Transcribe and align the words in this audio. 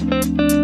Fala 0.00 0.59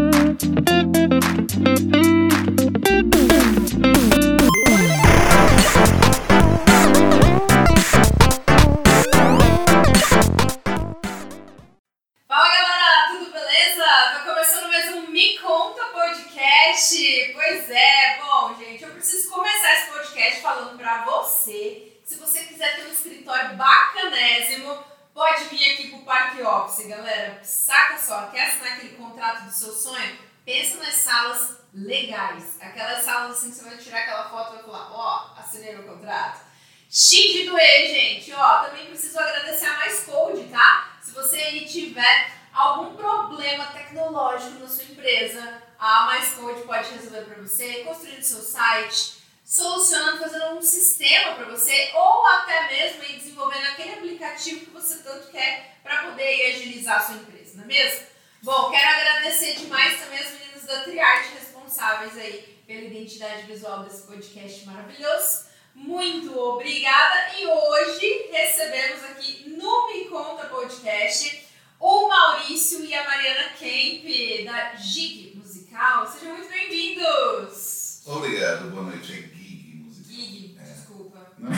meu 35.77 35.95
contrato. 35.95 36.47
Chique 36.91 37.41
de 37.41 37.51
doer, 37.51 37.89
gente. 37.89 38.33
Ó, 38.33 38.65
também 38.65 38.87
preciso 38.87 39.19
agradecer 39.19 39.67
a 39.67 39.77
Mais 39.77 40.05
Code, 40.05 40.45
tá? 40.45 40.99
Se 41.03 41.13
você 41.13 41.37
aí 41.37 41.65
tiver 41.67 42.33
algum 42.53 42.97
problema 42.97 43.67
tecnológico 43.67 44.61
na 44.61 44.69
sua 44.69 44.85
empresa, 44.85 45.63
a 45.79 46.07
Mais 46.07 46.35
Code 46.35 46.63
pode 46.63 46.91
resolver 46.91 47.23
para 47.23 47.43
você, 47.43 47.85
construindo 47.85 48.23
seu 48.23 48.41
site, 48.41 49.17
solucionando, 49.45 50.19
fazendo 50.19 50.57
um 50.57 50.63
sistema 50.63 51.35
para 51.35 51.47
você, 51.47 51.91
ou 51.95 52.27
até 52.27 52.69
mesmo 52.69 53.03
aí 53.03 53.17
desenvolvendo 53.17 53.67
aquele 53.67 53.93
aplicativo 53.93 54.67
que 54.67 54.71
você 54.71 55.03
tanto 55.03 55.29
quer 55.31 55.79
para 55.83 56.05
poder 56.05 56.53
agilizar 56.53 56.97
a 56.97 57.01
sua 57.01 57.17
empresa, 57.17 57.57
não 57.57 57.65
é 57.65 57.67
mesmo? 57.67 58.07
Bom, 58.43 58.71
quero 58.71 58.89
agradecer 58.89 59.55
demais 59.57 60.01
também 60.01 60.19
as 60.19 60.33
meninas 60.33 60.65
da 60.65 60.81
Triarte 60.81 61.35
responsáveis 61.35 62.17
aí 62.17 62.63
pela 62.67 62.81
identidade 62.83 63.43
visual 63.43 63.85
desse 63.85 64.03
podcast 64.07 64.67
maravilhoso. 64.67 65.47
Muito 65.77 66.37
obrigada! 66.39 67.35
E 67.39 67.47
hoje 67.47 68.29
recebemos 68.33 69.05
aqui 69.05 69.45
no 69.51 69.87
Me 69.89 70.07
Conta 70.07 70.47
Podcast 70.47 71.45
o 71.79 72.09
Maurício 72.09 72.83
e 72.85 72.95
a 72.95 73.05
Mariana 73.05 73.51
Kemp, 73.59 74.45
da 74.47 74.75
Gig 74.77 75.35
Musical. 75.37 76.07
Sejam 76.11 76.35
muito 76.37 76.49
bem-vindos! 76.49 78.01
Obrigado, 78.07 78.71
boa 78.71 78.85
noite. 78.85 79.13
É 79.13 79.17
Gig 79.17 79.83
Musical. 79.85 80.17
Gig, 80.17 80.57
É. 80.59 80.63
desculpa. 80.73 81.31
Não. 81.39 81.51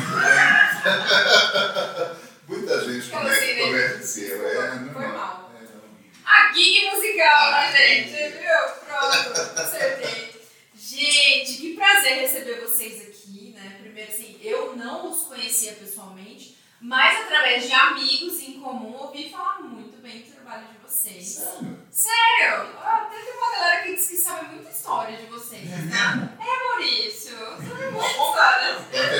Muita 2.48 2.84
gente 2.84 3.06
Aquela 3.14 3.30
assim, 3.30 3.54
né? 3.54 3.62
conheceu. 3.62 4.48
É, 4.48 4.52
foi 4.92 5.06
mal. 5.06 5.52
É, 5.54 5.62
não. 5.62 5.82
A 6.26 6.52
Gig 6.52 6.90
Musical, 6.90 7.52
Ah, 7.52 7.70
né, 7.70 7.86
gente? 7.86 8.10
Viu? 8.10 8.68
Pronto, 8.84 9.60
acertei. 9.60 10.26
Gente, 10.76 11.52
que 11.58 11.76
prazer 11.76 12.18
receber 12.20 12.60
vocês 12.62 13.00
aqui? 13.02 13.07
Primeiro, 13.98 14.12
assim, 14.12 14.38
eu 14.42 14.76
não 14.76 15.10
os 15.10 15.22
conhecia 15.24 15.72
pessoalmente, 15.72 16.56
mas 16.80 17.20
através 17.22 17.66
de 17.66 17.72
amigos 17.72 18.40
em 18.42 18.60
comum, 18.60 18.94
ouvi 18.96 19.28
falar 19.28 19.58
muito 19.60 20.00
bem 20.00 20.20
do 20.22 20.30
trabalho 20.30 20.68
de 20.68 20.78
vocês. 20.78 21.26
Sério? 21.34 21.80
Sério? 21.90 22.68
Ah, 22.78 23.10
tem 23.10 23.32
uma 23.36 23.50
galera 23.56 23.82
que 23.82 23.96
diz 23.96 24.06
que 24.08 24.16
sabe 24.16 24.54
muita 24.54 24.70
história 24.70 25.16
de 25.16 25.26
vocês, 25.26 25.68
tá? 25.90 26.28
É, 26.38 26.68
Maurício, 26.68 27.36
sabe 27.36 27.90
muita 27.90 28.06
história. 28.06 28.76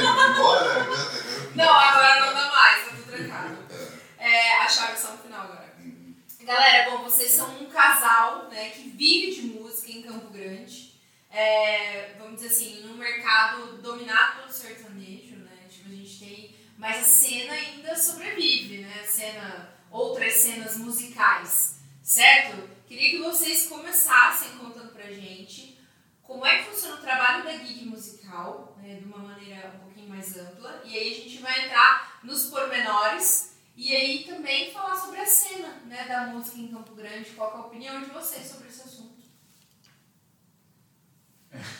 Agora- 0.09 0.87
Não, 1.57 1.69
agora 1.73 2.21
não 2.27 2.35
dá 2.35 2.49
mais, 2.49 2.85
tá 2.85 2.91
tudo 2.95 3.03
trancado. 3.17 3.59
É, 4.17 4.59
a 4.61 4.69
chave 4.69 4.97
só 4.97 5.11
no 5.11 5.19
final 5.19 5.41
agora. 5.43 5.75
Galera, 6.43 6.91
bom, 6.91 7.03
vocês 7.03 7.33
são 7.33 7.51
um 7.61 7.67
casal 7.67 8.49
né, 8.49 8.71
que 8.71 8.89
vive 8.91 9.35
de 9.35 9.43
música 9.49 9.91
em 9.91 10.03
Campo 10.03 10.29
Grande. 10.31 10.88
É, 11.31 12.15
vamos 12.19 12.37
dizer 12.37 12.49
assim, 12.49 12.83
num 12.87 12.97
mercado 12.97 13.79
dominado 13.83 14.41
pelo 14.41 14.53
sertanejo, 14.53 15.37
né? 15.37 15.67
Tipo, 15.69 15.89
a 15.89 15.93
gente 15.93 16.19
tem. 16.19 16.57
Mas 16.77 17.01
a 17.01 17.05
cena 17.05 17.53
ainda 17.53 17.97
sobrevive, 17.97 18.79
né? 18.79 19.01
A 19.03 19.07
cena, 19.07 19.75
outras 19.91 20.35
cenas 20.35 20.77
musicais, 20.77 21.81
certo? 22.03 22.69
Queria 22.87 23.11
que 23.11 23.19
vocês 23.19 23.67
começassem 23.67 24.57
contando 24.59 24.93
pra 24.93 25.13
gente 25.13 25.79
como 26.23 26.45
é 26.45 26.59
que 26.59 26.71
funciona 26.71 26.97
o 26.97 27.01
trabalho 27.01 27.43
da 27.43 27.53
gig 27.53 27.87
musical, 27.87 28.77
né, 28.83 28.97
de 28.97 29.05
uma 29.07 29.19
maneira 29.19 29.73
um 29.75 29.85
pouquinho 29.85 30.11
mais 30.11 30.37
ampla. 30.37 30.83
E 30.85 30.97
aí 30.97 31.13
a 31.13 31.17
gente 31.17 31.39
vai 31.39 31.65
entrar 31.65 32.21
nos 32.23 32.51
pormenores 32.51 33.57
e 33.75 33.95
aí 33.95 34.25
também 34.25 34.71
falar 34.71 34.97
sobre 34.97 35.21
a 35.21 35.27
cena 35.27 35.69
né, 35.87 36.05
da 36.07 36.27
música 36.27 36.59
em 36.59 36.69
Campo 36.69 36.95
Grande. 36.95 37.31
Qual 37.31 37.51
é 37.51 37.57
a 37.57 37.61
opinião 37.61 38.01
de 38.01 38.11
vocês 38.11 38.47
sobre 38.47 38.69
esse 38.69 38.83
assunto? 38.83 38.98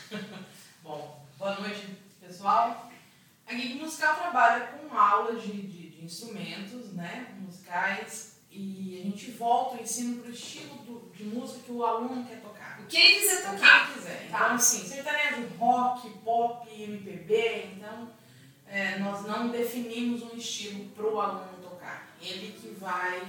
Bom, 0.83 1.25
boa 1.37 1.59
noite, 1.59 1.87
pessoal. 2.19 2.89
A 3.47 3.53
Gig 3.53 3.75
Musical 3.75 4.15
trabalha 4.15 4.67
com 4.67 4.95
aulas 4.97 5.41
de, 5.43 5.51
de, 5.51 5.89
de 5.89 6.05
instrumentos 6.05 6.93
né, 6.93 7.35
musicais 7.39 8.37
e 8.51 8.99
a 9.01 9.03
gente 9.09 9.31
volta 9.31 9.77
o 9.77 9.81
ensino 9.81 10.21
para 10.21 10.29
o 10.29 10.33
estilo 10.33 10.75
do- 10.79 11.11
de 11.13 11.23
música 11.23 11.59
que 11.65 11.71
o 11.71 11.83
aluno 11.85 12.25
quer 12.25 12.41
tocar. 12.41 12.79
O 12.81 12.85
que 12.85 12.97
ele 12.97 13.19
quiser 13.19 13.33
O 13.33 13.51
que 13.51 13.57
tocar. 13.57 13.85
ele 13.89 13.93
quiser. 13.93 14.29
Tá. 14.31 14.37
Então, 14.45 14.55
assim, 14.55 14.87
sertanejo, 14.87 15.47
rock, 15.57 16.09
pop, 16.19 16.69
MPB, 16.83 17.73
então 17.75 18.11
é, 18.67 18.97
nós 18.99 19.25
não 19.25 19.49
definimos 19.49 20.23
um 20.23 20.35
estilo 20.37 20.85
para 20.89 21.05
o 21.05 21.19
aluno 21.19 21.57
tocar. 21.61 22.07
Ele 22.21 22.51
que 22.59 22.69
vai 22.79 23.27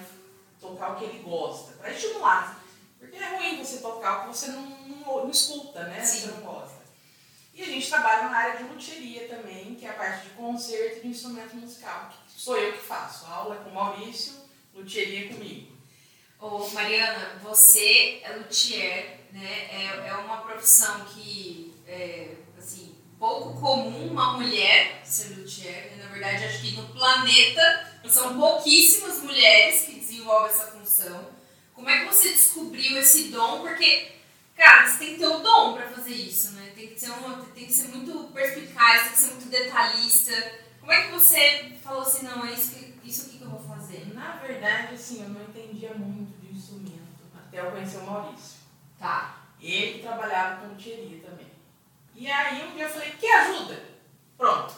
tocar 0.60 0.92
o 0.92 0.96
que 0.96 1.04
ele 1.04 1.22
gosta, 1.22 1.72
para 1.72 1.90
estimular. 1.92 2.58
Porque 3.00 3.16
é 3.16 3.36
ruim 3.36 3.56
você 3.56 3.78
tocar 3.78 4.18
o 4.18 4.20
que 4.22 4.36
você 4.36 4.48
não, 4.48 4.62
não, 4.62 5.24
não 5.24 5.30
escuta, 5.30 5.82
né? 5.84 6.04
Sim. 6.04 6.20
Você 6.20 6.26
não 6.28 6.42
gosta. 6.42 6.80
E 7.54 7.62
a 7.62 7.66
gente 7.66 7.88
trabalha 7.88 8.28
na 8.28 8.36
área 8.36 8.58
de 8.58 8.72
luthieria 8.72 9.26
também, 9.26 9.74
que 9.74 9.84
é 9.84 9.90
a 9.90 9.94
parte 9.94 10.28
de 10.28 10.34
concerto 10.34 10.98
e 10.98 11.00
de 11.00 11.08
instrumento 11.08 11.56
musical. 11.56 12.10
Que 12.28 12.40
sou 12.40 12.56
eu 12.56 12.72
que 12.74 12.78
faço. 12.78 13.26
A 13.26 13.30
aula 13.30 13.56
é 13.56 13.58
com 13.64 13.70
o 13.70 13.74
Maurício, 13.74 14.34
luthieria 14.74 15.28
comigo. 15.28 15.76
Ô, 16.38 16.68
Mariana, 16.68 17.38
você 17.42 18.20
é 18.22 18.36
luthier, 18.36 19.20
né? 19.32 19.68
É, 19.70 20.08
é 20.08 20.14
uma 20.14 20.38
profissão 20.38 21.04
que 21.06 21.74
é, 21.86 22.34
assim, 22.56 22.96
pouco 23.18 23.60
comum 23.60 24.06
uma 24.06 24.38
mulher 24.38 25.02
ser 25.04 25.36
luthier. 25.36 25.96
né? 25.96 26.04
Na 26.04 26.10
verdade, 26.10 26.44
acho 26.44 26.62
que 26.62 26.72
no 26.72 26.88
planeta 26.88 27.92
são 28.08 28.38
pouquíssimas 28.38 29.18
mulheres 29.22 29.82
que 29.82 29.96
desenvolvem 29.96 30.50
essa 30.50 30.66
função. 30.68 31.29
Como 31.80 31.88
é 31.88 32.00
que 32.00 32.14
você 32.14 32.28
descobriu 32.28 32.98
esse 32.98 33.28
dom? 33.28 33.62
Porque, 33.62 34.12
cara, 34.54 34.86
você 34.86 34.98
tem 34.98 35.14
que 35.14 35.20
ter 35.20 35.26
o 35.26 35.38
dom 35.38 35.72
para 35.72 35.88
fazer 35.88 36.12
isso, 36.12 36.52
né? 36.52 36.72
Tem 36.74 36.88
que, 36.88 37.00
ser 37.00 37.08
uma, 37.08 37.42
tem 37.54 37.64
que 37.64 37.72
ser 37.72 37.88
muito 37.88 38.30
perspicaz, 38.34 39.04
tem 39.04 39.12
que 39.12 39.18
ser 39.18 39.26
muito 39.28 39.48
detalhista. 39.48 40.60
Como 40.78 40.92
é 40.92 41.06
que 41.06 41.12
você 41.12 41.72
falou 41.82 42.02
assim, 42.02 42.26
não, 42.26 42.44
é 42.44 42.52
isso, 42.52 42.74
que, 42.74 43.08
isso 43.08 43.26
aqui 43.26 43.38
que 43.38 43.44
eu 43.44 43.48
vou 43.48 43.62
fazer? 43.66 44.12
Na 44.12 44.36
verdade, 44.36 44.94
assim, 44.94 45.22
eu 45.22 45.30
não 45.30 45.40
entendia 45.40 45.94
muito 45.94 46.38
de 46.42 46.54
instrumento 46.54 47.00
até 47.34 47.60
eu 47.60 47.70
conhecer 47.70 47.96
o 47.96 48.04
Maurício. 48.04 48.58
Tá. 48.98 49.46
Ele 49.58 49.94
que 49.94 50.02
trabalhava 50.02 50.60
com 50.60 50.74
luthieria 50.74 51.18
também. 51.20 51.50
E 52.14 52.30
aí 52.30 52.68
um 52.68 52.74
dia 52.74 52.84
eu 52.84 52.90
falei, 52.90 53.12
quer 53.12 53.40
ajuda? 53.40 53.82
Pronto. 54.36 54.74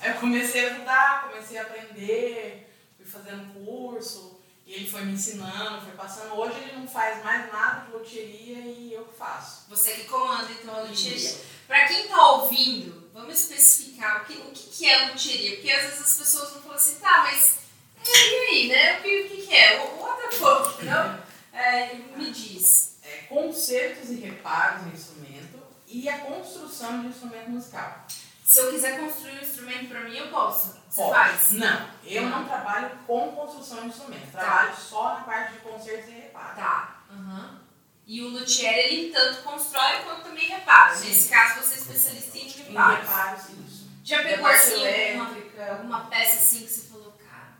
Aí 0.00 0.10
eu 0.10 0.20
comecei 0.20 0.68
a 0.68 0.74
ajudar, 0.74 1.30
comecei 1.30 1.56
a 1.56 1.62
aprender, 1.62 2.70
fui 2.98 3.06
fazendo 3.06 3.54
curso, 3.54 4.37
e 4.68 4.74
ele 4.74 4.90
foi 4.90 5.02
me 5.04 5.12
ensinando, 5.12 5.80
foi 5.80 5.92
passando. 5.96 6.34
Hoje 6.34 6.58
ele 6.60 6.72
não 6.78 6.86
faz 6.86 7.24
mais 7.24 7.50
nada 7.50 7.86
de 7.86 7.92
luthieria 7.92 8.58
e 8.58 8.92
eu 8.92 9.04
que 9.06 9.16
faço. 9.16 9.64
Você 9.70 9.92
que 9.92 10.04
comanda 10.04 10.46
então 10.52 10.74
a 10.76 10.82
luthieria. 10.82 11.16
Isso. 11.16 11.40
Pra 11.66 11.86
quem 11.88 12.06
tá 12.06 12.30
ouvindo, 12.32 13.10
vamos 13.14 13.34
especificar 13.40 14.22
o 14.22 14.24
que, 14.26 14.34
o 14.34 14.50
que, 14.52 14.68
que 14.68 14.86
é 14.86 15.06
luthieria. 15.08 15.56
Porque 15.56 15.70
às 15.72 15.82
vezes 15.86 16.00
as 16.02 16.18
pessoas 16.18 16.50
vão 16.52 16.62
falar 16.62 16.74
assim, 16.76 16.94
tá, 16.96 17.22
mas 17.24 17.58
e 18.06 18.10
aí, 18.50 18.68
né? 18.68 18.98
O 18.98 19.02
que, 19.02 19.20
o 19.22 19.28
que, 19.28 19.46
que 19.46 19.54
é? 19.54 19.80
O- 19.80 20.02
What 20.02 20.22
the 20.22 20.36
fuck, 20.36 20.84
não? 20.86 21.18
É, 21.52 21.94
me 22.16 22.30
diz. 22.30 22.96
É, 23.02 23.22
consertos 23.22 24.10
e 24.10 24.16
reparos 24.16 24.86
em 24.86 24.90
instrumento 24.90 25.58
e 25.86 26.08
a 26.10 26.18
construção 26.18 27.00
de 27.00 27.08
instrumento 27.08 27.48
musical. 27.50 28.06
Se 28.48 28.60
eu 28.60 28.70
quiser 28.70 28.98
construir 28.98 29.32
um 29.38 29.42
instrumento 29.42 29.88
pra 29.90 30.00
mim, 30.04 30.16
eu 30.16 30.28
posso. 30.28 30.74
Você 30.88 31.02
Pode. 31.02 31.14
faz? 31.14 31.50
Não, 31.52 31.86
eu 32.02 32.22
não 32.30 32.46
trabalho 32.46 32.90
com 33.06 33.30
construção 33.32 33.82
de 33.82 33.88
instrumento. 33.88 34.30
Trabalho 34.32 34.74
só 34.74 35.16
na 35.16 35.20
parte 35.20 35.52
de 35.52 35.58
consertos 35.58 36.08
e 36.08 36.12
reparos. 36.12 36.56
Tá. 36.56 37.02
Aham. 37.12 37.60
E 38.06 38.22
o 38.22 38.28
luthier, 38.30 38.72
ele 38.74 39.12
tanto 39.12 39.42
constrói 39.42 39.98
quanto 40.02 40.22
também 40.22 40.46
repara. 40.46 40.96
Sim. 40.96 41.08
Nesse 41.08 41.28
caso, 41.28 41.60
você 41.60 41.74
é 41.74 41.76
especialista 41.76 42.38
em 42.38 42.40
Em 42.40 42.48
reparos. 42.48 43.00
reparos, 43.06 43.42
isso. 43.66 43.86
Já 44.02 44.20
a 44.20 44.22
pegou 44.22 44.46
assim 44.46 44.86
alguma, 45.18 45.36
alguma 45.70 46.06
peça 46.06 46.36
assim 46.36 46.60
que 46.64 46.70
você 46.72 46.88
falou, 46.88 47.12
cara, 47.28 47.52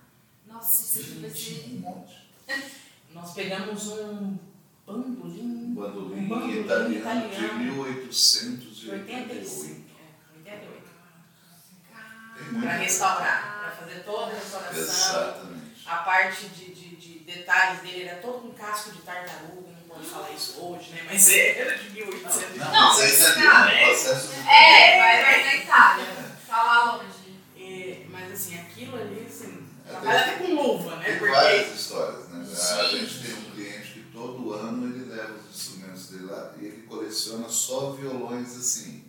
nossa, 0.47 0.83
isso 0.83 1.01
aqui 1.01 1.21
vai 1.21 1.29
ser. 1.31 1.65
um 1.69 1.81
monte. 1.81 2.31
Nós 3.13 3.35
pegamos 3.35 3.89
um 3.89 4.39
bandolim 4.87 5.43
Um 5.43 5.75
bandolim 5.75 6.21
Um 6.25 6.29
bandolim 6.29 6.61
italiano, 6.61 6.95
italiano. 6.97 7.59
de 7.59 7.65
1888. 7.65 9.88
Para 12.61 12.73
restaurar, 12.77 13.59
para 13.61 13.71
fazer 13.87 14.01
toda 14.05 14.33
a 14.33 14.35
restauração. 14.35 14.81
Exatamente. 14.81 15.59
A 15.87 15.97
parte 15.97 16.47
de, 16.49 16.73
de, 16.75 16.97
de 16.97 17.19
detalhes 17.21 17.81
dele 17.81 18.05
era 18.09 18.21
todo 18.21 18.41
com 18.41 18.53
casco 18.53 18.91
de 18.93 19.01
tartaruga, 19.03 19.69
não 19.71 19.89
pode 19.89 20.07
falar 20.07 20.31
isso 20.33 20.61
hoje, 20.61 20.91
né? 20.93 21.03
Mas 21.11 21.29
é, 21.31 21.59
era 21.61 21.79
de 21.79 21.91
1800. 21.91 22.57
Não, 22.57 22.73
Não, 22.73 22.89
mas 22.89 23.01
é 23.01 23.05
mas, 23.05 23.21
italiano, 23.21 23.51
cara, 23.51 23.75
o 23.75 23.87
processo 23.87 24.29
de 24.29 24.49
É, 24.49 24.99
vai, 24.99 25.23
vai 25.23 25.45
na 25.45 25.55
Itália. 25.57 26.07
Tá 26.47 26.63
lá 26.63 26.97
longe. 26.97 27.39
É, 27.59 28.05
mas 28.11 28.33
assim, 28.33 28.59
aquilo 28.61 28.97
ali, 28.97 29.27
assim, 29.29 29.67
É, 29.87 29.91
trabalha 29.91 30.21
até 30.21 30.33
com 30.37 30.55
luva, 30.55 30.97
né? 30.97 31.05
Tem 31.05 31.19
Porque 31.19 31.33
várias 31.35 31.75
histórias, 31.81 32.29
né? 32.29 32.47
A 32.49 32.85
Gente. 32.85 33.23
tem 33.23 33.35
um 33.35 33.51
cliente 33.51 33.89
que 33.93 34.01
todo 34.13 34.53
ano 34.55 34.87
ele 34.95 35.05
leva 35.15 35.35
os 35.35 35.57
instrumentos 35.57 36.11
dele 36.11 36.25
lá 36.27 36.53
e 36.61 36.65
ele 36.67 36.83
coleciona 36.89 37.49
só 37.49 37.91
violões 37.93 38.57
assim. 38.57 39.05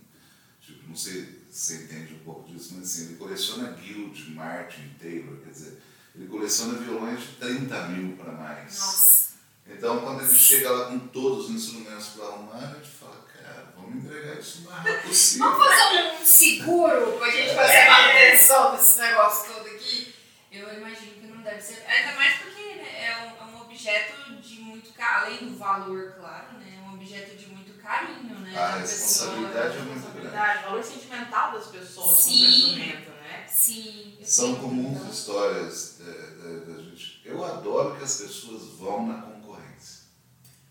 Tipo, 0.62 0.88
não 0.90 0.96
sei 0.96 1.14
se 1.14 1.39
você 1.50 1.76
entende 1.84 2.14
um 2.14 2.20
pouco 2.20 2.50
disso, 2.50 2.76
mas 2.76 2.84
assim, 2.84 3.06
ele 3.06 3.16
coleciona 3.16 3.72
Guild, 3.72 4.32
Martin, 4.32 4.96
Taylor, 5.00 5.38
quer 5.38 5.50
dizer, 5.50 5.82
ele 6.16 6.28
coleciona 6.28 6.80
violões 6.80 7.20
de 7.22 7.28
30 7.40 7.88
mil 7.88 8.16
para 8.18 8.32
mais. 8.34 8.80
Nossa. 8.80 9.30
Então, 9.68 10.00
quando 10.00 10.24
ele 10.24 10.36
chega 10.36 10.72
lá 10.72 10.86
com 10.88 11.00
todos 11.00 11.46
os 11.46 11.52
instrumentos 11.52 12.08
para 12.08 12.26
arrumar, 12.26 12.58
a 12.58 12.76
gente 12.76 12.90
fala, 12.90 13.26
cara, 13.32 13.74
vamos 13.76 14.04
entregar 14.04 14.40
isso 14.40 14.68
o 14.68 14.72
mais 14.72 15.02
possível. 15.02 15.50
Vamos 15.50 15.68
fazer 15.68 16.22
um 16.22 16.26
seguro 16.26 17.18
pra 17.20 17.30
gente 17.30 17.56
fazer 17.56 17.78
a 17.78 17.92
manutenção 17.92 18.76
desse 18.76 19.00
negócio 19.00 19.54
todo 19.54 19.68
aqui? 19.68 20.16
Eu 20.52 20.78
imagino 20.78 21.14
que 21.14 21.28
não 21.28 21.44
deve 21.44 21.62
ser. 21.62 21.86
Ainda 21.88 22.16
mais 22.16 22.40
porque 22.40 22.62
né, 22.62 23.06
é, 23.06 23.18
um, 23.26 23.44
é 23.44 23.56
um 23.56 23.62
objeto 23.62 24.42
de 24.42 24.62
muito 24.62 24.92
além 25.00 25.38
do 25.38 25.58
valor, 25.58 26.14
claro, 26.20 26.58
né? 26.58 26.78
É 26.78 26.90
um 26.90 26.96
objeto 26.96 27.36
de 27.36 27.49
carinho, 27.90 28.40
né? 28.40 28.52
A 28.56 28.68
da 28.72 28.76
responsabilidade 28.78 29.54
pessoa. 29.54 29.82
é 29.82 29.86
muito 29.86 29.94
responsabilidade, 29.96 30.60
o 30.60 30.70
valor 30.70 30.84
sentimental 30.84 31.52
das 31.54 31.68
pessoas 31.68 32.06
com 32.08 32.12
o 32.14 32.16
Sim. 32.16 32.50
instrumento, 32.50 33.10
né? 33.12 33.48
Sim. 33.50 34.18
São 34.24 34.56
comuns 34.56 35.14
histórias 35.14 35.96
da, 36.00 36.06
da- 36.06 36.66
da 36.74 36.82
gente. 36.84 37.22
Eu 37.26 37.44
adoro 37.44 37.96
que 37.98 38.04
as 38.04 38.18
pessoas 38.22 38.64
vão 38.78 39.08
na 39.08 39.22
concorrência. 39.22 40.04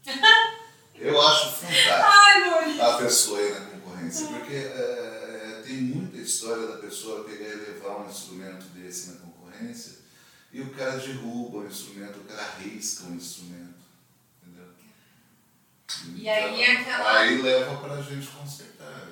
Eu 1.00 1.20
acho 1.22 1.52
fantástico 1.52 1.94
Ai, 2.04 2.80
a 2.80 2.96
pessoa 2.98 3.40
ir 3.40 3.54
na 3.54 3.66
concorrência, 3.66 4.26
porque 4.26 4.54
é, 4.54 5.62
tem 5.64 5.76
muita 5.76 6.16
história 6.16 6.66
da 6.66 6.78
pessoa 6.78 7.22
pegar 7.22 7.50
e 7.50 7.54
levar 7.54 7.98
um 8.00 8.08
instrumento 8.10 8.64
desse 8.74 9.10
na 9.10 9.16
concorrência 9.20 9.98
e 10.52 10.60
o 10.60 10.70
cara 10.74 10.96
derruba 10.98 11.58
o 11.58 11.66
instrumento, 11.68 12.18
o 12.18 12.24
cara 12.24 12.42
arrisca 12.42 13.04
o 13.04 13.14
instrumento. 13.14 13.67
E 16.16 16.28
aí 16.28 16.62
Então, 16.62 16.82
aquela- 16.94 17.18
Aí 17.18 17.40
leva 17.42 17.76
pra 17.78 18.02
gente 18.02 18.26
consertar. 18.26 19.08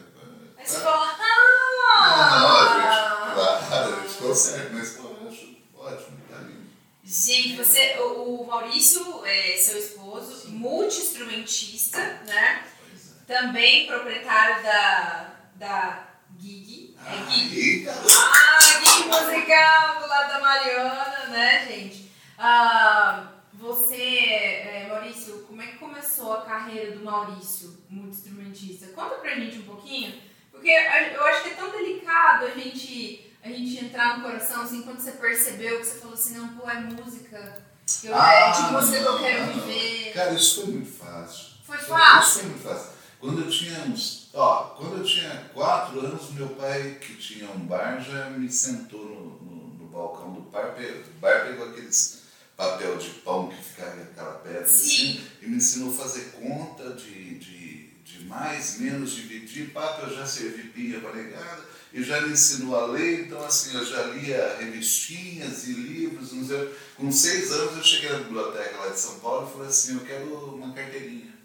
Aí 0.58 0.66
você 0.66 0.80
Pra- 0.80 0.92
fala, 0.92 1.06
Não, 1.16 2.40
não, 2.40 2.56
a 2.56 2.74
gente, 2.74 2.86
ah! 2.86 3.64
claro, 3.68 3.96
a 3.96 4.00
gente 4.06 4.14
consegue, 4.18 4.74
mas 4.74 4.90
pô, 4.90 5.08
eu 5.22 5.28
acho 5.28 5.56
ótimo, 5.74 6.18
tá 6.30 6.36
lindo. 6.38 6.66
Gente, 7.04 7.56
você, 7.56 7.96
o, 8.00 8.42
o 8.42 8.46
Maurício, 8.46 9.24
é, 9.24 9.56
seu 9.56 9.78
esposo, 9.78 10.48
multi-instrumentista, 10.50 11.98
né? 12.26 12.64
Pois 12.80 13.12
é. 13.12 13.40
Também 13.40 13.86
proprietário 13.86 14.62
da, 14.62 15.30
da 15.54 16.08
Gig. 16.38 16.96
É 17.06 17.30
Gig. 17.32 17.56
Aí, 17.58 17.84
cara, 17.86 18.02
Ah, 18.02 18.58
Gig 18.84 19.08
musical 19.08 20.00
do 20.00 20.08
lado 20.08 20.28
da 20.28 20.40
Mariana, 20.40 21.26
né, 21.30 21.66
gente? 21.68 22.12
Ah, 22.38 23.28
você, 23.54 23.94
é, 23.94 24.86
Maurício, 24.90 25.45
como 25.56 25.66
é 25.66 25.72
que 25.72 25.78
começou 25.78 26.34
a 26.34 26.42
carreira 26.42 26.94
do 26.98 27.02
Maurício, 27.02 27.78
multi-instrumentista? 27.88 28.88
Conta 28.88 29.14
pra 29.14 29.36
gente 29.36 29.60
um 29.60 29.62
pouquinho, 29.62 30.14
porque 30.52 30.68
eu 30.68 31.24
acho 31.24 31.44
que 31.44 31.48
é 31.48 31.54
tão 31.54 31.70
delicado 31.70 32.44
a 32.44 32.50
gente, 32.50 33.32
a 33.42 33.48
gente 33.48 33.86
entrar 33.86 34.18
no 34.18 34.24
coração, 34.24 34.60
assim, 34.60 34.82
quando 34.82 35.00
você 35.00 35.12
percebeu 35.12 35.78
que 35.78 35.86
você 35.86 35.98
falou 35.98 36.12
assim, 36.12 36.36
não, 36.36 36.48
pô, 36.48 36.68
é 36.68 36.78
música, 36.80 37.64
eu, 38.04 38.14
é 38.14 38.52
de 38.52 38.62
música 38.70 38.98
que 38.98 39.04
eu 39.06 39.18
quero 39.18 39.42
Ah, 39.44 39.46
viver. 39.46 40.12
Cara, 40.12 40.34
isso 40.34 40.60
foi 40.62 40.74
muito 40.74 40.92
fácil. 40.92 41.46
Foi 41.64 41.76
Isso 41.78 41.86
fácil? 41.86 42.40
foi 42.40 42.50
muito 42.50 42.62
fácil. 42.62 42.90
Quando 43.18 43.40
eu 43.40 43.50
tinha 43.50 43.78
uns. 43.84 44.28
Ó, 44.34 44.56
quando 44.76 44.98
eu 44.98 45.04
tinha 45.04 45.50
quatro 45.54 46.00
anos, 46.00 46.32
meu 46.32 46.50
pai, 46.50 46.98
que 47.00 47.14
tinha 47.14 47.50
um 47.50 47.60
bar, 47.60 47.98
já 47.98 48.28
me 48.28 48.50
sentou 48.50 49.00
no, 49.02 49.42
no, 49.42 49.66
no 49.78 49.86
balcão 49.86 50.34
do 50.34 50.42
bar, 50.42 50.74
do 50.74 51.18
bar 51.18 51.46
pegou 51.46 51.70
aqueles 51.70 52.25
papel 52.56 52.96
de 52.96 53.10
pão 53.10 53.48
que 53.48 53.62
ficava 53.62 54.00
aquela 54.00 54.34
pedra 54.34 54.66
Sim. 54.66 55.20
e 55.42 55.46
me 55.46 55.56
ensinou 55.56 55.90
a 55.90 55.94
fazer 55.94 56.32
conta 56.40 56.94
de, 56.94 57.38
de, 57.38 57.90
de 58.02 58.24
mais, 58.24 58.78
menos, 58.78 59.12
dividir. 59.12 59.72
Papo, 59.72 60.06
eu 60.06 60.16
já 60.16 60.26
servi 60.26 60.68
pinha 60.70 61.00
para 61.00 61.14
negada, 61.14 61.62
e 61.92 62.02
já 62.02 62.20
me 62.22 62.32
ensinou 62.32 62.78
a 62.78 62.86
ler, 62.86 63.26
então 63.26 63.44
assim, 63.44 63.76
eu 63.76 63.84
já 63.84 64.02
lia 64.04 64.56
revistinhas 64.58 65.68
e 65.68 65.72
livros. 65.72 66.32
Não 66.32 66.46
sei. 66.46 66.74
Com 66.96 67.12
seis 67.12 67.52
anos 67.52 67.76
eu 67.76 67.84
cheguei 67.84 68.10
na 68.10 68.18
biblioteca 68.18 68.78
lá 68.78 68.88
de 68.88 68.98
São 68.98 69.18
Paulo 69.20 69.48
e 69.48 69.52
falei 69.52 69.68
assim, 69.68 69.94
eu 69.94 70.00
quero 70.00 70.54
uma 70.54 70.72
carteirinha. 70.72 71.36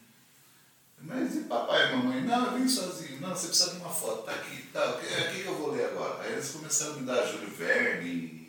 Mas 1.03 1.35
e 1.35 1.39
papai 1.41 1.91
e 1.91 1.95
mamãe? 1.95 2.21
Não, 2.21 2.45
eu 2.45 2.59
vim 2.59 2.69
sozinho. 2.69 3.19
Não, 3.19 3.29
você 3.29 3.47
precisa 3.47 3.71
de 3.71 3.77
uma 3.77 3.89
foto. 3.89 4.23
Tá 4.23 4.33
aqui, 4.33 4.61
tá. 4.71 4.91
O 4.91 4.99
que, 4.99 5.05
o 5.05 5.31
que 5.31 5.43
que 5.43 5.47
eu 5.47 5.57
vou 5.57 5.71
ler 5.71 5.85
agora? 5.85 6.21
Aí 6.21 6.33
eles 6.33 6.49
começaram 6.49 6.93
a 6.93 6.95
me 6.97 7.05
dar 7.07 7.25
Júlio 7.25 7.49
Verne 7.49 8.40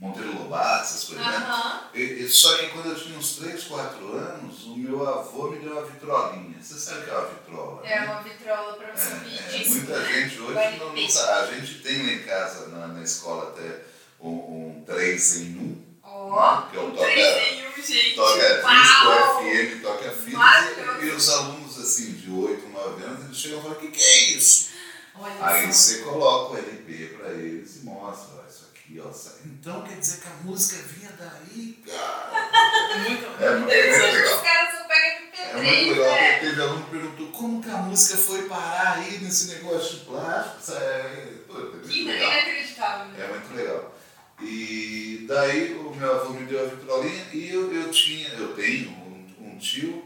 Monteiro 0.00 0.32
Lobato, 0.38 0.82
essas 0.84 1.04
coisas, 1.04 1.26
né? 1.26 1.36
Aham. 1.36 1.82
E- 1.94 2.00
e- 2.24 2.28
só 2.28 2.56
que 2.56 2.70
quando 2.70 2.86
eu 2.88 2.94
tinha 2.98 3.18
uns 3.18 3.36
3, 3.36 3.64
4 3.64 4.12
anos, 4.16 4.64
o 4.64 4.74
meu 4.76 5.06
avô 5.06 5.50
me 5.50 5.58
deu 5.58 5.72
uma 5.72 5.82
vitrolinha. 5.84 6.56
Você 6.62 6.78
sabe 6.78 7.00
o 7.00 7.04
que 7.04 7.10
é 7.10 7.12
uma 7.18 7.28
vitrola? 7.28 7.86
É 7.86 8.00
né? 8.00 8.06
uma 8.06 8.22
vitrola 8.22 8.72
pra 8.78 8.96
você 8.96 9.10
É, 9.10 9.62
é, 9.62 9.68
muita 9.68 10.04
gente 10.06 10.40
hoje 10.40 10.54
Vai 10.54 10.76
não, 10.78 10.94
não 10.94 11.08
sabe. 11.10 11.54
A 11.54 11.60
gente 11.60 11.74
tem 11.82 12.06
lá 12.06 12.12
em 12.14 12.22
casa, 12.22 12.68
na, 12.68 12.86
na 12.88 13.02
escola, 13.02 13.50
até 13.50 13.82
um, 14.20 14.28
um 14.30 14.84
3 14.86 15.36
em 15.42 15.58
1. 15.58 15.90
Ó, 16.02 16.62
Que 16.62 16.76
é 16.76 16.80
o 16.80 16.86
um 16.86 16.90
toca- 16.92 17.04
3 17.04 17.52
em 17.52 17.66
1, 17.68 17.82
gente. 17.82 18.14
Toca 18.14 18.40
disco! 18.40 19.42
FM, 19.42 19.82
toca 19.82 20.10
fita. 20.12 20.36
Maravilhoso. 20.38 21.02
E, 21.02 21.06
e 21.06 21.10
os 21.10 21.28
alunos 21.30 21.78
assim, 21.78 22.12
de 22.14 22.30
8, 22.30 22.68
9 22.70 23.04
anos, 23.04 23.24
eles 23.26 23.36
chegam 23.36 23.58
e 23.58 23.62
falam, 23.62 23.76
o 23.76 23.80
que, 23.80 23.88
que 23.90 24.02
é 24.02 24.24
isso? 24.30 24.70
Olha 25.18 25.34
Aí 25.46 25.66
só. 25.66 25.72
você 25.72 25.98
coloca 25.98 26.54
o 26.54 26.56
LP 26.58 27.16
pra 27.18 27.28
eles 27.32 27.76
e 27.76 27.84
mostra, 27.84 28.42
isso 28.48 28.69
Então 28.98 29.82
quer 29.82 29.98
dizer 29.98 30.20
que 30.20 30.28
a 30.28 30.32
música 30.44 30.82
vinha 30.88 31.10
daí, 31.18 31.78
cara. 31.86 32.98
Muito, 32.98 33.24
É, 33.42 33.50
muito 33.56 33.64
interessante. 33.64 34.16
legal. 34.16 34.36
Os 34.36 34.42
caras 34.42 34.74
só 34.78 34.84
pegam 34.84 35.10
É 35.38 35.52
MP3, 35.52 35.84
muito 35.86 36.00
legal, 36.00 36.14
né? 36.14 36.38
teve 36.40 36.62
aluno 36.62 36.84
que 36.84 36.90
perguntou 36.90 37.26
como 37.28 37.62
que 37.62 37.70
a 37.70 37.76
música 37.78 38.18
foi 38.18 38.42
parar 38.48 38.98
aí 38.98 39.18
nesse 39.18 39.48
negócio 39.54 39.98
de 39.98 40.04
plástico? 40.06 40.72
É, 40.72 40.78
é 40.78 41.88
Que 41.88 42.04
legal. 42.04 42.30
inacreditável. 42.32 43.06
né? 43.12 43.24
É 43.24 43.28
muito 43.28 43.54
legal. 43.54 43.94
E 44.42 45.24
daí 45.28 45.74
o 45.74 45.94
meu 45.94 46.14
avô 46.14 46.30
me 46.32 46.46
deu 46.46 46.64
a 46.64 46.68
vitrolinha 46.68 47.26
e 47.32 47.50
eu, 47.50 47.72
eu 47.72 47.90
tinha, 47.90 48.28
eu 48.30 48.54
tenho 48.54 48.90
um, 48.90 49.34
um 49.52 49.58
tio 49.58 50.04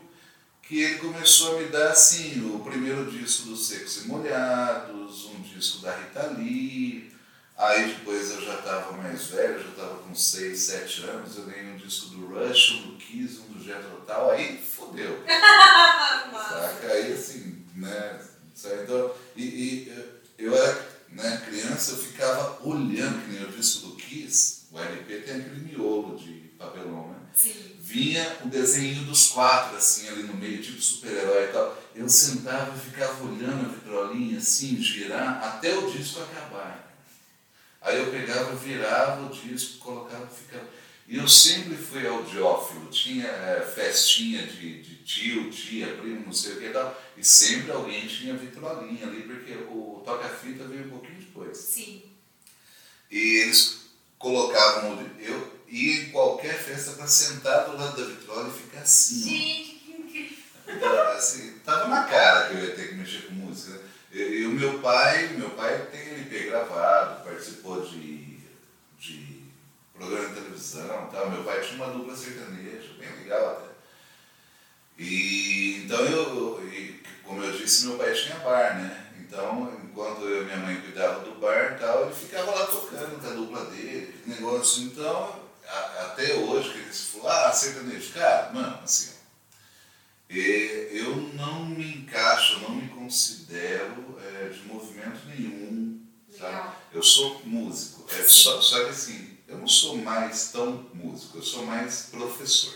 que 0.61 0.81
ele 0.83 0.97
começou 0.99 1.57
a 1.57 1.61
me 1.61 1.69
dar 1.69 1.91
assim, 1.91 2.51
o 2.55 2.59
primeiro 2.61 3.11
disco 3.11 3.49
dos 3.49 3.69
Secos 3.69 4.05
e 4.05 4.09
Molhados, 4.09 5.27
um 5.27 5.41
disco 5.43 5.83
da 5.83 5.95
Rita 5.95 6.27
Lee, 6.39 7.13
aí 7.57 7.89
depois 7.89 8.31
eu 8.31 8.43
já 8.43 8.55
estava 8.55 8.93
mais 8.93 9.27
velho, 9.27 9.63
já 9.63 9.69
estava 9.69 9.95
com 9.97 10.15
6, 10.15 10.59
7 10.59 11.05
anos, 11.05 11.37
eu 11.37 11.45
ganhei 11.45 11.73
um 11.73 11.77
disco 11.77 12.07
do 12.09 12.27
Rush, 12.27 12.73
um 12.73 12.91
do 12.91 12.97
Kiss, 12.97 13.41
um 13.41 13.53
do 13.53 13.65
Jethro 13.65 14.03
Tull, 14.07 14.31
aí 14.31 14.59
fodeu. 14.59 15.23
Saca? 15.27 16.87
Aí 16.89 17.13
assim, 17.13 17.65
né? 17.77 18.21
sabe? 18.55 18.83
Então, 18.83 19.11
e, 19.37 19.43
e 19.43 20.13
eu 20.39 20.57
era 20.57 20.95
né, 21.11 21.43
criança, 21.47 21.93
eu 21.93 21.99
ficava 21.99 22.59
olhando, 22.67 23.25
que 23.25 23.33
nem 23.33 23.45
o 23.45 23.53
disco 23.53 23.89
do 23.89 23.97
Kiss, 23.97 24.65
o 24.73 24.79
LP 24.79 25.17
tem 25.21 25.37
aquele 25.37 25.61
miolo 25.61 26.17
de 26.17 26.33
papelão, 26.59 27.09
né? 27.09 27.19
Sim. 27.35 27.77
Vinha 27.81 28.39
o 28.45 28.49
desenho 28.49 29.05
dos 29.05 29.29
quatro, 29.29 29.77
assim, 29.77 30.09
ali 30.09 30.23
no 30.23 30.35
meio, 30.35 30.63
tipo 30.63 30.81
super-herói 30.81 31.45
e 31.45 31.53
tal. 31.53 31.77
Eu 31.95 32.09
sentava 32.09 32.75
e 32.77 32.81
ficava 32.81 33.25
olhando 33.25 33.67
a 33.67 33.69
vitrolinha, 33.69 34.39
assim, 34.39 34.81
girar, 34.81 35.43
até 35.43 35.77
o 35.77 35.91
disco 35.91 36.23
acabar. 36.23 36.84
Aí 37.85 37.99
eu 37.99 38.11
pegava, 38.11 38.57
virava 38.57 39.27
o 39.27 39.29
disco, 39.29 39.79
colocava 39.79 40.25
e 40.25 40.35
ficava. 40.35 40.67
E 41.07 41.19
eu 41.19 41.29
sempre 41.29 41.77
fui 41.77 42.07
audiófilo, 42.07 42.89
tinha 42.89 43.27
eh, 43.27 43.73
festinha 43.75 44.47
de, 44.47 44.83
de 44.83 44.97
tio, 45.05 45.51
tia, 45.51 45.87
primo, 45.99 46.25
não 46.25 46.33
sei 46.33 46.55
o 46.55 46.59
que 46.61 46.65
e 46.65 46.71
tal, 46.71 46.99
e 47.15 47.23
sempre 47.23 47.71
alguém 47.73 48.07
tinha 48.07 48.35
vitrolinha 48.35 49.07
ali, 49.07 49.23
porque 49.23 49.53
o 49.53 50.03
toca-fita 50.03 50.65
veio 50.65 50.87
um 50.87 50.91
pouquinho 50.91 51.19
depois. 51.19 51.59
Sim. 51.59 52.03
E 53.11 53.43
eles 53.43 53.83
colocavam, 54.19 55.07
eu 55.21 55.61
ia 55.69 56.05
em 56.05 56.11
qualquer 56.11 56.55
festa 56.55 56.93
para 56.93 57.07
sentar 57.07 57.67
do 57.67 57.77
lado 57.77 58.01
da 58.01 58.09
vitrola 58.11 58.49
e 58.49 58.63
ficar 58.63 58.81
assim. 58.81 59.23
Gente, 59.25 59.75
que 59.85 59.93
incrível. 59.93 60.39
Então, 60.67 61.09
assim, 61.09 61.59
tava 61.63 61.89
na 61.89 62.05
cara 62.05 62.49
que 62.49 62.55
eu 62.55 62.65
ia 62.65 62.75
ter 62.75 62.89
que 62.89 62.95
mexer 62.95 63.27
com 63.27 63.35
música. 63.35 63.77
né? 63.77 63.84
E, 64.15 64.47
o 64.47 64.51
meu 64.51 64.79
pai, 64.79 65.29
meu 65.37 65.51
pai 65.51 65.89
tem 65.91 66.01
LP 66.15 66.45
gravado, 66.45 67.25
participou 67.25 67.81
de, 67.83 68.39
de 68.99 69.43
programa 69.93 70.29
de 70.29 70.35
televisão, 70.35 71.09
tal. 71.13 71.31
meu 71.31 71.43
pai 71.43 71.61
tinha 71.61 71.83
uma 71.85 71.93
dupla 71.93 72.17
sertaneja, 72.17 72.93
bem 72.99 73.11
legal 73.23 73.51
até. 73.51 73.75
E 74.97 75.83
então 75.85 75.99
eu, 76.07 76.69
e, 76.73 77.03
como 77.25 77.43
eu 77.43 77.53
disse, 77.57 77.87
meu 77.87 77.99
pai 77.99 78.13
tinha 78.13 78.37
bar, 78.37 78.77
né? 78.81 79.01
Então, 79.19 79.73
enquanto 79.83 80.23
eu 80.23 80.43
e 80.43 80.45
minha 80.45 80.59
mãe 80.59 80.81
cuidavam 80.81 81.25
do 81.25 81.41
bar 81.41 81.77
tal, 81.81 82.05
ele 82.05 82.15
ficava 82.15 82.53
lá 82.53 82.67
tocando 82.67 83.21
com 83.21 83.27
a 83.27 83.31
dupla 83.33 83.65
dele, 83.67 84.15
negócio. 84.27 84.85
Então, 84.85 85.41
a- 85.67 86.03
até 86.07 86.35
hoje, 86.35 86.71
que 86.71 86.79
eles 86.79 87.09
falaram, 87.09 87.49
ah, 87.49 87.53
sertanejo, 87.53 88.13
cara, 88.13 88.53
mano, 88.53 88.79
assim, 88.85 89.14
considero 93.05 94.19
é, 94.21 94.49
de 94.49 94.61
movimento 94.67 95.27
nenhum. 95.27 96.01
Legal. 96.33 96.81
Eu 96.93 97.03
sou 97.03 97.41
músico. 97.45 98.05
É, 98.13 98.23
só, 98.25 98.61
só 98.61 98.85
que 98.85 98.91
assim, 98.91 99.39
eu 99.47 99.59
não 99.59 99.69
sou 99.69 99.97
mais 99.99 100.51
tão 100.51 100.89
músico, 100.95 101.39
eu 101.39 101.43
sou 101.43 101.65
mais 101.65 102.09
professor. 102.11 102.75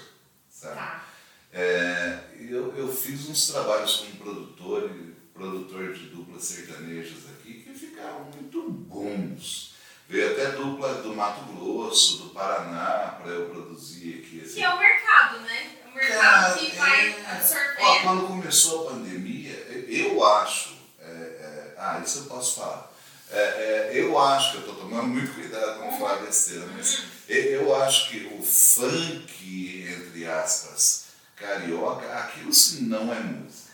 Sabe? 0.50 0.74
Tá. 0.76 1.04
É, 1.52 2.20
eu, 2.38 2.76
eu 2.76 2.94
fiz 2.94 3.28
uns 3.28 3.48
trabalhos 3.48 3.96
com 3.96 4.16
produtor, 4.18 4.90
e- 4.90 5.14
produtor 5.32 5.92
de 5.94 6.06
duplas 6.06 6.44
sertanejas 6.44 7.28
aqui 7.30 7.54
que 7.54 7.72
ficaram 7.72 8.24
muito 8.24 8.70
bons. 8.70 9.74
Veio 10.08 10.32
até 10.32 10.52
dupla 10.52 11.02
do 11.02 11.14
Mato 11.14 11.52
Grosso, 11.52 12.18
do 12.18 12.30
Paraná, 12.30 13.18
para 13.20 13.32
eu 13.32 13.50
produzir 13.50 14.20
aqui. 14.20 14.40
Assim. 14.42 14.54
Que 14.54 14.62
é 14.64 14.70
o 14.72 14.78
mercado, 14.78 15.40
né? 15.40 15.77
Cara, 15.98 16.54
que 16.54 16.76
vai 16.76 17.08
é. 17.08 17.30
absorver. 17.30 17.82
Ó, 17.82 18.02
quando 18.02 18.26
começou 18.26 18.88
a 18.88 18.92
pandemia, 18.92 19.54
eu 19.88 20.24
acho. 20.24 20.76
é, 21.00 21.04
é, 21.04 21.74
ah, 21.78 22.00
isso 22.04 22.18
eu 22.18 22.24
posso 22.24 22.60
falar. 22.60 22.92
É, 23.30 23.38
é, 23.38 23.90
eu 23.92 24.18
acho 24.18 24.52
que 24.52 24.56
eu 24.56 24.60
estou 24.60 24.76
tomando 24.76 25.08
muito 25.08 25.34
cuidado 25.34 25.80
com 25.80 25.98
falar 25.98 26.22
besteira, 26.22 26.66
mas 26.74 27.02
eu, 27.28 27.36
eu 27.36 27.82
acho 27.82 28.08
que 28.08 28.24
o 28.38 28.42
funk, 28.42 29.86
entre 29.86 30.26
aspas, 30.26 31.04
carioca, 31.36 32.10
aquilo 32.14 32.52
sim 32.52 32.86
não 32.86 33.12
é 33.12 33.20
música. 33.20 33.72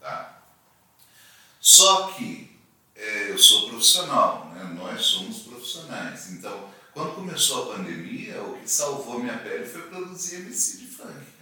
Tá? 0.00 0.42
Só 1.58 2.08
que 2.08 2.54
é, 2.94 3.30
eu 3.30 3.38
sou 3.38 3.70
profissional, 3.70 4.52
né? 4.54 4.64
nós 4.74 5.02
somos 5.02 5.38
profissionais. 5.44 6.30
Então, 6.32 6.68
quando 6.92 7.14
começou 7.14 7.72
a 7.72 7.76
pandemia, 7.76 8.40
o 8.42 8.58
que 8.58 8.70
salvou 8.70 9.18
minha 9.18 9.38
pele 9.38 9.66
foi 9.66 9.82
produzir 9.82 10.36
MC 10.36 10.76
de 10.78 10.86
funk. 10.88 11.33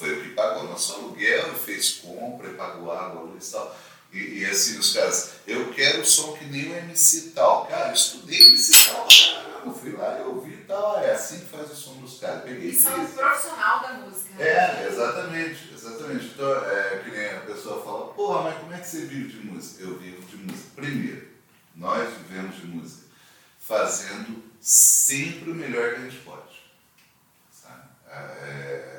Foi 0.00 0.18
o 0.18 0.22
que 0.22 0.30
pagou 0.30 0.64
nosso 0.64 0.94
aluguel 0.94 1.52
e 1.52 1.58
fez 1.58 1.92
compra 2.02 2.48
e 2.48 2.54
pagou 2.54 2.90
água, 2.90 3.22
luz 3.22 3.48
e 3.48 3.52
tal. 3.52 3.76
E, 4.12 4.38
e 4.40 4.44
assim, 4.46 4.76
os 4.78 4.92
caras, 4.92 5.32
eu 5.46 5.72
quero 5.72 6.04
som 6.04 6.32
que 6.32 6.44
nem 6.46 6.68
o 6.72 6.76
MC 6.76 7.30
tal. 7.34 7.66
Cara, 7.66 7.88
eu 7.90 7.94
estudei 7.94 8.48
MC 8.48 8.72
tal, 8.90 9.06
caramba, 9.06 9.72
fui 9.78 9.92
lá 9.92 10.18
e 10.18 10.22
ouvi 10.22 10.54
e 10.54 10.64
tal. 10.64 10.98
É 11.00 11.12
assim 11.12 11.40
que 11.40 11.46
faz 11.46 11.70
o 11.70 11.76
som 11.76 11.94
dos 12.00 12.18
caras. 12.18 12.42
Peguei 12.42 12.70
E 12.70 12.74
são 12.74 13.06
fiz. 13.06 13.14
profissional 13.14 13.80
da 13.82 13.92
música. 13.94 14.34
né? 14.34 14.44
É, 14.48 14.88
exatamente, 14.90 15.70
exatamente. 15.72 16.24
Então, 16.24 16.50
é 16.64 17.02
que 17.04 17.10
nem 17.10 17.26
a 17.30 17.40
pessoa 17.42 17.84
fala, 17.84 18.06
porra, 18.14 18.42
mas 18.44 18.58
como 18.58 18.72
é 18.72 18.78
que 18.80 18.86
você 18.88 19.04
vive 19.06 19.28
de 19.38 19.46
música? 19.46 19.82
Eu 19.82 19.98
vivo 19.98 20.22
de 20.22 20.36
música. 20.38 20.68
Primeiro, 20.74 21.28
nós 21.76 22.08
vivemos 22.16 22.56
de 22.56 22.66
música 22.66 23.02
fazendo 23.60 24.42
sempre 24.60 25.50
o 25.50 25.54
melhor 25.54 25.90
que 25.90 25.96
a 25.96 26.04
gente 26.04 26.16
pode. 26.22 26.58
sabe? 27.52 27.82
É, 28.10 28.89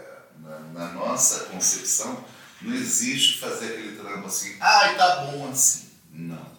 na, 0.73 0.91
nossa 0.93 1.45
concepção, 1.45 2.23
não 2.61 2.73
existe 2.73 3.39
fazer 3.39 3.65
aquele 3.65 3.97
trampo 3.97 4.27
assim, 4.27 4.55
ai, 4.59 4.95
tá 4.95 5.25
bom 5.25 5.49
assim. 5.49 5.89
Não. 6.11 6.51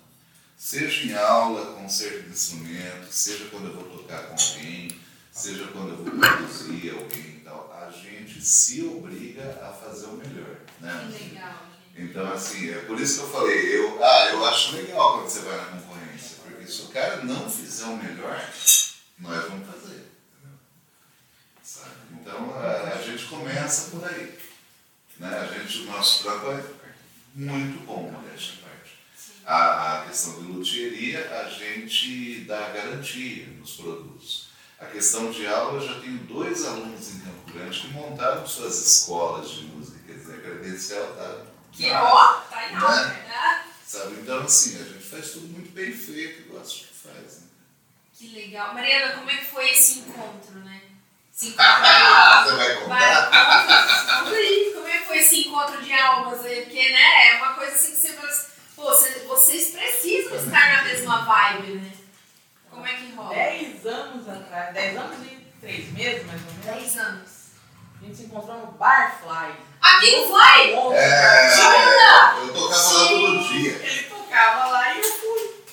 Seja 0.57 1.05
em 1.05 1.15
aula, 1.15 1.75
concerto 1.75 2.23
de 2.23 2.31
instrumento, 2.31 3.11
seja 3.11 3.47
quando 3.47 3.67
eu 3.67 3.75
vou 3.75 3.85
tocar 3.85 4.29
com 4.29 4.35
alguém, 4.41 4.89
seja 5.31 5.67
quando 5.69 5.91
eu 5.91 5.97
vou 5.97 6.19
produzir 6.19 6.91
alguém 6.91 7.37
e 7.37 7.43
tal, 7.45 7.73
a 7.73 7.91
gente 7.91 8.41
se 8.41 8.83
obriga 8.85 9.61
a 9.63 9.73
fazer 9.73 10.07
o 10.07 10.13
melhor. 10.13 10.57
Né? 10.81 11.13
Que 11.13 11.25
legal. 11.25 11.73
Então, 11.97 12.33
assim, 12.33 12.71
é 12.71 12.79
por 12.79 12.99
isso 12.99 13.19
que 13.19 13.25
eu 13.27 13.31
falei, 13.31 13.77
eu, 13.77 14.03
ah, 14.03 14.29
eu 14.31 14.45
acho 14.47 14.77
legal 14.77 15.19
quando 15.19 15.29
você 15.29 15.41
vai 15.41 15.57
na 15.57 15.65
concorrência, 15.67 16.39
porque 16.43 16.67
se 16.67 16.83
o 16.83 16.89
cara 16.89 17.23
não 17.25 17.51
fizer 17.51 17.85
o 17.85 17.97
melhor, 17.97 18.41
nós 19.19 19.45
vamos 19.49 19.67
fazer. 19.67 20.02
Então, 22.23 22.55
a, 22.55 22.95
a 22.95 23.03
gente 23.03 23.25
começa 23.27 23.91
por 23.91 24.05
aí. 24.09 24.39
Né? 25.19 25.29
A 25.29 25.59
gente, 25.59 25.79
o 25.81 25.85
nosso 25.87 26.23
trampo 26.23 26.53
é 26.53 26.65
muito 27.35 27.85
bom, 27.85 28.13
modéstia 28.13 28.55
à 28.63 28.69
parte. 28.69 28.99
A, 29.45 29.99
a 29.99 30.07
questão 30.07 30.35
de 30.41 30.53
luthieria, 30.53 31.29
a 31.41 31.51
gente 31.51 32.45
dá 32.45 32.69
garantia 32.69 33.47
nos 33.59 33.75
produtos. 33.75 34.49
A 34.79 34.87
questão 34.87 35.33
de 35.33 35.47
aula, 35.49 35.83
eu 35.83 35.89
já 35.95 36.01
tenho 36.01 36.19
dois 36.19 36.65
alunos 36.65 37.11
em 37.11 37.21
Campo 37.21 37.53
Grande 37.53 37.81
que 37.81 37.89
montaram 37.89 38.47
suas 38.47 38.81
escolas 38.87 39.51
de 39.51 39.65
música, 39.65 39.99
quer 40.07 40.15
dizer, 40.15 40.35
a 40.35 40.41
credencial 40.41 41.11
está 41.11 41.45
Que 41.73 41.91
ó, 41.91 42.35
tá 42.43 42.69
em 42.69 42.73
Né? 42.73 42.79
alta, 42.81 43.09
né? 43.09 43.65
Sabe? 43.85 44.15
Então, 44.21 44.43
assim, 44.43 44.81
a 44.81 44.85
gente 44.85 45.05
faz 45.05 45.33
tudo 45.33 45.49
muito 45.49 45.73
bem 45.73 45.93
feito 45.93 46.43
e 46.43 46.53
gosta 46.53 46.79
do 46.79 46.87
que 46.87 46.95
faz. 46.95 47.41
Né? 47.41 47.47
Que 48.17 48.29
legal. 48.29 48.75
Mariana, 48.75 49.15
como 49.17 49.29
é 49.29 49.37
que 49.37 49.45
foi 49.45 49.69
esse 49.71 50.01
encontro, 50.01 50.55
né? 50.61 50.83
Encontro 51.43 51.63
Ah, 51.65 52.45
você 52.45 52.57
vai 52.57 52.75
contar? 52.77 53.25
conta, 53.25 54.25
conta 54.25 54.37
aí, 54.37 54.71
como 54.75 54.89
é 54.89 54.99
que 54.99 55.05
foi 55.07 55.19
esse 55.19 55.41
encontro 55.49 55.83
de 55.83 55.93
almas 55.93 56.45
aí? 56.45 56.63
Porque, 56.63 56.89
né, 56.91 57.29
é 57.31 57.37
uma 57.39 57.55
coisa 57.55 57.75
assim 57.75 57.91
que 57.93 57.97
você 57.97 58.13
fala 58.13 58.29
assim, 58.29 58.47
pô, 58.77 58.83
você- 58.85 59.19
vocês 59.27 59.71
precisam 59.71 60.37
estar 60.37 60.77
na 60.77 60.83
mesma 60.83 61.25
vibe, 61.25 61.73
né? 61.81 61.93
Como 62.71 62.87
é 62.87 62.93
que 62.95 63.13
rola? 63.13 63.35
Dez 63.35 63.87
anos 63.87 64.29
atrás, 64.29 64.75
dez 64.75 64.97
anos 64.97 65.27
e 65.27 65.47
três 65.61 65.93
meses, 65.93 66.27
mais 66.27 66.41
ou 66.41 66.47
menos, 66.53 66.65
10 66.67 66.97
anos. 66.99 67.31
a 68.01 68.05
gente 68.05 68.17
se 68.17 68.23
encontrou 68.25 68.57
no 68.59 68.73
Barfly. 68.73 69.55
Aqui 69.81 70.17
no 70.17 70.27
Fly? 70.27 70.73
Bom, 70.75 70.93
É, 70.93 71.51
Jura? 71.55 72.35
eu 72.41 72.53
tocava 72.53 72.93
lá 72.93 73.09
todo 73.09 73.49
dia. 73.49 73.73
Ele 73.77 74.03
tocava 74.05 74.67
lá 74.71 74.95
e 74.95 74.99
eu 74.99 75.05
fui. 75.05 75.65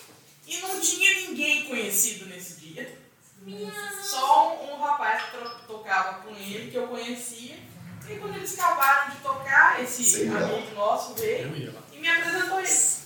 E 0.47 0.57
não 0.59 0.79
tinha 0.79 1.13
ninguém 1.15 1.65
conhecido 1.65 2.25
Só 4.01 4.55
um, 4.55 4.73
um 4.73 4.81
rapaz 4.81 5.23
que 5.23 5.67
tocava 5.67 6.21
com 6.21 6.29
ele, 6.35 6.71
que 6.71 6.77
eu 6.77 6.87
conhecia. 6.87 7.57
E 8.07 8.15
quando 8.15 8.35
eles 8.37 8.59
acabaram 8.59 9.11
de 9.11 9.17
tocar, 9.17 9.83
esse 9.83 10.03
Sei 10.03 10.27
amigo 10.27 10.75
nosso 10.75 11.13
veio 11.13 11.73
e 11.93 11.99
me 11.99 12.09
apresentou 12.09 12.59
ele. 12.59 12.99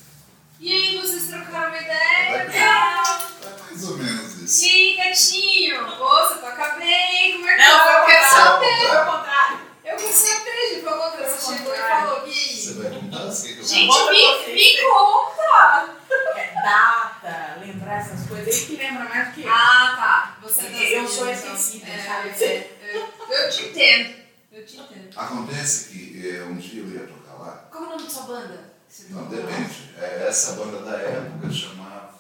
E 0.59 0.71
aí, 0.71 1.01
vocês 1.01 1.27
trocaram 1.27 1.69
uma 1.69 1.77
ideia? 1.77 1.97
É 2.37 3.61
mais 3.61 3.89
ou 3.89 3.97
menos 3.97 4.37
isso. 4.37 4.65
E 4.65 4.69
aí, 4.69 4.97
gatinho? 4.97 5.97
Pô, 5.97 6.07
você 6.07 6.35
toca 6.35 6.75
bem, 6.77 7.33
como 7.33 7.49
é 7.49 7.55
que 7.55 7.61
Não, 7.61 7.83
foi 7.83 7.93
Eu 7.93 8.03
o 8.03 8.05
quero 8.05 9.11
contrário. 9.11 9.72
Eu 9.93 9.99
gente, 9.99 10.81
foi 10.81 10.97
contra. 10.97 11.29
Você 11.29 11.53
chegou 11.57 11.73
e 11.73 11.77
falou, 11.77 12.21
Você 12.21 12.73
Gui. 12.73 12.73
vai 12.81 12.91
contar 12.91 13.23
assim 13.23 13.53
que 13.53 13.59
eu 13.59 13.65
Gente, 13.65 13.85
me, 14.11 14.21
você. 14.21 14.53
me 14.53 14.77
conta! 14.81 15.95
É, 16.35 16.53
data, 16.63 17.57
lembrar 17.59 17.99
essas 17.99 18.27
coisas. 18.27 18.47
Ele 18.47 18.65
que 18.65 18.75
lembra 18.83 19.03
mais 19.05 19.27
do 19.29 19.33
que 19.33 19.41
eu. 19.43 19.51
Ah, 19.51 19.93
tá. 19.97 20.37
Você 20.41 20.61
tá 20.63 20.67
Eu 20.69 21.07
sou 21.07 21.29
esquecida, 21.29 21.87
então. 21.89 22.05
sabe? 22.05 22.29
É, 22.29 22.45
é, 22.45 22.71
eu, 22.93 23.35
eu 23.35 23.49
te 23.49 23.65
entendo. 23.65 24.15
Eu 24.51 24.65
te 24.65 24.77
entendo. 24.77 25.09
Acontece 25.19 25.89
que 25.89 26.29
é, 26.37 26.43
um 26.43 26.55
dia 26.57 26.81
eu 26.81 26.89
ia 26.89 27.07
tocar 27.07 27.33
lá. 27.33 27.67
Qual 27.71 27.83
é 27.83 27.87
o 27.87 27.89
nome 27.91 28.03
da 28.03 28.09
sua 28.09 28.23
banda? 28.23 28.73
Você 28.87 29.05
Não, 29.09 29.21
não- 29.23 29.29
depende. 29.29 29.89
É, 29.99 30.27
essa 30.27 30.53
banda 30.53 30.79
da 30.81 30.97
época 30.97 31.51
chamava. 31.51 32.13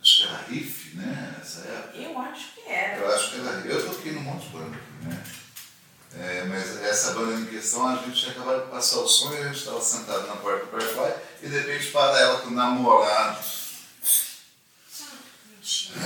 Acho 0.00 0.16
que 0.22 0.28
era 0.28 0.42
Riff, 0.48 0.96
né? 0.96 1.34
Essa 1.40 1.60
época. 1.66 1.96
Eu 1.98 2.18
acho 2.18 2.54
que 2.54 2.68
era. 2.70 2.96
Eu 2.98 3.14
acho 3.14 3.30
que 3.30 3.40
era 3.40 3.56
Riff. 3.60 3.68
Eu 3.70 3.86
toquei 3.90 4.12
num 4.12 4.20
monte 4.20 4.42
de 4.46 4.48
banda 4.50 4.76
aqui, 4.76 5.06
né? 5.08 5.22
É, 6.16 6.44
mas 6.44 6.82
essa 6.84 7.12
banda 7.12 7.34
em 7.40 7.46
questão, 7.46 7.88
a 7.88 7.96
gente 7.96 8.12
tinha 8.20 8.32
acabado 8.32 8.64
de 8.64 8.70
passar 8.70 8.98
o 8.98 9.06
e 9.34 9.38
a 9.38 9.44
gente 9.48 9.58
estava 9.58 9.80
sentado 9.80 10.26
na 10.28 10.36
porta 10.36 10.64
do 10.66 10.70
Firefly 10.70 11.12
e 11.42 11.48
de 11.48 11.58
repente 11.58 11.90
para 11.90 12.18
ela 12.20 12.40
com 12.40 12.48
o 12.48 12.52
namorado. 12.52 13.38
Mentira. 15.50 15.98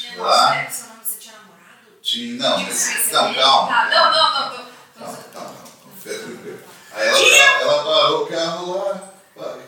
Tinha 0.00 0.22
Lá. 0.22 0.70
seu 0.70 0.86
nome 0.88 1.00
você 1.04 1.16
tinha 1.18 1.34
namorado? 1.34 2.00
Tinha, 2.00 2.42
não, 2.42 2.56
Tinha 2.56 2.68
mas, 2.68 2.86
mais 2.86 3.12
não, 3.12 3.34
calma. 3.34 3.68
Tá, 3.68 3.84
não, 3.90 4.12
não, 4.12 4.40
não. 4.40 4.64
Tô- 4.64 4.72
calma, 4.98 5.24
calma. 5.32 5.54
Fica 6.02 6.18
tranquilo. 6.18 6.60
Aí 6.92 7.08
ela, 7.08 7.60
ela 7.62 7.84
parou 7.84 8.22
o 8.22 8.26
carro 8.28 8.78
lá. 8.78 9.12
Falei, 9.34 9.66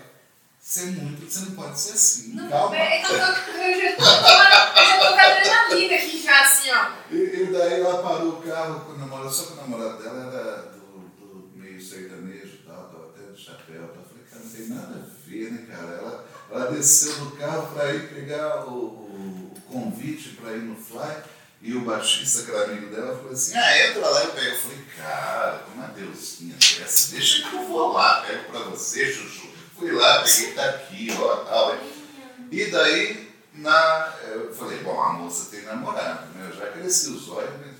Você 0.66 0.80
é 0.80 0.86
muito, 0.86 1.32
você 1.32 1.44
não 1.44 1.54
pode 1.54 1.78
ser 1.78 1.92
assim. 1.92 2.32
Não, 2.34 2.50
calma. 2.50 2.76
eu, 2.76 3.06
tô, 3.06 3.12
eu 3.12 3.18
já 3.20 3.32
tô, 3.36 3.52
eu 3.52 3.80
já 3.80 4.98
tô 4.98 5.14
com 5.14 5.20
adrenalina 5.20 5.94
aqui 5.94 6.20
já, 6.20 6.42
assim, 6.42 6.70
ó. 6.72 6.90
E, 7.08 7.16
e 7.16 7.46
daí 7.52 7.80
ela 7.80 8.02
parou 8.02 8.30
o 8.30 8.42
carro 8.42 8.80
com 8.80 8.92
o 8.94 8.98
namorado, 8.98 9.32
só 9.32 9.44
que 9.44 9.52
o 9.52 9.56
namorado 9.56 10.02
dela 10.02 10.26
era 10.26 10.62
do, 10.72 11.08
do 11.20 11.50
meio 11.54 11.80
sertanejo 11.80 12.54
e 12.54 12.64
tal, 12.66 12.88
tava 12.88 13.10
até 13.14 13.32
de 13.32 13.40
chapéu. 13.40 13.86
Tal. 13.86 14.02
Eu 14.02 14.08
falei, 14.08 14.24
cara, 14.28 14.42
não 14.42 14.50
tem 14.50 14.68
nada 14.68 14.94
a 14.96 15.28
ver, 15.28 15.52
né, 15.52 15.66
cara? 15.70 15.92
Ela, 15.98 16.24
ela 16.50 16.72
desceu 16.72 17.14
do 17.14 17.36
carro 17.36 17.72
para 17.72 17.94
ir 17.94 18.12
pegar 18.12 18.66
o, 18.66 18.72
o, 18.72 19.54
o 19.56 19.60
convite 19.70 20.30
para 20.30 20.50
ir 20.54 20.62
no 20.62 20.74
Fly. 20.74 21.22
E 21.62 21.74
o 21.74 21.82
baixista, 21.82 22.42
que 22.42 22.50
era 22.50 22.64
amigo 22.64 22.92
dela, 22.92 23.16
falou 23.16 23.32
assim, 23.32 23.56
ah, 23.56 23.86
entra 23.86 24.04
lá 24.04 24.24
e 24.24 24.26
pega. 24.32 24.46
Eu 24.48 24.58
falei, 24.58 24.84
cara, 24.98 25.58
como 25.60 25.76
uma 25.76 25.88
deusinha 25.94 26.56
dessa, 26.56 27.12
deixa 27.12 27.48
que 27.48 27.54
eu 27.54 27.68
vou 27.68 27.92
lá, 27.92 28.22
pego 28.26 28.50
pra 28.50 28.60
você, 28.64 29.12
Chuchu. 29.12 29.54
Fui 29.78 29.92
lá, 29.92 30.22
peguei, 30.22 30.52
tá 30.52 30.64
aqui, 30.64 31.08
ó, 31.20 31.36
tal. 31.36 31.76
E 32.50 32.64
daí, 32.70 33.32
na, 33.54 34.14
eu 34.28 34.54
falei, 34.54 34.78
bom, 34.78 35.00
a 35.02 35.12
moça 35.12 35.50
tem 35.50 35.64
namorado, 35.64 36.26
né? 36.34 36.48
Eu 36.50 36.56
já 36.56 36.66
cresci 36.72 37.10
os 37.10 37.28
olhos, 37.28 37.50
né? 37.60 37.76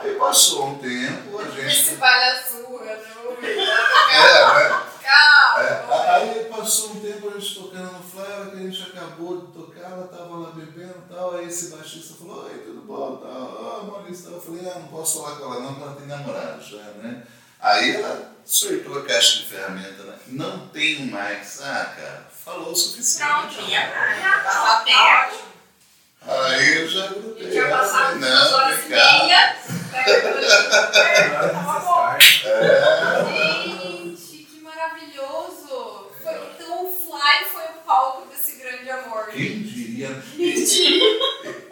Aí 0.00 0.14
passou 0.14 0.68
um 0.68 0.78
tempo, 0.78 1.38
a 1.38 1.42
Esse 1.66 1.84
gente. 1.90 1.96
palhaçura, 1.96 3.02
não 3.14 3.32
É, 3.32 4.54
né? 4.54 4.82
Calma. 5.02 5.62
É, 5.62 6.10
aí 6.10 6.44
passou 6.44 6.92
um 6.92 7.00
tempo 7.00 7.28
a 7.28 7.38
gente 7.38 7.54
tocando 7.54 7.92
no 7.92 8.02
Fly, 8.02 8.22
a 8.22 8.36
hora 8.38 8.50
que 8.50 8.56
a 8.56 8.60
gente 8.60 8.82
acabou 8.82 9.40
de 9.42 9.52
tocar, 9.52 9.90
ela 9.90 10.06
tava 10.06 10.36
lá 10.36 10.50
bebendo 10.52 10.94
e 11.06 11.12
tal, 11.14 11.34
aí 11.34 11.48
esse 11.48 11.68
baixista 11.76 12.14
falou, 12.14 12.44
oi, 12.46 12.58
tudo 12.64 12.80
bom, 12.86 13.16
tal, 13.16 13.82
ó, 13.82 13.84
Maurício, 13.84 14.24
tal. 14.26 14.34
eu 14.34 14.40
falei, 14.40 14.70
ah, 14.70 14.78
não 14.78 14.88
posso 14.88 15.22
falar 15.22 15.36
com 15.36 15.44
ela 15.44 15.60
não, 15.60 15.74
porque 15.74 15.82
ela 15.82 15.96
tem 15.96 16.06
namorado 16.06 16.62
já, 16.62 16.82
né? 17.02 17.26
Aí 17.62 17.96
ela 17.96 18.32
soltou 18.44 18.98
a 18.98 19.04
caixa 19.04 19.38
de 19.40 19.46
ferramenta, 19.46 20.02
né? 20.02 20.14
Não 20.28 20.68
tenho 20.68 21.06
mais. 21.10 21.60
Ah, 21.60 21.94
cara, 21.96 22.26
falou 22.44 22.72
o 22.72 22.76
suficiente. 22.76 23.28
Pronto, 23.28 23.54
Tinha 23.54 23.80
já 24.20 24.40
passou 24.40 24.84
tá. 24.86 25.30
Aí 26.22 26.76
eu 26.78 26.88
já 26.88 27.06
grudei. 27.08 27.52
Já 27.52 27.66
ela, 27.66 27.78
passaram 27.78 28.20
falei, 28.20 28.30
duas 28.30 28.50
não, 28.50 28.58
horas 28.58 28.84
e 28.84 28.88
meia. 28.88 29.56
É, 29.92 31.28
tava 31.52 31.80
bom. 31.80 32.18
Gente, 33.30 34.44
que 34.44 34.60
maravilhoso! 34.60 36.10
Foi, 36.22 36.34
então 36.54 36.86
o 36.86 36.92
Fly 36.92 37.44
foi 37.50 37.64
o 37.64 37.80
palco 37.84 38.28
desse 38.28 38.56
grande 38.56 38.90
amor. 38.90 39.26
Quem 39.28 39.62
diria? 39.62 40.22
Quem 40.36 40.54
diria? 40.64 41.18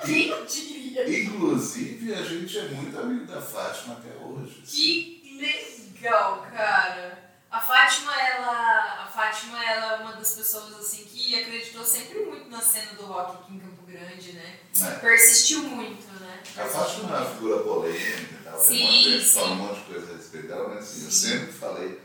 Quem 0.04 0.45
diria? 0.47 1.21
Inclusive, 1.21 2.14
a 2.14 2.23
gente 2.23 2.59
é 2.59 2.62
muito 2.68 2.99
amigo 2.99 3.26
da 3.26 3.40
Fátima 3.40 3.95
até 3.95 4.11
hoje. 4.25 4.62
Que 4.66 5.17
legal, 5.38 6.47
cara. 6.52 7.28
A 7.50 7.61
Fátima, 7.61 8.14
ela, 8.14 9.04
a 9.04 9.07
Fátima, 9.07 9.64
ela 9.64 9.92
é 9.95 9.97
uma 10.02 10.12
das 10.12 10.33
pessoas 10.33 10.75
assim 10.75 11.04
que 11.04 11.40
acreditou 11.40 11.83
sempre 11.83 12.18
muito 12.26 12.50
na 12.50 12.61
cena 12.61 12.92
do 12.92 13.07
rock 13.07 13.37
aqui 13.37 13.54
em 13.54 13.59
Campo 13.59 13.87
Grande, 13.87 14.33
né? 14.33 14.59
É. 14.80 14.90
Persistiu 14.99 15.62
muito, 15.62 16.07
né? 16.21 16.40
A 16.57 16.64
Fátima 16.66 17.16
é 17.16 17.21
uma 17.21 17.30
figura 17.30 17.62
polêmica 17.62 18.38
tal, 18.45 18.61
Sim, 18.61 19.02
tem 19.04 19.18
um 19.18 19.25
fala 19.25 19.50
um 19.50 19.54
monte 19.57 19.78
de 19.78 19.85
coisa 19.87 20.12
a 20.12 20.16
respeito 20.16 20.49
dela, 20.49 20.68
mas 20.68 20.85
assim, 20.85 21.04
eu 21.04 21.11
Sim. 21.11 21.28
sempre 21.28 21.52
falei, 21.52 22.00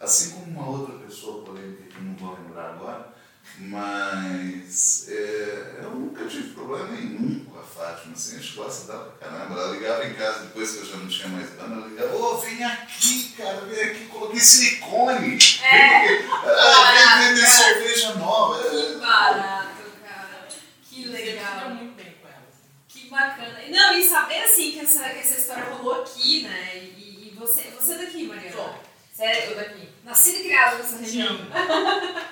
assim 0.00 0.30
como 0.30 0.46
uma 0.46 0.68
outra 0.68 0.94
pessoa 0.98 1.44
polêmica 1.44 1.82
que 1.84 1.96
eu 1.96 2.02
não 2.02 2.14
vou 2.14 2.34
lembrar 2.34 2.70
agora, 2.70 3.14
mas 3.60 5.06
é, 5.08 5.80
eu 5.82 5.90
nunca 5.90 6.24
tive 6.26 6.50
problema 6.54 6.88
nenhum 6.88 7.44
com 7.44 7.58
a 7.58 7.62
Fátima, 7.62 8.12
assim, 8.14 8.36
a 8.36 8.40
gente 8.40 8.54
gosta 8.54 8.86
dela 8.92 9.16
pra 9.18 9.28
caramba. 9.28 9.60
Ela 9.60 9.72
ligava 9.72 10.06
em 10.06 10.14
casa 10.14 10.40
depois 10.40 10.70
que 10.72 10.78
eu 10.78 10.86
já 10.86 10.96
não 10.96 11.08
tinha 11.08 11.28
mais 11.28 11.50
banda, 11.50 11.74
ela 11.74 11.86
ligava, 11.88 12.16
ô, 12.16 12.38
vem 12.38 12.64
aqui, 12.64 13.34
cara, 13.36 13.60
vem 13.62 13.82
aqui, 13.84 14.06
coloquei 14.06 14.40
silicone. 14.40 15.38
É. 15.62 16.06
Vem, 16.06 16.18
aqui, 16.18 16.28
ah, 16.32 17.16
vem 17.18 17.34
vender 17.34 17.46
cerveja 17.46 18.14
nova. 18.14 18.62
Que 18.68 18.94
barato, 18.98 19.68
cara. 20.06 20.48
Que 20.82 21.04
legal. 21.06 21.70
muito 21.70 21.94
bem 21.96 22.14
com 22.22 22.28
ela. 22.28 22.42
Que 22.88 23.10
bacana. 23.10 23.58
Não, 23.68 23.98
e 23.98 24.08
saber 24.08 24.44
assim 24.44 24.72
que 24.72 24.80
essa, 24.80 25.08
que 25.08 25.18
essa 25.18 25.38
história 25.38 25.64
rolou 25.64 26.02
aqui, 26.02 26.42
né? 26.42 26.76
E, 26.76 27.32
e 27.32 27.36
você, 27.38 27.62
você 27.78 27.94
é 27.94 27.98
daqui, 27.98 28.24
Mariana? 28.26 28.56
Sou. 28.56 28.88
É 29.20 29.50
Eu 29.50 29.56
daqui. 29.56 29.88
nascida 30.04 30.38
e 30.38 30.44
criada 30.44 30.76
nessa 30.76 30.96
região. 30.96 31.36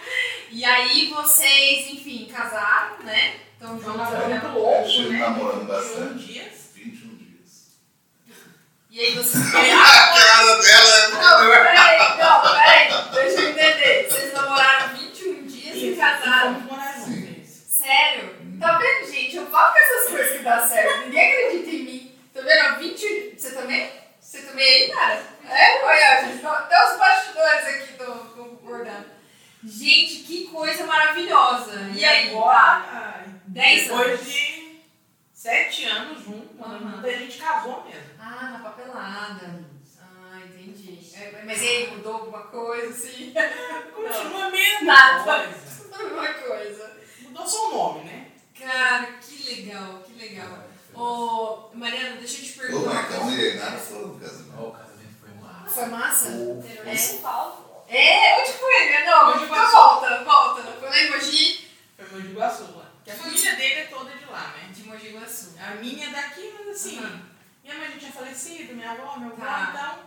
E 0.56 0.64
aí 0.64 1.12
vocês, 1.14 1.90
enfim, 1.90 2.32
casaram, 2.34 3.00
né? 3.04 3.34
Então 3.58 3.78
Foi 3.78 3.92
um 3.92 3.98
juntos 3.98 4.10
namoro 4.10 4.28
né? 4.28 4.40
muito 4.40 4.58
longo, 4.58 4.86
Estive 4.86 5.10
né? 5.10 5.18
namorando 5.18 5.58
21 5.60 5.66
bastante. 5.66 6.24
dias. 6.24 6.70
21 6.74 7.16
dias. 7.16 7.50
E 8.90 9.00
aí 9.00 9.14
vocês. 9.16 9.44
A 9.52 9.52
cara 9.52 10.56
dela 10.62 10.96
é 10.96 11.08
Não, 11.08 11.50
peraí, 11.50 11.98
não, 12.16 12.40
peraí, 12.40 12.88
deixa 13.12 13.40
eu 13.42 13.50
entender. 13.50 14.08
Vocês 14.08 14.32
namoraram 14.32 14.96
21 14.96 15.46
dias 15.46 15.76
e 15.76 15.94
casaram. 15.94 16.66
Sério? 17.44 18.36
Tá 18.58 18.78
vendo, 18.78 19.12
gente? 19.12 19.36
Eu 19.36 19.46
falo 19.50 19.72
com 19.74 19.78
essas 19.78 20.08
coisas 20.08 20.36
que 20.38 20.42
dá 20.42 20.66
certo. 20.66 21.00
Ninguém 21.04 21.32
acredita 21.34 21.70
em 21.70 21.84
mim. 21.84 22.18
Tá 22.32 22.40
vendo? 22.40 22.78
21. 22.78 23.38
Você 23.38 23.50
também? 23.50 23.90
Você 24.18 24.38
também 24.38 24.66
aí, 24.66 24.90
cara? 24.90 25.22
É? 25.50 25.84
Olha, 25.84 26.28
gente, 26.32 26.46
até 26.46 26.92
os 26.92 26.98
bastidores 26.98 27.66
aqui 27.66 27.90
estão 27.92 28.16
concordando. 28.28 29.15
Gente, 29.64 30.16
que 30.24 30.46
coisa 30.48 30.86
maravilhosa. 30.86 31.72
E 31.94 32.04
aí, 32.04 32.26
tá? 32.30 32.36
agora, 32.36 33.24
10 33.48 33.82
depois 33.82 34.06
anos. 34.20 34.24
de 34.26 34.80
sete 35.32 35.84
anos 35.84 36.24
juntos, 36.24 36.60
Aham. 36.60 37.02
a 37.04 37.10
gente 37.10 37.38
casou 37.38 37.84
mesmo. 37.84 38.10
Ah, 38.18 38.50
na 38.52 38.58
papelada. 38.58 39.64
Ah, 40.00 40.40
entendi. 40.44 40.98
É, 41.14 41.42
mas 41.44 41.62
e 41.62 41.66
aí, 41.68 41.90
mudou 41.96 42.14
alguma 42.14 42.42
coisa, 42.44 42.88
assim? 42.88 43.32
Continua 43.94 44.44
a 44.46 44.50
mesma 44.50 44.84
Nada. 44.86 45.50
Alguma 45.92 46.28
coisa. 46.34 46.96
Mudou 47.22 47.46
só 47.46 47.68
o 47.68 47.72
nome, 47.76 48.04
né? 48.04 48.26
Cara, 48.58 49.06
que 49.20 49.42
legal, 49.54 50.02
que 50.06 50.12
legal. 50.14 50.64
Ô, 50.94 51.68
Mariana, 51.74 52.16
deixa 52.16 52.40
eu 52.40 52.44
te 52.46 52.52
Ô, 52.52 52.62
perguntar. 52.62 52.94
mas 52.94 53.08
calma 53.08 53.30
aí, 53.32 53.54
nada 53.58 53.76
falou 53.78 54.08
do 54.08 54.20
casamento. 54.20 54.60
O 54.62 54.72
casamento 54.72 55.14
foi 55.20 55.34
massa. 55.42 55.70
Foi 55.74 55.86
massa? 55.86 56.30
Foi. 56.82 56.90
É? 56.92 56.96
São 56.96 57.18
Paulo. 57.18 57.65
É, 57.88 58.40
onde 58.40 58.52
foi? 58.52 58.90
né? 58.90 59.04
Não, 59.04 59.26
Mogi 59.26 59.44
então 59.44 59.56
Guaçu. 59.56 59.72
volta, 59.72 60.24
volta. 60.24 60.62
Não 60.62 60.72
foi 60.80 60.88
lá 60.88 60.98
em 60.98 61.10
Mogi? 61.10 61.70
Foi 61.96 62.06
Mogi 62.20 62.32
Guaçu 62.34 62.62
lá. 62.76 62.86
Que 63.04 63.10
a 63.10 63.14
família 63.14 63.56
dele 63.56 63.74
é 63.80 63.84
toda 63.84 64.10
de 64.10 64.24
lá, 64.26 64.52
né? 64.56 64.68
De 64.72 64.82
Mogi 64.84 65.08
Guaçu. 65.10 65.54
A 65.60 65.74
minha 65.76 66.08
é 66.08 66.10
daqui, 66.10 66.54
mas 66.58 66.68
assim, 66.76 66.98
Aham. 66.98 67.20
minha 67.62 67.74
mãe 67.76 67.90
já 67.92 67.98
tinha 67.98 68.12
falecido, 68.12 68.74
minha 68.74 68.90
avó, 68.92 69.16
meu 69.18 69.32
avô, 69.32 69.40
Tá. 69.42 69.98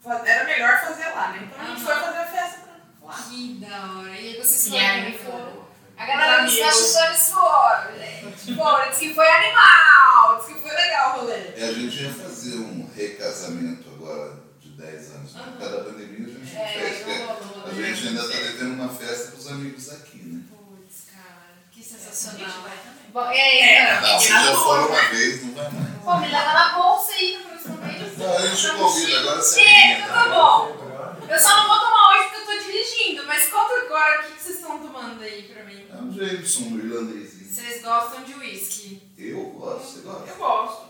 então 0.00 0.26
era 0.26 0.44
melhor 0.44 0.80
fazer 0.80 1.06
lá, 1.10 1.28
né? 1.28 1.48
Então 1.50 1.64
a 1.64 1.68
gente 1.68 1.82
foi 1.84 1.94
fazer 1.94 2.18
a 2.18 2.26
festa 2.26 2.58
pra 2.60 3.08
lá. 3.08 3.22
Que 3.28 3.54
da 3.60 3.92
hora. 3.98 4.08
E 4.10 4.28
aí 4.28 4.36
vocês 4.38 4.66
E 4.68 5.18
foram? 5.18 5.70
A 5.96 6.06
galera 6.06 6.44
dos 6.44 6.58
bastidores 6.58 7.30
foram, 7.30 7.98
gente. 7.98 8.54
Foram, 8.56 8.88
disse 8.88 9.08
que 9.08 9.14
foi 9.14 9.28
animal, 9.28 10.38
disse 10.38 10.54
que 10.54 10.60
foi 10.60 10.70
legal 10.74 11.10
o 11.18 11.20
rolê. 11.20 11.52
E 11.56 11.62
a 11.62 11.72
gente 11.74 12.02
ia 12.02 12.10
fazer 12.14 12.56
um 12.56 12.90
recasamento 12.96 13.86
agora 13.90 14.40
de 14.58 14.70
10 14.70 15.10
anos. 15.16 15.32
Por 15.32 15.58
causa 15.58 15.76
da 15.76 15.84
pandemia 15.84 16.29
a 16.56 16.88
gente 16.88 17.04
não 17.04 17.12
É, 17.12 17.70
A 17.70 17.72
gente 17.74 18.08
ainda 18.08 18.22
está 18.22 18.36
devendo 18.38 18.74
uma 18.74 18.88
festa 18.88 19.30
para 19.32 19.38
os 19.38 19.46
amigos 19.48 19.88
aqui, 19.90 20.18
né? 20.18 20.42
Putz, 20.50 21.04
cara, 21.12 21.54
que 21.70 21.80
A 21.80 21.82
gente 21.82 21.92
sensacional. 21.94 22.62
vai 22.62 22.76
também. 22.78 23.00
Bom, 23.12 23.30
e 23.32 23.40
aí, 23.40 23.58
É? 23.60 24.00
Não, 24.00 24.18
vocês 24.20 24.44
já 24.44 24.54
foram 24.56 24.88
uma 24.88 25.02
vez, 25.08 25.44
não 25.44 25.54
vai 25.54 25.70
mais. 25.70 26.02
Pô, 26.04 26.16
me 26.18 26.28
leva 26.28 26.52
na 26.52 26.68
bolsa 26.78 27.12
aí 27.12 27.38
na 27.38 27.48
próxima 27.50 27.76
vez. 27.76 28.18
Não, 28.18 28.36
a 28.36 28.46
gente 28.46 28.76
convida, 28.76 29.20
agora 29.20 29.42
você 29.42 29.60
É, 29.60 30.00
tá 30.06 30.06
tá? 30.12 30.28
bom. 30.28 31.26
Eu 31.28 31.38
só 31.38 31.56
não 31.56 31.68
vou 31.68 31.78
tomar 31.78 32.08
hoje 32.10 32.28
porque 32.30 32.40
eu 32.40 32.46
tô 32.58 32.64
dirigindo, 32.64 33.26
mas 33.26 33.48
conta 33.48 33.74
agora 33.86 34.20
o 34.20 34.24
que 34.26 34.32
que 34.36 34.42
vocês 34.42 34.56
estão 34.56 34.78
tomando 34.78 35.22
aí 35.22 35.42
pra 35.44 35.64
mim. 35.64 35.86
É 35.90 35.96
um 35.96 36.12
Jameson, 36.12 36.62
um 36.64 36.78
irlandesinho. 36.78 37.52
Vocês 37.52 37.82
gostam 37.82 38.22
de 38.24 38.34
uísque? 38.34 39.02
Eu 39.18 39.44
gosto, 39.50 39.86
você 39.92 40.00
gosta? 40.00 40.28
Eu 40.30 40.36
gosto. 40.36 40.82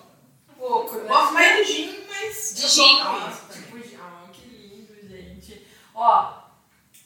Um 0.51 0.53
pouco, 0.55 0.97
né? 0.99 1.09
Gosto 1.09 1.33
mais 1.35 1.67
de 1.67 1.73
gin, 1.73 2.05
mas. 2.09 2.55
De 2.55 2.63
eu 2.63 2.69
gin, 2.69 2.99
tipo 3.53 3.79
gin. 3.83 3.97
Ah, 4.01 4.29
que 4.33 4.47
lindo, 4.47 5.09
gente. 5.09 5.67
Ó, 6.03 6.33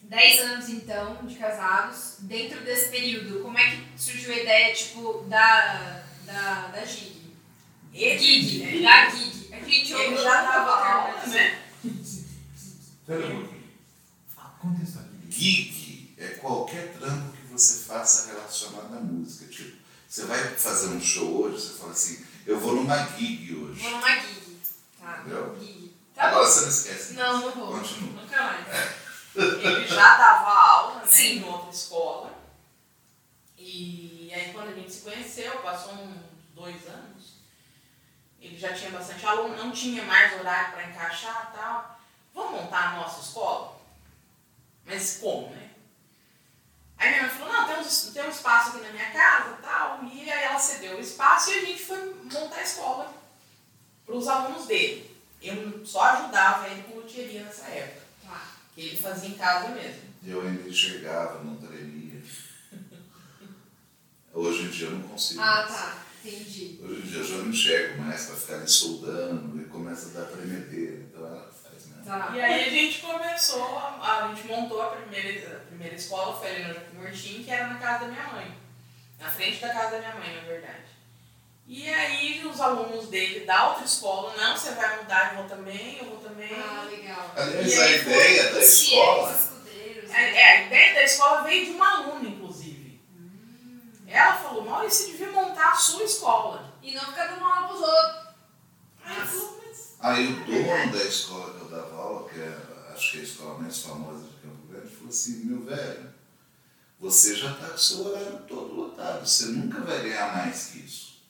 10 0.03 0.41
anos 0.43 0.69
então 0.69 1.17
de 1.27 1.35
casados. 1.35 2.19
Dentro 2.21 2.61
desse 2.63 2.91
período, 2.91 3.43
como 3.43 3.59
é 3.59 3.71
que 3.71 3.83
surgiu 4.01 4.33
a 4.33 4.37
ideia, 4.37 4.73
tipo, 4.73 5.25
da, 5.29 6.05
da, 6.25 6.69
da 6.69 6.85
gig? 6.85 7.35
Esse 7.93 8.25
Gig, 8.25 8.49
gin, 8.49 8.83
da 8.83 9.11
gig. 9.11 9.53
A 9.53 9.59
gente 9.69 9.95
ouve 9.95 10.17
já 10.17 10.49
termo, 10.49 10.69
aula, 10.71 11.27
né? 11.27 11.63
Aqui. 15.27 15.29
Gig 15.29 16.15
é 16.17 16.29
qualquer 16.35 16.93
trampo 16.93 17.37
que 17.37 17.53
você 17.53 17.83
faça 17.83 18.33
relacionado 18.33 18.97
à 18.97 19.01
música. 19.01 19.51
Tipo, 19.51 19.77
você 20.09 20.25
vai 20.27 20.39
fazer 20.39 20.95
um 20.95 21.01
show 21.01 21.43
hoje, 21.43 21.61
você 21.61 21.79
fala 21.79 21.91
assim, 21.91 22.25
eu 22.47 22.61
vou 22.61 22.77
numa 22.77 22.97
gig 23.17 23.57
hoje. 23.57 23.81
Vou 23.81 23.91
numa 23.91 24.21
gig. 24.21 24.57
Tá, 25.01 25.19
Entendeu? 25.19 25.57
gig. 25.61 25.74
Tá 26.15 26.25
Agora 26.29 26.45
bom. 26.45 26.51
você 26.51 26.61
não 26.63 26.69
esquece. 26.69 27.13
Não, 27.15 27.39
não 27.41 27.51
vou. 27.51 27.79
Continua. 27.79 28.23
Nunca 28.23 28.43
mais. 28.43 28.67
Ele 29.37 29.87
já 29.89 30.17
dava 30.17 30.51
aula, 30.51 30.95
né? 31.01 31.07
Sim. 31.07 31.39
Em 31.39 31.45
outra 31.45 31.71
escola. 31.71 32.33
E 33.59 34.31
aí 34.35 34.53
quando 34.53 34.69
a 34.69 34.73
gente 34.75 34.93
se 34.93 35.01
conheceu, 35.03 35.59
passou 35.61 35.93
uns 35.95 36.17
dois 36.55 36.87
anos, 36.89 37.35
ele 38.41 38.57
já 38.59 38.73
tinha 38.75 38.91
bastante 38.91 39.25
aluno, 39.27 39.57
não 39.57 39.73
tinha 39.73 40.05
mais 40.05 40.39
horário 40.39 40.73
para 40.73 40.85
encaixar 40.89 41.51
e 41.53 41.57
tal. 41.57 41.99
Vamos 42.35 42.61
montar 42.63 42.89
a 42.93 42.97
nossa 42.97 43.21
escola? 43.21 43.81
Mas 44.85 45.19
como, 45.21 45.49
né? 45.51 45.71
Aí 46.99 47.11
minha 47.11 47.23
mãe 47.23 47.31
falou, 47.31 47.53
não, 47.53 47.67
tem, 47.67 47.77
uns- 47.79 48.11
tem 48.13 48.23
um 48.25 48.29
espaço 48.29 48.71
aqui 48.71 48.79
na 48.87 48.91
minha 48.91 49.11
casa 49.13 49.57
e 49.59 49.63
tal. 49.63 50.05
E 50.05 50.31
aí 50.31 50.45
ela 50.45 50.59
cedeu 50.59 50.97
o 50.97 51.01
espaço 51.01 51.51
e 51.51 51.59
a 51.59 51.65
gente 51.65 51.85
foi 51.85 52.15
montar 52.33 52.57
a 52.57 52.63
escola 52.63 53.13
para 54.07 54.15
os 54.15 54.29
alunos 54.29 54.67
dele. 54.67 55.14
Eu 55.47 55.85
só 55.85 56.03
ajudava 56.03 56.69
ele 56.69 56.83
com 56.85 56.97
loteria 56.97 57.43
nessa 57.43 57.67
época, 57.67 58.01
Tá. 58.25 58.47
que 58.75 58.81
ele 58.81 58.97
fazia 58.97 59.29
em 59.29 59.35
casa 59.35 59.69
mesmo. 59.69 60.03
Eu 60.27 60.41
ainda 60.41 60.69
enxergava, 60.69 61.45
não 61.45 61.57
tremia. 61.57 62.23
Hoje 64.33 64.63
em 64.63 64.69
dia 64.71 64.87
eu 64.89 64.93
não 64.93 65.09
consigo. 65.09 65.41
Ah, 65.41 65.45
mais. 65.45 65.69
tá. 65.69 65.99
Entendi. 66.25 66.81
Hoje 66.83 67.01
em 67.03 67.07
dia 67.07 67.19
eu 67.19 67.25
já 67.25 67.37
não 67.37 67.49
enxergo 67.51 68.03
mais 68.03 68.25
para 68.27 68.37
ficar 68.37 68.55
ali 68.57 68.69
soldando 68.71 69.61
e 69.61 69.65
começa 69.67 70.09
a 70.09 70.21
dar 70.23 70.27
tremedeira. 70.31 70.97
Então 70.97 71.27
ela 71.27 71.53
faz 71.53 71.87
mesmo. 71.87 72.05
Tá. 72.05 72.33
E 72.35 72.41
aí 72.41 72.65
a 72.65 72.71
gente 72.71 73.01
começou, 73.01 73.79
a, 73.79 74.25
a 74.25 74.35
gente 74.35 74.47
montou 74.49 74.81
a 74.83 74.97
primeira, 74.97 75.57
a 75.57 75.61
primeira 75.67 75.95
escola, 75.95 76.35
foi 76.37 76.49
ali 76.49 76.79
no 76.95 77.01
Mortim, 77.03 77.45
que 77.45 77.51
era 77.51 77.69
na 77.69 77.79
casa 77.79 78.07
da 78.07 78.11
minha 78.13 78.33
mãe. 78.33 78.55
Na 79.21 79.31
frente 79.31 79.61
da 79.61 79.73
casa 79.73 79.91
da 79.93 79.99
minha 79.99 80.15
mãe, 80.15 80.35
na 80.37 80.43
verdade. 80.49 80.85
E 81.67 81.89
aí 81.89 82.47
os 82.47 82.61
alunos 82.61 83.09
dele 83.09 83.47
da 83.47 83.71
outra 83.71 83.85
escola, 83.85 84.35
não, 84.37 84.57
você 84.57 84.73
vai 84.73 84.99
mudar, 85.03 85.33
eu 85.33 85.39
vou 85.39 85.49
também, 85.49 85.99
eu 85.99 86.05
vou 86.05 86.19
também. 86.19 86.53
Ah, 86.53 86.87
legal. 86.91 87.33
Aliás, 87.35 87.73
E 87.73 87.81
a 87.81 87.85
aí 87.85 87.99
foi 88.05 88.13
ideia 88.13 88.53
da 88.53 88.61
escola. 88.61 89.33
escudeiros. 89.35 90.11
É, 90.11 90.13
né? 90.13 90.37
é, 90.37 90.59
a 90.59 90.67
ideia 90.67 90.95
da 90.95 91.03
escola 91.05 91.43
veio 91.43 91.67
de 91.67 91.73
uma 91.73 91.91
aluna, 91.91 92.29
inclusive. 92.29 93.01
Ela 94.07 94.37
falou, 94.37 94.65
Maurício, 94.65 95.07
você 95.07 95.13
devia 95.13 95.33
montar 95.33 95.73
a 95.73 95.77
sua 95.77 96.05
escola. 96.05 96.73
E 96.83 96.95
não 96.95 97.05
ficar 97.07 97.27
dando 97.29 97.45
aula 97.45 97.69
pros 97.69 97.81
outros. 97.81 98.25
Aí 100.01 100.29
mas 100.29 100.43
o 100.43 100.45
dono 100.45 100.93
da 100.93 101.05
escola 101.05 101.55
que 101.55 101.61
eu 101.63 101.69
dava 101.69 101.97
aula, 101.97 102.29
que 102.29 102.39
é, 102.41 102.93
acho 102.93 103.11
que 103.11 103.17
é 103.17 103.21
a 103.21 103.25
escola 103.25 103.59
mais 103.59 103.83
famosa 103.83 104.25
de 104.25 104.35
Campo 104.37 104.67
Grande, 104.69 104.95
falou 104.95 105.09
assim, 105.09 105.45
meu 105.47 105.65
velho, 105.65 106.15
você 107.01 107.35
já 107.35 107.53
está 107.53 107.69
com 107.69 107.75
o 107.75 107.79
seu 107.79 108.07
horário 108.07 108.39
todo 108.47 108.75
lotado, 108.75 109.27
você 109.27 109.47
nunca 109.47 109.81
vai 109.81 110.03
ganhar 110.03 110.33
mais 110.37 110.67
que 110.67 110.79
isso. 110.79 111.25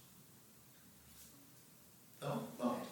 Então, 2.18 2.48
bom. 2.58 2.82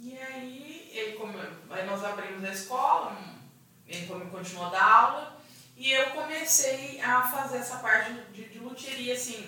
E 0.00 0.18
aí, 0.18 0.90
ele 0.92 1.12
come... 1.16 1.38
aí 1.70 1.86
nós 2.40 2.48
abrimos 2.48 2.48
a 2.48 2.52
escola, 2.52 3.18
ele 3.86 4.06
continuou 4.30 4.66
a 4.66 4.70
dar 4.70 4.82
aula, 4.82 5.40
e 5.76 5.90
eu 5.92 6.10
comecei 6.10 7.00
a 7.00 7.22
fazer 7.22 7.58
essa 7.58 7.76
parte 7.76 8.12
de, 8.32 8.44
de 8.48 8.58
luthieria, 8.58 9.14
assim, 9.14 9.46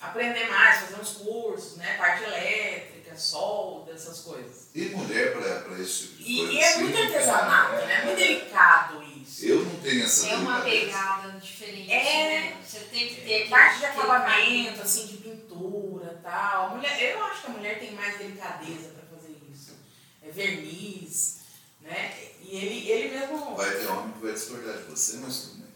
aprender 0.00 0.48
mais, 0.48 0.80
fazer 0.80 1.00
uns 1.00 1.12
cursos, 1.18 1.76
né? 1.76 1.96
Parte 1.96 2.24
elétrica, 2.24 3.16
solda, 3.16 3.92
essas 3.92 4.20
coisas. 4.20 4.68
E 4.74 4.86
mulher 4.90 5.32
para 5.32 5.78
esse 5.78 6.08
tipo 6.08 6.16
de 6.16 6.32
E, 6.32 6.36
coisa? 6.38 6.52
e 6.52 6.58
é 6.58 6.68
assim, 6.68 6.82
muito 6.82 6.98
artesanato, 6.98 7.86
né? 7.86 7.94
É 7.94 8.04
muito 8.06 8.18
delicado 8.18 9.02
isso. 9.02 9.46
Eu 9.46 9.64
não 9.64 9.76
tenho 9.80 10.04
essa 10.04 10.28
É 10.28 10.36
uma 10.36 10.60
pegada 10.62 11.28
diferente, 11.38 11.92
É. 11.92 12.40
né? 12.50 12.56
Você 12.64 12.80
tem 12.80 13.08
que 13.08 13.14
ter 13.16 13.20
aquele- 13.34 13.48
Parte 13.50 13.78
de 13.78 13.86
acabamento, 13.86 14.82
assim, 14.82 15.06
de 15.06 15.16
pintura 15.18 16.16
e 16.18 16.22
tal. 16.22 16.66
A 16.66 16.68
mulher, 16.70 17.00
eu 17.12 17.24
acho 17.26 17.42
que 17.42 17.46
a 17.46 17.50
mulher 17.50 17.78
tem 17.78 17.92
mais 17.92 18.18
delicadeza 18.18 18.88
para 18.90 19.16
fazer 19.16 19.36
isso. 19.52 19.76
É 20.22 20.30
verniz, 20.30 21.39
né? 21.82 22.14
E 22.42 22.56
ele, 22.56 22.90
ele 22.90 23.18
mesmo. 23.18 23.54
Vai 23.56 23.70
ter 23.70 23.86
homem 23.86 24.12
que 24.12 24.18
vai 24.24 24.32
discordar 24.32 24.76
de 24.78 24.82
você, 24.84 25.16
mas 25.18 25.36
tudo 25.38 25.62
bem. 25.62 25.70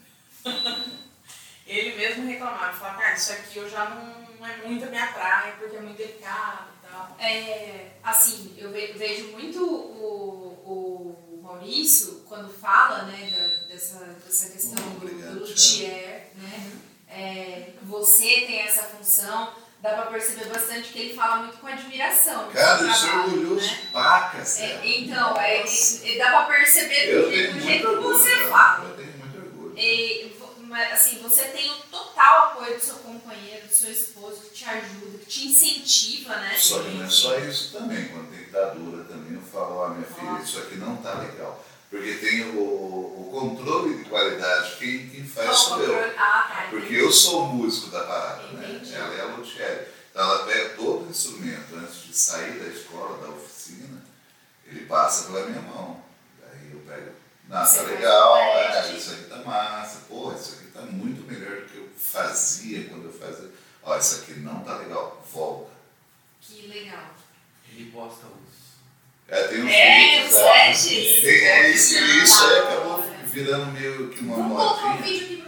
Ele 1.66 1.96
mesmo 1.96 2.26
reclamava, 2.26 2.76
falava, 2.76 3.00
cara, 3.00 3.14
isso 3.14 3.32
aqui 3.32 3.56
eu 3.58 3.70
já 3.70 3.88
não, 3.88 4.20
não 4.38 4.46
é 4.46 4.56
muito 4.66 4.84
a 4.84 4.88
minha 4.88 5.06
praia, 5.06 5.54
porque 5.58 5.76
é 5.76 5.80
muito 5.80 5.96
delicado 5.96 6.68
e 6.82 6.86
tal. 6.86 7.16
É, 7.18 7.92
assim, 8.02 8.54
eu 8.58 8.70
ve- 8.70 8.92
vejo 8.92 9.28
muito 9.28 9.64
o, 9.64 10.60
o 11.38 11.40
Maurício 11.42 12.22
quando 12.28 12.52
fala, 12.52 13.04
né, 13.04 13.30
da- 13.30 13.66
dessa, 13.68 13.98
dessa 14.04 14.50
questão 14.50 14.72
Hum, 14.84 14.90
do, 14.90 15.06
obrigado, 15.06 15.34
do 15.36 15.40
luthier, 15.40 16.28
né? 16.36 16.72
É, 17.08 17.72
você 17.84 18.42
tem 18.42 18.58
essa 18.60 18.82
função, 18.82 19.54
dá 19.84 19.90
pra 19.92 20.06
perceber 20.06 20.46
bastante 20.46 20.88
que 20.88 20.98
ele 20.98 21.14
fala 21.14 21.36
muito 21.42 21.58
com 21.58 21.66
admiração. 21.66 22.48
Cara, 22.50 22.82
eu 22.82 22.94
sou 22.94 23.10
orgulhoso 23.18 23.66
né? 23.70 23.78
pacas, 23.92 24.58
É, 24.60 24.80
então, 24.82 25.36
é, 25.38 25.62
é- 25.62 26.18
dá 26.18 26.30
pra 26.30 26.42
perceber 26.44 27.10
Eu 27.10 27.24
do 27.26 27.30
jeito, 27.30 27.58
que 27.58 27.96
você 28.02 28.30
cara. 28.30 28.48
fala. 28.48 28.88
Eu 28.88 28.96
tenho 28.96 29.12
muito 29.18 29.36
orgulho. 29.36 29.78
E, 29.78 30.34
assim, 30.90 31.18
você 31.22 31.44
tem 31.44 31.70
o 31.70 31.74
total 31.90 32.46
apoio 32.46 32.76
do 32.78 32.80
seu 32.82 32.94
companheiro, 32.94 33.66
do 33.68 33.74
seu 33.74 33.92
esposo, 33.92 34.40
que 34.48 34.54
te 34.54 34.64
ajuda, 34.64 35.18
que 35.18 35.26
te 35.26 35.46
incentiva, 35.48 36.34
né? 36.36 36.56
Só 36.56 36.82
que 36.82 36.88
não 36.88 37.04
é 37.04 37.10
só 37.10 37.38
isso 37.38 37.72
também, 37.78 38.08
quando 38.08 38.30
tem 38.30 38.44
que 38.44 38.50
dar 38.50 38.70
dura 38.70 39.04
também, 39.04 39.34
eu 39.34 39.42
falo, 39.42 39.76
ó 39.76 39.88
minha 39.90 40.06
filha, 40.08 40.42
isso 40.42 40.60
aqui 40.60 40.76
não 40.76 40.96
tá 40.96 41.12
legal. 41.12 41.62
Porque 41.94 42.14
tem 42.14 42.42
o, 42.56 42.60
o 42.60 43.28
controle 43.30 43.98
de 43.98 44.10
qualidade, 44.10 44.78
quem, 44.78 45.08
quem 45.10 45.24
faz 45.24 45.56
sou 45.56 45.80
eu. 45.80 46.12
Ah, 46.18 46.42
tá. 46.42 46.66
Porque 46.68 46.92
eu 46.92 47.12
sou 47.12 47.44
o 47.44 47.54
músico 47.54 47.88
da 47.92 48.02
parada, 48.02 48.48
né? 48.48 48.68
Entendi. 48.68 48.96
Ela 48.96 49.14
é 49.14 49.20
a 49.20 49.24
luthier. 49.26 49.92
Então 50.10 50.22
ela 50.22 50.44
pega 50.44 50.70
todo 50.70 51.06
o 51.06 51.10
instrumento 51.10 51.76
antes 51.76 52.02
de 52.02 52.12
sair 52.12 52.58
da 52.58 52.66
escola, 52.66 53.24
da 53.24 53.32
oficina, 53.32 54.02
ele 54.66 54.86
passa 54.86 55.30
pela 55.30 55.46
minha 55.46 55.62
mão. 55.62 56.02
Aí 56.42 56.72
eu 56.72 56.80
pego, 56.80 57.12
Você 57.48 57.78
tá 57.78 57.82
legal, 57.84 58.36
é, 58.38 58.96
isso 58.96 59.12
aqui 59.12 59.24
tá 59.26 59.36
massa, 59.44 59.98
pô, 60.08 60.32
isso 60.32 60.56
aqui 60.56 60.72
tá 60.72 60.80
muito 60.80 61.24
melhor 61.30 61.60
do 61.60 61.66
que 61.66 61.78
eu 61.78 61.88
fazia 61.96 62.88
quando 62.88 63.04
eu 63.04 63.12
fazia. 63.12 63.52
Ó, 63.84 63.96
isso 63.96 64.22
aqui 64.22 64.40
não 64.40 64.64
tá 64.64 64.78
legal, 64.78 65.24
volta. 65.32 65.70
Que 66.40 66.66
legal. 66.66 67.14
Ele 67.70 67.92
posta 67.92 68.26
os. 68.26 68.53
É, 69.28 69.42
tem 69.44 69.62
uns 69.64 69.70
É, 69.70 69.96
vídeos, 69.98 70.34
é, 71.24 71.70
isso, 71.70 71.94
isso 71.98 72.44
aí 72.44 72.58
acabou 72.58 73.04
virando 73.24 73.72
meio 73.72 74.08
que 74.10 74.20
uma 74.20 74.36
Vamos 74.36 74.56
colocar 74.56 74.86
um 74.86 74.90
modinha. 74.98 75.02
vídeo 75.18 75.24
aqui 75.26 75.43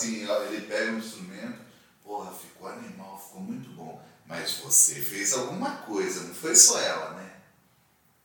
assim, 0.00 0.26
ele 0.48 0.66
pega 0.66 0.92
um 0.92 0.98
instrumento, 0.98 1.60
porra, 2.02 2.32
ficou 2.32 2.68
animal, 2.68 3.18
ficou 3.18 3.42
muito 3.42 3.68
bom. 3.70 4.02
Mas 4.26 4.52
você 4.58 4.94
fez 4.94 5.34
alguma 5.34 5.78
coisa, 5.78 6.22
não 6.22 6.34
foi 6.34 6.54
só 6.56 6.80
ela, 6.80 7.10
né? 7.14 7.40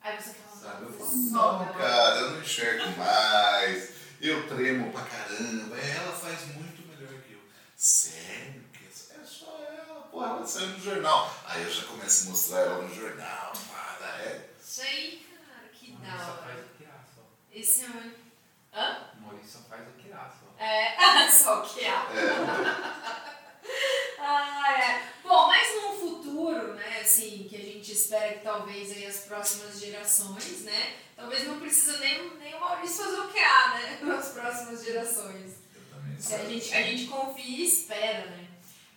Aí 0.02 0.22
você 0.22 0.34
fala, 0.34 0.56
Sabe? 0.56 0.86
Eu 0.86 0.94
falo, 0.94 1.16
não, 1.16 1.74
cara, 1.74 2.20
eu 2.22 2.32
não 2.32 2.42
enxergo 2.42 2.98
mais, 2.98 3.90
eu 4.22 4.48
tremo 4.48 4.92
pra 4.92 5.02
caramba, 5.02 5.78
ela 5.78 6.12
faz 6.14 6.46
muito 6.56 6.88
melhor 6.88 7.22
que 7.22 7.34
eu. 7.34 7.42
Sério? 7.76 8.64
Que 8.72 8.86
é 8.86 9.26
só 9.26 9.60
ela, 9.60 10.02
porra, 10.04 10.28
ela 10.28 10.48
saiu 10.48 10.70
no 10.70 10.80
jornal. 10.80 11.36
Aí 11.46 11.64
eu 11.64 11.72
já 11.72 11.84
começo 11.86 12.28
a 12.28 12.30
mostrar 12.30 12.60
ela 12.60 12.82
no 12.82 12.96
jornal, 12.96 13.54
para, 13.70 14.22
é. 14.22 14.50
Isso 14.60 14.82
aí, 14.82 15.28
cara, 15.48 15.68
que 15.70 15.92
da 15.92 16.34
hora. 16.34 16.66
Esse 17.52 17.86
é 17.86 17.88
um. 17.88 18.14
Hã? 18.74 19.10
Maurício 19.22 19.60
só 19.60 19.70
faz 19.70 19.88
aqui 19.88 20.10
só. 20.10 20.45
É, 20.66 21.30
só 21.30 21.62
que 21.62 21.82
é. 21.82 21.90
é. 21.90 22.96
Ah, 24.20 24.74
é. 24.80 25.04
Bom, 25.24 25.48
mas 25.48 25.76
num 25.76 26.00
futuro, 26.00 26.74
né, 26.74 27.02
assim, 27.02 27.46
que 27.48 27.56
a 27.56 27.60
gente 27.60 27.92
espera 27.92 28.34
que 28.34 28.44
talvez 28.44 28.92
aí 28.92 29.06
as 29.06 29.20
próximas 29.20 29.80
gerações, 29.80 30.62
né, 30.62 30.96
talvez 31.16 31.48
não 31.48 31.60
precisa 31.60 32.00
nem, 32.00 32.36
nem 32.38 32.56
o 32.56 32.60
Maurício 32.60 33.04
fazer 33.04 33.20
o 33.20 33.28
QA, 33.28 33.74
né, 33.76 34.00
nas 34.06 34.30
próximas 34.30 34.84
gerações. 34.84 35.54
Eu 35.76 35.82
também 35.92 36.20
Se 36.20 36.34
a 36.34 36.46
gente, 36.46 36.74
a 36.74 36.82
gente 36.82 37.06
confia 37.06 37.44
e 37.46 37.66
espera, 37.66 38.26
né. 38.26 38.48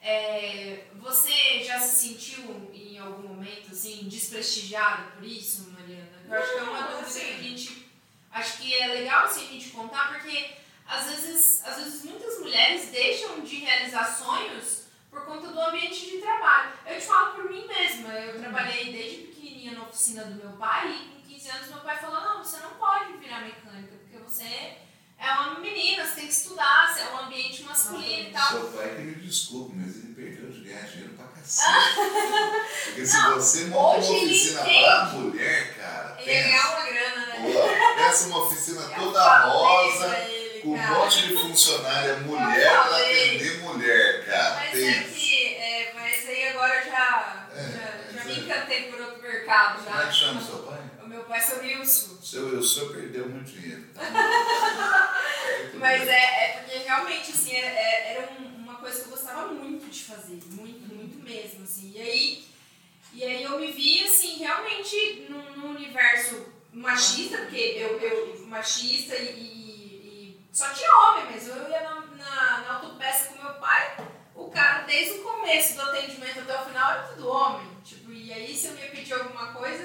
É, 0.00 0.85
você 0.94 1.62
já 1.64 1.78
se 1.81 2.09
sentiu 2.09 2.70
em 2.72 2.98
algum 2.98 3.28
momento, 3.28 3.72
assim, 3.72 4.09
desprestigiada 4.09 5.11
por 5.12 5.24
isso, 5.24 5.70
Mariana? 5.70 6.09
Eu 6.26 6.35
acho 6.35 6.52
que 6.52 6.59
é 6.59 6.62
uma 6.62 6.83
dúvida 6.83 7.07
assim. 7.07 7.20
que 7.20 7.33
a 7.33 7.42
gente... 7.42 7.88
Acho 8.31 8.59
que 8.59 8.74
é 8.74 8.87
legal, 8.88 9.24
assim, 9.24 9.48
a 9.48 9.52
gente 9.52 9.70
contar, 9.70 10.12
porque 10.12 10.50
às 10.88 11.05
vezes, 11.05 11.62
às 11.64 11.77
vezes 11.77 12.05
muitas 12.05 12.38
mulheres 12.40 12.90
deixam 12.90 13.40
de 13.40 13.57
realizar 13.57 14.05
sonhos 14.07 14.85
por 15.11 15.24
conta 15.27 15.48
do 15.48 15.61
ambiente 15.61 16.07
de 16.07 16.18
trabalho. 16.18 16.72
Eu 16.87 16.98
te 16.98 17.07
falo 17.07 17.35
por 17.35 17.51
mim 17.51 17.66
mesma, 17.66 18.09
eu 18.14 18.40
trabalhei 18.40 18.90
desde 18.92 19.18
pequenininha 19.27 19.72
na 19.72 19.83
oficina 19.83 20.24
do 20.24 20.35
meu 20.35 20.53
pai 20.53 20.90
e 20.90 21.22
com 21.22 21.29
15 21.29 21.51
anos 21.51 21.68
meu 21.68 21.81
pai 21.81 21.98
falou, 21.98 22.20
não, 22.20 22.42
você 22.42 22.57
não 22.61 22.70
pode 22.70 23.18
virar 23.18 23.42
mecânica, 23.42 23.96
porque 23.98 24.18
você 24.18 24.79
é 25.18 25.33
uma 25.33 25.59
menina, 25.59 26.07
você 26.07 26.14
tem 26.14 26.27
que 26.27 26.33
estudar, 26.33 26.96
é 26.98 27.14
um 27.14 27.18
ambiente 27.27 27.62
masculino 27.64 28.29
e 28.29 28.33
tal. 28.33 28.51
Seu 28.51 28.72
pai 28.72 28.94
que 28.94 29.03
me 29.03 29.14
desculpe, 29.16 29.77
mas 29.77 29.96
ele 29.96 30.14
perdeu 30.14 30.51
de 30.51 30.61
ganhar 30.61 30.87
dinheiro 30.87 31.14
pra 31.14 31.27
cacete. 31.27 31.68
Porque 32.87 33.07
se 33.07 33.16
Não, 33.16 33.35
você 33.35 33.64
monta 33.66 33.98
uma 34.07 34.16
oficina 34.16 34.62
pra 34.62 35.05
mulher, 35.07 35.77
cara, 35.77 36.16
Ele 36.20 36.33
ia 36.33 36.42
ganhar 36.42 36.70
uma 36.70 36.87
grana, 36.87 37.27
né? 37.27 37.53
Pô, 37.53 38.03
Pensa 38.03 38.27
uma 38.29 38.44
oficina 38.44 38.81
Eu 38.83 38.88
toda 39.05 39.38
rosa, 39.46 40.38
um 40.72 40.76
cara. 40.76 40.98
monte 40.98 41.26
de 41.28 41.35
funcionária 41.35 42.16
mulher 42.18 42.70
pra 42.70 42.96
atender 42.96 43.59
mulher, 43.62 44.24
cara. 44.26 44.54
Mas 44.57 44.78
é 44.83 44.92
Pensa. 44.92 45.09
que, 45.14 45.44
é, 45.54 45.92
mas 45.94 46.28
aí 46.28 46.48
agora 46.48 46.85
já, 46.85 47.48
É, 47.54 47.62
já, 47.62 48.18
já 48.18 48.24
me 48.24 48.33
é. 48.33 48.37
encantei 48.38 48.83
por 48.90 49.00
outro 49.00 49.22
mercado 49.22 49.85
Como 49.85 49.96
é 49.96 50.02
já. 50.02 50.09
que 50.09 50.14
chama 50.14 50.40
seu 50.44 50.59
pai? 50.59 50.78
O 51.02 51.07
meu 51.09 51.24
pai 51.24 51.38
é 51.38 51.42
seu 51.42 51.59
Wilson. 51.61 52.18
O 52.20 52.24
seu, 52.26 52.46
o 52.59 52.62
seu 52.62 52.92
perdeu 52.92 53.28
muito 53.28 53.50
dinheiro. 53.50 53.85
Mas 55.74 56.07
é, 56.09 56.12
é 56.44 56.62
porque 56.62 56.78
realmente, 56.78 57.31
assim, 57.31 57.54
era, 57.54 57.66
é- 57.66 58.12
era 58.12 58.33
um- 58.40 58.57
uma 58.62 58.74
coisa 58.76 59.00
que 59.00 59.07
eu 59.07 59.11
gostava 59.11 59.48
muito 59.52 59.87
de 59.90 60.04
fazer. 60.04 60.38
Muito, 60.50 60.94
muito 60.94 61.22
mesmo, 61.24 61.64
assim. 61.64 61.92
E 61.94 62.00
aí, 62.00 62.44
e 63.14 63.24
aí 63.24 63.42
eu 63.42 63.59
me 63.59 63.70
vi, 63.72 64.04
assim, 64.04 64.38
realmente 64.38 65.26
num, 65.28 65.57
num 65.57 65.70
universo 65.76 66.46
machista, 66.72 67.38
porque 67.38 67.57
eu, 67.57 67.98
eu 68.00 68.46
machista 68.46 69.16
e 69.16 69.57
só 70.52 70.68
tinha 70.70 70.90
homem 70.92 71.32
mesmo. 71.32 71.52
Eu 71.54 71.70
ia 71.70 71.80
na, 71.82 72.00
na, 72.16 72.58
na 72.62 72.74
autopeça 72.74 73.26
com 73.28 73.42
meu 73.42 73.54
pai, 73.54 73.96
o 74.34 74.48
cara, 74.50 74.84
desde 74.84 75.18
o 75.18 75.22
começo 75.22 75.74
do 75.74 75.82
atendimento 75.82 76.40
até 76.40 76.61
o 76.61 76.64
final, 76.66 76.90
era 76.92 77.02
tudo 77.08 77.28
homem. 77.28 77.68
Tipo, 77.84 78.12
e 78.12 78.32
aí 78.32 78.56
se 78.56 78.68
eu 78.68 78.76
ia 78.76 78.90
pedir 78.90 79.14
alguma 79.14 79.52
coisa, 79.52 79.84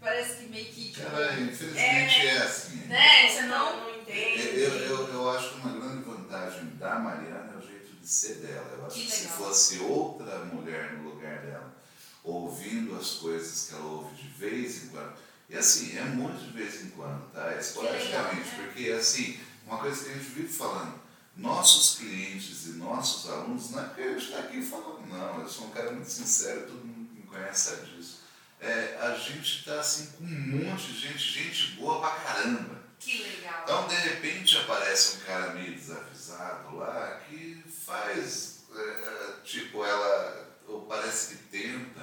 parece 0.00 0.38
que 0.38 0.46
meio 0.48 0.66
que, 0.66 0.92
tipo, 0.92 1.10
Cara, 1.10 1.32
infelizmente 1.40 2.26
é, 2.26 2.38
assim. 2.38 2.76
né? 2.86 3.28
Você 3.28 3.34
Senão, 3.40 3.76
não, 3.76 3.80
não 3.82 3.88
Eu, 3.88 4.00
entende. 4.00 4.60
eu, 4.60 4.76
eu, 4.80 5.08
eu 5.14 5.30
acho 5.30 5.50
que 5.50 5.60
uma 5.60 5.78
grande 5.78 6.02
vantagem 6.02 6.66
da 6.76 6.98
Mariana 6.98 7.52
é 7.54 7.58
o 7.58 7.66
jeito 7.66 7.92
de 7.96 8.06
ser 8.06 8.34
dela. 8.36 8.74
Eu 8.78 8.86
acho 8.86 8.96
Que 8.96 9.06
que, 9.06 9.12
se 9.12 9.28
fosse 9.28 9.78
outra 9.80 10.40
mulher 10.40 10.92
no 10.94 11.10
lugar 11.10 11.38
dela, 11.38 11.74
ouvindo 12.22 12.96
as 12.98 13.10
coisas 13.12 13.68
que 13.68 13.74
ela 13.74 13.84
ouve 13.84 14.14
de 14.16 14.28
vez 14.28 14.84
em 14.84 14.88
quando, 14.88 15.14
e 15.48 15.56
assim, 15.56 15.96
é 15.98 16.02
muito 16.02 16.38
de 16.42 16.50
vez 16.56 16.82
em 16.82 16.90
quando, 16.90 17.30
tá? 17.32 17.52
É 17.52 17.58
esporadicamente, 17.60 18.48
né? 18.56 18.64
porque 18.72 18.90
assim, 18.90 19.38
uma 19.66 19.78
coisa 19.78 20.04
que 20.04 20.10
a 20.10 20.14
gente 20.14 20.30
vive 20.30 20.48
falando, 20.48 21.00
nossos 21.36 21.98
clientes 21.98 22.66
e 22.66 22.72
nossos 22.72 23.30
alunos, 23.30 23.70
não 23.70 23.80
é 23.80 23.84
porque 23.84 24.02
a 24.02 24.12
gente 24.12 24.24
está 24.24 24.38
aqui 24.38 24.62
falando, 24.62 25.06
não, 25.08 25.40
eu 25.40 25.48
sou 25.48 25.66
um 25.66 25.70
cara 25.70 25.90
muito 25.90 26.10
sincero, 26.10 26.66
todo 26.66 26.84
mundo 26.84 27.12
me 27.12 27.22
conhece 27.22 27.70
sabe 27.70 27.90
disso. 27.90 28.20
É, 28.60 28.98
a 29.00 29.14
gente 29.14 29.58
está 29.58 29.80
assim 29.80 30.06
com 30.12 30.24
um 30.24 30.64
monte 30.64 30.92
de 30.92 30.98
gente, 30.98 31.18
gente 31.18 31.72
boa 31.72 32.00
pra 32.00 32.10
caramba. 32.10 32.82
que 32.98 33.22
legal. 33.22 33.62
Então, 33.64 33.88
de 33.88 33.94
repente, 33.96 34.56
aparece 34.56 35.16
um 35.16 35.20
cara 35.20 35.52
meio 35.52 35.74
desavisado 35.74 36.76
lá 36.76 37.20
que 37.28 37.62
faz, 37.84 38.64
é, 38.74 38.80
é, 38.80 39.34
tipo, 39.42 39.84
ela, 39.84 40.48
ou 40.66 40.86
parece 40.86 41.34
que 41.34 41.42
tenta 41.44 42.00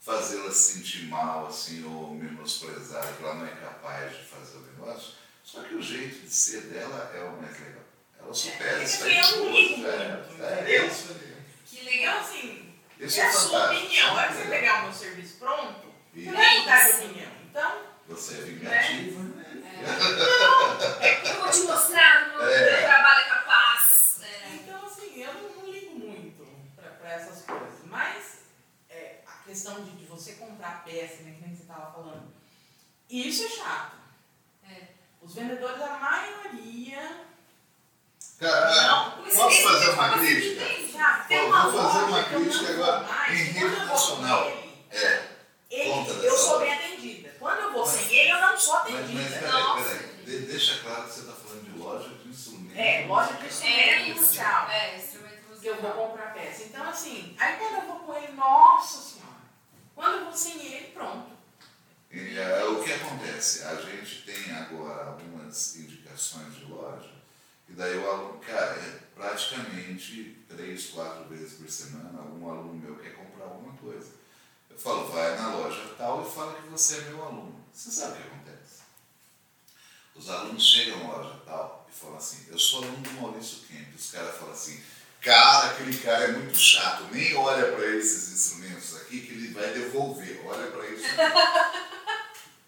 fazê-la 0.00 0.50
se 0.50 0.74
sentir 0.74 1.06
mal, 1.08 1.48
assim, 1.48 1.84
ou 1.84 2.14
menosprezar, 2.14 3.06
que 3.16 3.22
ela 3.22 3.34
não 3.34 3.46
é 3.46 3.50
capaz 3.50 4.16
de 4.16 4.24
fazer 4.24 4.56
o 4.56 4.62
negócio. 4.62 5.19
Só 5.50 5.62
que 5.62 5.74
o 5.74 5.82
jeito 5.82 6.20
de 6.26 6.30
ser 6.32 6.60
dela 6.62 7.10
é 7.14 7.24
o 7.24 7.40
mais 7.42 7.58
legal. 7.58 7.82
Ela 8.20 8.32
supera 8.34 8.78
É, 8.80 8.84
isso 8.84 9.04
é 9.04 9.06
aí. 9.08 9.20
que 9.20 9.34
eu 9.34 9.36
não 9.44 9.50
ligo 9.52 9.86
É, 9.88 10.72
é, 10.72 10.86
isso. 10.86 11.16
Que 11.66 11.80
legal. 11.84 12.18
assim, 12.20 12.74
Isso 12.98 13.20
é 13.20 13.22
é 13.24 13.26
a 13.26 13.32
sua 13.32 13.66
opinião. 13.72 14.10
A 14.10 14.14
hora 14.14 14.28
que 14.28 14.34
você 14.34 14.48
pegar 14.48 14.78
o 14.80 14.82
meu 14.84 14.92
serviço 14.92 15.38
pronto, 15.38 15.86
você 16.14 16.20
Isso. 16.20 16.32
vai 16.32 16.58
mudar 16.60 16.84
de 16.90 17.04
opinião. 17.04 17.32
Então, 17.50 17.82
Você 18.08 18.34
é 18.34 18.40
vingativa, 18.42 19.22
né? 19.22 19.62
Eu 21.24 21.40
vou 21.40 21.50
te 21.50 21.60
mostrar, 21.62 22.28
meu, 22.28 22.42
É. 22.42 22.70
meu 22.72 22.88
trabalho 22.88 23.20
é 23.20 23.28
capaz. 23.28 24.20
É. 24.22 24.54
então 24.54 24.84
assim, 24.86 25.20
eu 25.22 25.32
não, 25.34 25.50
não 25.56 25.70
ligo 25.70 25.98
muito 25.98 26.46
pra, 26.76 26.90
pra 26.90 27.12
essas 27.12 27.42
coisas. 27.44 27.80
Mas 27.86 28.40
é, 28.88 29.20
a 29.26 29.32
questão 29.44 29.82
de, 29.84 29.90
de 29.92 30.04
você 30.04 30.34
comprar 30.34 30.84
peça, 30.84 31.22
né, 31.22 31.34
que 31.36 31.40
nem 31.46 31.56
você 31.56 31.62
estava 31.62 31.92
falando, 31.92 32.32
isso 33.08 33.44
é 33.44 33.48
chato. 33.48 33.99
É. 35.30 35.32
Os 35.32 35.34
vendedores, 35.34 35.80
a 35.82 35.98
maioria. 35.98 37.24
Cara, 38.38 38.82
Não, 38.88 39.10
posso 39.22 39.62
fazer 39.62 39.90
uma 39.90 40.18
crítica? 40.18 40.64
Já, 40.98 41.24
tem 41.28 41.38
Vou- 41.40 41.48
uma 41.48 41.70
vou 41.70 41.82
fazer 41.82 41.98
loja 42.00 42.06
uma 42.06 42.24
que 42.24 42.32
eu 42.34 42.40
não 42.40 42.46
crítica 42.48 42.72
vou 42.72 42.84
agora 42.84 43.00
mais, 43.06 43.40
em 43.40 43.44
quando 43.52 43.52
rede 43.52 43.64
eu 43.64 43.70
vou 43.70 43.80
com 43.80 43.92
nacional. 43.92 44.46
ele, 44.50 44.84
É. 44.90 45.28
ele- 45.70 46.26
eu 46.26 46.36
sou 46.38 46.58
bem 46.60 46.72
atendida. 46.72 47.34
Quando 47.38 47.58
eu 47.60 47.72
vou 47.72 47.86
sem 47.86 48.12
ele, 48.12 48.30
eu 48.32 48.40
não 48.40 48.58
sou 48.58 48.74
Mas, 48.82 48.92
mas 48.92 49.00
atendida. 49.04 49.38
peraí, 49.40 49.52
Nossa, 49.62 49.84
peraí. 49.84 50.06
De- 50.24 50.38
deixa 50.46 50.78
claro 50.82 51.02
que 51.04 51.10
você 51.12 51.20
está 51.20 51.32
falando 51.32 51.64
de 51.72 51.78
loja 51.78 52.08
de 52.08 52.28
instrumentos. 52.28 52.78
É, 52.78 53.04
loja 53.06 53.32
de 53.34 53.44
É 53.44 53.46
instrumento 53.48 54.10
isso. 54.10 54.20
musical. 54.20 54.68
É, 54.70 54.96
instrumento 54.96 55.60
que 55.60 55.66
eu 55.66 55.76
vou 55.82 55.90
comprar 55.92 56.34
peça. 56.34 56.62
Então, 56.64 56.88
assim, 56.88 57.36
aí 57.38 57.56
quando 57.56 57.74
eu 57.74 57.86
vou 57.86 57.96
com 58.00 58.14
ele, 58.16 58.32
nossa 58.32 58.98
senhora, 59.02 59.30
quando 59.94 60.14
eu 60.18 60.24
vou 60.24 60.32
sem 60.32 60.60
ele, 60.60 60.86
pronto. 60.88 61.30
E, 62.10 62.36
é, 62.36 62.64
o 62.64 62.82
que 62.82 62.92
acontece? 62.92 63.62
A 63.64 63.76
gente 63.76 64.22
tem 64.22 64.52
agora 64.52 65.06
algumas 65.06 65.76
indicações 65.76 66.56
de 66.56 66.64
loja, 66.64 67.10
e 67.68 67.72
daí 67.72 67.96
o 67.98 68.10
aluno, 68.10 68.40
cara, 68.40 68.72
é 68.72 69.00
praticamente 69.14 70.44
três, 70.48 70.86
quatro 70.86 71.24
vezes 71.28 71.52
por 71.52 71.70
semana, 71.70 72.18
algum 72.18 72.50
aluno 72.50 72.74
meu 72.74 72.96
quer 72.96 73.14
comprar 73.14 73.44
alguma 73.44 73.72
coisa. 73.74 74.08
Eu 74.68 74.76
falo, 74.76 75.06
vai 75.08 75.36
na 75.36 75.54
loja 75.54 75.94
tal 75.96 76.26
e 76.26 76.30
fala 76.30 76.60
que 76.60 76.68
você 76.68 76.96
é 76.96 77.00
meu 77.02 77.22
aluno. 77.22 77.64
Você 77.72 77.90
sabe 77.90 78.12
o 78.12 78.16
que 78.16 78.28
acontece? 78.28 78.80
Os 80.16 80.28
alunos 80.28 80.64
chegam 80.64 80.98
na 81.04 81.12
loja 81.12 81.40
tal 81.46 81.88
e 81.88 81.96
falam 81.96 82.16
assim, 82.16 82.46
eu 82.48 82.58
sou 82.58 82.82
aluno 82.82 83.02
do 83.02 83.12
Maurício 83.20 83.58
Kemp. 83.68 83.94
Os 83.94 84.10
caras 84.10 84.36
falam 84.36 84.52
assim, 84.52 84.82
cara, 85.20 85.70
aquele 85.70 85.96
cara 85.98 86.24
é 86.24 86.32
muito 86.32 86.58
chato, 86.58 87.04
nem 87.12 87.34
olha 87.36 87.70
para 87.72 87.86
esses 87.94 88.32
instrumentos 88.32 88.96
aqui 88.96 89.20
que 89.20 89.32
ele 89.32 89.54
vai 89.54 89.72
devolver, 89.72 90.42
olha 90.44 90.70
para 90.72 90.88
isso. 90.88 91.04
aqui." 91.06 91.99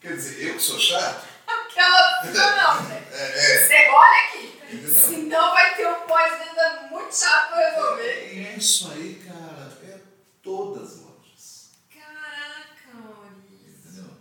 Quer 0.02 0.16
dizer, 0.16 0.48
eu 0.48 0.54
que 0.56 0.62
sou 0.62 0.78
chato? 0.78 1.26
Aquela. 1.46 2.24
Não, 2.24 2.74
não, 2.76 2.86
velho. 2.88 3.02
É, 3.12 3.24
é. 3.24 3.66
Você 3.66 3.88
olha 3.90 4.28
aqui. 4.28 4.58
Entendeu? 4.72 4.94
Senão 4.94 5.50
vai 5.52 5.74
ter 5.76 5.86
um 5.86 6.00
pós-venda 6.06 6.88
muito 6.90 7.14
chato 7.14 7.48
pra 7.50 7.70
resolver. 7.70 8.38
É 8.44 8.54
isso 8.56 8.90
aí, 8.90 9.22
cara, 9.26 9.78
é 9.84 9.98
todas 10.42 10.82
as 10.94 10.98
lojas. 11.00 11.70
Caraca, 11.92 12.94
Maurício. 12.94 13.90
Entendeu? 13.90 14.16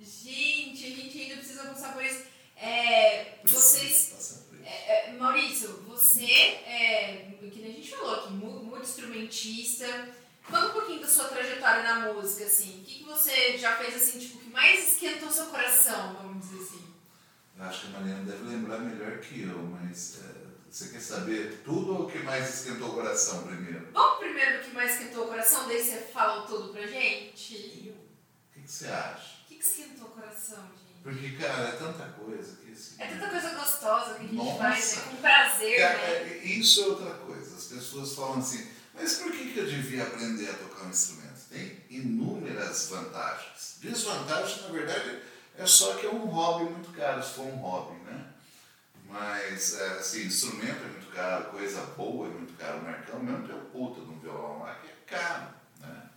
Gente, 0.00 0.84
a 0.86 0.96
gente 0.96 1.20
ainda 1.22 1.36
precisa 1.38 1.64
passar 1.64 1.92
por 1.92 2.04
isso. 2.04 2.22
É, 2.56 3.34
vocês. 3.44 4.44
É, 4.64 5.08
é, 5.08 5.12
Maurício, 5.12 5.82
você 5.88 6.24
é. 6.24 7.26
Que 7.52 7.60
nem 7.60 7.72
a 7.72 7.74
gente 7.74 7.90
falou 7.90 8.14
aqui, 8.14 8.32
mu- 8.32 8.62
muito 8.64 8.84
instrumentista. 8.84 9.86
Fala 10.48 10.68
um 10.68 10.72
pouquinho 10.72 11.00
da 11.00 11.08
sua 11.08 11.24
trajetória 11.24 11.82
na 11.82 12.12
música, 12.12 12.44
assim. 12.44 12.80
O 12.80 12.84
que, 12.84 12.98
que 12.98 13.04
você 13.04 13.56
já 13.58 13.76
fez, 13.76 13.94
assim, 13.96 14.18
tipo, 14.18 14.38
que 14.38 14.50
mais 14.50 14.92
esquentou 14.92 15.30
seu 15.30 15.46
coração, 15.46 16.14
vamos 16.14 16.44
dizer 16.48 16.62
assim? 16.62 16.84
Eu 17.56 17.64
Acho 17.64 17.80
que 17.82 17.86
a 17.86 17.90
Mariana 18.00 18.24
deve 18.24 18.44
lembrar 18.44 18.78
melhor 18.78 19.18
que 19.18 19.42
eu, 19.42 19.58
mas 19.58 20.20
é, 20.22 20.44
você 20.70 20.88
quer 20.88 21.00
saber 21.00 21.62
tudo 21.64 21.94
ou 21.94 22.02
o 22.02 22.10
que 22.10 22.18
mais 22.18 22.52
esquentou 22.52 22.90
o 22.90 22.94
coração 22.94 23.44
primeiro? 23.44 23.88
Vamos 23.92 24.18
primeiro 24.18 24.58
do 24.58 24.64
que 24.64 24.74
mais 24.74 24.92
esquentou 24.92 25.24
o 25.24 25.28
coração, 25.28 25.66
daí 25.68 25.82
você 25.82 25.98
fala 26.12 26.46
tudo 26.46 26.72
pra 26.72 26.86
gente? 26.86 27.94
O 28.50 28.54
que, 28.54 28.60
que 28.62 28.70
você 28.70 28.86
acha? 28.88 29.34
O 29.44 29.48
que, 29.48 29.54
que 29.56 29.64
esquentou 29.64 30.08
o 30.08 30.10
coração, 30.10 30.58
gente? 30.58 30.84
Porque, 31.02 31.30
cara, 31.36 31.68
é 31.68 31.72
tanta 31.72 32.04
coisa 32.12 32.56
que 32.56 32.72
assim. 32.72 32.94
É 32.98 33.06
tanta 33.06 33.28
coisa 33.28 33.50
gostosa 33.50 34.14
que 34.14 34.20
a 34.20 34.22
gente 34.24 34.34
Nossa. 34.34 34.58
faz, 34.58 34.96
né? 34.96 35.02
Com 35.10 35.16
prazer, 35.16 35.78
Cara, 35.78 35.96
né? 35.98 36.12
é- 36.22 36.44
isso 36.44 36.82
é 36.82 36.86
outra 36.86 37.10
coisa. 37.14 37.56
As 37.56 37.64
pessoas 37.64 38.14
falam 38.14 38.38
assim, 38.38 38.66
mas 38.94 39.14
por 39.16 39.32
que, 39.32 39.52
que 39.52 39.58
eu 39.58 39.66
devia 39.66 40.04
aprender 40.04 40.48
a 40.50 40.54
tocar 40.54 40.84
um 40.84 40.90
instrumento? 40.90 41.48
Tem 41.50 41.78
inúmeras 41.90 42.88
vantagens. 42.88 43.78
Desvantagem, 43.80 44.62
na 44.62 44.68
verdade, 44.68 45.20
é 45.58 45.66
só 45.66 45.94
que 45.94 46.06
é 46.06 46.10
um 46.10 46.26
hobby 46.26 46.70
muito 46.70 46.90
caro, 46.92 47.22
se 47.22 47.34
for 47.34 47.46
um 47.46 47.56
hobby, 47.56 47.96
né? 48.04 48.26
Mas, 49.08 49.74
é, 49.78 49.98
assim, 49.98 50.24
instrumento 50.24 50.82
é 50.82 50.88
muito 50.88 51.12
caro, 51.12 51.50
coisa 51.50 51.80
boa 51.96 52.26
é 52.26 52.30
muito 52.30 52.56
caro. 52.56 52.78
O 52.78 52.84
Marcão 52.84 53.22
mesmo 53.22 53.46
tem 53.46 53.56
um 53.56 53.64
puta 53.66 54.00
de 54.00 54.08
um 54.08 54.18
violão 54.18 54.60
lá 54.60 54.74
que 54.76 54.88
é 54.88 54.94
caro, 55.06 55.54
né? 55.80 56.10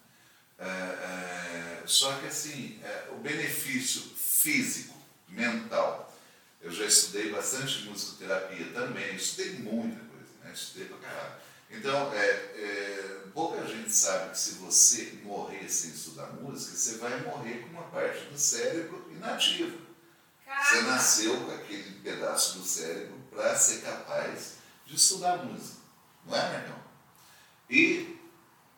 É, 0.59 0.65
é, 0.65 1.83
só 1.85 2.13
que, 2.13 2.27
assim, 2.27 2.79
é, 2.83 3.09
o 3.11 3.15
benefício 3.17 4.01
físico, 4.01 4.95
mental, 5.27 6.15
eu 6.61 6.71
já 6.71 6.85
estudei 6.85 7.31
bastante 7.31 7.83
musicoterapia 7.83 8.71
também, 8.73 9.15
estudei 9.15 9.53
muita 9.59 9.99
coisa, 10.05 10.31
né? 10.43 10.51
Estudei 10.53 10.87
pra 10.87 10.97
caralho. 10.97 11.46
Então, 11.69 12.13
é, 12.13 12.19
é, 12.19 13.21
pouca 13.33 13.65
gente 13.67 13.91
sabe 13.91 14.31
que 14.31 14.39
se 14.39 14.53
você 14.55 15.19
morrer 15.23 15.69
sem 15.69 15.91
estudar 15.91 16.27
música, 16.33 16.75
você 16.75 16.97
vai 16.97 17.21
morrer 17.21 17.59
com 17.59 17.69
uma 17.69 17.83
parte 17.83 18.25
do 18.25 18.37
cérebro 18.37 19.05
inativa. 19.11 19.77
Você 20.63 20.81
nasceu 20.81 21.41
com 21.41 21.51
aquele 21.51 21.99
pedaço 21.99 22.59
do 22.59 22.65
cérebro 22.65 23.15
para 23.29 23.55
ser 23.55 23.81
capaz 23.81 24.53
de 24.85 24.95
estudar 24.95 25.43
música. 25.43 25.77
Não 26.25 26.35
é, 26.35 26.53
Marcão? 26.53 26.79
E 27.69 28.17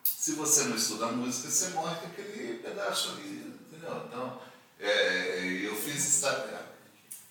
se 0.04 0.32
você 0.32 0.64
não 0.64 0.76
estuda 0.76 1.06
música, 1.06 1.48
você 1.48 1.68
morre 1.70 1.94
com 2.00 2.06
aquele 2.08 2.58
pedaço 2.58 3.12
ali, 3.12 3.56
entendeu? 3.66 4.04
Então, 4.06 4.42
é, 4.78 5.38
eu 5.64 5.74
fiz 5.76 6.06
estágio. 6.06 6.58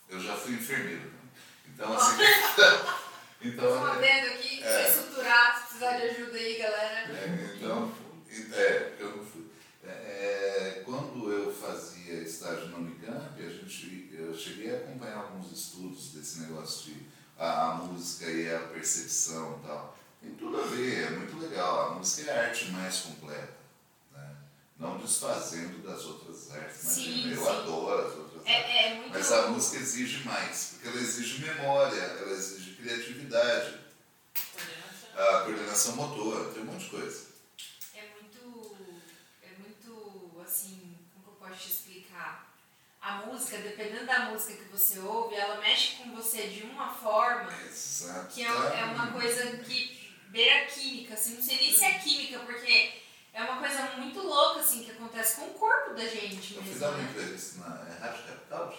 Eu 0.09 0.19
já 0.19 0.35
fui 0.35 0.53
enfermeiro. 0.53 1.01
né? 1.01 1.19
Então, 1.67 1.95
assim. 1.95 2.17
Então, 3.41 3.69
Estou 3.69 3.79
mandando 3.79 4.27
aqui, 4.33 4.61
é, 4.61 4.83
se 4.83 4.99
estruturar, 4.99 5.55
se 5.55 5.63
precisar 5.67 5.97
de 5.97 6.03
ajuda 6.03 6.37
aí, 6.37 6.57
galera. 6.57 7.09
É, 7.09 7.55
então, 7.55 7.91
é, 8.51 8.93
eu 8.99 9.25
fui. 9.25 9.45
É, 9.85 9.89
é, 9.89 10.83
quando 10.85 11.31
eu 11.31 11.53
fazia 11.53 12.15
estágio 12.15 12.67
no 12.67 12.77
Unicamp, 12.79 13.41
a 13.41 13.49
gente, 13.49 14.09
eu 14.13 14.35
cheguei 14.35 14.75
a 14.75 14.79
acompanhar 14.79 15.17
alguns 15.19 15.53
estudos 15.53 16.11
desse 16.11 16.41
negócio 16.41 16.91
de 16.91 17.05
a, 17.37 17.71
a 17.71 17.75
música 17.75 18.29
e 18.29 18.53
a 18.53 18.59
percepção 18.59 19.61
e 19.63 19.67
tal. 19.67 19.97
Tem 20.21 20.31
tudo 20.31 20.59
a 20.59 20.65
ver, 20.65 21.05
é 21.05 21.09
muito 21.11 21.39
legal. 21.39 21.91
A 21.91 21.95
música 21.95 22.29
é 22.29 22.37
a 22.37 22.47
arte 22.49 22.65
mais 22.71 22.97
completa. 22.97 23.57
Né? 24.11 24.35
Não 24.77 24.97
desfazendo 24.97 25.81
das 25.81 26.03
outras 26.03 26.51
artes. 26.51 26.97
Imagina, 26.97 27.23
sim, 27.23 27.31
eu 27.31 27.41
sim. 27.41 27.49
adoro 27.49 28.05
as 28.05 28.15
outras 28.17 28.45
é, 28.45 28.57
artes. 28.57 28.75
É 28.75 28.93
muito... 28.95 29.13
Mas 29.13 29.31
a 29.31 29.47
música 29.47 29.77
exige 29.77 30.25
mais, 30.25 30.71
porque 30.73 30.89
ela 30.89 30.97
exige 30.97 31.41
memória, 31.41 32.01
ela 32.01 32.31
exige 32.31 32.68
criatividade, 32.81 33.79
Coordenação. 34.53 35.09
a 35.37 35.43
coordenação 35.43 35.95
motora, 35.95 36.51
tem 36.53 36.63
um 36.63 36.65
monte 36.65 36.83
de 36.85 36.89
coisa. 36.89 37.27
É 37.93 38.01
muito. 38.19 38.77
É 39.43 39.49
muito. 39.59 40.41
Assim. 40.41 40.97
Como 41.13 41.27
eu 41.35 41.47
posso 41.47 41.61
te 41.61 41.69
explicar? 41.71 42.47
A 43.01 43.17
música, 43.25 43.57
dependendo 43.59 44.05
da 44.05 44.29
música 44.31 44.53
que 44.63 44.69
você 44.69 44.99
ouve, 44.99 45.35
ela 45.35 45.59
mexe 45.61 45.95
com 45.97 46.13
você 46.15 46.47
de 46.47 46.63
uma 46.63 46.93
forma 46.93 47.49
Exato. 47.65 48.27
que 48.33 48.43
é, 48.43 48.47
é 48.47 48.85
uma 48.93 49.11
coisa 49.11 49.57
que 49.57 50.13
beira 50.27 50.65
química, 50.65 51.13
assim, 51.13 51.35
não 51.35 51.41
sei 51.41 51.57
nem 51.57 51.73
se 51.73 51.83
é 51.85 51.97
química, 51.97 52.39
porque 52.39 53.01
é 53.33 53.41
uma 53.41 53.57
coisa 53.57 53.81
muito 53.97 54.19
louca, 54.19 54.59
assim, 54.59 54.83
que 54.83 54.91
acontece 54.91 55.37
com 55.37 55.45
o 55.47 55.53
corpo 55.53 55.93
da 55.95 56.05
gente 56.05 56.55
Eu 56.55 56.61
mesmo, 56.61 56.79
dar 56.79 56.89
uma 56.89 56.97
né? 56.97 57.09
entrevista 57.09 57.59
na 57.61 57.89
é, 57.89 57.99
Rádio 57.99 58.23
Capital, 58.25 58.75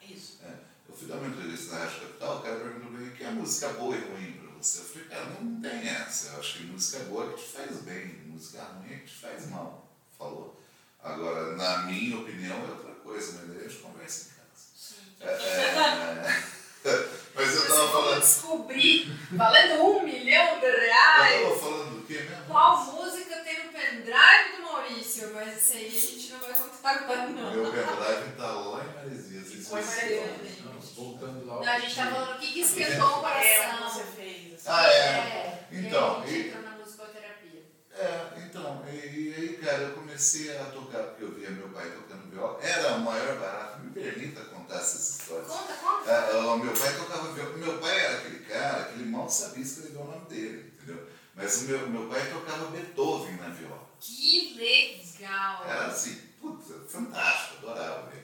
é 0.00 0.04
Isso. 0.06 0.38
É, 0.42 0.48
eu 0.94 0.98
fui 0.98 1.08
dar 1.08 1.16
uma 1.16 1.26
entrevista 1.26 1.74
na 1.74 1.80
Rádio 1.84 2.00
Capital, 2.02 2.36
o 2.38 2.40
cara 2.42 2.56
perguntou 2.56 2.90
pra 2.92 3.00
mim 3.00 3.10
que 3.10 3.24
é 3.24 3.30
música 3.30 3.68
boa 3.70 3.96
e 3.96 4.00
ruim 4.00 4.32
pra 4.32 4.56
você. 4.56 4.78
Eu 4.78 4.84
falei, 4.84 5.08
cara, 5.08 5.24
não 5.40 5.60
tem 5.60 5.88
essa. 5.88 6.28
Eu 6.34 6.38
acho 6.40 6.58
que 6.58 6.64
música 6.66 7.04
boa 7.06 7.26
é 7.26 7.32
que 7.32 7.42
te 7.42 7.48
faz 7.50 7.76
bem, 7.78 8.06
música 8.26 8.62
ruim 8.62 8.94
é 8.94 8.98
que 8.98 9.06
te 9.06 9.14
faz 9.16 9.50
mal. 9.50 9.90
Falou. 10.16 10.60
Agora, 11.02 11.56
na 11.56 11.78
minha 11.78 12.16
opinião, 12.18 12.56
é 12.56 12.70
outra 12.70 12.92
coisa, 13.02 13.32
mas 13.40 13.48
daí 13.48 13.66
a 13.66 13.68
gente 13.68 13.82
conversa 13.82 14.28
em 14.30 14.34
casa. 14.36 14.64
Sim. 14.76 14.94
É, 15.20 16.88
é, 16.88 17.08
mas 17.34 17.54
eu 17.54 17.60
Você 17.62 17.68
tava 17.68 17.80
como 17.80 17.92
falando. 18.04 18.20
descobrir, 18.20 19.18
valendo 19.32 19.82
um 19.82 20.04
milhão 20.04 20.60
de 20.60 20.66
Eu 20.66 20.80
reais, 20.80 21.42
tava 21.42 21.58
falando 21.58 22.00
do 22.00 22.06
quê 22.06 22.14
mesmo? 22.20 22.44
qual 22.46 22.84
música 22.92 23.36
tem 23.40 23.64
no 23.66 23.72
pendrive 23.72 24.56
do 24.56 24.62
Maurício, 24.62 25.30
mas 25.34 25.60
isso 25.60 25.72
aí 25.72 25.86
a 25.88 25.90
gente 25.90 26.32
não 26.32 26.38
vai 26.40 26.52
contar 26.54 26.90
agora, 26.90 27.26
não. 27.30 27.50
Meu 27.52 27.64
pendrive 27.72 28.36
tá 28.36 28.52
lá 28.52 28.84
em 28.84 28.94
Maresias. 28.94 29.66
Foi. 29.68 29.82
Maresias. 29.82 30.63
Voltando 30.94 31.46
lá. 31.46 31.54
Não, 31.60 31.72
a 31.72 31.78
gente 31.78 31.94
tá 31.96 32.06
falando 32.10 32.36
o 32.36 32.38
que, 32.38 32.52
que 32.52 32.60
esquentou 32.60 33.08
o 33.22 33.26
É, 33.28 33.58
coração. 33.58 33.88
você 33.90 34.04
fez. 34.12 34.54
assim. 34.54 34.64
Ah, 34.68 34.86
é. 34.86 34.98
É, 34.98 35.68
Então, 35.72 36.24
e 36.26 36.30
e- 36.30 36.48
entrou 36.48 36.62
na 36.62 36.70
musicoterapia. 36.78 37.62
É, 37.96 38.26
então, 38.46 38.84
e, 38.88 38.94
e 38.96 39.34
aí, 39.36 39.56
cara, 39.62 39.78
eu 39.82 39.94
comecei 39.94 40.56
a 40.56 40.64
tocar 40.64 41.02
porque 41.04 41.24
eu 41.24 41.32
via 41.32 41.50
meu 41.50 41.68
pai 41.68 41.90
tocando 41.90 42.30
viola. 42.30 42.58
Era 42.62 42.94
o 42.94 43.00
maior 43.00 43.38
barato, 43.38 43.80
me 43.80 43.90
permita 43.90 44.40
contar 44.46 44.76
essas 44.76 45.20
histórias. 45.20 45.46
Conta, 45.46 45.72
conta. 45.74 46.10
Ah, 46.10 46.56
meu 46.56 46.72
pai 46.72 46.94
tocava 46.96 47.32
viola. 47.32 47.56
Meu 47.56 47.78
pai 47.78 47.98
era 48.00 48.18
aquele 48.18 48.38
cara 48.40 48.84
que 48.84 48.94
ele 48.94 49.10
mal 49.10 49.28
sabia 49.28 49.62
escrever 49.62 49.98
o 49.98 50.04
nome 50.04 50.26
dele, 50.26 50.72
entendeu? 50.76 51.06
Mas 51.36 51.62
o 51.62 51.64
meu, 51.64 51.88
meu 51.88 52.08
pai 52.08 52.24
tocava 52.30 52.66
Beethoven 52.66 53.36
na 53.36 53.48
viola. 53.48 53.84
Que 54.00 54.54
legal. 54.56 55.64
Era 55.66 55.86
assim, 55.86 56.14
puta, 56.40 56.74
fantástico, 56.88 57.66
adorava 57.66 58.08
aquilo. 58.08 58.23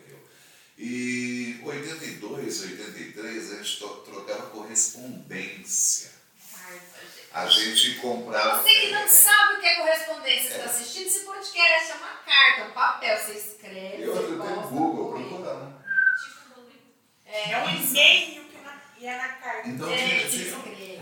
E 0.82 1.60
82, 1.62 2.62
83, 2.62 3.52
a 3.52 3.56
gente 3.62 3.76
trocava 3.78 4.46
correspondência. 4.46 6.10
Carta, 6.50 7.00
gente. 7.04 7.28
A 7.32 7.46
gente 7.46 8.00
comprava. 8.00 8.62
Você 8.62 8.80
que 8.80 8.90
não 8.90 9.06
sabe 9.06 9.54
o 9.56 9.60
que 9.60 9.66
é 9.66 9.76
correspondência, 9.76 10.42
você 10.50 10.56
está 10.56 10.64
assistindo 10.70 11.06
esse 11.06 11.20
podcast, 11.20 11.90
é 11.90 11.94
uma 11.96 12.08
carta, 12.24 12.70
um 12.70 12.72
papel, 12.72 13.18
você 13.18 13.32
escreve. 13.32 13.98
E 13.98 14.02
eu 14.04 14.26
tenho 14.26 14.38
posta, 14.38 14.66
Google, 14.68 15.12
procura 15.12 15.54
um. 15.56 15.72
Tipo, 16.24 16.70
É 17.26 17.58
um 17.62 17.70
e-mail 17.76 18.44
que 18.46 18.56
na, 18.62 18.80
ia 18.98 19.16
na 19.18 19.28
carta. 19.34 19.68
Então, 19.68 19.90
É, 19.92 20.28
tinha, 20.30 20.46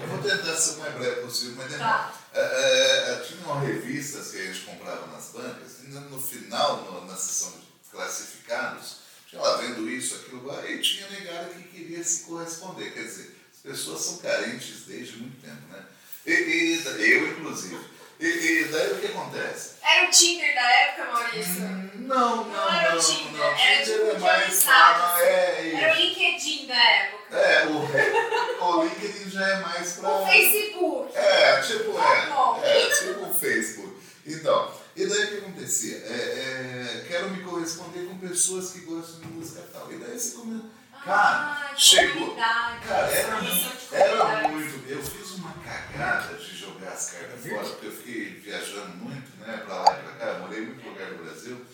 eu 0.01 0.07
vou 0.09 0.19
tentar 0.23 0.57
ser 0.57 0.75
o 0.75 0.79
mais 0.81 0.95
breve 0.95 1.21
possível, 1.23 1.55
mas. 1.57 1.79
Tá. 1.79 2.13
É, 2.35 2.41
é, 2.41 3.13
é, 3.13 3.21
tinha 3.21 3.41
uma 3.47 3.61
revistas 3.61 4.33
que 4.33 4.39
a 4.39 4.53
gente 4.53 4.61
comprava 4.67 5.07
nas 5.07 5.27
bancas, 5.31 5.85
e 5.85 5.87
no 5.89 6.21
final, 6.21 6.79
no- 6.83 7.07
na 7.07 7.17
seção 7.17 7.53
de 7.53 7.91
classificados, 7.91 9.07
lá 9.37 9.57
vendo 9.59 9.89
isso, 9.89 10.15
aquilo 10.17 10.65
e 10.69 10.79
tinha 10.81 11.09
negado 11.11 11.55
que 11.55 11.63
queria 11.69 12.03
se 12.03 12.25
corresponder. 12.25 12.93
Quer 12.93 13.03
dizer, 13.03 13.37
as 13.55 13.61
pessoas 13.61 14.01
são 14.01 14.19
carentes 14.19 14.85
desde 14.87 15.17
muito 15.19 15.41
tempo, 15.43 15.63
né? 15.71 15.85
E, 16.27 16.33
e 16.33 17.13
eu, 17.13 17.29
inclusive. 17.29 17.79
E, 18.21 18.27
e 18.27 18.65
daí 18.65 18.93
o 18.93 18.99
que 19.01 19.07
acontece? 19.07 19.75
Era 19.83 20.09
o 20.09 20.11
Tinder 20.11 20.55
da 20.55 20.71
época, 20.71 21.05
Maurício? 21.13 21.63
Hum, 21.63 21.91
Não, 21.95 22.37
não, 22.37 22.45
Não 22.47 22.75
era 22.81 22.93
o 22.93 22.97
não, 22.97 23.03
Tinder, 23.05 23.33
não. 23.33 23.45
era 23.47 23.85
Tinder 23.85 23.99
tipo 23.99 24.11
é 24.11 24.15
de 24.15 24.21
mais 24.21 24.43
assim. 24.69 25.23
é, 25.23 25.73
Era 25.75 25.95
o. 25.95 25.97
LinkedIn 26.01 26.67
da 26.67 26.75
época. 26.75 27.37
É, 27.37 27.67
o, 27.67 28.65
o 28.79 28.85
LinkedIn 28.85 29.31
já 29.31 29.47
é 29.47 29.61
mais 29.61 29.93
pra. 29.93 30.09
O 30.11 30.27
Facebook. 30.27 31.17
É, 31.17 31.61
tipo, 31.61 31.93
Tá 31.93 32.61
é, 32.65 32.83
é, 32.83 32.91
tipo 32.91 33.25
o 33.25 33.35
Facebook. 33.35 33.97
Então, 34.27 34.78
e 35.03 35.07
daí 35.07 35.25
o 35.25 35.29
que 35.29 35.37
acontecia? 35.39 35.97
É, 35.97 36.13
é, 36.13 37.05
quero 37.09 37.31
me 37.31 37.43
corresponder 37.43 38.07
com 38.07 38.19
pessoas 38.19 38.71
que 38.73 38.81
gostam 38.81 39.21
de 39.21 39.27
música 39.29 39.61
e 39.61 39.73
tal. 39.73 39.93
E 39.93 39.97
daí 39.99 40.19
você 40.19 40.37
come... 40.37 40.63
Cara, 41.05 41.71
Ah, 41.71 41.75
chegou. 41.77 42.35
Cara, 42.35 42.81
era, 43.07 43.41
de 43.41 43.95
era 43.95 44.49
muito. 44.49 44.89
Eu 44.91 45.03
fiz 45.03 45.31
uma 45.37 45.53
cagada 45.65 46.35
de 46.37 46.57
jogar 46.57 46.91
as 46.93 47.11
cartas 47.13 47.41
fora, 47.47 47.65
porque 47.65 47.87
eu 47.87 47.93
fiquei 47.93 48.25
viajando 48.41 48.97
muito, 48.97 49.31
né, 49.39 49.63
pra 49.65 49.83
lá 49.83 49.99
e 49.99 50.03
pra 50.03 50.13
cá, 50.33 50.39
morei 50.41 50.61
muito 50.63 50.87
lugar 50.89 51.07
do 51.15 51.23
Brasil. 51.25 51.65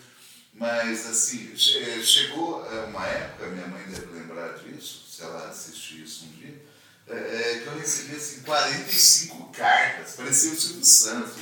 Mas, 0.53 1.07
assim, 1.07 1.57
che- 1.57 2.03
chegou 2.05 2.65
é, 2.71 2.85
uma 2.85 3.05
época, 3.07 3.47
minha 3.47 3.67
mãe 3.67 3.83
deve 3.89 4.07
lembrar 4.13 4.55
disso, 4.59 5.05
se 5.11 5.23
ela 5.23 5.49
assistir 5.49 6.03
isso 6.03 6.27
um 6.27 6.33
dia, 6.39 6.63
é, 7.07 7.15
é, 7.15 7.59
que 7.59 7.67
eu 7.67 7.79
recebi, 7.79 8.17
assim, 8.17 8.41
45 8.43 9.53
cartas, 9.53 10.15
parecia 10.17 10.53
o 10.53 10.57
Silvio 10.57 10.85
Santos. 10.85 11.35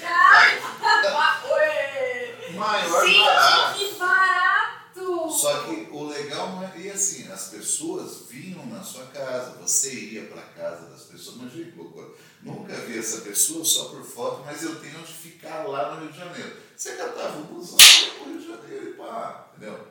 Ué. 1.51 2.51
Maior 2.55 3.07
barato. 3.07 3.79
Gente, 3.79 3.93
que 3.93 3.99
barato! 3.99 5.31
Só 5.31 5.63
que 5.63 5.89
o 5.91 6.09
legal 6.09 6.51
não 6.51 6.65
é. 6.65 6.73
E 6.77 6.91
assim, 6.91 7.31
as 7.31 7.49
pessoas 7.49 8.29
vinham 8.29 8.67
na 8.67 8.83
sua 8.83 9.07
casa, 9.07 9.53
você 9.61 9.95
ia 9.95 10.27
para 10.27 10.43
casa 10.43 10.87
das 10.87 11.03
pessoas. 11.03 11.37
Loucura. 11.77 12.09
Nunca 12.43 12.75
vi 12.75 12.99
essa 12.99 13.21
pessoa 13.21 13.65
só 13.65 13.85
por 13.85 14.05
foto, 14.05 14.43
mas 14.45 14.63
eu 14.65 14.75
tenho 14.81 14.99
onde 14.99 15.13
ficar 15.13 15.63
lá 15.67 15.95
no 15.95 16.01
Rio 16.01 16.13
de 16.13 16.19
Janeiro. 16.19 16.57
Você 16.77 16.97
catava 16.97 17.39
o 17.39 17.45
busão, 17.45 17.79
pro 18.19 18.33
Rio 18.33 18.41
de 18.41 18.49
Janeiro 18.49 18.91
e 18.91 18.93
pá, 18.95 19.47
entendeu? 19.57 19.87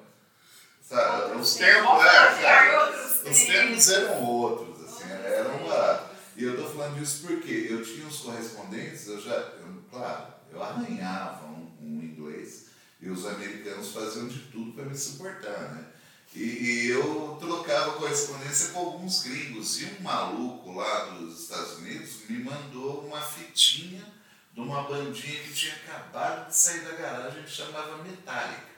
Sabe, 0.82 1.38
os 1.38 1.56
tempos, 1.56 2.04
é, 2.04 2.78
outros 2.78 3.12
os 3.26 3.90
eram 3.90 4.24
outros, 4.24 4.71
eram 5.32 5.52
tempos. 5.52 5.70
baratos. 5.70 6.18
E 6.36 6.44
eu 6.44 6.56
tô 6.56 6.70
falando 6.70 7.00
disso 7.00 7.28
porque 7.28 7.68
eu 7.70 7.84
tinha 7.84 8.06
uns 8.06 8.20
correspondentes, 8.20 9.08
eu 9.08 9.22
já, 9.22 9.36
eu, 9.36 9.84
claro, 9.90 10.34
eu 10.52 10.64
arranhava 10.64 11.46
um, 11.48 11.72
um 11.82 12.02
inglês 12.02 12.68
e 13.02 13.10
os 13.10 13.26
americanos 13.26 13.92
faziam 13.92 14.28
de 14.28 14.40
tudo 14.52 14.74
para 14.74 14.86
me 14.86 14.96
suportar, 14.96 15.74
né? 15.74 15.86
E, 16.34 16.44
e 16.44 16.90
eu 16.90 17.38
trocava 17.40 17.94
correspondência 17.94 18.70
com 18.70 18.80
alguns 18.80 19.24
gringos. 19.24 19.82
E 19.82 19.86
um 19.86 20.02
maluco 20.02 20.74
lá 20.74 21.06
dos 21.06 21.42
Estados 21.42 21.80
Unidos 21.80 22.22
me 22.30 22.44
mandou 22.44 23.06
uma 23.06 23.22
fitinha 23.22 24.02
de 24.54 24.60
uma 24.62 24.84
bandinha 24.84 25.42
que 25.42 25.54
tinha 25.54 25.74
acabado 25.74 26.50
de 26.50 26.56
sair 26.56 26.82
da 26.82 26.92
garagem 26.92 27.44
que 27.44 27.52
chamava 27.52 28.04
Metallica. 28.04 28.72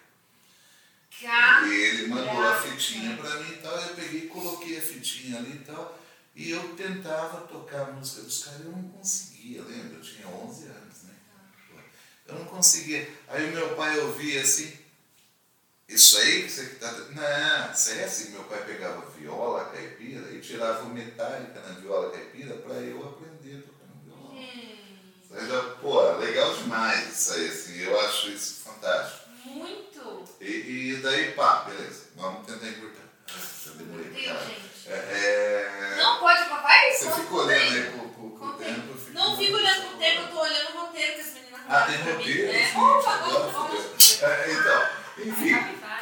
E 1.68 1.72
ele 1.72 2.08
mandou 2.08 2.44
a 2.44 2.62
fitinha 2.62 3.16
pra 3.18 3.36
mim 3.38 3.52
e 3.52 3.58
tal, 3.58 3.78
eu 3.78 3.96
peguei 3.96 4.22
e 4.22 4.28
coloquei 4.28 4.78
a 4.78 4.82
fitinha 4.82 5.38
ali 5.38 5.58
e 5.58 5.60
tal. 5.60 6.00
E 6.36 6.50
eu 6.50 6.76
tentava 6.76 7.42
tocar 7.48 7.82
a 7.82 7.92
música 7.92 8.24
dos 8.24 8.44
caras 8.44 8.62
e 8.62 8.66
eu 8.66 8.72
não 8.72 8.90
conseguia, 8.90 9.62
lembra? 9.64 9.98
Eu 9.98 10.02
tinha 10.02 10.28
11 10.28 10.66
anos, 10.66 11.04
né? 11.04 11.14
Eu 12.26 12.36
não 12.36 12.46
conseguia. 12.46 13.08
Aí 13.28 13.50
o 13.50 13.54
meu 13.54 13.76
pai 13.76 14.00
ouvia 14.00 14.42
assim, 14.42 14.76
isso 15.88 16.18
aí 16.18 16.44
que 16.44 16.52
você 16.52 16.66
tá. 16.76 16.92
Não, 16.92 17.72
isso 17.72 17.92
aí 17.92 18.00
é 18.00 18.04
assim, 18.06 18.32
meu 18.32 18.44
pai 18.46 18.66
pegava 18.66 19.10
viola 19.12 19.66
caipira 19.66 20.32
e 20.32 20.42
tirava 20.42 20.84
o 20.84 20.90
metálica 20.90 21.62
na 21.62 21.80
viola 21.80 22.12
caipira 22.12 22.56
pra 22.56 22.76
eu 22.76 23.06
aprender 23.06 23.60
a 23.60 23.62
tocar 23.62 23.86
no 23.94 24.02
violão. 24.04 24.34
hum, 24.34 25.78
pô, 25.82 26.18
legal 26.18 26.56
demais 26.56 27.14
isso 27.14 27.34
aí, 27.34 27.48
assim, 27.48 27.78
eu 27.80 28.00
acho 28.00 28.30
isso 28.30 28.62
fantástico. 28.64 29.30
muito. 29.46 30.24
E, 30.42 30.94
e 30.94 30.96
daí, 31.04 31.34
pá, 31.34 31.66
beleza, 31.66 32.06
vamos 32.16 32.48
tentar 32.48 32.70
encurtar. 32.70 33.03
Já 33.66 33.72
demorei 33.74 34.06
Deus, 34.10 34.40
gente. 34.46 34.64
É, 34.88 34.94
é... 34.94 35.96
Não 35.98 36.20
pode, 36.20 36.50
papai? 36.50 36.92
Você 36.92 37.12
fica 37.12 37.34
olhando 37.36 37.52
aí. 37.62 37.84
pro, 37.92 38.10
pro 38.10 38.30
Conta 38.32 38.64
aí. 38.64 38.74
tempo. 38.74 38.90
eu 38.92 38.98
fico 38.98 39.14
Não 39.14 39.38
fico 39.38 39.56
olhando 39.58 39.82
pro 39.90 39.98
tempo, 39.98 40.22
eu 40.22 40.28
tô 40.28 40.40
olhando 40.42 40.70
o 40.76 40.78
roteiro 40.82 41.14
que 41.14 41.22
as 41.22 41.34
meninas 41.34 41.62
Ah, 41.70 41.82
tem 41.84 41.98
pra 41.98 42.06
mim, 42.14 42.18
roteiro? 42.18 42.52
né? 42.54 42.74
Opa, 42.76 43.18
vamos. 43.18 44.22
É, 44.22 44.52
Então, 44.52 44.90
enfim, 45.26 45.56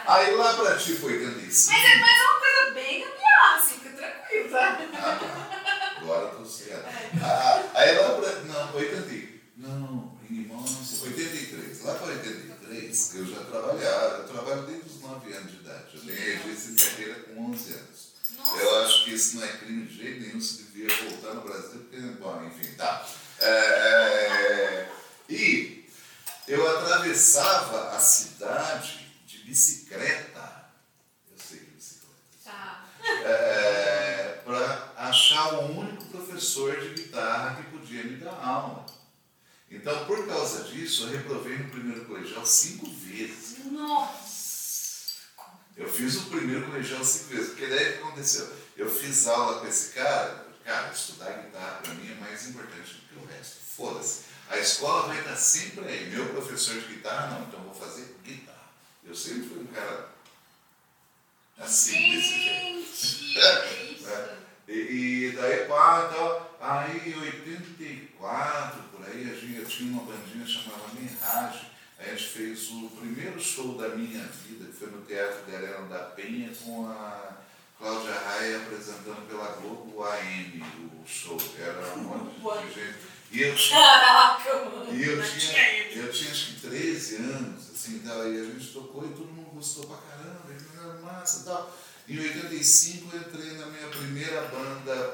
aí 0.07 0.35
lá 0.35 0.53
pra 0.53 0.77
tipo 0.77 1.05
85. 1.05 1.71
Mas 1.77 1.91
é, 1.91 1.97
mas 1.97 2.17
é 2.19 2.23
uma 2.23 2.39
coisa 2.39 2.71
bem 2.73 2.99
gambiarra, 3.01 3.55
assim, 3.57 3.75
fica 3.79 3.89
tranquilo, 3.97 4.49
tá? 4.49 4.79
Ah, 4.95 5.97
agora 6.01 6.21
eu 6.21 6.29
tô 6.37 6.45
sossegado. 6.45 6.83
Ah, 7.23 7.63
aí 7.75 7.95
lá 7.97 8.09
pra. 8.15 8.31
Não, 8.41 8.75
80. 8.75 9.31
Não, 9.57 10.17
irmãos, 10.29 11.01
83. 11.03 11.83
Lá 11.83 11.93
pra 11.95 12.07
83, 12.07 12.50
eu 13.13 13.25
já 13.25 13.43
trabalhava. 13.45 14.17
Eu 14.17 14.27
trabalho 14.27 14.63
desde 14.63 14.89
os 14.89 15.01
9 15.01 15.33
anos 15.33 15.51
de 15.51 15.57
idade. 15.57 15.85
Eu 15.93 16.01
tenho 16.01 16.43
registro 16.43 16.75
de 16.75 16.83
carreira 16.83 17.15
com 17.21 17.51
11 17.51 17.73
anos. 17.73 18.11
Nossa. 18.37 18.57
Eu 18.57 18.83
acho 18.83 19.03
que 19.05 19.11
isso 19.11 19.37
não 19.37 19.43
é 19.43 19.47
crime 19.57 19.85
de 19.85 19.95
jeito 19.95 20.21
nenhum, 20.21 20.41
se 20.41 20.63
devia 20.63 20.87
voltar 21.09 21.33
no 21.35 21.41
Brasil, 21.41 21.79
porque, 21.79 21.97
bom, 22.19 22.43
enfim, 22.45 22.73
tá. 22.75 23.07
É, 23.39 23.47
é, 23.47 24.91
e 25.29 25.85
eu 26.47 26.77
atravessava 26.77 27.95
a 27.95 27.99
cidade 27.99 29.07
de 29.25 29.39
bicicleta. 29.39 30.65
Eu 31.31 31.37
sei 31.37 31.59
que 31.59 31.65
é 31.65 31.75
bicicleta. 31.75 32.15
Tá. 32.43 32.85
É, 33.03 34.41
para 34.43 34.93
achar 34.97 35.53
o 35.55 35.79
único 35.79 36.05
professor 36.05 36.79
de 36.79 36.93
guitarra 36.95 37.55
que 37.55 37.77
podia 37.77 38.03
me 38.03 38.17
dar 38.17 38.33
aula. 38.33 38.85
Então, 39.71 40.05
por 40.05 40.27
causa 40.27 40.65
disso, 40.65 41.03
eu 41.03 41.11
reprovei 41.11 41.57
no 41.57 41.69
primeiro 41.69 42.03
colegial 42.03 42.45
cinco 42.45 42.91
vezes. 42.91 43.57
Nossa. 43.71 44.31
Eu 45.77 45.89
fiz 45.89 46.17
o 46.17 46.25
primeiro 46.25 46.65
colegial 46.65 47.03
cinco 47.05 47.29
vezes, 47.29 47.49
porque 47.49 47.67
daí 47.67 47.89
o 47.89 47.97
que 47.97 48.03
aconteceu? 48.03 48.53
Eu 48.75 48.91
fiz 48.93 49.27
aula 49.27 49.61
com 49.61 49.67
esse 49.67 49.93
cara, 49.93 50.45
cara, 50.65 50.91
estudar 50.91 51.31
guitarra 51.31 51.79
para 51.81 51.93
mim 51.93 52.11
é 52.11 52.15
mais 52.15 52.49
importante 52.49 52.95
do 52.95 53.07
que 53.07 53.15
o 53.15 53.25
resto. 53.27 53.55
Foda-se. 53.75 54.23
A 54.49 54.57
escola 54.57 55.07
vai 55.07 55.19
estar 55.19 55.37
sempre 55.37 55.87
aí. 55.87 56.09
Meu 56.09 56.27
professor 56.27 56.75
de 56.75 56.87
guitarra, 56.87 57.27
não, 57.27 57.47
então 57.47 57.61
eu 57.61 57.71
vou 57.71 57.73
fazer 57.73 58.13
guitarra. 58.21 58.69
Eu 59.05 59.15
sempre 59.15 59.47
fui 59.47 59.59
um 59.59 59.67
cara 59.67 60.09
assim, 61.57 62.11
desse 62.11 62.41
jeito. 62.41 62.93
Gente, 62.93 63.39
é 63.39 63.83
isso. 63.93 64.41
E, 64.71 65.27
e 65.27 65.31
daí, 65.35 65.65
pá, 65.67 66.09
então, 66.09 66.47
aí 66.61 67.13
em 67.13 67.19
84, 67.19 68.83
por 68.83 69.05
aí, 69.05 69.29
a 69.29 69.33
gente, 69.33 69.57
eu 69.59 69.65
tinha 69.65 69.91
uma 69.91 70.03
bandinha 70.03 70.47
chamada 70.47 70.83
Mirage. 70.97 71.65
A 71.99 72.03
gente 72.05 72.23
fez 72.29 72.69
o 72.69 72.89
primeiro 72.89 73.37
show 73.37 73.77
da 73.77 73.89
minha 73.89 74.23
vida, 74.23 74.65
que 74.65 74.77
foi 74.77 74.89
no 74.89 75.01
Teatro 75.01 75.53
Arena 75.53 75.87
da 75.87 75.99
Penha, 75.99 76.49
com 76.63 76.87
a 76.89 77.37
Cláudia 77.77 78.13
Raia 78.13 78.57
apresentando 78.61 79.27
pela 79.27 79.49
Globo 79.57 79.91
o 79.97 80.03
AM, 80.05 80.63
o 81.03 81.05
show. 81.05 81.37
Era 81.59 81.93
um 81.95 82.03
monte 82.03 82.67
de 82.67 82.73
gente. 82.73 82.97
E 83.29 83.41
eu 83.41 83.53
tinha, 83.55 83.77
Caraca, 83.77 84.55
mano. 84.65 84.93
e 84.93 85.03
eu 85.03 85.21
tinha, 85.21 85.87
eu 85.89 86.11
tinha 86.11 86.31
acho 86.31 86.55
que 86.55 86.61
13 86.61 87.15
anos, 87.17 87.69
assim, 87.71 87.99
tal, 87.99 88.25
e 88.31 88.39
a 88.39 88.43
gente 88.45 88.67
tocou 88.71 89.05
e 89.05 89.09
todo 89.09 89.27
mundo 89.27 89.51
gostou 89.53 89.85
pra 89.85 89.97
caramba, 89.97 90.45
e 90.49 90.79
era 90.79 90.93
massa 91.01 91.41
e 91.41 91.43
tal. 91.43 91.77
Em 92.11 92.19
85 92.19 93.15
eu 93.15 93.21
entrei 93.21 93.51
na 93.53 93.67
minha 93.67 93.87
primeira 93.87 94.41
banda 94.47 95.13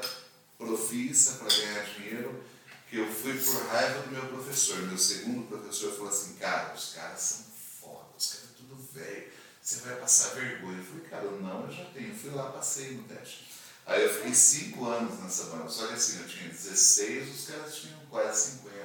profissa 0.58 1.34
para 1.34 1.46
ganhar 1.46 1.84
dinheiro, 1.84 2.44
que 2.90 2.96
eu 2.96 3.06
fui 3.06 3.38
por 3.38 3.68
raiva 3.68 4.02
do 4.02 4.10
meu 4.10 4.26
professor. 4.26 4.78
Meu 4.78 4.98
segundo 4.98 5.46
professor 5.46 5.92
falou 5.92 6.08
assim, 6.08 6.34
cara, 6.34 6.74
os 6.74 6.94
caras 6.94 7.20
são 7.20 7.46
foda, 7.80 8.08
os 8.18 8.32
caras 8.32 8.50
é 8.50 8.56
tudo 8.56 8.76
velho, 8.92 9.28
você 9.62 9.76
vai 9.82 9.94
passar 9.94 10.34
vergonha. 10.34 10.78
Eu 10.78 10.84
falei, 10.84 11.04
cara, 11.08 11.30
não, 11.30 11.66
eu 11.66 11.70
já 11.70 11.84
tenho. 11.84 12.12
Fui 12.12 12.32
lá, 12.32 12.50
passei 12.50 12.94
no 12.94 13.04
teste. 13.04 13.46
Aí 13.86 14.02
eu 14.02 14.12
fiquei 14.12 14.34
cinco 14.34 14.86
anos 14.86 15.20
nessa 15.20 15.44
banda, 15.44 15.68
só 15.68 15.86
que 15.86 15.94
assim, 15.94 16.20
eu 16.20 16.26
tinha 16.26 16.48
16, 16.48 17.28
os 17.32 17.46
caras 17.46 17.76
tinham 17.76 18.00
quase 18.10 18.56
50. 18.56 18.76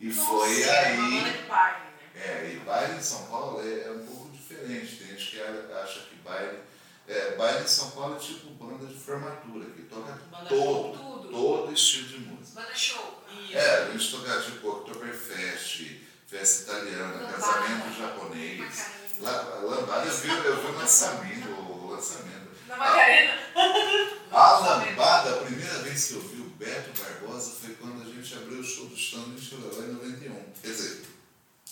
E 0.00 0.12
foi 0.12 0.58
Nossa, 0.58 0.70
é 0.70 0.86
aí. 0.88 0.98
Uma 0.98 1.20
banda 1.22 1.38
de 1.38 1.42
baile, 1.44 1.78
né? 1.80 2.10
É, 2.14 2.52
e 2.52 2.58
baile 2.58 2.98
em 2.98 3.02
São 3.02 3.26
Paulo 3.28 3.66
é, 3.66 3.84
é 3.84 3.90
um 3.90 4.04
pouco 4.04 4.28
diferente. 4.36 4.96
Tem 4.96 5.08
gente 5.16 5.30
que 5.30 5.40
acha 5.40 6.00
que 6.00 6.16
baile. 6.16 6.75
É, 7.08 7.36
baile 7.36 7.64
em 7.64 7.68
São 7.68 7.90
Paulo 7.92 8.16
é 8.16 8.18
tipo 8.18 8.50
banda 8.54 8.84
de 8.86 8.94
formatura, 8.94 9.64
que 9.70 9.82
toca 9.82 10.12
Banda 10.30 10.48
todo, 10.48 10.98
tudo. 10.98 11.28
todo 11.30 11.72
estilo 11.72 12.08
de 12.08 12.18
música. 12.20 12.60
Banda 12.60 12.74
show. 12.74 13.22
Isso. 13.44 13.56
É, 13.56 13.82
a 13.84 13.90
gente 13.92 14.10
toca 14.10 14.40
tipo 14.42 14.68
Oktoberfest, 14.68 16.00
festa 16.26 16.72
italiana, 16.72 17.14
Lambada. 17.14 17.32
casamento 17.32 17.98
japonês. 17.98 18.86
Lambada, 19.20 20.06
eu 20.06 20.16
vi, 20.16 20.28
eu 20.28 20.60
vi 20.60 20.66
o 20.66 20.78
lançamento, 20.78 21.48
o 21.48 21.90
lançamento. 21.90 22.46
Na 22.68 22.76
Macarena. 22.76 23.34
A 24.32 24.58
lambada, 24.58 25.30
a 25.30 25.44
primeira 25.44 25.78
vez 25.78 26.06
que 26.08 26.14
eu 26.14 26.20
vi 26.20 26.40
o 26.42 26.50
Beto 26.50 26.90
Barbosa 27.00 27.52
foi 27.52 27.74
quando 27.76 28.02
a 28.02 28.04
gente 28.12 28.34
abriu 28.34 28.58
o 28.58 28.64
show 28.64 28.86
do 28.86 28.94
Stanley 28.94 29.38
Chevrolet 29.40 29.88
em 29.90 29.92
91. 29.94 30.44
Quer 30.60 30.68
dizer, 30.68 31.04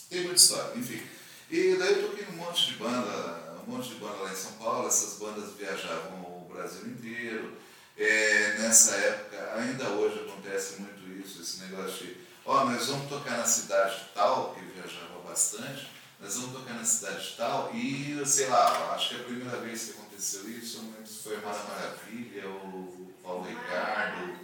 tem 0.08 0.20
muita 0.20 0.36
história, 0.36 0.72
enfim. 0.78 1.02
E 1.50 1.76
daí 1.76 2.00
eu 2.00 2.08
toquei 2.08 2.24
num 2.26 2.36
monte 2.36 2.66
de 2.68 2.74
banda, 2.78 3.43
um 3.66 3.70
monte 3.72 3.88
de 3.90 3.94
banda 3.96 4.16
lá 4.22 4.32
em 4.32 4.36
São 4.36 4.52
Paulo, 4.52 4.86
essas 4.88 5.18
bandas 5.18 5.52
viajavam 5.54 6.20
o 6.22 6.48
Brasil 6.52 6.86
inteiro. 6.88 7.56
É, 7.96 8.58
nessa 8.58 8.94
época, 8.96 9.54
ainda 9.56 9.88
hoje 9.90 10.20
acontece 10.28 10.80
muito 10.80 11.08
isso, 11.24 11.40
esse 11.42 11.60
negócio 11.60 12.06
de, 12.06 12.16
ó, 12.44 12.64
nós 12.64 12.86
vamos 12.88 13.08
tocar 13.08 13.38
na 13.38 13.44
cidade 13.44 13.96
tal, 14.14 14.54
que 14.54 14.60
viajava 14.64 15.20
bastante, 15.26 15.88
nós 16.20 16.34
vamos 16.36 16.52
tocar 16.58 16.74
na 16.74 16.84
cidade 16.84 17.34
tal, 17.36 17.70
e 17.74 18.20
sei 18.26 18.48
lá, 18.48 18.94
acho 18.94 19.10
que 19.10 19.20
a 19.20 19.24
primeira 19.24 19.56
vez 19.58 19.84
que 19.84 19.90
aconteceu 19.92 20.48
isso, 20.50 20.78
eu 20.78 20.82
não 20.82 20.90
lembro 20.92 21.06
se 21.06 21.22
foi 21.22 21.36
Mara 21.36 21.62
Maravilha 21.62 22.48
ou 22.48 23.12
Paulo 23.22 23.44
Ricardo, 23.44 24.38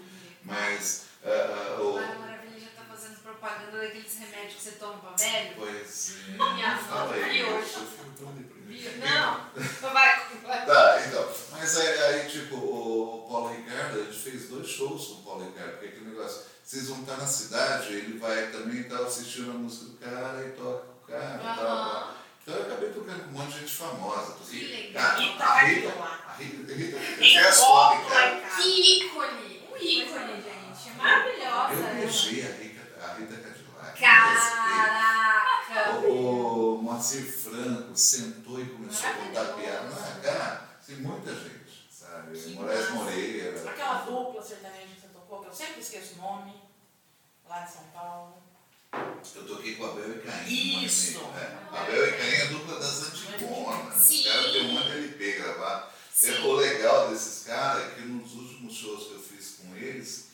mas 0.45 1.07
ah, 1.25 1.29
ah, 1.77 1.83
o- 1.83 1.95
tá 1.99 2.31
propaganda 3.23 3.79
daqueles 3.79 4.19
remédios 4.19 4.55
que 4.55 4.63
você 4.63 4.73
toma 4.73 4.99
pra 4.99 5.11
velho. 5.13 5.55
Pois 5.57 6.15
é, 6.29 6.33
Minha 6.55 6.73
avó 6.73 6.83
fala 6.89 7.15
aí, 7.15 7.39
viu. 7.39 7.47
eu 7.49 7.63
fico 7.63 8.11
tão. 8.19 8.50
Não, 8.99 9.41
não 9.83 9.93
vai. 9.93 10.21
vai. 10.45 10.67
Tá, 10.67 11.03
então. 11.07 11.29
Mas 11.53 11.77
aí, 11.77 11.99
aí, 12.03 12.29
tipo, 12.29 12.57
o 12.57 13.27
Paulo 13.29 13.49
Ricardo, 13.55 14.01
a 14.01 14.05
gente 14.05 14.19
fez 14.19 14.49
dois 14.49 14.69
shows 14.69 15.07
com 15.07 15.15
o 15.15 15.23
Paulo 15.25 15.45
Ricardo, 15.47 15.73
porque 15.73 15.87
aquele 15.87 16.11
negócio, 16.11 16.43
vocês 16.65 16.89
vão 16.89 17.01
estar 17.01 17.17
na 17.17 17.27
cidade, 17.27 17.93
ele 17.93 18.19
vai 18.19 18.47
também 18.51 18.81
estar 18.83 18.99
assistindo 19.03 19.51
a 19.51 19.55
música 19.55 19.85
do 19.87 19.97
cara 19.99 20.47
e 20.47 20.51
toca 20.53 20.85
com 20.87 20.93
o 21.13 21.17
cara 21.17 21.35
e 21.37 21.57
tal. 21.57 22.15
Então 22.43 22.55
eu 22.55 22.63
acabei 22.63 22.89
tocando 22.91 23.25
com 23.25 23.29
um 23.31 23.33
monte 23.33 23.53
de 23.53 23.61
gente 23.61 23.73
famosa. 23.75 24.37
Que 24.49 24.65
legal. 24.67 25.03
Cara, 25.03 25.19
Rita 25.21 25.45
a 25.45 25.59
Rita, 25.61 25.89
Cadillac. 25.91 26.23
a 26.27 26.33
Rita, 26.33 26.73
a 26.73 26.75
Rita, 26.75 26.97
eu 26.97 27.23
Rita 27.23 27.53
fotos, 27.53 28.09
Cadillac. 28.09 28.41
cara. 28.41 28.63
Que 28.63 28.69
ícone! 29.05 29.69
Um 29.71 29.77
ícone, 29.77 30.35
gente. 30.43 30.97
Maravilhosa. 30.97 31.75
Eu 31.75 31.95
beijei 31.97 32.43
a 32.43 32.47
Rita, 32.47 32.83
a 33.05 33.13
Rita 33.15 33.35
Cadillac. 33.37 34.01
Caraca! 34.01 35.91
O 36.07 36.70
Moacir 37.01 37.25
Franco 37.25 37.97
sentou 37.97 38.61
e 38.61 38.67
começou 38.67 39.09
a 39.09 39.15
contar 39.15 39.45
piada. 39.55 39.89
Não, 39.89 40.21
cara, 40.21 40.69
tem 40.87 40.97
muita 40.97 41.35
gente, 41.35 41.89
sabe? 41.91 42.39
Que 42.39 42.51
Moraes. 42.51 42.91
Moreira. 42.91 43.71
Aquela 43.71 44.03
dupla 44.03 44.43
sertaneja 44.43 44.87
que 44.95 45.01
você 45.01 45.07
tocou, 45.09 45.41
que 45.41 45.49
eu 45.49 45.53
sempre 45.55 45.81
esqueço 45.81 46.17
o 46.17 46.19
nome, 46.19 46.53
lá 47.49 47.61
de 47.61 47.73
São 47.73 47.85
Paulo. 47.85 48.35
Eu 49.35 49.47
toquei 49.47 49.77
com 49.77 49.87
a 49.87 49.89
Abel 49.93 50.17
e 50.17 50.21
Caim. 50.21 50.85
Isso. 50.85 51.19
um 51.21 51.25
ano 51.25 51.39
e 51.39 51.39
meio, 51.39 51.73
É. 51.73 51.79
Abel 51.81 52.07
e 52.07 52.13
Caim 52.13 52.33
é 52.35 52.43
a 52.43 52.47
dupla 52.51 52.79
das 52.81 53.03
antigonas. 53.03 54.11
Os 54.11 54.25
caras 54.25 54.53
têm 54.53 54.67
um 54.67 54.73
monte 54.75 54.87
de 54.91 54.99
LP 54.99 55.33
gravado. 55.33 55.93
Sim. 56.13 56.35
É, 56.35 56.41
o 56.41 56.53
legal 56.53 57.09
desses 57.09 57.45
caras 57.47 57.83
é 57.83 57.95
que 57.95 58.01
nos 58.03 58.35
últimos 58.35 58.75
shows 58.75 59.07
que 59.07 59.13
eu 59.15 59.21
fiz 59.21 59.57
com 59.57 59.75
eles, 59.75 60.27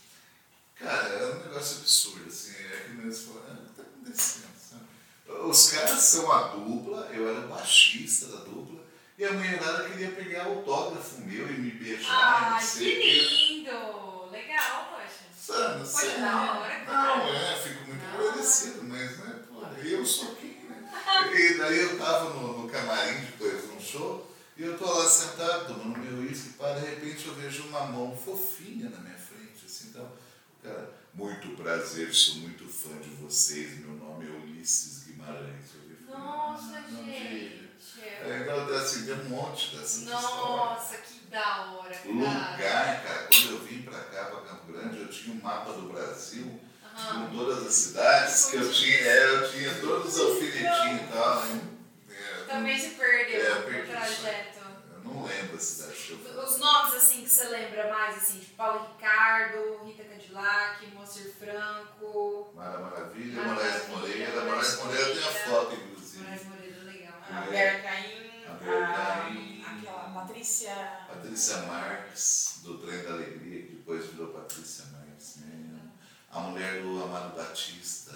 cara, 0.74 1.10
era 1.10 1.36
um 1.36 1.44
negócio 1.44 1.78
absurdo, 1.78 2.26
assim. 2.26 2.54
É 2.56 2.86
que 2.90 3.00
eles 3.00 3.20
falaram, 3.20 3.50
ah, 3.50 3.62
o 3.62 3.66
que 3.66 3.72
tá 3.74 3.82
acontecendo? 3.82 4.45
Os 5.44 5.70
caras 5.70 6.00
são 6.00 6.30
a 6.32 6.48
dupla, 6.48 7.08
eu 7.12 7.28
era 7.28 7.46
baixista 7.46 8.26
da 8.26 8.38
dupla, 8.44 8.80
e 9.18 9.24
a 9.24 9.32
mulherada 9.32 9.88
queria 9.88 10.10
pegar 10.10 10.44
autógrafo 10.44 11.20
meu 11.22 11.48
e 11.48 11.52
me 11.58 11.70
beijar, 11.70 12.50
não 12.50 12.56
Ai, 12.56 12.66
que 12.66 13.60
lindo! 13.64 14.26
Legal, 14.30 14.88
poxa. 14.90 15.24
Sabe, 15.38 15.86
Foi 15.88 16.04
sabe? 16.08 16.20
da 16.20 16.52
hora, 16.60 16.78
Não, 16.80 16.84
cara. 16.86 17.28
é, 17.30 17.56
fico 17.62 17.84
muito 17.86 18.02
Não. 18.04 18.14
agradecido, 18.28 18.84
mas, 18.84 19.18
né, 19.18 19.40
pô, 19.48 19.62
eu 19.84 20.04
sou 20.04 20.34
quem, 20.34 20.58
né? 20.68 20.90
E 21.34 21.54
daí 21.58 21.78
eu 21.78 21.96
tava 21.98 22.30
no, 22.34 22.62
no 22.62 22.68
camarim 22.68 23.20
depois 23.20 23.62
de 23.62 23.68
um 23.76 23.80
show, 23.80 24.30
e 24.56 24.62
eu 24.64 24.76
tô 24.76 24.84
lá 24.92 25.08
sentado, 25.08 25.66
tomando 25.68 25.98
meu 25.98 26.18
uísque, 26.26 26.50
para 26.54 26.80
de 26.80 26.86
repente 26.86 27.26
eu 27.26 27.34
vejo 27.34 27.62
uma 27.68 27.84
mão 27.86 28.16
fofinha 28.16 28.90
na 28.90 28.98
minha 28.98 29.16
frente, 29.16 29.64
assim, 29.64 29.88
então, 29.88 30.10
cara, 30.62 30.92
muito 31.14 31.48
prazer, 31.56 32.12
sou 32.12 32.36
muito 32.36 32.66
fã 32.68 32.98
de 32.98 33.10
vocês, 33.10 33.78
meu 33.78 33.92
nome 33.92 34.26
é 34.26 34.30
Ulisses 34.30 34.95
Nossa, 36.08 36.76
"Ah, 36.76 36.84
não, 36.90 37.04
gente. 37.04 37.66
É, 38.02 38.40
então, 38.42 38.74
assim, 38.76 39.04
tem 39.06 39.14
um 39.14 39.28
monte 39.28 39.76
dessas 39.76 40.02
histórias. 40.02 40.22
Nossa, 40.30 40.96
que 40.98 41.20
da 41.30 41.72
hora, 41.72 41.94
cara. 41.94 42.08
Lugar, 42.08 42.56
cara, 43.02 43.28
quando 43.28 43.50
eu 43.50 43.58
vim 43.60 43.82
pra 43.82 43.98
cá, 44.00 44.24
pra 44.26 44.40
Campo 44.42 44.72
Grande, 44.72 45.00
eu 45.00 45.08
tinha 45.08 45.34
um 45.34 45.40
mapa 45.42 45.72
do 45.72 45.88
Brasil 45.92 46.60
Aham. 46.96 47.26
com 47.28 47.36
todas 47.36 47.66
as 47.66 47.74
cidades 47.74 48.46
que 48.46 48.56
eu 48.56 48.72
tinha, 48.72 48.96
é, 48.98 49.30
eu 49.34 49.50
tinha 49.50 49.74
todos 49.80 50.14
os 50.14 50.20
alfinetinhos 50.20 51.02
e 51.02 51.06
tal. 51.12 51.44
né? 51.46 51.60
É, 52.10 52.44
Também 52.46 52.78
se 52.78 52.90
perdeu 52.90 53.44
É, 53.46 53.54
no 53.58 53.62
perdi 53.64 53.90
trajeto. 53.90 54.56
Eu 54.94 55.00
não 55.12 55.24
lembro 55.24 55.56
as 55.56 55.62
cidades 55.62 55.98
que 56.04 56.10
eu 56.12 56.18
fui. 56.18 56.30
Os 56.44 56.58
nomes 56.58 56.94
assim 56.94 57.22
que 57.22 57.28
você 57.30 57.44
lembra 57.48 57.88
mais, 57.92 58.16
assim, 58.16 58.38
tipo 58.40 58.54
Paulo 58.56 58.88
Ricardo, 58.96 59.84
Rita 59.84 60.04
Cadillac, 60.36 60.86
Moacir 60.94 61.32
Franco. 61.38 62.52
Mara 62.54 62.78
Maravilha, 62.78 63.42
Mara 63.42 63.54
Moraes 63.54 63.88
Moreira. 63.88 64.44
Moraes 64.44 64.76
Moreira 64.84 65.14
tem 65.14 65.22
a 65.24 65.32
foto, 65.32 65.74
inclusive. 65.74 66.22
Moraes 66.24 66.44
Moreira, 66.44 66.82
legal. 66.84 67.14
A 67.30 67.54
É. 67.54 67.70
A 68.48 68.52
Vera 68.52 68.86
a- 68.86 69.72
aquela 69.72 70.10
Patrícia. 70.14 70.74
Patrícia 71.08 71.56
Marques, 71.62 72.60
do 72.62 72.78
Trem 72.78 73.02
da 73.02 73.12
Alegria, 73.14 73.62
que 73.62 73.72
depois 73.76 74.04
virou 74.06 74.28
Patrícia 74.28 74.84
Marques 74.92 75.36
mesmo. 75.38 75.92
A 76.30 76.40
mulher 76.40 76.82
do 76.82 77.02
Amado 77.02 77.34
Batista, 77.34 78.12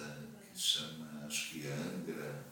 que 0.53 0.59
chama, 0.61 1.25
acho 1.27 1.51
que 1.51 1.67
Angra, 1.69 2.43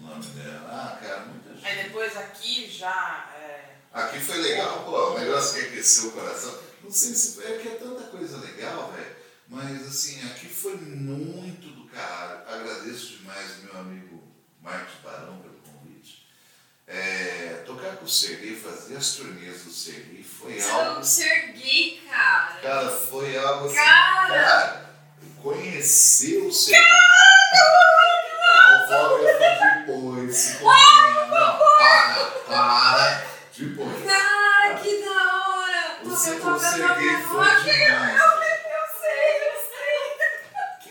o 0.00 0.02
nome 0.02 0.24
dela. 0.28 0.66
Ah, 0.70 0.96
cara, 1.04 1.20
muita 1.26 1.52
gente. 1.54 1.66
Aí 1.66 1.84
depois 1.84 2.16
aqui 2.16 2.70
já, 2.70 3.30
é, 3.36 3.74
Aqui 3.92 4.18
foi 4.18 4.38
legal, 4.38 4.82
pô, 4.84 5.10
o 5.12 5.18
negócio 5.20 5.60
que 5.60 5.66
aqueceu 5.68 6.08
o 6.08 6.12
coração. 6.12 6.58
Não 6.84 6.90
sei 6.92 7.14
se 7.14 7.42
é 7.42 7.58
que 7.58 7.68
é 7.68 7.70
tanta 7.72 8.04
coisa 8.04 8.36
legal, 8.38 8.92
velho. 8.92 9.16
Mas 9.48 9.86
assim, 9.86 10.20
aqui 10.30 10.46
foi 10.48 10.76
muito 10.76 11.66
do 11.68 11.84
caralho. 11.88 12.40
Agradeço 12.48 13.18
demais 13.18 13.62
meu 13.62 13.78
amigo 13.80 14.22
Marcos 14.62 14.94
Barão 15.02 15.38
pelo 15.38 15.54
convite. 15.58 16.26
É, 16.86 17.62
tocar 17.66 17.96
com 17.96 18.04
o 18.04 18.08
Serguei, 18.08 18.56
fazer 18.56 18.96
as 18.96 19.12
turnês 19.12 19.62
do 19.64 19.70
Serguei 19.70 20.22
foi 20.24 20.60
Você 20.60 20.70
algo. 20.70 20.94
não 20.96 21.02
ser 21.04 21.52
gay, 21.52 22.02
cara. 22.08 22.60
Cara, 22.60 22.90
foi 22.90 23.36
algo 23.36 23.66
assim. 23.66 23.74
Cara! 23.76 24.28
Cara, 24.28 24.94
conhecer 25.42 26.38
o 26.38 26.52
Serguei. 26.52 26.84
Autógrafo 28.72 29.86
depois, 29.86 30.36
se 30.36 30.52
contenha. 30.58 31.26
Não, 31.28 31.58
para, 31.58 32.24
para. 32.46 33.26
Depois. 33.56 34.04
Cara, 34.04 34.74
que 34.82 35.00
da 35.04 35.48
hora! 35.48 35.98
O 36.02 36.08
Toca, 36.08 36.13
Ser- 36.13 36.13
toca, 36.13 36.13
o 36.13 36.13
Serguei 36.13 36.13
toca, 36.13 36.13
foi 36.13 36.13
toca. 36.13 36.13
demais. 36.13 36.13
Eu 36.13 36.13
sei, 36.13 36.13
eu 36.13 36.13
sei. 36.13 36.13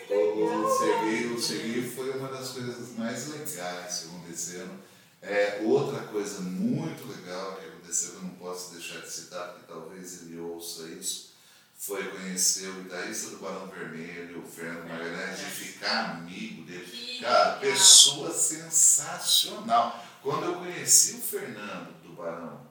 O 0.10 0.78
Serguei, 0.78 1.26
o 1.34 1.42
Serguei 1.42 1.90
foi 1.90 2.12
uma 2.12 2.28
das 2.28 2.50
coisas 2.50 2.96
mais 2.96 3.30
legais 3.30 4.00
que 4.00 4.10
aconteceram. 4.10 4.78
É, 5.24 5.62
outra 5.64 6.02
coisa 6.02 6.42
muito 6.42 7.08
legal 7.08 7.56
que 7.56 7.66
aconteceu, 7.66 8.12
que 8.12 8.18
eu 8.18 8.24
não 8.24 8.36
posso 8.36 8.74
deixar 8.74 9.00
de 9.00 9.12
citar, 9.12 9.54
porque 9.54 9.66
talvez 9.68 10.22
ele 10.22 10.38
ouça 10.40 10.84
isso, 10.84 11.34
foi 11.76 12.04
conhecer 12.10 12.68
o 12.68 12.84
guitarrista 12.84 13.32
do 13.32 13.38
Barão 13.38 13.68
Vermelho, 13.68 14.44
o 14.44 14.48
Fernando 14.48 14.88
Magalhães, 14.88 15.40
e 15.40 15.46
ficar 15.46 16.12
amigo 16.12 16.64
dele. 16.66 17.20
Cara, 17.22 17.54
pessoa 17.54 18.32
sensacional. 18.32 20.04
Quando 20.22 20.46
eu 20.46 20.56
conheci 20.56 21.16
o 21.16 21.22
Fernando 21.22 21.92
do 22.04 22.14
Barão, 22.14 22.62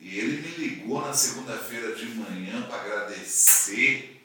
e 0.00 0.18
ele 0.18 0.42
me 0.42 0.48
ligou 0.48 1.00
na 1.00 1.12
segunda-feira 1.12 1.94
de 1.94 2.06
manhã 2.06 2.62
para 2.62 2.80
agradecer 2.80 4.16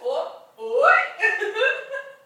Ô, 0.00 0.40
Oi? 0.56 1.00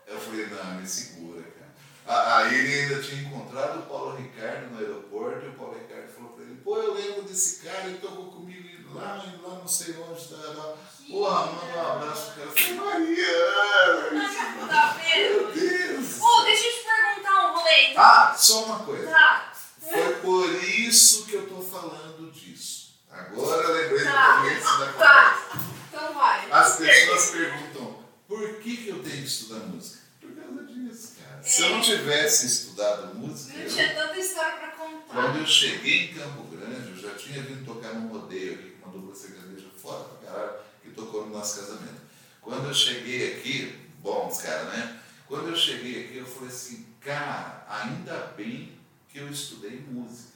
Eu 0.06 0.20
falei, 0.20 0.46
não, 0.46 0.74
me 0.74 0.86
segura, 0.86 1.42
cara. 1.42 2.36
Aí 2.36 2.54
ele 2.54 2.80
ainda 2.82 3.02
tinha 3.02 3.22
encontrado 3.22 3.80
o 3.80 3.82
Paulo 3.82 4.16
Ricardo 4.16 4.70
no 4.72 4.78
aeroporto 4.78 5.46
e 5.46 5.48
o 5.48 5.52
Paulo 5.54 5.78
Ricardo 5.78 6.12
falou 6.12 6.32
pra 6.32 6.44
ele, 6.44 6.56
pô, 6.56 6.76
eu 6.76 6.94
lembro 6.94 7.22
desse 7.22 7.64
cara, 7.64 7.86
ele 7.86 7.98
tocou 7.98 8.26
comigo 8.26 8.64
lá, 8.94 9.24
lá 9.42 9.58
não 9.58 9.68
sei 9.68 9.94
onde, 9.96 10.28
tá, 10.28 10.36
lá. 10.36 10.76
Porra, 11.08 11.46
manda 11.46 11.76
um 11.76 11.92
abraço 11.92 12.32
pro 12.32 12.34
cara. 12.34 12.46
Eu 12.46 12.52
falei, 12.52 12.74
Mariana! 12.74 14.68
Tá 14.68 14.96
Meu 14.96 15.52
vendo? 15.52 15.52
Deus! 15.52 16.20
Ô, 16.20 16.42
deixa 16.44 16.66
eu 16.66 16.72
te 16.72 16.84
perguntar 16.84 17.50
um 17.50 17.54
rolê. 17.54 17.94
Ah, 17.96 18.34
só 18.36 18.64
uma 18.64 18.78
coisa. 18.80 19.10
Tá. 19.10 19.52
Foi 19.80 20.14
por 20.14 20.50
isso 20.64 21.26
que 21.26 21.34
eu 21.34 21.48
tô 21.48 21.60
falando. 21.60 22.23
Agora 23.14 23.62
eu 23.68 23.74
lembrei 23.74 24.04
Tá. 24.04 24.36
do 24.36 24.42
começo 24.42 24.78
da 24.78 24.92
Tá. 24.92 25.38
conversa. 25.38 25.74
Então 25.88 26.14
vai. 26.14 26.50
As 26.50 26.76
pessoas 26.76 27.30
perguntam, 27.30 28.04
por 28.26 28.54
que, 28.60 28.76
que 28.76 28.88
eu 28.88 29.02
tenho 29.02 29.16
que 29.22 29.26
estudar 29.28 29.60
música? 29.66 29.98
Por 30.20 30.32
causa 30.32 30.64
disso, 30.64 31.12
cara. 31.22 31.42
Se 31.42 31.62
eu 31.62 31.70
não 31.70 31.80
tivesse 31.80 32.46
estudado 32.46 33.14
música, 33.14 33.56
Não 33.56 33.64
eu- 33.64 33.70
tinha 33.70 33.94
tanta 33.94 34.18
história 34.18 34.56
pra 34.58 34.68
contar. 34.72 35.14
quando 35.14 35.38
eu 35.38 35.46
cheguei 35.46 36.06
em 36.10 36.14
Campo 36.14 36.42
Grande, 36.44 36.90
eu 36.90 36.96
já 36.96 37.14
tinha 37.16 37.40
vindo 37.42 37.64
tocar 37.64 37.94
num 37.94 38.08
rodeio 38.08 38.54
aqui 38.54 38.70
com 38.80 38.88
uma 38.90 38.98
dupla 38.98 39.14
sertaneja 39.14 39.66
foda 39.80 40.04
pra 40.04 40.30
caralho, 40.32 40.52
que 40.82 40.90
tocou 40.90 41.26
no 41.26 41.32
nosso 41.38 41.60
casamento. 41.60 42.02
Quando 42.40 42.66
eu 42.68 42.74
cheguei 42.74 43.34
aqui, 43.38 43.78
bons 44.00 44.40
cara, 44.42 44.64
né? 44.64 45.00
Quando 45.26 45.48
eu 45.48 45.56
cheguei 45.56 46.04
aqui, 46.04 46.18
eu 46.18 46.26
falei 46.26 46.48
assim, 46.48 46.86
cara, 47.00 47.64
ainda 47.68 48.32
bem 48.36 48.78
que 49.08 49.18
eu 49.18 49.28
estudei 49.30 49.80
música. 49.88 50.33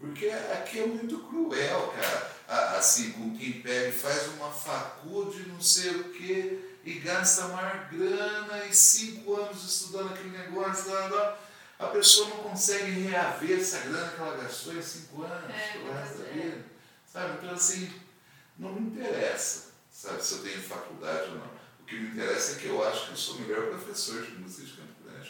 Porque 0.00 0.28
aqui 0.28 0.80
é 0.80 0.86
muito 0.86 1.18
cruel, 1.20 1.92
cara. 1.94 2.30
A- 2.48 2.76
Assim, 2.78 3.12
com 3.12 3.36
quem 3.36 3.60
pega 3.60 3.88
e 3.88 3.92
faz 3.92 4.28
uma 4.28 4.50
faculdade, 4.50 5.46
não 5.48 5.60
sei 5.60 5.90
o 5.90 6.04
quê, 6.12 6.58
e 6.84 6.94
gasta 6.94 7.48
mais 7.48 7.90
grana 7.90 8.64
e 8.64 8.74
cinco 8.74 9.36
anos 9.36 9.62
estudando 9.62 10.12
aquele 10.14 10.30
negócio, 10.30 10.90
lá, 10.90 11.06
lá, 11.08 11.38
a 11.78 11.86
pessoa 11.88 12.28
não 12.30 12.38
consegue 12.38 12.90
reaver 13.02 13.60
essa 13.60 13.80
grana 13.80 14.08
que 14.12 14.20
ela 14.20 14.36
gastou 14.38 14.74
em 14.74 14.82
cinco 14.82 15.22
anos, 15.22 15.54
É, 15.54 15.72
pelo 15.72 15.92
resto 15.92 16.18
da 16.18 16.24
é. 16.28 16.32
vida. 16.32 16.64
Sabe? 17.12 17.34
Então, 17.38 17.54
assim, 17.54 17.92
não 18.58 18.72
me 18.72 18.80
interessa, 18.90 19.72
sabe, 19.92 20.24
se 20.24 20.32
eu 20.36 20.42
tenho 20.42 20.62
faculdade 20.62 21.28
ou 21.30 21.34
não. 21.38 21.50
O 21.80 21.84
que 21.84 21.96
me 21.96 22.08
interessa 22.10 22.52
é 22.52 22.54
que 22.56 22.66
eu 22.66 22.82
acho 22.88 23.06
que 23.06 23.10
eu 23.12 23.16
sou 23.16 23.34
o 23.36 23.40
melhor 23.40 23.66
professor 23.68 24.22
de 24.24 24.32
música 24.32 24.62
de 24.64 24.72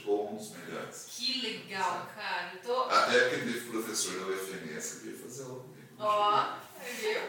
Ou 0.07 0.31
um 0.33 0.37
dos 0.37 0.51
melhores. 0.57 1.07
Que 1.11 1.41
legal, 1.41 2.07
cara. 2.15 2.51
Eu 2.55 2.61
tô. 2.63 2.83
Até 2.85 3.27
aquele 3.27 3.61
professor 3.61 4.21
da 4.21 4.27
UFMS 4.27 5.01
veio 5.05 5.19
fazer 5.19 5.43
aula 5.45 5.61
comigo. 5.61 5.89
Ó, 5.99 6.45
viu? 7.01 7.21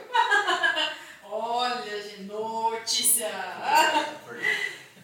Olha, 1.33 2.01
gente, 2.03 2.23
notícia. 2.23 3.29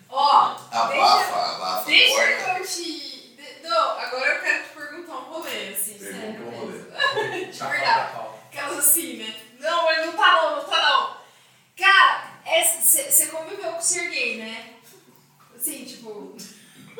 Ó, 0.10 0.56
Abafa, 0.72 1.36
abafa, 1.56 1.86
deixa 1.86 2.22
eu 2.58 2.66
te. 2.66 3.36
de- 3.36 3.60
Não, 3.64 3.92
agora 4.00 4.36
eu 4.36 4.42
quero 4.42 4.64
te 4.64 4.70
perguntar 4.76 5.14
um 5.18 5.24
rolê, 5.34 5.70
assim, 5.70 5.98
Pergunta 5.98 6.22
sério 6.22 6.48
um 6.48 6.50
rolê. 6.52 7.46
De 7.52 7.58
Tá, 7.60 7.68
verdade. 7.68 8.28
Aquelas 8.48 8.78
assim, 8.80 9.18
né? 9.18 9.36
Não, 9.60 9.92
ele 9.92 10.06
não 10.08 10.14
tá 10.14 10.32
não, 10.32 10.56
não 10.58 10.64
tá 10.66 10.82
não. 10.82 11.18
Cara, 11.78 12.32
você 12.64 13.28
conviveu 13.28 13.72
com 13.74 13.78
o 13.78 13.82
Sergei, 13.82 14.38
né? 14.38 14.74
Assim, 15.56 15.84
tipo. 15.86 16.36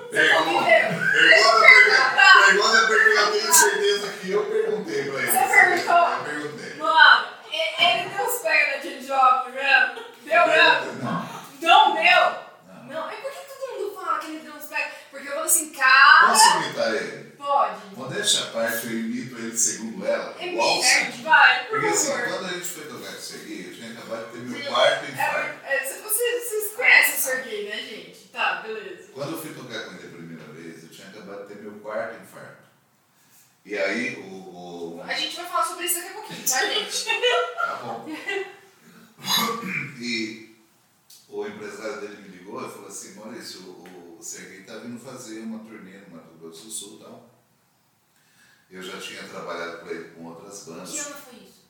Pergunta. 0.10 0.66
Pergunta, 0.66 1.68
pergunta 2.46 2.88
porque 2.88 3.10
eu 3.18 3.32
tenho 3.32 3.54
certeza 3.54 4.08
que 4.22 4.32
eu 4.32 4.46
perguntei 4.46 5.04
pra 5.12 5.20
ele. 5.22 5.32
Você 5.32 5.48
perguntou? 5.48 6.10
Eu 6.10 6.24
perguntei. 6.24 6.74
Mano, 6.76 7.28
e- 7.52 7.84
ele 7.84 8.10
deu 8.10 8.26
os 8.26 8.40
pega 8.42 8.76
na 8.78 8.82
Teen 8.82 9.00
Job 9.00 9.52
mesmo? 9.52 10.06
Deu 10.24 10.48
mesmo? 10.48 10.94
Não, 11.04 11.30
Não 11.62 11.94
deu? 11.96 12.04
não. 12.04 12.84
Não, 12.88 13.12
e 13.12 13.16
por 13.18 13.32
que 13.32 13.38
todo 13.48 13.80
mundo 13.80 13.96
fala 14.02 14.20
que 14.20 14.28
ele 14.28 14.40
deu 14.40 14.54
uns 14.54 14.66
pega? 14.66 14.92
Porque 15.12 15.28
eu 15.28 15.34
falo 15.34 15.46
assim, 15.46 15.70
cara. 15.72 16.28
Posso 16.28 16.58
imitar 16.58 16.94
ele? 16.96 17.28
Pode. 17.38 17.82
Modéstia 17.96 18.44
à 18.44 18.48
parte, 18.48 18.86
eu 18.88 18.92
imito 18.94 19.38
ele 19.38 19.58
segundo 19.58 20.06
ela. 20.06 20.36
É 20.40 20.46
minha, 20.48 21.12
vai, 21.24 21.60
por 21.66 21.70
Porque 21.72 21.88
assim, 21.88 22.12
quando 22.12 22.46
a 22.46 22.50
gente 22.50 22.66
foi 22.66 22.84
tocar 22.86 23.08
com 23.12 23.18
o 23.18 23.22
Serguei, 23.22 23.68
eu 23.70 23.74
tinha 23.74 23.92
acabado 23.92 24.26
de 24.26 24.32
ter 24.32 24.40
meu 24.40 24.74
quarto 24.74 25.06
É, 25.06 25.10
infarto. 25.10 25.60
é, 25.66 25.80
se 25.80 26.00
vocês, 26.02 26.74
conhecem 26.76 27.14
o 27.16 27.18
Sergei, 27.18 27.70
né, 27.70 27.76
gente? 27.78 28.17
Tá, 28.38 28.62
beleza. 28.62 29.12
Quando 29.14 29.32
eu 29.32 29.42
fui 29.42 29.52
tocar 29.56 29.86
com 29.86 29.94
ele 29.96 30.08
a 30.08 30.12
primeira 30.12 30.44
vez, 30.54 30.84
eu 30.84 30.90
tinha 30.90 31.08
acabado 31.08 31.48
de 31.48 31.56
ter 31.56 31.62
meu 31.62 31.80
quarto 31.80 32.22
infarto. 32.22 32.68
E 33.66 33.76
aí 33.76 34.16
o. 34.20 34.98
o- 34.98 35.02
A 35.02 35.12
gente 35.16 35.36
vai 35.38 35.46
falar 35.48 35.66
sobre 35.66 35.86
isso 35.86 35.96
daqui 35.96 36.10
a 36.10 36.14
pouquinho, 36.14 36.48
tá, 36.48 36.60
gente? 36.70 37.06
Tá 37.56 37.76
bom. 37.84 38.06
E 40.00 40.56
o 41.30 41.48
empresário 41.48 42.00
dele 42.02 42.22
me 42.22 42.38
ligou 42.38 42.66
e 42.66 42.72
falou 42.72 42.88
assim, 42.88 43.16
Maurício, 43.16 43.62
o, 43.62 44.18
o 44.20 44.24
Serguei 44.24 44.64
tá 44.64 44.78
vindo 44.78 45.00
fazer 45.00 45.40
uma 45.40 45.60
turnê 45.66 45.98
no 45.98 46.16
Mato 46.16 46.36
Grosso 46.40 46.66
do 46.66 46.72
Sul 46.72 46.98
e 47.00 47.04
tal. 47.04 47.30
Eu 48.70 48.84
já 48.84 49.00
tinha 49.00 49.24
trabalhado 49.28 49.80
com 49.80 49.88
ele 49.88 50.10
com 50.12 50.26
outras 50.26 50.64
bandas. 50.66 50.92
Que 50.92 51.00
ano 51.00 51.16
foi 51.16 51.40
isso? 51.40 51.64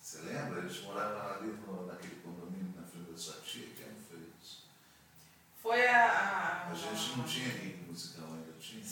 Você 0.00 0.18
lembra? 0.22 0.60
A 0.62 0.66
gente 0.66 0.82
morava 0.84 1.34
ali 1.36 1.48
no, 1.48 1.86
naquele 1.86 2.16
condomínio 2.22 2.72
na 2.74 2.86
frente 2.86 3.10
da 3.10 3.18
sua 3.18 3.34
tia, 3.44 3.66
que 3.66 3.82
ano 3.82 3.96
foi 4.08 4.18
isso? 4.40 4.64
Foi 5.62 5.86
a. 5.86 6.68
A 6.70 6.74
gente 6.74 7.16
não 7.18 7.24
tinha 7.24 7.48
ritmo 7.48 7.88
musical 7.92 8.26
ainda, 8.28 8.52
tinha? 8.60 8.82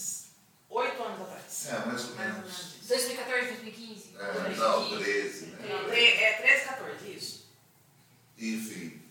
Oito 0.70 1.02
anos 1.02 1.20
atrás. 1.22 1.66
É, 1.66 1.86
mais 1.86 1.86
ou 1.86 1.86
Mais 1.86 2.08
ou 2.08 2.14
menos. 2.16 2.36
menos 2.36 2.76
isso. 2.76 2.88
2014, 2.88 3.46
2015? 3.46 4.16
É, 4.18 4.56
não, 4.56 4.98
13, 4.98 5.46
né? 5.46 5.58
Não, 5.68 5.92
É 5.92 6.32
13, 6.42 6.64
14, 6.66 7.12
isso. 7.16 7.48
Enfim, 8.38 9.02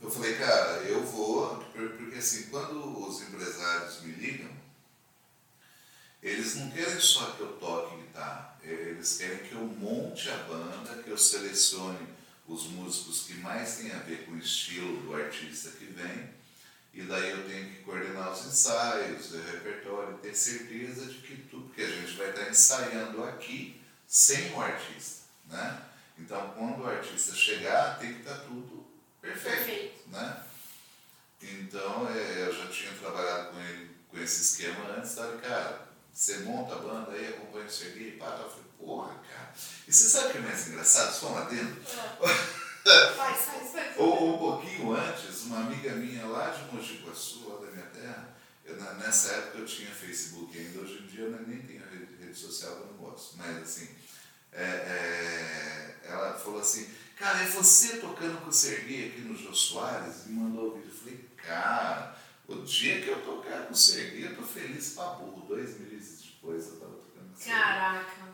eu 0.00 0.10
falei, 0.10 0.36
cara, 0.36 0.78
eu 0.84 1.04
vou, 1.04 1.56
por- 1.64 1.90
porque 1.90 2.16
assim, 2.16 2.44
quando 2.50 3.06
os 3.06 3.20
empresários 3.22 4.00
me 4.02 4.12
ligam, 4.12 4.50
eles 6.22 6.56
não 6.56 6.70
querem 6.70 6.98
só 7.00 7.30
que 7.32 7.40
eu 7.42 7.52
toque 7.58 7.96
guitarra, 7.96 8.58
eles 8.62 9.18
querem 9.18 9.38
que 9.38 9.52
eu 9.52 9.60
monte 9.60 10.28
a 10.30 10.36
banda, 10.38 11.02
que 11.02 11.10
eu 11.10 11.18
selecione 11.18 12.08
os 12.48 12.64
músicos 12.68 13.24
que 13.26 13.34
mais 13.34 13.76
têm 13.76 13.92
a 13.92 13.98
ver 13.98 14.24
com 14.24 14.32
o 14.32 14.38
estilo 14.38 15.02
do 15.02 15.14
artista 15.14 15.70
que 15.72 15.84
vem, 15.84 16.30
e 16.94 17.02
daí 17.02 17.30
eu 17.30 17.46
tenho 17.46 17.68
que 17.68 17.82
coordenar 17.82 18.32
os 18.32 18.46
ensaios, 18.46 19.32
o 19.32 19.40
repertório, 19.42 20.18
ter 20.18 20.34
certeza 20.34 21.06
de 21.06 21.18
que 21.18 21.36
tudo, 21.36 21.66
porque 21.66 21.82
a 21.82 21.90
gente 21.90 22.16
vai 22.16 22.30
estar 22.30 22.48
ensaiando 22.48 23.22
aqui 23.24 23.80
sem 24.06 24.52
o 24.54 24.60
artista, 24.60 25.24
né? 25.46 25.82
Então, 26.18 26.50
quando 26.56 26.82
o 26.82 26.88
artista 26.88 27.34
chegar, 27.36 27.98
tem 27.98 28.14
que 28.14 28.20
estar 28.20 28.38
tudo 28.38 28.84
perfeito, 29.20 29.64
Perfeito. 29.64 30.08
né? 30.08 30.42
Então, 31.40 32.08
é, 32.08 32.48
eu 32.48 32.52
já 32.56 32.66
tinha 32.68 32.92
trabalhado 32.94 33.50
com 33.50 33.60
ele 33.60 33.90
com 34.08 34.18
esse 34.18 34.42
esquema 34.42 34.96
antes, 34.96 35.10
sabe, 35.10 35.40
cara, 35.42 35.86
você 36.12 36.38
monta 36.38 36.74
a 36.74 36.78
banda 36.78 37.12
aí, 37.12 37.28
acompanha 37.28 37.66
o 37.66 37.70
Serguei, 37.70 38.12
pá, 38.12 38.32
tá, 38.32 38.48
porra, 38.78 39.14
cara. 39.30 39.54
E 39.86 39.92
você 39.92 40.08
sabe 40.08 40.28
o 40.28 40.30
que 40.32 40.38
é 40.38 40.40
mais 40.42 40.68
engraçado? 40.68 41.12
Só 41.12 41.32
um 41.32 41.38
adendo? 41.38 41.76
Faz. 43.16 43.48
Ou 43.98 44.34
um 44.34 44.38
pouquinho 44.38 44.92
antes, 44.92 45.42
uma 45.44 45.60
amiga 45.60 45.90
minha 45.96 46.24
lá 46.26 46.50
de 46.50 46.74
Mogi 46.74 47.02
Guaçu, 47.04 47.48
lá 47.48 47.66
da 47.66 47.72
minha 47.72 47.86
terra, 47.86 48.36
eu, 48.64 48.76
nessa 48.76 49.32
época 49.32 49.58
eu 49.58 49.66
tinha 49.66 49.90
Facebook 49.90 50.56
ainda, 50.56 50.80
hoje 50.80 51.02
em 51.02 51.06
dia 51.06 51.24
eu 51.24 51.46
nem 51.46 51.60
tenho 51.62 51.82
rede, 51.90 52.16
rede 52.20 52.38
social, 52.38 52.72
eu 52.72 52.86
não 52.86 52.94
gosto, 52.94 53.36
mas 53.36 53.62
assim, 53.62 53.88
é, 54.52 54.62
é, 54.62 55.96
ela 56.04 56.34
falou 56.34 56.60
assim, 56.60 56.88
cara, 57.16 57.42
é 57.42 57.46
você 57.46 57.98
tocando 57.98 58.40
com 58.40 58.48
o 58.48 58.52
Serguei 58.52 59.08
aqui 59.08 59.20
no 59.20 59.36
Jô 59.36 59.52
Soares? 59.54 60.26
Me 60.26 60.34
mandou 60.40 60.72
o 60.72 60.74
vídeo. 60.76 60.90
Eu 60.90 60.98
falei, 60.98 61.28
cara, 61.36 62.16
o 62.46 62.56
dia 62.56 63.00
que 63.02 63.08
eu 63.08 63.22
tocar 63.22 63.66
com 63.66 63.72
o 63.72 63.76
Serguei, 63.76 64.26
eu 64.26 64.36
tô 64.36 64.42
feliz 64.42 64.94
pra 64.94 65.04
burro. 65.10 65.46
Dois 65.46 65.78
meses 65.80 66.22
depois 66.22 66.66
eu 66.66 66.80
tava 66.80 66.92
tocando 66.92 67.28
com 67.28 67.34
o 67.34 67.36
Serguei. 67.36 67.60
Caraca. 67.60 68.27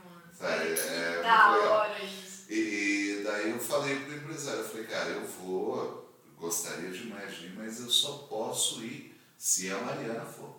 Sabe, 0.45 0.73
é 0.73 1.23
da 1.23 1.57
hora 1.57 2.05
isso. 2.05 2.45
E 2.51 3.23
daí 3.25 3.51
eu 3.51 3.59
falei 3.59 4.01
pro 4.01 4.15
empresário, 4.15 4.61
eu 4.61 4.69
falei, 4.69 4.87
cara, 4.87 5.09
eu 5.09 5.27
vou, 5.27 6.15
gostaria 6.39 6.91
demais 6.91 7.35
de 7.35 7.47
ir, 7.47 7.55
mas 7.57 7.81
eu 7.81 7.89
só 7.89 8.19
posso 8.29 8.85
ir 8.85 9.19
se 9.39 9.71
a 9.71 9.79
Mariana 9.79 10.27
for. 10.27 10.55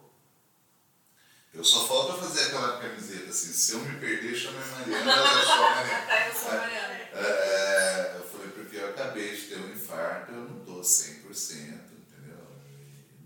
Eu 1.53 1.63
só 1.63 1.87
falta 1.87 2.13
fazer 2.13 2.47
aquela 2.47 2.79
camiseta 2.79 3.29
assim, 3.29 3.53
se 3.53 3.73
eu 3.73 3.79
me 3.79 3.99
perder, 3.99 4.35
chama 4.35 4.59
a 4.61 4.65
Mariana, 4.65 5.11
ela 5.11 5.45
chama 5.45 5.67
a 5.67 5.75
Mariana. 5.75 6.05
Tá, 6.05 6.27
eu 6.27 6.33
sou 6.33 6.49
a 6.49 6.55
Mariana. 6.55 6.93
É, 7.13 8.15
eu 8.17 8.23
falei, 8.27 8.49
porque 8.49 8.77
eu 8.77 8.89
acabei 8.89 9.35
de 9.35 9.41
ter 9.43 9.59
um 9.59 9.71
infarto, 9.71 10.31
eu 10.31 10.41
não 10.41 10.65
dou 10.65 10.81
100%, 10.81 11.29
entendeu? 11.29 12.47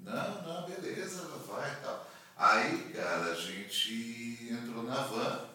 Não, 0.03 0.41
não, 0.43 0.69
beleza, 0.69 1.23
vai 1.47 1.71
e 1.71 1.75
tal. 1.77 2.07
Aí, 2.37 2.93
cara, 2.93 3.31
a 3.31 3.35
gente 3.35 4.49
entrou 4.51 4.83
na 4.83 5.01
van 5.03 5.48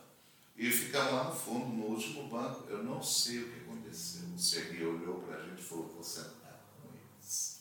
e 0.56 0.70
ficamos 0.70 1.12
lá 1.12 1.24
no 1.24 1.34
fundo, 1.34 1.66
no 1.66 1.86
último 1.86 2.28
banco. 2.28 2.66
Eu 2.68 2.84
não 2.84 3.02
sei 3.02 3.40
o 3.40 3.48
que 3.50 3.60
aconteceu. 3.60 4.22
O 4.34 4.38
Serguei 4.38 4.86
olhou 4.86 5.20
pra 5.22 5.40
gente 5.40 5.60
e 5.60 5.64
falou, 5.64 5.88
vou 5.88 6.02
sentar 6.02 6.64
com 6.80 6.88
eles. 6.88 7.60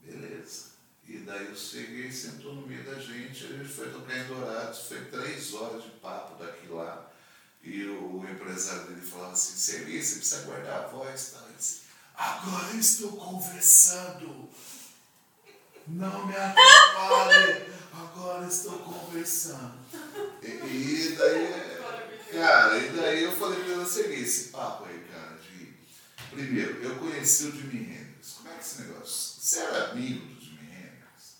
Beleza. 0.00 0.74
E 1.06 1.18
daí 1.18 1.52
o 1.52 1.56
Serguei 1.56 2.10
sentou 2.10 2.54
no 2.54 2.66
meio 2.66 2.82
da 2.84 2.98
gente, 2.98 3.44
a 3.44 3.48
gente 3.48 3.68
foi 3.68 3.90
tocar 3.90 4.18
em 4.18 4.26
Dourados, 4.26 4.88
foi 4.88 5.04
três 5.04 5.52
horas 5.52 5.84
de 5.84 5.90
papo 5.90 6.42
daqui 6.42 6.66
lá. 6.68 7.10
E 7.62 7.84
o 7.86 8.24
empresário 8.28 8.88
dele 8.88 9.00
falava 9.00 9.32
assim, 9.32 9.56
Serguei, 9.56 10.02
você 10.02 10.16
precisa 10.16 10.42
guardar 10.42 10.84
a 10.84 10.86
voz, 10.88 11.30
tá? 11.32 11.44
Ele 11.46 11.54
disse, 11.56 11.82
agora 12.14 12.76
estou 12.76 13.12
conversando. 13.12 14.48
Não 15.86 16.26
me 16.26 16.34
atrapalhe, 16.34 17.66
agora 17.92 18.46
estou 18.46 18.78
conversando. 18.78 19.78
E 20.42 21.16
daí, 21.16 21.73
cara, 22.34 22.78
e 22.78 22.90
daí 22.90 23.24
eu 23.24 23.32
falei 23.36 23.62
pra 23.62 23.72
ele, 23.72 23.86
Serguei, 23.86 24.22
esse 24.22 24.48
papo 24.48 24.84
aí, 24.84 25.04
cara, 25.12 25.36
de... 25.38 25.74
Primeiro, 26.30 26.82
eu 26.82 26.96
conheci 26.96 27.44
o 27.46 27.52
Jimi 27.52 27.80
Hendrix. 27.94 28.32
Como 28.32 28.48
é 28.48 28.52
que 28.52 28.58
é 28.58 28.60
esse 28.60 28.82
negócio? 28.82 29.40
Você 29.40 29.58
era 29.60 29.90
amigo 29.90 30.26
do 30.26 30.40
Jimi 30.40 30.66
Hendrix? 30.72 31.36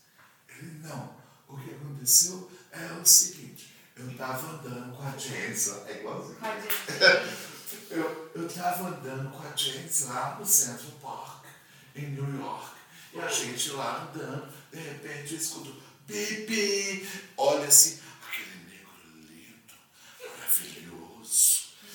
Ele, 0.49 0.79
não. 0.83 1.17
O 1.49 1.57
que 1.59 1.71
aconteceu 1.75 2.51
é 2.73 2.93
o 3.01 3.05
seguinte, 3.05 3.75
eu 3.97 4.13
tava 4.17 4.49
andando 4.57 4.97
com 4.97 5.03
a 5.03 5.11
lá- 5.11 5.89
é 5.89 5.99
igualzinho. 6.01 6.39
Eu, 7.91 8.31
eu 8.35 8.49
tava 8.49 8.89
andando 8.89 9.31
com 9.31 9.47
a 9.47 9.55
James 9.57 10.03
lá 10.07 10.37
no 10.39 10.47
Central 10.47 10.91
Park, 11.03 11.45
em 11.95 12.07
New 12.11 12.41
York. 12.41 12.71
E 13.13 13.21
a 13.21 13.29
gente 13.29 13.71
lá 13.71 14.03
andando, 14.11 14.53
de 14.73 14.79
repente 14.81 15.35
eu 15.35 15.39
escuto 15.39 15.83
pipi. 16.07 17.09
Olha 17.37 17.67
assim, 17.69 18.01
aquele 18.27 18.65
negro 18.65 18.91
lindo, 19.29 19.75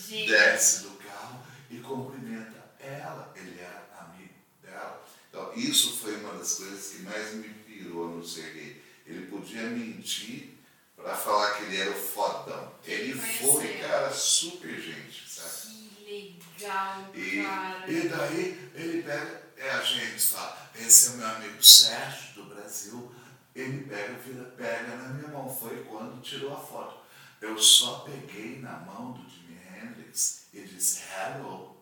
Gente. 0.10 0.28
Desce 0.28 0.84
do 0.84 0.90
carro 0.98 1.46
e 1.70 1.78
cumprimenta 1.78 2.64
ela. 2.80 3.32
Ele 3.36 3.60
era 3.60 3.88
amigo 4.00 4.34
dela. 4.64 5.06
Então, 5.30 5.54
isso 5.54 5.98
foi 5.98 6.16
uma 6.18 6.34
das 6.34 6.56
coisas 6.56 6.88
que 6.94 7.04
mais 7.04 7.34
me 7.36 7.50
pirou 7.50 8.10
no 8.10 8.26
Serguei. 8.26 8.82
Ele 9.06 9.28
podia 9.28 9.64
mentir 9.64 10.56
para 10.96 11.16
falar 11.16 11.56
que 11.56 11.64
ele 11.66 11.78
era 11.78 11.92
o 11.92 11.94
fodão. 11.94 12.74
Ele 12.86 13.14
foi, 13.14 13.78
cara, 13.80 14.12
super 14.12 14.80
gente, 14.82 15.30
sabe? 15.30 15.76
Que 15.76 16.36
legal, 16.60 17.12
E, 17.14 17.44
cara. 17.44 17.92
e 17.92 18.08
daí 18.10 18.72
ele 18.76 19.04
pega, 19.04 19.44
é 19.58 19.70
a 19.72 19.82
gente 19.84 20.20
fala, 20.28 20.70
esse 20.76 21.10
é 21.10 21.12
o 21.12 21.18
meu 21.18 21.28
amigo 21.28 21.64
Sérgio 21.64 22.34
do 22.36 22.44
Brasil. 22.56 23.12
Ele 23.56 23.84
pega, 23.84 24.14
vira, 24.14 24.44
pega 24.58 24.96
na 24.96 25.10
minha 25.10 25.28
mão. 25.30 25.50
Foi 25.56 25.84
quando 25.84 26.22
tirou 26.22 26.54
a 26.54 26.60
foto. 26.60 27.00
Eu 27.42 27.58
só 27.58 28.00
peguei 28.00 28.60
na 28.60 28.80
mão 28.80 29.14
do 29.14 29.30
E 30.54 30.62
disse 30.62 31.04
hello. 31.14 31.78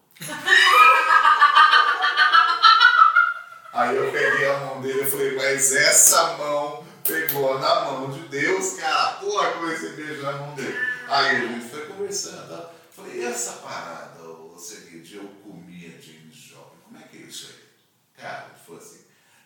Aí 3.73 3.95
eu 3.95 4.11
peguei 4.11 4.49
a 4.49 4.59
mão 4.59 4.81
dele 4.81 5.01
e 5.03 5.11
falei, 5.11 5.35
mas 5.35 5.71
essa 5.71 6.35
mão 6.37 6.85
pegou 7.03 7.59
na 7.59 7.85
mão 7.85 8.11
de 8.11 8.27
Deus, 8.27 8.73
cara. 8.73 9.13
Porra, 9.19 9.51
comecei 9.51 9.93
a 9.93 9.95
beijar 9.95 10.33
a 10.33 10.37
mão 10.37 10.55
dele. 10.55 10.77
Aí 11.07 11.35
a 11.35 11.39
gente 11.39 11.69
foi 11.69 11.85
conversando. 11.85 12.49
Tá? 12.49 12.71
Falei, 12.91 13.21
e 13.21 13.25
essa 13.25 13.53
parada, 13.53 14.23
o 14.23 14.57
seguinte, 14.57 15.15
eu 15.15 15.27
comia 15.43 15.91
James 16.01 16.35
Joplin, 16.35 16.81
como 16.83 16.97
é 16.97 17.03
que 17.03 17.17
é 17.17 17.21
isso 17.21 17.47
aí? 17.47 18.23
Cara, 18.23 18.47
ele 18.47 18.65
falou 18.65 18.81
assim, 18.81 19.05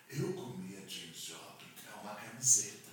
eu 0.10 0.34
comia 0.34 0.80
James 0.88 1.18
Joplin, 1.18 1.68
é 1.86 2.02
uma 2.02 2.16
camiseta. 2.16 2.92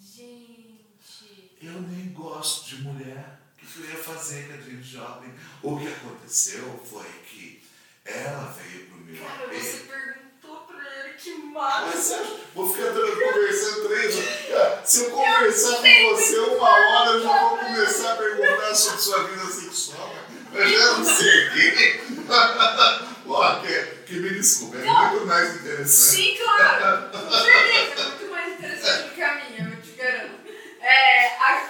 Gente. 0.00 1.56
Eu 1.60 1.80
nem 1.82 2.12
gosto 2.12 2.68
de 2.68 2.82
mulher. 2.82 3.31
O 3.74 3.74
que 3.74 3.88
eu 3.88 3.90
ia 3.90 3.96
fazer 4.04 4.48
com 4.48 4.52
a 4.54 4.56
James 4.58 4.86
Joplin? 4.86 5.32
O 5.62 5.78
que 5.78 5.88
aconteceu 5.88 6.80
foi 6.90 7.06
que 7.26 7.62
ela 8.04 8.54
veio 8.58 8.86
pro 8.86 8.98
meu 8.98 9.24
Cara, 9.24 9.44
AP. 9.46 9.54
você 9.54 9.78
perguntou 9.78 10.56
pra 10.66 10.98
ele 10.98 11.14
que 11.14 11.30
Mas 11.34 11.52
massa. 11.94 12.16
acha- 12.16 12.36
vou 12.54 12.74
ficar 12.74 12.92
conversando 12.92 13.88
três 13.88 14.14
horas. 14.16 14.90
Se 14.90 15.04
eu 15.04 15.10
conversar 15.12 15.76
com 15.76 16.16
você 16.16 16.38
uma 16.38 16.68
hora, 16.68 17.10
eu 17.12 17.22
já 17.22 17.40
vou 17.48 17.58
começar 17.58 18.12
a 18.12 18.16
perguntar 18.16 18.74
sobre 18.74 19.00
sua 19.00 19.24
vida 19.24 19.46
sexual. 19.46 20.14
Eu 20.52 20.68
já 20.68 20.92
não 20.98 21.04
sei. 21.04 22.00
Ó, 23.26 23.60
que, 23.60 23.82
que 24.06 24.14
me 24.20 24.30
desculpa, 24.30 24.76
é 24.76 24.84
muito 24.84 25.26
mais 25.26 25.54
interessante. 25.56 25.88
Sim, 25.88 26.36
claro. 26.44 27.10
Com 27.10 27.30
certeza. 27.30 28.02
É 28.02 28.04
muito 28.04 28.30
mais 28.30 28.52
interessante 28.58 29.08
do 29.08 29.14
que 29.14 29.22
a 29.22 29.34
minha, 29.36 29.70
eu 29.74 29.80
te 29.82 29.90
garanto. 29.92 30.40
É. 30.82 31.26
a- 31.38 31.68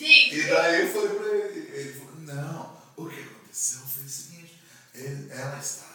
Gente. 0.00 0.34
E 0.38 0.42
daí 0.48 0.80
eu 0.86 0.92
falei 0.92 1.08
pra 1.18 1.28
ele, 1.28 1.70
ele 1.76 1.92
falou, 2.00 2.14
não, 2.20 2.76
o 2.96 3.06
que 3.08 3.20
aconteceu 3.20 3.80
foi 3.80 4.04
o 4.04 4.08
seguinte, 4.08 4.58
ele- 4.94 5.30
ela 5.30 5.58
estava, 5.58 5.90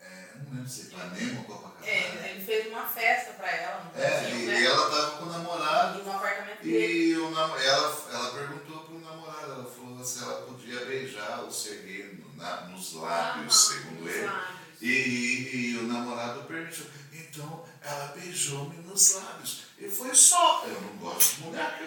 é, 0.00 0.28
não 0.44 0.54
lembro 0.54 0.68
se 0.70 0.82
Ipanema 0.82 1.38
ou 1.40 1.44
Copacabana. 1.44 1.86
É, 1.86 2.30
ele 2.30 2.44
fez 2.44 2.68
uma 2.68 2.86
festa 2.86 3.32
pra 3.34 3.50
ela 3.50 3.84
no 3.92 4.00
É, 4.00 4.30
e 4.30 4.46
né? 4.46 4.64
ela 4.64 4.84
estava 4.88 5.16
com 5.18 5.24
o 5.24 5.28
namorado. 5.32 5.98
E 6.00 6.02
no 6.04 6.12
apartamento 6.12 6.62
dele. 6.62 6.86
E 7.10 7.16
o 7.16 7.30
nam- 7.30 7.58
ela, 7.58 8.06
ela 8.12 8.30
perguntou 8.34 8.80
pro 8.84 8.98
namorado, 9.00 9.52
ela 9.52 9.64
falou 9.70 10.04
se 10.04 10.22
ela 10.22 10.42
podia 10.42 10.84
beijar 10.84 11.42
o 11.44 11.50
Serguei 11.52 12.14
no- 12.22 12.36
na- 12.36 12.62
nos 12.68 12.92
lábios, 12.94 13.70
Aham, 13.70 13.80
segundo 13.82 14.08
ele. 14.08 14.26
lábios. 14.26 14.54
E, 14.80 14.86
e- 14.88 15.70
e 15.72 15.76
o 15.78 15.82
namorado 15.84 16.44
permitiu. 16.44 16.86
Então 17.12 17.64
ela 17.82 18.06
beijou-me 18.16 18.76
nos 18.78 19.14
lábios. 19.14 19.64
E 19.78 19.88
foi 19.88 20.14
só. 20.14 20.64
Eu 20.66 20.80
não 20.80 20.96
gosto 20.98 21.36
de 21.36 21.40
mulher, 21.42 21.78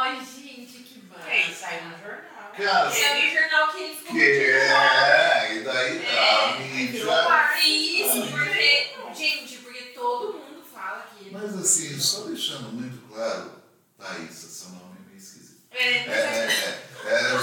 Ai, 0.00 0.24
gente, 0.24 0.78
que 0.84 1.00
barato. 1.00 1.28
É, 1.28 1.50
isso 1.50 1.60
saiu 1.60 1.84
no 1.88 1.98
jornal. 1.98 2.52
Cara, 2.56 2.90
Saiu 2.90 3.26
no 3.26 3.34
jornal 3.40 3.72
que 3.72 3.82
ele 3.82 3.94
ficou 3.96 4.12
que 4.12 4.18
muito 4.18 4.30
é, 4.30 5.56
e 5.56 5.60
daí 5.64 6.06
É, 6.06 6.44
a 6.44 6.52
virou 6.52 6.68
mídia. 6.68 7.58
Isso, 7.66 8.30
porque, 8.30 8.94
gente, 9.14 9.58
porque 9.58 9.82
todo 9.96 10.34
mundo 10.34 10.62
fala 10.72 11.08
que. 11.18 11.30
Mas 11.32 11.58
assim, 11.58 11.98
só 11.98 12.20
deixando 12.22 12.72
muito 12.72 13.08
claro, 13.08 13.60
Thaís, 13.98 14.30
seu 14.34 14.70
nome 14.70 14.98
é 15.00 15.08
meio 15.08 15.18
esquisito. 15.18 15.62
É, 15.72 15.82
É, 15.82 16.08
é, 16.08 16.82
é, 17.04 17.34
é, 17.34 17.38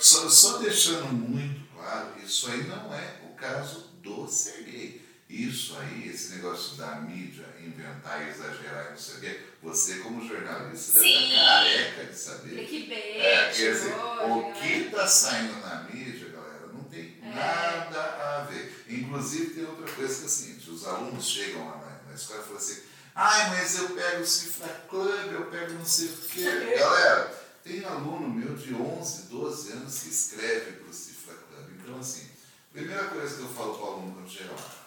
só, 0.00 0.28
só 0.28 0.58
deixando 0.58 1.06
muito 1.12 1.60
claro, 1.76 2.12
isso 2.24 2.50
aí 2.50 2.64
não 2.64 2.92
é 2.92 3.20
o 3.30 3.34
caso 3.36 3.88
do 4.02 4.26
Serguei. 4.26 5.08
Isso 5.30 5.76
aí, 5.78 6.08
esse 6.08 6.34
negócio 6.34 6.76
da 6.76 6.96
mídia 6.96 7.46
inventar 7.60 8.26
e 8.26 8.30
exagerar 8.30 8.86
e 8.88 8.90
não 8.90 8.96
sei 8.98 9.14
o 9.14 9.20
quê, 9.20 9.40
você 9.62 9.94
como 10.00 10.26
jornalista 10.26 10.94
deve 11.00 11.08
estar 11.08 11.36
careca 11.46 12.04
de 12.06 12.18
saber. 12.18 12.66
clickbait, 12.66 13.16
É, 13.16 13.52
quer 13.54 13.72
dizer, 13.72 13.94
o 13.94 14.52
que 14.52 14.72
está 14.86 15.06
saindo 15.06 15.52
na 15.60 15.84
mídia, 15.84 16.30
galera, 16.30 16.66
não 16.72 16.82
tem 16.84 17.16
É. 17.22 17.28
nada 17.32 18.00
a 18.00 18.44
ver. 18.50 18.84
Inclusive, 18.88 19.54
tem 19.54 19.64
outra 19.66 19.86
coisa 19.94 20.14
que 20.16 20.22
é 20.22 20.26
o 20.26 20.28
seguinte: 20.28 20.70
os 20.70 20.84
alunos 20.86 21.24
chegam 21.24 21.64
lá 21.68 21.76
na, 21.76 22.08
na 22.10 22.14
escola 22.14 22.40
e 22.40 22.42
falam 22.42 22.58
assim, 22.58 22.80
ai, 23.14 23.50
mas 23.50 23.78
eu 23.78 23.90
pego 23.90 24.22
o 24.22 24.26
Cifra 24.26 24.84
Club, 24.88 25.32
eu 25.32 25.44
pego 25.46 25.74
não 25.74 25.84
sei 25.84 26.06
o 26.08 26.16
quê. 26.28 26.42
Galera, 26.76 27.40
tem 27.62 27.84
aluno 27.84 28.28
meu 28.28 28.56
de 28.56 28.74
11, 28.74 29.28
12 29.28 29.72
anos 29.74 29.96
que 30.00 30.08
escreve 30.08 30.72
para 30.72 30.90
o 30.90 30.92
Cifra 30.92 31.34
Club. 31.34 31.68
Então, 31.80 32.00
assim, 32.00 32.26
primeira 32.72 33.04
coisa 33.04 33.36
que 33.36 33.42
eu 33.42 33.48
falo 33.48 33.74
para 33.74 33.84
o 33.84 33.92
aluno 33.92 34.14
quando 34.14 34.28
chega 34.28 34.50
lá, 34.50 34.79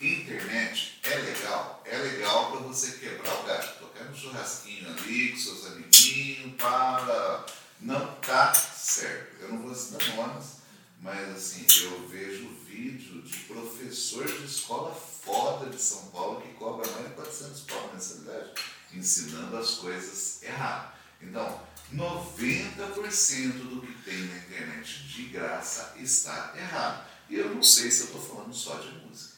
Internet 0.00 0.98
é 1.02 1.14
legal, 1.14 1.82
é 1.84 1.94
legal 1.98 2.50
para 2.50 2.60
você 2.60 2.92
quebrar 2.92 3.38
o 3.38 3.42
galho, 3.44 3.68
tocar 3.78 4.04
no 4.04 4.16
churrasquinho 4.16 4.88
ali 4.88 5.32
com 5.32 5.36
seus 5.36 5.66
amiguinhos, 5.66 6.54
para. 6.56 7.44
Não 7.82 8.14
tá 8.16 8.54
certo. 8.54 9.42
Eu 9.42 9.48
não 9.50 9.62
vou 9.62 9.74
citar 9.74 10.16
nomes, 10.16 10.56
mas 11.00 11.28
assim, 11.30 11.66
eu 11.84 12.08
vejo 12.08 12.48
vídeo 12.66 13.20
de 13.20 13.36
professor 13.40 14.26
de 14.26 14.44
escola 14.44 14.94
foda 14.94 15.68
de 15.68 15.80
São 15.80 16.06
Paulo 16.06 16.40
que 16.40 16.54
cobra 16.54 16.90
mais 16.92 17.08
de 17.08 17.14
400 17.14 17.60
pau 17.62 17.90
mensalidade, 17.92 18.52
ensinando 18.94 19.54
as 19.56 19.74
coisas 19.76 20.42
erradas. 20.42 20.92
Então, 21.20 21.60
90% 21.94 23.52
do 23.52 23.82
que 23.82 23.92
tem 24.02 24.18
na 24.18 24.36
internet 24.38 25.02
de 25.08 25.24
graça 25.24 25.94
está 25.98 26.54
errado. 26.56 27.06
E 27.28 27.36
eu 27.36 27.54
não 27.54 27.62
sei 27.62 27.90
se 27.90 28.00
eu 28.00 28.06
estou 28.06 28.22
falando 28.22 28.54
só 28.54 28.76
de 28.76 28.88
música. 28.92 29.29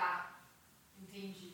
Tá. 0.00 0.30
Entendi. 0.98 1.52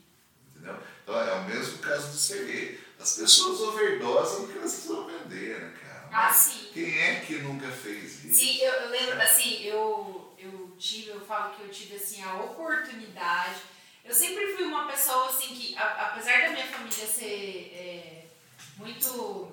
Entendeu? 0.49 0.79
Então 1.03 1.21
é 1.21 1.33
o 1.35 1.45
mesmo 1.45 1.79
caso 1.79 2.13
do 2.13 2.47
gay. 2.47 2.81
As 3.01 3.17
pessoas 3.17 3.61
overdosam 3.61 4.43
no 4.43 4.49
que 4.53 4.59
elas 4.59 4.73
precisam 4.73 5.05
vender, 5.05 5.61
né, 5.61 5.75
cara? 5.83 6.09
Ah, 6.13 6.33
sim. 6.33 6.71
Quem 6.73 6.97
é 6.97 7.21
que 7.27 7.39
nunca 7.39 7.69
fez 7.69 8.25
isso? 8.25 8.39
Sim, 8.39 8.59
eu, 8.61 8.73
eu 8.73 8.89
lembro, 8.91 9.21
assim, 9.21 9.65
eu, 9.65 10.33
eu 10.39 10.77
tive, 10.79 11.09
eu 11.09 11.21
falo 11.27 11.57
que 11.57 11.63
eu 11.63 11.71
tive, 11.71 11.97
assim, 11.97 12.23
a 12.23 12.37
oportunidade. 12.37 13.61
Eu 14.05 14.15
sempre 14.15 14.55
fui 14.55 14.65
uma 14.65 14.87
pessoa, 14.87 15.29
assim, 15.29 15.49
que, 15.49 15.77
a- 15.77 16.07
apesar 16.13 16.43
da 16.43 16.51
minha 16.51 16.67
família 16.69 17.07
ser 17.07 17.73
é, 17.75 18.25
muito. 18.77 19.53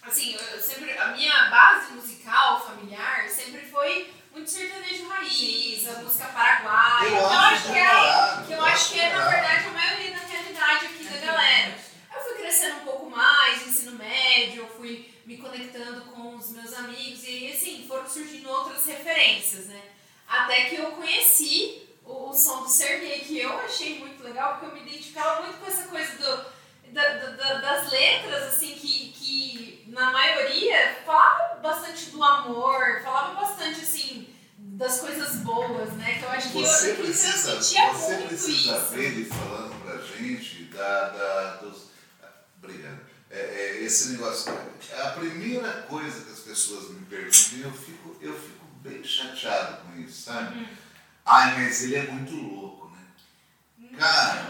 Assim, 0.00 0.34
eu 0.34 0.60
sempre. 0.60 0.96
A 0.96 1.08
minha 1.08 1.50
base 1.50 1.92
musical, 1.92 2.64
familiar, 2.64 3.28
sempre 3.28 3.66
foi 3.66 4.08
muito 4.32 4.50
sertanejo 4.50 5.08
raiz, 5.08 5.88
a 5.88 6.02
música 6.02 6.26
paraguaia. 6.26 7.08
Eu 7.08 7.16
que 7.16 7.22
eu 7.22 7.28
acho 7.28 7.54
acho 7.54 7.72
que 7.72 7.78
é, 7.78 8.46
que 8.46 8.52
eu 8.52 8.64
acho 8.64 8.92
que 8.92 9.00
é, 9.00 9.08
na 9.10 9.28
verdade, 9.28 9.66
a 9.66 9.70
maioria 9.70 10.10
da 10.12 10.26
realidade 10.26 10.86
aqui 10.86 11.04
da 11.04 11.16
galera. 11.18 11.78
Eu 12.14 12.20
fui 12.20 12.34
crescendo 12.34 12.76
um 12.76 12.84
pouco 12.84 13.10
mais, 13.10 13.66
ensino 13.66 13.92
médio, 13.92 14.62
eu 14.62 14.68
fui 14.68 15.10
me 15.26 15.36
conectando 15.36 16.02
com 16.12 16.36
os 16.36 16.50
meus 16.52 16.72
amigos 16.72 17.22
e 17.24 17.28
aí, 17.28 17.52
assim, 17.52 17.84
foram 17.86 18.08
surgindo 18.08 18.48
outras 18.48 18.84
referências, 18.86 19.66
né? 19.66 19.82
Até 20.26 20.66
que 20.66 20.76
eu 20.76 20.92
conheci 20.92 21.82
o, 22.04 22.30
o 22.30 22.34
som 22.34 22.62
do 22.62 22.68
Sergei, 22.68 23.20
que 23.20 23.38
eu 23.38 23.58
achei 23.58 23.98
muito 23.98 24.22
legal, 24.22 24.54
porque 24.54 24.66
eu 24.66 24.72
me 24.72 24.88
identificava 24.88 25.42
muito 25.42 25.58
com 25.58 25.66
essa 25.66 25.88
coisa 25.88 26.16
do, 26.16 26.57
da- 26.92 27.08
da- 27.18 27.30
da- 27.30 27.58
das 27.60 27.90
letras, 27.90 28.42
assim, 28.54 28.74
que, 28.74 29.12
que 29.12 29.84
na 29.88 30.10
maioria 30.12 30.98
falava 31.04 31.56
bastante 31.60 32.10
do 32.10 32.22
amor, 32.22 33.00
falava 33.02 33.34
bastante, 33.40 33.80
assim, 33.80 34.34
das 34.58 35.00
coisas 35.00 35.36
boas, 35.36 35.92
né? 35.94 36.18
Que 36.18 36.24
eu 36.24 36.30
acho 36.30 36.48
que 36.50 36.54
Você 36.62 36.90
eu, 36.90 36.94
que 36.96 37.00
eu 37.00 37.04
precisa, 37.06 37.62
sentia 37.62 37.92
você 37.92 38.14
muito 38.14 38.28
precisa 38.28 38.76
isso. 38.76 38.86
ver 38.90 39.04
ele 39.04 39.24
falando 39.24 39.82
pra 39.84 39.98
gente 40.02 40.64
da, 40.64 41.08
da, 41.08 41.56
dos. 41.56 41.88
Obrigado. 42.62 43.00
É, 43.30 43.38
é, 43.40 43.82
esse 43.82 44.10
negócio. 44.12 44.52
é 44.90 45.02
A 45.02 45.10
primeira 45.10 45.70
coisa 45.82 46.24
que 46.24 46.32
as 46.32 46.38
pessoas 46.40 46.90
me 46.90 47.04
perguntam, 47.06 47.58
eu 47.60 47.72
fico, 47.72 48.16
eu 48.22 48.32
fico 48.38 48.64
bem 48.82 49.02
chateado 49.04 49.82
com 49.82 50.00
isso, 50.00 50.22
sabe? 50.22 50.58
Uhum. 50.58 50.66
Ai, 51.26 51.58
mas 51.58 51.82
ele 51.84 51.96
é 51.96 52.02
muito 52.04 52.34
louco, 52.34 52.90
né? 52.90 53.88
Cara, 53.98 54.42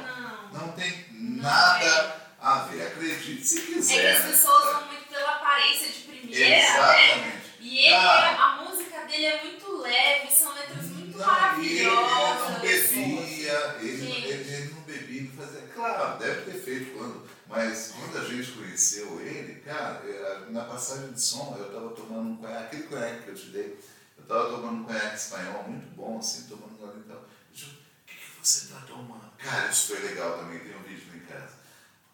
Não. 0.52 0.60
Não 0.60 0.72
tem 0.72 1.06
Não 1.10 1.42
nada 1.42 2.27
a 2.48 2.64
ver. 2.64 2.82
Acredite 2.86 3.44
se 3.46 3.58
É 3.58 3.62
que 3.62 3.72
quiser. 3.74 4.16
as 4.16 4.24
né? 4.24 4.30
pessoas 4.30 4.64
vão 4.72 4.86
muito 4.86 5.08
pela 5.08 5.30
aparência 5.36 5.88
de 5.88 5.98
primeira, 6.00 6.48
né? 6.48 6.60
Exatamente. 6.64 7.48
E 7.60 7.78
ele, 7.80 7.90
Cara. 7.90 8.44
a 8.44 8.62
música 8.62 9.00
dele 9.06 9.26
é 9.26 9.42
muito 9.44 9.76
leve, 9.82 10.32
são 10.32 10.54
letras 10.54 10.84
muito 10.86 11.18
Não, 11.18 11.62
e 11.62 11.66
ele, 11.78 11.90
maravilhosas. 11.90 12.50
não 12.52 12.60
bebia, 12.60 13.76
ele, 13.80 14.12
ele, 14.12 14.54
ele 14.54 14.72
não 14.74 14.80
bebia, 14.82 15.22
não 15.22 15.44
fazia. 15.44 15.60
Claro, 15.74 16.18
deve 16.18 16.50
ter 16.50 16.58
feito 16.60 16.96
quando. 16.96 17.28
Mas 17.48 17.92
quando 17.98 18.18
a 18.18 18.24
gente 18.28 18.52
conheceu 18.52 19.20
ele, 19.20 19.60
cara, 19.62 20.02
eh, 20.04 20.40
na 20.50 20.64
passagem 20.64 21.12
de 21.12 21.20
som, 21.20 21.56
eu 21.58 21.72
tava 21.72 21.90
tomando 21.90 22.30
um 22.30 22.36
conhaque, 22.36 22.64
aquele 22.76 22.82
conhaque 22.84 23.22
que 23.22 23.28
eu 23.30 23.34
te 23.34 23.46
dei, 23.46 23.78
eu 24.18 24.24
tava 24.24 24.50
tomando 24.50 24.82
um 24.82 24.84
conhaque 24.84 25.16
espanhol 25.16 25.62
muito 25.66 25.86
bom, 25.96 26.18
assim, 26.18 26.42
tomando 26.46 26.74
um 26.74 26.76
gole 26.76 27.02
então. 27.06 27.16
Eu 27.16 27.24
disse, 27.52 27.64
o 27.66 27.70
que, 28.06 28.14
que 28.14 28.46
você 28.46 28.66
tá 28.72 28.80
tomando? 28.86 29.32
Cara, 29.38 29.68
isso 29.70 29.94
foi 29.96 30.06
legal 30.08 30.38
também, 30.38 30.58
tem 30.58 30.76
um 30.76 30.82
vídeo. 30.82 31.07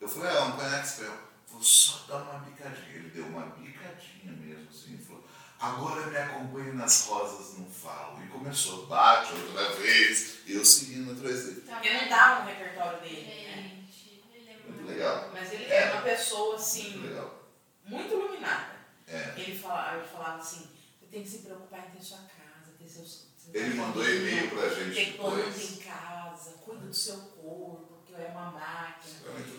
Eu 0.04 0.08
falei, 0.10 0.36
ah, 0.36 0.44
um 0.44 0.52
conhaque 0.52 0.86
espanhol. 0.86 1.16
Vou 1.48 1.62
só 1.62 2.04
dar 2.06 2.16
uma 2.22 2.40
bicadinha. 2.40 2.94
Ele 2.94 3.08
deu 3.08 3.24
uma 3.24 3.46
bicadinha 3.46 4.32
mesmo, 4.32 4.68
assim, 4.68 4.96
e 4.96 4.98
falou, 4.98 5.24
agora 5.58 6.06
me 6.08 6.16
acompanhe 6.18 6.72
nas 6.74 7.06
rosas, 7.06 7.56
não 7.58 7.70
falo. 7.70 8.22
E 8.22 8.28
começou, 8.28 8.86
bate 8.86 9.32
outra 9.32 9.70
vez, 9.76 10.40
e 10.46 10.52
eu 10.56 10.62
seguindo 10.64 11.12
atrás 11.12 11.44
dele. 11.46 11.60
Tá 11.62 11.76
Porque 11.76 11.90
não 11.90 12.00
vendo? 12.00 12.08
dá 12.10 12.40
no 12.40 12.46
repertório 12.50 13.00
dele, 13.00 13.22
né? 13.22 13.54
É 13.54 14.68
Muito 14.68 14.72
muito 14.74 14.86
legal. 14.90 15.30
Mas 15.32 15.52
ele 15.54 15.64
É. 15.64 15.84
é 15.84 15.92
uma 15.92 16.02
pessoa, 16.02 16.48
Muito 16.50 16.60
assim, 16.60 16.96
legal. 17.00 17.42
muito 17.86 18.12
iluminada. 18.14 18.74
É. 19.06 19.34
Ele, 19.38 19.58
fala, 19.58 19.96
ele 19.96 20.06
falava 20.06 20.38
assim, 20.38 20.68
você 21.00 21.06
tem 21.10 21.22
que 21.22 21.28
se 21.30 21.38
preocupar 21.38 21.86
em 21.88 21.90
ter 21.96 22.04
sua 22.04 22.18
casa, 22.18 22.72
ter 22.78 22.86
seus... 22.88 23.24
Ele 23.54 23.74
mandou 23.74 24.02
e-mail 24.06 24.50
pra 24.50 24.68
gente 24.68 24.94
Ter 24.94 25.16
planta 25.16 25.36
depois. 25.36 25.72
em 25.72 25.76
casa, 25.76 26.50
cuida 26.64 26.86
do 26.86 26.94
seu 26.94 27.16
corpo, 27.16 27.83
é 28.22 28.26
uma 28.28 28.50
máquina. 28.52 29.14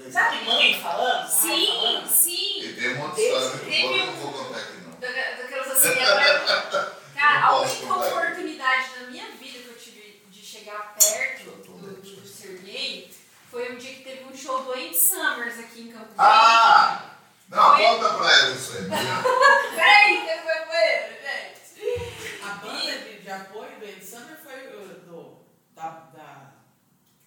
É. 0.08 0.12
Sabe 0.12 0.46
mãe 0.46 0.80
falando? 0.82 1.28
Sim, 1.30 1.66
falando? 1.68 2.08
sim. 2.08 2.60
E 2.64 2.74
tem 2.74 2.94
uma 2.96 3.06
outra 3.06 3.22
história 3.22 3.48
muito 3.48 3.66
Teve 3.66 3.82
boa 3.82 3.94
que 3.94 4.00
eu 4.00 4.04
um- 4.04 4.08
não 4.08 4.16
vou 4.32 4.34
contar 4.46 4.60
aqui 4.60 4.78
não. 4.78 4.92
Da- 5.00 5.08
Daquelas 5.42 5.72
assim, 5.72 6.00
agora 6.02 6.28
eu- 6.28 7.06
Cara, 7.16 7.40
a 7.48 7.52
Não 7.52 7.60
posso 7.60 7.76
única 7.76 7.94
contar. 7.94 8.08
oportunidade 8.08 8.90
na 9.00 9.08
minha 9.08 9.26
vida 9.32 9.60
que 9.60 9.68
eu 9.68 9.78
tive 9.78 10.24
de 10.30 10.42
chegar 10.46 10.96
perto 10.96 11.50
do, 11.52 12.02
do 12.02 12.28
Sergei 12.28 13.14
foi 13.50 13.72
um 13.74 13.78
dia 13.78 13.94
que 13.96 14.04
teve 14.04 14.24
um 14.26 14.36
show 14.36 14.64
do 14.64 14.74
Andy 14.74 14.98
Summers 14.98 15.60
aqui 15.60 15.82
em 15.84 15.92
Campo 15.92 16.06
Grande. 16.14 16.20
Ah! 16.20 17.12
Não, 17.48 17.76
Foi? 17.76 17.86
conta 17.86 18.14
pra 18.16 18.32
ela 18.40 18.56
isso 18.56 18.72
aí. 18.78 18.86
Peraí, 19.76 20.22
que 20.22 20.44
foi 20.44 20.64
o 20.64 20.68
banheiro, 20.68 21.14
gente. 21.22 22.42
A 22.44 22.48
banda 22.56 22.98
de, 22.98 23.20
de 23.22 23.30
apoio 23.32 23.80
do 23.80 23.86
Ed 23.86 24.04
Summer 24.06 24.38
foi 24.44 24.68
uh, 24.68 25.00
do, 25.02 25.38
da, 25.76 25.90
da 26.14 26.56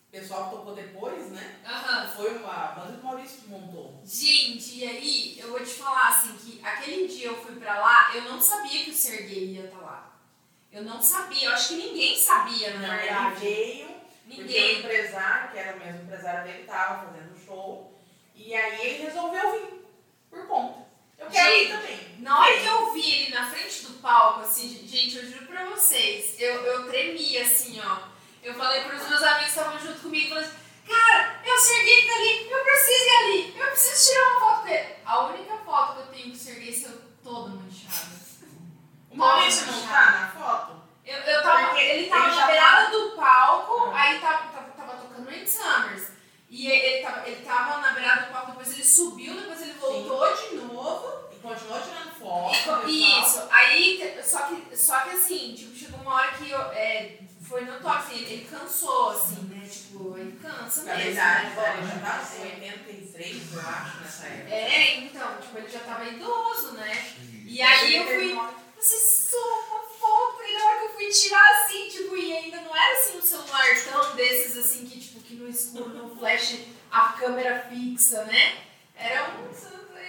o 0.09 0.11
pessoal 0.11 0.45
que 0.51 0.57
tocou 0.57 0.75
depois, 0.75 1.31
né? 1.31 1.57
Aham. 1.67 2.09
Foi 2.17 2.37
uma 2.39 2.53
banda 2.69 2.95
que 2.95 3.01
o 3.01 3.05
Maurício 3.05 3.41
montou. 3.47 4.03
Gente, 4.05 4.79
e 4.79 4.85
aí 4.87 5.39
eu 5.39 5.51
vou 5.51 5.61
te 5.61 5.71
falar 5.75 6.09
assim 6.09 6.33
que 6.37 6.61
aquele 6.65 7.07
dia 7.07 7.27
eu 7.29 7.37
fui 7.43 7.55
pra 7.57 7.79
lá, 7.79 8.11
eu 8.15 8.23
não 8.23 8.41
sabia 8.41 8.85
que 8.85 8.91
o 8.91 8.95
Sergei 8.95 9.53
ia 9.55 9.65
estar 9.67 9.79
lá. 9.79 10.13
Eu 10.73 10.83
não 10.83 11.01
sabia, 11.01 11.45
eu 11.49 11.53
acho 11.53 11.69
que 11.69 11.75
ninguém 11.77 12.19
sabia, 12.19 12.75
na 12.75 12.89
Não, 12.89 12.95
ele 12.95 13.03
verdade. 13.05 13.41
veio, 13.41 13.87
porque 13.87 14.41
o 14.41 14.45
Ninguém. 14.45 14.79
empresário, 14.81 15.51
que 15.53 15.59
era 15.59 15.77
o 15.77 15.79
mesmo 15.81 16.03
empresário 16.03 16.38
dele, 16.49 16.63
estava 16.63 17.07
fazendo 17.07 17.39
show. 17.47 17.99
E 18.35 18.55
aí 18.55 18.87
ele 18.87 19.05
resolveu 19.05 19.53
vir, 19.53 19.85
por 20.31 20.47
conta. 20.47 20.89
Eu 21.19 21.29
quero 21.29 21.51
Gente, 21.51 21.73
também. 21.73 22.17
Na 22.21 22.41
hora 22.41 22.59
que 22.61 22.67
eu 22.67 22.93
vi 22.93 23.11
ele 23.23 23.35
na 23.35 23.51
frente 23.51 23.83
do 23.87 23.95
palco, 24.01 24.41
assim, 24.41 24.87
gente, 24.87 25.17
eu 25.19 25.27
juro 25.29 25.47
pra 25.47 25.65
vocês, 25.67 26.41
eu, 26.41 26.55
eu 26.65 26.89
tremia 26.89 27.43
assim, 27.43 27.81
ó. 27.85 27.99
Eu 28.43 28.55
falei 28.55 28.83
pros 28.85 29.09
meus 29.09 29.23
amigos 29.23 29.53
que 29.53 29.59
estavam 29.59 29.79
junto 29.81 30.01
comigo, 30.01 30.29
falei 30.29 30.45
assim, 30.45 30.57
cara, 30.89 31.41
eu 31.45 31.59
Serguei 31.59 32.03
que 32.03 32.09
tá 32.09 32.15
ali, 32.15 32.51
eu 32.51 32.65
preciso 32.65 33.05
ir 33.05 33.17
ali, 33.25 33.59
eu 33.59 33.67
preciso 33.67 34.13
tirar 34.13 34.29
uma 34.31 34.41
foto 34.41 34.63
com 34.63 34.69
ele. 34.69 34.95
A 35.05 35.21
única 35.27 35.57
foto 35.59 35.95
que 35.95 36.01
eu 36.01 36.07
tenho 36.07 36.33
o 36.33 36.37
Serguei 36.37 36.73
saiu 36.73 37.01
toda 37.23 37.49
manchada. 37.51 38.19
O 39.11 39.17
Maurício 39.17 39.67
não 39.67 39.83
tá 39.87 40.11
na 40.11 40.41
foto? 40.41 40.83
Eu, 41.05 41.17
eu 41.19 41.43
tava, 41.43 41.67
Porque 41.69 41.83
ele 41.83 42.09
tava 42.09 42.35
na 42.35 42.47
beirada 42.47 42.91
do 42.91 43.17
palco, 43.17 43.91
Ah. 43.93 44.01
aí 44.01 44.21
tava, 44.21 44.53
tava, 44.53 44.71
tava 44.71 44.93
tocando 44.99 45.29
Andy 45.29 45.51
Summers. 45.51 46.18
E 46.51 46.67
ele, 46.67 46.87
ele, 46.87 47.03
tava, 47.03 47.29
ele 47.29 47.45
tava 47.45 47.81
na 47.81 47.93
beirada 47.93 48.27
do 48.27 48.33
palco, 48.33 48.53
depois 48.53 48.73
ele 48.73 48.85
subiu, 48.85 49.35
depois 49.35 49.61
ele 49.61 49.75
voltou 49.75 50.35
de 50.35 50.57
novo. 50.57 51.29
E 51.31 51.37
continuou 51.37 51.81
tirando 51.81 52.15
foto. 52.19 52.89
E. 52.89 53.21
Isso, 53.21 53.43
aí, 53.51 54.21
só 54.25 54.47
que, 54.47 54.77
só 54.77 55.01
que 55.01 55.11
assim, 55.11 55.55
tipo, 55.55 55.77
chegou 55.77 56.01
uma 56.01 56.15
hora 56.15 56.33
que 56.33 56.51
eu, 56.51 56.61
é, 56.73 57.19
foi 57.47 57.63
no 57.65 57.89
assim, 57.89 58.17
ele, 58.17 58.33
ele 58.33 58.49
cansou, 58.51 59.11
assim, 59.11 59.43
né? 59.43 59.69
Tipo, 59.69 60.17
ele 60.19 60.39
cansa 60.41 60.85
Na 60.85 60.95
mesmo. 60.95 61.13
verdade, 61.13 61.47
né? 61.55 61.77
ele 61.79 61.87
já 61.87 61.99
tava 62.01 62.27
com 62.27 62.43
83, 62.43 63.53
eu 63.53 63.61
acho, 63.61 64.01
nessa 64.01 64.27
época. 64.27 64.55
É, 64.55 64.97
então, 65.01 65.41
tipo, 65.41 65.59
ele 65.59 65.69
já 65.69 65.81
tava 65.81 66.05
idoso, 66.05 66.73
né? 66.73 67.15
E 67.47 67.63
aí 67.63 67.97
eu 67.97 68.05
fui, 68.05 68.39
você 68.77 68.99
só 68.99 69.78
foto, 69.99 70.43
e 70.43 70.59
na 70.59 70.65
hora 70.67 70.79
que 70.81 70.85
eu 70.87 70.95
fui 70.95 71.09
tirar, 71.09 71.63
assim, 71.63 71.89
tipo, 71.89 72.17
e 72.17 72.37
ainda 72.37 72.61
não 72.63 72.77
era 72.77 72.99
assim 72.99 73.19
um 73.19 73.23
celular 73.23 73.67
tão 73.85 74.17
desses, 74.17 74.57
assim, 74.57 74.87
que, 74.87 75.01
tipo, 75.01 75.21
que 75.21 75.35
no 75.35 75.49
escuro, 75.49 75.89
no 75.91 76.17
flash, 76.17 76.59
a 76.91 77.13
câmera 77.13 77.67
fixa, 77.71 78.25
né? 78.25 78.59
Era 78.97 79.31
um, 79.31 79.49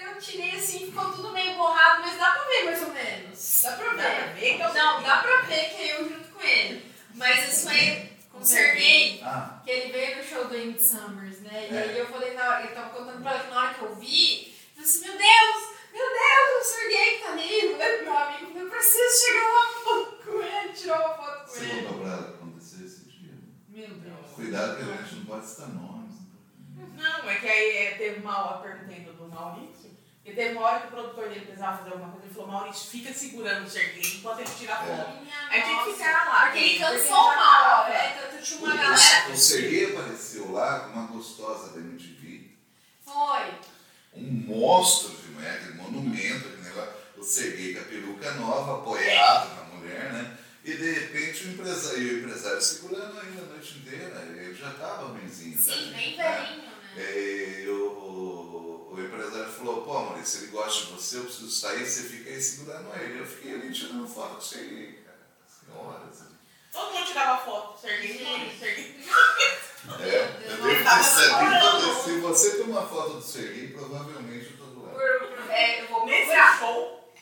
eu 0.08 0.20
tirei 0.20 0.52
assim, 0.52 0.88
ficou 0.88 1.12
tudo 1.12 1.32
meio 1.32 1.56
borrado, 1.56 2.02
mas 2.02 2.18
dá 2.18 2.32
pra 2.32 2.44
ver 2.46 2.66
mais 2.66 2.82
ou 2.82 2.90
menos. 2.94 3.62
Dá 3.62 3.72
pra 3.74 3.86
Dá 3.86 3.94
pra 3.94 4.10
ver. 4.10 4.34
ver 4.34 4.56
que 4.58 4.62
eu 4.64 4.74
Não, 4.74 5.04
dá 5.04 5.18
pra 5.18 5.38
ver 5.42 5.70
que 5.70 5.76
é 5.82 5.96
eu 6.00 6.10
junto 6.10 6.28
com 6.30 6.42
ele. 6.42 6.86
Mas 7.16 7.54
isso 7.54 7.70
aí, 7.70 8.10
Sergei, 8.42 9.22
Ah, 9.24 9.60
que 9.64 9.70
ele 9.70 9.92
veio 9.92 10.18
no 10.18 10.24
show 10.24 10.46
do 10.46 10.56
Andy 10.56 10.82
Summers, 10.82 11.40
né? 11.42 11.68
E 11.70 11.76
É. 11.76 11.80
aí 11.82 11.98
eu 12.00 12.08
falei, 12.08 12.34
na 12.34 12.48
hora, 12.50 12.64
ele 12.64 12.74
tava 12.74 12.90
contando 12.90 13.22
pra 13.22 13.32
ela 13.34 13.44
que 13.44 13.50
na 13.50 13.62
hora 13.62 13.74
que 13.74 13.82
eu 13.82 13.96
vi, 13.96 14.56
eu 14.78 14.84
falei 14.84 14.90
assim, 14.90 15.02
meu 15.08 15.18
Deus, 15.18 15.69
meu 15.94 16.06
Deus, 16.06 16.62
o 16.62 16.64
Sergei 16.64 17.18
que 17.18 17.24
tá 17.24 17.30
pro 17.98 18.04
meu 18.06 18.18
amigo, 18.18 18.60
eu 18.60 18.70
preciso 18.70 19.26
uma 19.40 19.68
foto 19.84 20.24
com 20.26 20.42
ele, 20.42 20.74
tirar 20.74 21.00
uma 21.00 21.16
foto 21.16 21.40
com 21.46 21.48
você 21.54 21.66
ele. 21.66 21.82
contou 21.84 22.00
pra 22.00 22.10
ela 22.12 22.24
que 22.24 22.34
aconteceu 22.34 22.86
esse 22.86 23.06
dia? 23.06 23.34
Meu 23.70 23.90
Deus. 23.90 24.32
Cuidado 24.36 24.78
que 24.78 24.92
a 24.92 24.96
gente 24.98 25.16
não 25.16 25.26
pode 25.26 25.46
citar 25.46 25.70
nomes. 25.70 26.16
Não, 26.96 27.30
é 27.30 27.36
que 27.36 27.48
aí 27.48 27.78
é, 27.78 27.92
teve 27.98 28.20
uma 28.22 28.46
hora, 28.46 28.58
perguntei 28.60 29.00
do, 29.02 29.28
Maurício, 29.30 29.90
e 30.26 30.34
teve 30.34 30.54
uma 30.56 30.66
hora 30.68 30.80
que 30.82 30.88
o 30.88 30.92
produtor 30.92 31.30
dele 31.30 31.42
precisava 31.46 31.78
fazer 31.78 31.92
alguma 31.92 32.12
coisa, 32.12 32.26
ele 32.26 32.34
falou, 32.34 32.50
Maurício, 32.52 32.90
fica 32.90 33.14
segurando 33.14 33.66
o 33.66 33.70
Serguei 33.70 34.02
enquanto 34.18 34.40
ele 34.40 34.50
tira 34.50 34.76
a 34.76 34.86
É. 34.88 34.98
foto. 34.98 35.22
Minha 35.24 35.48
Aí 35.50 35.62
tinha 35.62 35.84
que 35.84 35.94
ficar 35.94 36.26
lá. 36.30 36.42
Porque 36.48 36.58
ele 36.60 36.80
cansou 36.80 37.10
tava- 37.24 37.80
hora, 37.82 37.90
né? 37.90 38.24
Então 38.28 38.42
tinha 38.42 38.60
uma 38.60 38.76
galera. 38.76 39.30
O 39.32 39.38
Serguei 39.38 39.92
apareceu 39.98 40.52
lá 40.52 40.80
com 40.82 40.90
uma 40.92 41.08
gostosa 41.08 41.74
da 41.74 41.80
MTV, 41.80 42.50
Foi. 43.04 43.54
um 44.16 44.32
monstro 44.48 45.16
de 45.40 45.46
mulher, 45.46 45.56
aquele 45.56 45.74
monumento, 45.74 46.60
o 47.18 47.24
Serguei 47.24 47.74
com 47.74 47.82
a 47.82 47.84
peruca 47.84 48.32
nova, 48.32 48.76
apoiado 48.76 49.56
na 49.56 49.64
mulher, 49.76 50.14
né? 50.14 50.38
E 50.64 50.74
de 50.74 50.92
repente 50.92 51.46
o 51.46 51.52
empresário, 51.52 52.02
e 52.02 52.14
o 52.14 52.20
empresário 52.20 52.62
segurando 52.62 53.20
ainda 53.20 53.42
a 53.42 53.46
noite 53.46 53.80
inteira, 53.80 54.28
ele 54.30 54.54
já 54.54 54.72
estava 54.72 55.08
ruimzinho. 55.08 55.58
Sim, 55.58 55.72
sabe? 55.72 55.94
bem 55.94 56.20
É. 56.20 56.32
velhinho, 56.32 56.64
né? 56.64 57.20
E 57.20 57.70
o, 57.70 57.88
o, 57.88 58.94
o 58.94 59.02
empresário 59.02 59.52
falou, 59.52 59.82
pô, 59.82 59.94
Maurício, 60.02 60.44
ele 60.44 60.52
gosta 60.52 60.86
de 60.86 60.94
você, 60.94 61.18
eu 61.18 61.24
preciso 61.24 61.50
sair, 61.50 61.86
você 61.86 62.04
fica 62.04 62.30
aí 62.30 62.42
segurando 62.42 62.94
ele. 63.02 63.20
Eu 63.20 63.26
fiquei 63.26 63.56
ali 63.56 63.72
tirando 63.72 64.08
foto 64.08 64.36
com 64.36 64.42
Serguei, 64.42 65.04
cara. 65.06 65.18
Assim, 65.46 65.78
horas 65.78 66.22
ali. 66.22 66.36
Todo 66.72 66.94
mundo 66.94 67.08
tirava 67.08 67.46
foto. 67.46 67.82
Serguei. 67.82 68.58
Serguei. 68.60 68.96
É, 70.02 70.52
eu 70.52 70.58
devo 70.58 70.68
ter 70.68 71.04
sabido. 71.04 72.04
Se 72.04 72.20
você 72.20 72.62
uma 72.64 72.86
foto 72.86 73.14
do 73.14 73.22
Serguei, 73.22 73.70
provavelmente 73.70 74.29
é, 75.50 75.82
eu 75.84 75.88
vou 75.88 76.06
Nesse 76.06 76.26
procurar. 76.26 76.60
show, 76.60 77.14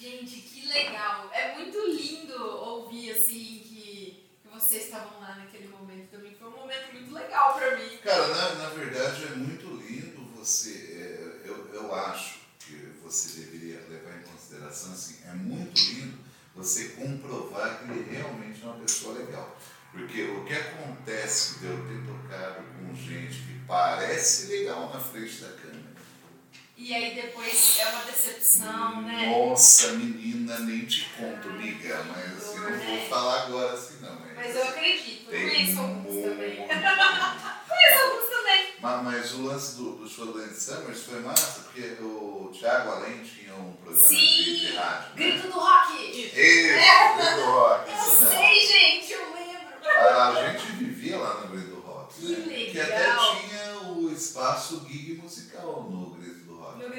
Gente, 0.00 0.40
que 0.42 0.66
legal. 0.68 1.28
É 1.32 1.54
muito 1.56 1.76
lindo 1.90 2.40
ouvir 2.40 3.10
assim 3.10 3.60
que, 3.64 4.28
que 4.42 4.48
vocês 4.48 4.84
estavam 4.84 5.18
lá 5.20 5.34
naquele 5.36 5.66
momento 5.68 6.08
também. 6.10 6.34
Foi 6.36 6.48
um 6.48 6.56
momento 6.56 6.92
muito 6.92 7.12
legal 7.12 7.54
pra 7.54 7.76
mim. 7.76 7.96
Cara, 8.04 8.28
na, 8.28 8.54
na 8.54 8.68
verdade 8.68 9.24
é 9.24 9.30
muito 9.30 9.66
lindo 9.66 10.24
você. 10.36 11.40
é, 11.44 11.48
eu, 11.48 11.68
eu 11.74 11.94
acho 11.94 12.38
que 12.60 12.76
você 13.02 13.40
deveria 13.40 13.80
levar 13.88 14.18
em 14.18 14.22
consideração 14.22 14.92
assim, 14.92 15.16
é 15.26 15.32
muito 15.32 15.76
lindo 15.80 16.18
você 16.54 16.90
comprovar 16.90 17.78
que 17.78 17.90
ele 17.90 18.08
realmente 18.16 18.60
é 18.62 18.66
uma 18.66 18.78
pessoa 18.78 19.18
legal. 19.18 19.56
Porque 19.90 20.22
o 20.22 20.44
que 20.44 20.52
acontece 20.54 21.58
de 21.60 21.66
eu 21.66 21.76
ter 21.88 22.06
tocado 22.06 22.62
com 22.78 22.94
gente 22.94 23.36
que 23.38 23.60
parece 23.66 24.46
legal 24.46 24.90
na 24.92 25.00
frente 25.00 25.40
da 25.40 25.48
câmera. 25.48 25.67
E 26.78 26.94
aí 26.94 27.14
depois 27.14 27.76
é 27.80 27.86
uma 27.88 28.02
decepção, 28.04 29.02
né? 29.02 29.26
Nossa, 29.26 29.88
menina, 29.92 30.60
nem 30.60 30.86
te 30.86 31.08
conto, 31.18 31.48
miga, 31.50 32.04
mas 32.04 32.36
assim, 32.38 32.60
não 32.60 32.70
Né? 32.70 32.86
vou 32.98 33.08
falar 33.08 33.42
agora 33.46 33.72
assim 33.74 33.96
não. 34.00 34.16
Mas 34.36 34.54
eu 34.54 34.62
acredito. 34.68 35.28
Eu 35.28 35.38
Tem 35.38 35.48
conheço 35.50 35.80
alguns 35.80 36.22
também. 36.24 36.56
Conheço 36.56 36.78
alguns 38.04 38.28
também. 38.30 38.68
Mas, 38.80 39.02
mas 39.04 39.32
o 39.34 39.42
lance 39.42 39.74
do, 39.76 39.92
do 39.96 40.38
Andy 40.38 40.54
Summers 40.54 41.02
foi 41.02 41.20
massa, 41.20 41.60
porque 41.62 41.80
o 42.00 42.50
Thiago 42.56 42.90
Além 42.92 43.22
tinha 43.24 43.54
um 43.56 43.72
programa 43.72 44.08
de, 44.08 44.60
de 44.60 44.66
Sim. 44.68 44.76
rádio. 44.76 45.08
né? 45.08 45.12
Grito 45.16 45.48
do 45.48 45.58
rock. 45.58 45.92
Isso, 46.10 46.34
Grito 46.34 47.34
do 47.36 47.44
Rock, 47.50 47.90
Eu 47.90 47.96
isso 47.96 48.24
mesmo. 48.24 48.30
sei, 48.30 48.66
gente, 48.68 49.12
eu 49.12 49.34
lembro. 49.34 49.58
A 49.90 50.52
gente 50.52 50.72
vivia 50.76 51.18
lá 51.18 51.40
no 51.40 51.48
Grito 51.48 51.70
do 51.74 51.80
Rock. 51.80 52.14
Que 52.14 52.26
né? 52.36 52.64
Que 52.70 52.78
legal. 52.78 53.32
até 53.32 53.40
tinha 53.48 53.80
o 53.92 54.12
espaço 54.12 54.86
gig 54.88 55.20
musical 55.20 55.88
no 55.90 56.07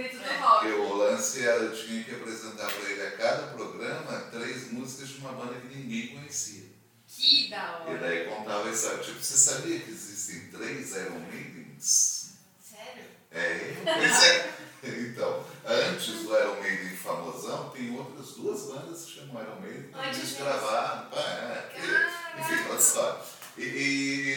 Do 0.07 0.17
Rock. 0.17 0.29
É. 0.29 0.37
rock. 0.37 0.65
Porque 0.65 0.73
o 0.81 0.93
lance 0.95 1.43
era, 1.43 1.57
eu 1.63 1.75
tinha 1.75 2.03
que 2.03 2.11
apresentar 2.15 2.71
para 2.71 2.89
ele 2.89 3.01
a 3.07 3.11
cada 3.11 3.43
programa 3.47 4.19
três 4.31 4.71
músicas 4.71 5.09
de 5.09 5.17
uma 5.19 5.33
banda 5.33 5.55
que 5.59 5.75
ninguém 5.75 6.07
conhecia. 6.15 6.69
Que 7.07 7.49
da 7.49 7.83
E 7.87 7.89
hora. 7.91 7.97
daí 7.99 8.25
contava 8.25 8.69
isso. 8.69 8.97
Tipo, 8.99 9.19
você 9.19 9.37
sabia 9.37 9.79
que 9.79 9.91
existem 9.91 10.49
três 10.51 10.95
Iron 10.95 11.19
Maidens? 11.19 12.33
Sério? 12.61 13.03
É, 13.31 13.75
pois 13.83 14.23
é. 14.23 14.53
Então, 14.81 15.45
antes 15.65 16.07
do 16.23 16.33
Iron 16.37 16.61
Maiden 16.61 16.95
famosão, 16.95 17.69
tem 17.71 17.93
outras 17.97 18.27
duas 18.35 18.61
bandas 18.67 19.03
que 19.05 19.11
chamam 19.19 19.41
Iron 19.43 19.59
Maiden, 19.59 19.91
que 19.91 19.99
Antes 19.99 20.37
gravaram. 20.37 21.09
pá, 21.09 21.19
É, 21.19 22.39
enfim, 22.39 22.53
aquela 22.53 22.79
história. 22.79 23.19
E, 23.57 23.61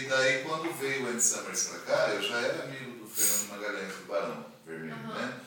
e 0.02 0.06
daí, 0.08 0.42
quando 0.42 0.72
veio 0.78 1.04
o 1.04 1.08
Andy 1.10 1.22
Summers 1.22 1.64
pra 1.68 1.78
cá, 1.80 2.08
eu 2.10 2.22
já 2.22 2.38
era 2.40 2.64
amigo 2.64 2.98
do 3.04 3.06
Fernando 3.08 3.50
Magalhães 3.50 3.94
do 3.94 4.04
Barão 4.06 4.46
Vermelho, 4.66 4.94
Aham. 4.94 5.14
né? 5.14 5.40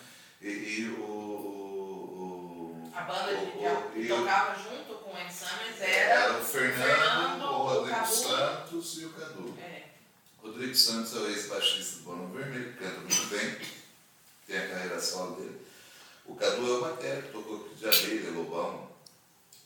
E, 0.46 0.82
e 0.82 0.90
o, 0.90 1.02
o, 1.04 2.82
o- 2.86 2.92
a 2.96 3.02
banda 3.02 3.32
o- 3.34 3.52
que, 3.52 3.58
o- 3.68 3.92
que 4.04 4.08
tocava 4.08 4.56
junto 4.62 4.94
com 5.00 5.12
o 5.12 5.18
Andy 5.18 5.34
Summers 5.34 5.82
era. 5.82 5.90
era 6.14 6.38
o 6.40 6.44
Fernando, 6.44 6.84
Fernando, 6.86 7.44
o 7.46 7.58
Rodrigo 7.64 7.96
Cadu. 8.00 8.12
Santos 8.16 8.98
e 9.02 9.06
o 9.06 9.10
Cadu. 9.14 9.54
É, 9.60 9.84
Rodrigo 10.42 10.76
Santos 10.76 11.16
é 11.16 11.20
o 11.20 11.28
ex-baixista 11.28 11.98
do 11.98 12.04
Barão 12.04 12.28
Vermelho, 12.32 12.74
que 12.74 12.78
canta 12.84 13.00
muito 13.02 13.26
bem, 13.28 13.58
tem 14.48 14.58
a 14.60 14.68
carreira 14.70 15.00
solo 15.02 15.36
dele. 15.38 15.62
O 16.28 16.36
Cadu 16.36 16.68
é 16.68 16.78
o 16.78 16.82
batera, 16.82 17.22
que 17.24 17.32
tocou 17.32 17.60
com 17.60 17.74
de 17.76 17.88
abelha, 17.88 18.30
Lobão, 18.32 18.88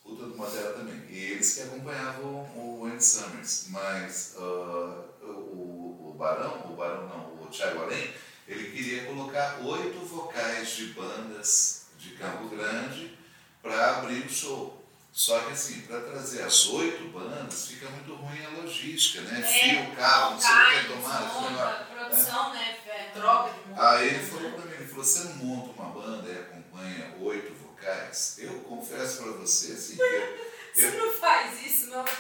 puta 0.04 0.24
do 0.26 0.38
batera 0.38 0.72
também. 0.74 1.06
E 1.10 1.32
eles 1.32 1.56
que 1.56 1.62
acompanhavam 1.62 2.50
o 2.56 2.86
Andy 2.86 3.04
Summers. 3.04 3.66
Mas 3.70 4.36
ah, 4.38 5.04
o, 5.24 6.12
o 6.12 6.16
Barão, 6.18 6.72
o 6.72 6.76
Barão 6.76 7.08
não, 7.08 7.44
o 7.44 7.48
Thiago 7.52 7.82
Além, 7.84 8.14
ele 8.50 8.72
queria 8.72 9.06
colocar 9.06 9.60
oito 9.64 10.00
vocais 10.00 10.70
de 10.76 10.86
bandas 10.88 11.86
de 11.98 12.12
Campo 12.16 12.48
Grande 12.50 13.18
para 13.62 13.98
abrir 13.98 14.26
o 14.26 14.30
show. 14.30 14.76
Só 15.12 15.40
que 15.42 15.54
assim, 15.54 15.82
para 15.82 16.02
trazer 16.02 16.44
as 16.44 16.68
oito 16.68 17.06
bandas, 17.10 17.68
fica 17.68 17.90
muito 17.90 18.14
ruim 18.16 18.46
a 18.46 18.50
logística, 18.62 19.22
né? 19.22 19.42
Fio, 19.42 19.96
carro, 19.96 20.32
não 20.32 20.42
sei 20.42 20.52
o 20.52 20.82
que, 20.82 20.88
tomar, 20.88 21.22
monta, 21.34 21.88
produção, 21.94 22.54
né? 22.54 22.78
É, 22.88 23.12
troca 23.14 23.54
de 23.54 23.60
música. 23.70 23.90
Aí 23.92 24.08
ele 24.08 24.26
falou 24.26 24.52
pra 24.52 24.66
mim, 24.66 24.74
ele 24.74 24.88
falou, 24.88 25.04
você 25.04 25.20
não 25.30 25.36
monta 25.38 25.82
uma 25.82 25.90
banda 25.92 26.30
e 26.30 26.40
acompanha 26.40 27.16
oito 27.22 27.54
vocais? 27.56 28.36
Eu 28.40 28.60
confesso 28.62 29.24
pra 29.24 29.32
você, 29.34 29.74
assim, 29.74 29.96
que 29.96 30.02
eu, 30.02 30.50
Você 30.74 30.92
não 30.92 31.12
faz 31.14 31.66
isso, 31.66 31.88
não. 31.88 32.06
Já- 32.06 32.14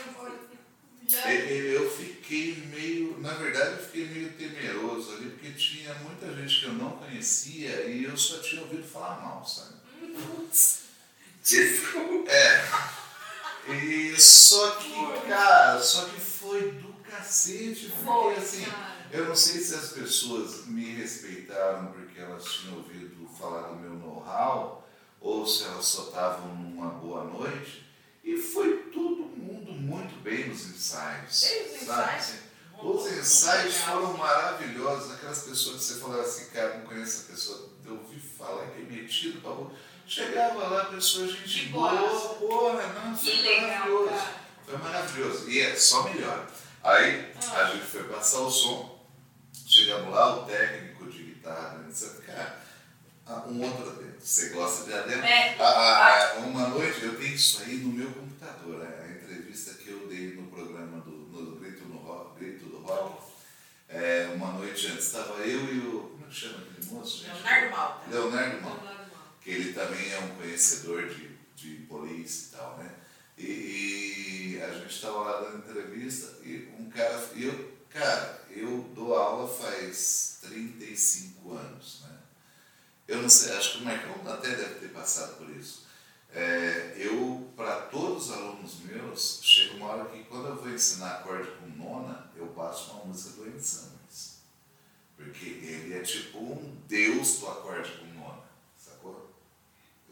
eu, 1.16 1.84
eu 1.84 1.91
fiquei 1.91 2.55
meio, 2.68 3.20
na 3.20 3.34
verdade 3.34 3.72
eu 3.72 3.86
fiquei 3.86 4.07
meio 4.07 4.32
temeroso 4.34 5.14
ali, 5.14 5.30
porque 5.32 5.51
tinha 5.51 5.93
muita 5.95 6.34
gente 6.36 6.60
que 6.60 6.66
eu 6.66 6.74
não 6.74 6.91
conhecia 6.91 7.86
e 7.86 8.03
eu 8.03 8.16
só 8.16 8.39
tinha 8.39 8.62
ouvido 8.62 8.84
falar 8.84 9.20
mal, 9.22 9.45
sabe? 9.45 9.76
Putz. 9.99 10.82
É. 12.28 13.72
E 13.72 14.20
só 14.20 14.72
que, 14.72 14.93
cara, 15.28 15.80
só 15.80 16.05
que 16.05 16.20
foi 16.20 16.72
do 16.74 16.93
cacete, 17.10 17.88
porque 17.89 18.05
Foi, 18.05 18.36
assim. 18.36 18.66
Eu 19.12 19.26
não 19.28 19.36
sei 19.36 19.60
se 19.60 19.74
as 19.74 19.91
pessoas 19.91 20.68
me 20.68 20.93
respeitaram 20.93 21.88
porque 21.88 22.20
elas 22.20 22.43
tinham 22.45 22.78
ouvido 22.78 23.28
falar 23.39 23.70
do 23.70 23.76
meu 23.76 23.93
know-how 23.93 24.88
ou 25.20 25.45
se 25.45 25.64
elas 25.64 25.86
só 25.86 26.03
estavam 26.03 26.55
numa 26.55 26.91
boa 26.91 27.24
noite. 27.24 27.88
E 28.24 28.38
foi 28.38 28.78
todo 28.93 29.22
mundo 29.24 29.72
muito 29.72 30.15
bem 30.22 30.47
nos 30.49 30.65
ensaios. 30.67 31.41
Desde 31.41 31.76
os 31.80 31.86
sabe? 31.88 32.15
ensaios? 32.17 32.39
Os 32.82 33.11
ensaios 33.11 33.74
Legal. 33.76 33.95
foram 34.01 34.17
maravilhosos. 34.17 35.11
Aquelas 35.13 35.39
pessoas 35.43 35.78
que 35.78 35.84
você 35.93 35.99
falava 35.99 36.22
assim, 36.22 36.45
cara, 36.51 36.78
não 36.78 36.86
conheço 36.86 37.26
a 37.28 37.32
pessoa, 37.34 37.70
eu 37.86 37.93
ouvi 37.97 38.20
falar 38.20 38.67
que 38.67 38.82
é 38.82 38.86
metido, 38.86 39.41
pra 39.41 39.51
boa. 39.51 39.72
Chegava 40.07 40.67
lá, 40.67 40.82
a 40.84 40.86
pessoa, 40.86 41.28
gente 41.28 41.67
boa, 41.67 41.91
boa. 41.91 42.36
porra, 42.36 42.88
não, 42.93 43.13
Que 43.15 43.26
foi 43.26 43.41
legal, 43.41 43.67
maravilhoso. 43.70 44.09
cara. 44.09 44.36
Foi 44.65 44.78
maravilhoso. 44.78 45.49
E 45.49 45.59
é 45.61 45.76
só 45.76 46.03
melhor. 46.03 46.47
Aí 46.84 47.34
Ah. 47.47 47.57
a 47.57 47.65
gente 47.72 47.86
foi 47.86 48.03
passar 48.05 48.39
o 48.39 48.49
som, 48.49 49.05
chegamos 49.67 50.13
lá, 50.13 50.38
o 50.41 50.45
técnico 50.45 51.05
de 51.11 51.24
guitarra, 51.24 51.78
né, 51.80 51.88
disse, 51.89 52.09
cara, 52.22 52.59
ah, 53.30 53.45
um 53.47 53.61
outro 53.61 53.89
adendo. 53.89 54.19
Você 54.19 54.49
gosta 54.49 54.86
de 54.86 54.93
adendo? 54.93 55.23
É. 55.23 55.55
Ah, 55.59 56.34
ah, 56.36 56.39
uma 56.39 56.67
noite, 56.67 57.03
eu 57.03 57.17
tenho 57.17 57.36
isso 57.36 57.61
aí 57.61 57.77
no 57.77 57.93
meu 57.93 58.11
computador, 58.11 58.80
né? 58.80 59.05
a 59.05 59.11
entrevista 59.11 59.75
que 59.75 59.89
eu 59.89 60.07
dei 60.07 60.34
no 60.36 60.47
programa 60.47 60.99
do 61.01 61.11
no 61.11 61.55
Grito, 61.57 61.86
no 61.86 61.97
Rock, 61.99 62.39
Grito 62.39 62.65
do 62.65 62.80
Rock. 62.80 63.30
É, 63.88 64.32
uma 64.36 64.51
noite 64.53 64.88
antes, 64.88 65.05
estava 65.05 65.36
eu 65.41 65.73
e 65.73 65.80
o. 65.80 66.01
Como 66.09 66.25
é 66.25 66.27
que 66.27 66.36
chama 66.36 66.57
aquele 66.57 66.86
moço? 66.91 67.23
gente? 67.23 67.36
Leonardo 67.36 67.71
Malta. 67.71 68.11
Leonardo 68.11 68.61
Malta 68.61 68.99
que 69.41 69.55
ele 69.55 69.73
também 69.73 70.11
é 70.11 70.19
um 70.19 70.36
conhecedor 70.36 71.07
de, 71.09 71.30
de 71.55 71.75
polícia 71.86 72.47
e 72.47 72.57
tal, 72.57 72.77
né? 72.77 72.91
E, 73.38 74.55
e 74.55 74.61
a 74.61 74.71
gente 74.73 74.93
estava 74.93 75.19
lá 75.21 75.41
dando 75.41 75.57
entrevista 75.57 76.38
e 76.43 76.69
um 76.77 76.89
cara, 76.89 77.19
e 77.36 77.45
eu, 77.45 77.77
cara, 77.89 78.43
eu 78.51 78.91
dou 78.93 79.15
aula 79.15 79.47
faz 79.47 80.39
35 80.41 81.53
anos, 81.53 82.01
né? 82.03 82.18
Eu 83.10 83.22
não 83.24 83.30
sei, 83.30 83.55
acho 83.57 83.72
que 83.74 83.78
o 83.80 83.86
Marcão 83.86 84.14
até 84.32 84.49
deve 84.49 84.76
ter 84.76 84.89
passado 84.89 85.36
por 85.38 85.49
isso. 85.49 85.88
É, 86.34 86.93
eu, 86.95 87.51
para 87.57 87.76
todos 87.88 88.30
os 88.30 88.34
alunos 88.36 88.76
meus, 88.84 89.39
chega 89.43 89.74
uma 89.78 89.88
hora 89.88 90.05
que 90.05 90.24
quando 90.26 90.47
eu 90.49 90.55
vou 90.55 90.70
ensinar 90.70 91.16
acorde 91.16 91.49
com 91.60 91.66
nona, 91.70 92.30
eu 92.36 92.45
passo 92.47 92.91
uma 92.91 93.05
música 93.05 93.32
do 93.38 93.43
Andy 93.49 93.64
Summers. 93.66 94.38
Porque 95.18 95.45
ele 95.45 95.97
é 95.97 96.01
tipo 96.01 96.38
um 96.38 96.78
deus 96.88 97.39
do 97.39 97.47
acorde 97.49 97.91
com 97.93 98.05
nona, 98.20 98.43
sacou? 98.78 99.34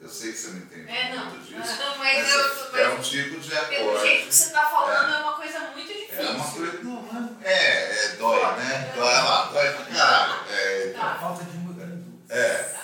Eu 0.02 0.10
sei 0.10 0.32
que 0.32 0.38
você 0.40 0.48
não 0.50 0.58
entende 0.58 0.90
É, 0.92 1.16
não. 1.16 1.26
muito 1.30 1.46
disso. 1.46 1.76
Não, 1.80 1.98
Mas 2.00 2.18
mas 2.18 2.34
eu 2.34 2.72
tô. 2.72 2.78
é 2.78 2.90
um 2.90 3.02
tipo 3.02 3.40
de 3.40 3.50
Pelo 3.50 3.60
jeito 3.60 3.70
que 3.70 3.76
acorde. 3.78 4.34
você 4.34 4.50
tá 4.52 4.66
falando, 4.70 5.14
é, 5.14 5.18
uma 5.22 5.34
coisa 5.34 5.60
muito 5.60 5.88
difícil. 5.88 6.20
É 6.26 6.30
uma 6.32 6.52
coisa. 6.52 6.84
Não, 6.84 7.02
não 7.04 7.38
é. 7.44 7.54
É, 7.54 8.06
é 8.06 8.16
dói, 8.16 8.42
né? 8.58 8.92
Dói 8.96 9.14
lá, 9.14 9.46
dói 9.52 9.72
pra 9.74 9.86
caralho. 9.86 10.50
É, 10.52 10.94
Tá. 10.94 11.16
Falta 11.20 11.44
de 11.46 11.58
mudança. 11.58 12.04
é. 12.30 12.77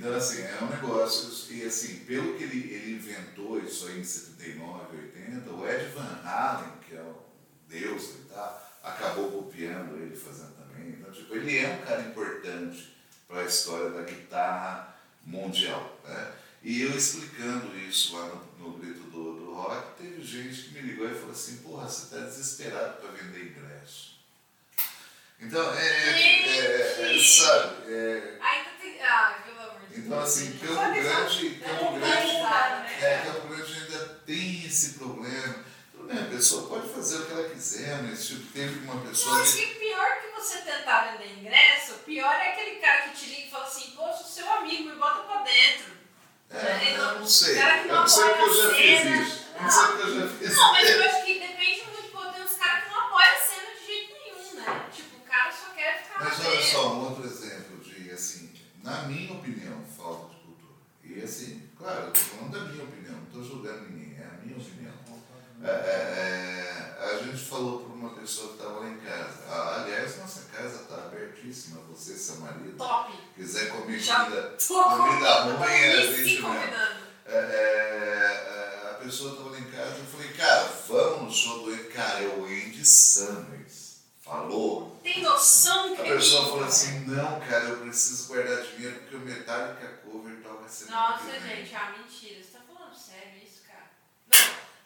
Tá. 0.00 0.06
Então, 0.06 0.14
assim, 0.14 0.42
é 0.42 0.58
um 0.62 0.68
negócio, 0.68 1.54
e 1.54 1.64
assim, 1.64 1.96
pelo 2.06 2.36
que 2.36 2.44
ele, 2.44 2.72
ele 2.72 2.92
inventou 2.94 3.60
isso 3.60 3.86
aí 3.86 4.00
em 4.00 4.04
79, 4.04 4.96
80, 4.96 5.50
o 5.50 5.68
Ed 5.68 5.84
Van 5.94 6.20
Halen, 6.24 6.72
que 6.88 6.96
é 6.96 7.02
o 7.02 7.22
deus 7.68 8.04
e 8.04 8.28
tal, 8.32 8.80
acabou 8.82 9.30
copiando 9.30 9.96
ele 9.96 10.16
fazendo 10.16 10.54
também. 10.56 10.88
Então, 10.88 11.12
tipo, 11.12 11.34
ele 11.34 11.58
é 11.58 11.68
um 11.68 11.86
cara 11.86 12.00
importante 12.00 12.96
para 13.28 13.42
a 13.42 13.44
história 13.44 13.90
da 13.90 14.02
guitarra 14.02 14.96
mundial, 15.24 16.00
né? 16.04 16.32
E 16.62 16.82
eu 16.82 16.96
explicando 16.96 17.74
isso 17.78 18.16
lá 18.16 18.26
no, 18.26 18.68
no 18.70 18.78
grito 18.78 19.00
do, 19.10 19.34
do 19.34 19.54
rock, 19.54 20.02
teve 20.02 20.22
gente 20.22 20.62
que 20.62 20.74
me 20.74 20.80
ligou 20.80 21.10
e 21.10 21.14
falou 21.14 21.30
assim, 21.30 21.58
porra, 21.58 21.88
você 21.88 22.04
está 22.04 22.26
desesperado 22.26 23.00
para 23.00 23.10
vender 23.12 23.50
ingresso. 23.50 24.18
Então, 25.40 25.72
é, 25.74 25.86
é, 25.86 27.16
é, 27.16 27.24
sabe, 27.24 27.90
é, 27.90 28.38
Ainda 28.40 28.70
tem. 28.78 29.00
Ah, 29.02 29.42
Deus. 29.46 29.59
Então 30.06 30.20
assim, 30.20 30.52
Campo 30.58 30.92
que 30.92 31.00
Grande, 31.00 31.50
Campo 31.50 31.96
é 31.96 31.98
Grande, 31.98 32.26
complicado, 32.32 32.82
né? 32.82 32.98
é, 33.00 33.18
Campo 33.26 33.48
Grande 33.48 33.72
ainda 33.74 33.98
tem 34.26 34.66
esse 34.66 34.90
problema. 34.94 35.70
Bem, 36.02 36.18
a 36.18 36.24
pessoa 36.26 36.68
pode 36.68 36.88
fazer 36.92 37.18
o 37.18 37.26
que 37.26 37.32
ela 37.32 37.48
quiser, 37.50 38.02
mas 38.02 38.26
tipo, 38.26 38.52
teve 38.52 38.80
uma 38.80 38.94
Eu 38.94 39.00
pessoa 39.10 39.40
acho 39.40 39.56
que 39.56 39.66
que 39.66 39.74
pior 39.78 40.20
que 40.20 40.40
você 40.40 40.58
tentar 40.58 41.12
vender 41.12 41.38
ingresso, 41.38 41.92
pior 42.06 42.32
é 42.34 42.52
aquele 42.52 42.76
cara 42.80 43.02
que 43.02 43.16
te 43.16 43.26
liga 43.30 43.46
e 43.46 43.50
fala 43.50 43.64
assim, 43.66 43.92
poxa, 43.94 44.22
o 44.22 44.26
seu 44.26 44.50
amigo 44.52 44.84
me 44.90 44.96
bota 44.96 45.20
pra 45.22 45.42
dentro. 45.42 46.00
É, 46.50 46.96
eu 46.98 47.20
não 47.20 47.26
sei. 47.26 47.54
Cara 47.54 47.78
que 47.82 47.88
Eu 47.88 47.94
não 47.94 48.00
não 48.00 48.08
sei 48.08 48.24
porque 48.24 48.42
eu 48.42 48.54
já 48.62 48.74
fiz 48.74 49.00
isso. 49.28 49.46
Eu 49.54 49.62
não 49.62 49.70
sei 49.70 49.86
porque 49.86 50.02
eu 50.02 50.20
já 50.20 50.28
fiz 50.36 50.56
Não, 50.56 50.72
mas 50.72 50.90
eu 50.90 51.04
acho 51.04 51.24
que 51.26 51.38
depende 51.38 51.82
muito, 51.92 52.08
pô, 52.10 52.26
tem 52.32 52.42
uns 52.42 52.52
caras 52.56 52.84
que 52.84 52.90
não 52.90 53.00
apoiam 53.00 53.30
a 53.30 53.38
cena 53.38 53.70
de 53.78 53.86
jeito 53.86 54.12
nenhum, 54.14 54.54
né? 54.54 54.82
Tipo, 54.92 55.16
o 55.16 55.20
cara 55.20 55.52
só 55.52 55.70
quer 55.76 56.02
ficar 56.02 56.24
Mas 56.24 56.38
na 56.38 56.44
olha 56.48 56.56
dele. 56.56 56.70
só, 56.72 56.92
um 56.92 57.04
outro 57.04 57.24
exemplo 57.24 57.76
de, 57.78 58.10
assim, 58.10 58.52
na 58.82 59.02
minha 59.02 59.32
opinião, 59.32 59.80
falta 59.96 60.34
de 60.34 60.40
cultura. 60.40 60.74
E 61.04 61.22
assim, 61.22 61.68
claro, 61.76 62.06
eu 62.06 62.12
tô 62.12 62.20
falando 62.20 62.52
da 62.52 62.72
minha 62.72 62.84
opinião, 62.84 63.14
não 63.14 63.24
estou 63.24 63.44
julgando 63.44 63.90
ninguém, 63.90 64.16
é 64.18 64.24
a 64.24 64.44
minha 64.44 64.56
opinião. 64.56 64.90
É, 65.62 65.68
é, 65.68 66.96
é, 66.98 67.14
a 67.14 67.18
gente 67.22 67.44
falou 67.44 67.80
para 67.80 67.92
uma 67.92 68.10
pessoa 68.14 68.48
que 68.48 68.54
estava 68.54 68.80
lá 68.80 68.88
em 68.88 68.96
casa. 68.96 69.44
Ah, 69.46 69.82
Aliás, 69.82 70.18
nossa 70.18 70.48
casa 70.50 70.82
está 70.82 70.94
abertíssima, 70.94 71.82
você, 71.82 72.14
seu 72.14 72.36
marido, 72.36 72.78
Top. 72.78 73.12
quiser 73.36 73.68
comer 73.70 73.98
Já 73.98 74.24
comida, 74.24 74.56
comida 74.58 75.42
ruim, 75.42 75.70
é 75.70 75.92
a 75.92 76.06
gente 76.06 76.42
mesmo. 76.42 76.48
É, 77.26 78.90
a 78.90 78.94
pessoa 79.04 79.32
estava 79.32 79.50
lá 79.50 79.58
em 79.58 79.64
casa 79.64 79.98
eu 79.98 80.04
falei, 80.06 80.32
cara, 80.32 80.72
vamos 80.88 81.22
no 81.24 81.30
show 81.30 81.64
do. 81.64 81.80
Cara, 81.90 82.22
é 82.22 82.28
o 82.28 82.44
Andy 82.44 82.86
Summers. 82.86 83.79
Falou? 84.30 84.96
Tem 85.02 85.22
noção, 85.22 85.92
A 85.92 85.96
querido? 85.96 86.14
pessoa 86.14 86.44
falou 86.50 86.64
assim, 86.64 87.00
não, 87.00 87.40
cara, 87.40 87.64
eu 87.64 87.78
preciso 87.78 88.28
guardar 88.28 88.62
dinheiro 88.62 89.00
porque 89.00 89.16
o 89.16 89.18
Metallica 89.20 89.88
cover 90.04 90.36
toca 90.40 90.68
semana 90.68 90.96
Nossa, 91.10 91.24
que 91.24 91.38
vem." 91.40 91.56
gente, 91.56 91.74
ah, 91.74 91.94
mentira. 91.98 92.40
Você 92.40 92.50
tá 92.52 92.60
falando 92.72 92.94
sério 92.94 93.32
isso, 93.44 93.62
cara? 93.66 93.90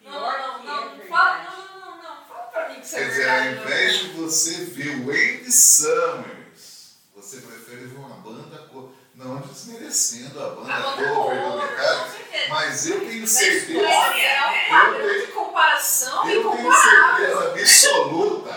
Não, 0.01 0.11
não, 0.19 0.59
que 0.61 0.65
não, 0.65 0.77
é 0.93 0.97
não, 0.97 1.05
fala, 1.07 1.43
não, 1.43 1.57
não, 1.57 1.79
não, 1.79 1.97
não, 2.03 2.25
fala 2.25 2.43
pra 2.51 2.69
mim 2.69 2.79
que 2.79 2.85
isso 2.87 2.95
é 2.95 2.99
Quer 2.99 3.05
dizer, 3.09 3.17
verdade. 3.25 3.47
ao 3.49 3.55
não. 3.55 3.61
invés 3.61 3.99
de 3.99 4.07
você 4.13 4.51
ver 4.65 4.95
o 4.97 5.11
Andy 5.11 5.51
Summers, 5.51 6.95
você 7.15 7.37
prefere 7.41 7.85
ver 7.85 7.97
uma 7.97 8.15
banda 8.17 8.57
cover. 8.73 8.95
Não 9.15 9.37
desmerecendo 9.37 10.43
a 10.43 10.49
banda 10.49 10.73
A 10.73 10.79
banda 10.81 11.07
cover 11.13 11.41
do 11.41 12.11
certeza. 12.11 12.49
mas 12.49 12.89
eu 12.89 12.99
tenho 12.99 13.25
certeza. 13.27 13.79
é 13.79 14.47
um 14.49 14.55
Eu 14.55 14.69
padrão 14.69 15.07
tenho- 15.07 15.25
de 15.25 15.31
comparação 15.31 16.29
Eu 16.29 16.51
tenho 16.51 16.73
certeza 16.73 17.51
absoluta, 17.51 18.51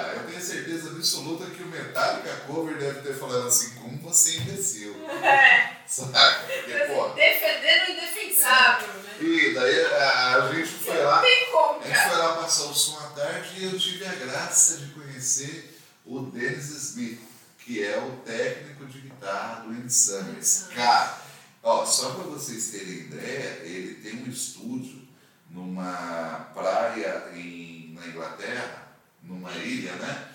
certeza 0.49 0.91
absoluta 0.91 1.47
que 1.51 1.63
o 1.63 1.67
Metallica 1.67 2.35
cover 2.47 2.79
deve 2.79 3.01
ter 3.03 3.15
falado 3.15 3.47
assim, 3.47 3.75
como 3.75 3.99
você 3.99 4.31
é 4.31 4.37
imbecil. 4.41 4.97
É, 5.23 5.77
Saca? 5.87 6.45
Porque, 6.47 6.79
pô. 6.87 7.09
defendendo 7.09 7.89
o 7.89 7.93
indefensável, 7.93 8.89
né? 8.89 9.17
E 9.21 9.55
daí 9.55 9.85
a, 9.85 10.37
a 10.37 10.55
gente 10.55 10.69
foi 10.69 10.99
lá, 11.03 11.17
Não 11.17 11.23
tem 11.23 11.51
como, 11.51 11.81
a 11.81 11.87
gente 11.87 11.95
cara. 11.95 12.09
foi 12.11 12.19
lá 12.19 12.37
passar 12.37 12.65
o 12.65 12.75
som 12.75 12.99
à 12.99 13.09
tarde 13.11 13.49
e 13.59 13.65
eu 13.65 13.79
tive 13.79 14.07
a 14.07 14.13
graça 14.13 14.77
de 14.79 14.93
conhecer 14.93 15.81
o 16.05 16.21
Dennis 16.21 16.69
Smith, 16.69 17.21
que 17.59 17.83
é 17.85 17.99
o 17.99 18.11
técnico 18.25 18.87
de 18.87 19.01
guitarra 19.01 19.65
do 19.65 19.91
Summers. 19.91 20.67
Uhum. 20.69 20.75
Cara, 20.75 21.19
ó, 21.63 21.85
só 21.85 22.11
para 22.11 22.25
vocês 22.25 22.69
terem 22.71 22.99
ideia, 23.01 23.61
ele 23.63 23.95
tem 23.95 24.23
um 24.23 24.29
estúdio 24.29 25.09
numa 25.51 26.51
praia 26.55 27.31
em, 27.35 27.95
na 27.99 28.07
Inglaterra, 28.07 28.89
numa 29.23 29.53
ilha, 29.53 29.93
né? 29.97 30.29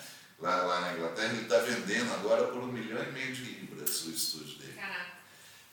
Lá, 0.44 0.56
lá 0.56 0.80
na 0.82 0.92
Inglaterra, 0.92 1.32
ele 1.32 1.44
está 1.44 1.56
vendendo 1.60 2.12
agora 2.12 2.48
por 2.48 2.58
um 2.62 2.66
milhão 2.66 3.02
e 3.02 3.12
meio 3.12 3.32
de 3.34 3.44
libras 3.44 4.04
o 4.04 4.10
estúdio 4.10 4.58
dele. 4.58 4.74
Caraca. 4.74 5.06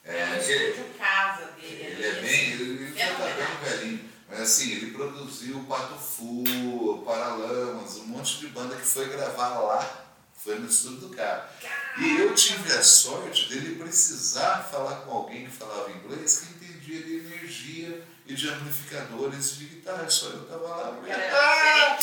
É 0.06 0.24
o 0.24 0.34
ele- 0.36 0.70
estúdio 0.70 0.94
casa 0.98 1.46
dele. 1.60 1.84
ele 1.84 2.06
é 2.06 2.22
bem, 2.22 2.52
ele, 2.52 2.98
já 2.98 3.14
tá 3.16 3.26
bem 3.26 3.70
velhinho. 3.70 4.10
Mas 4.30 4.40
assim, 4.40 4.72
ele 4.72 4.92
produziu 4.92 5.58
o 5.58 5.66
Pato 5.66 5.96
Fu, 5.96 7.04
Paralamas, 7.06 7.98
um 7.98 8.06
monte 8.06 8.38
de 8.38 8.48
banda 8.48 8.78
que 8.78 8.86
foi 8.88 9.10
gravar 9.10 9.60
lá, 9.60 10.06
foi 10.42 10.58
no 10.58 10.70
estúdio 10.70 11.10
do 11.10 11.16
cara. 11.18 11.52
E 11.98 12.22
eu 12.22 12.34
tive 12.34 12.72
a 12.72 12.82
sorte 12.82 13.50
dele 13.50 13.76
precisar 13.76 14.70
falar 14.72 15.02
com 15.02 15.12
alguém 15.12 15.48
que 15.48 15.52
falava 15.52 15.92
inglês 15.92 16.46
que 16.48 16.54
entendia 16.66 17.02
de 17.02 17.16
energia 17.18 18.08
e 18.26 18.34
de 18.34 18.48
amplificadores 18.48 19.58
de 19.58 19.66
guitarra. 19.66 20.10
Só 20.10 20.28
eu 20.28 20.46
tava 20.46 20.66
lá, 20.66 20.98
Era 21.06 21.38
ah, 21.38 22.00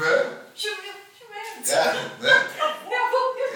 né? 0.00 0.42
Cara, 1.64 2.02
né? 2.20 2.50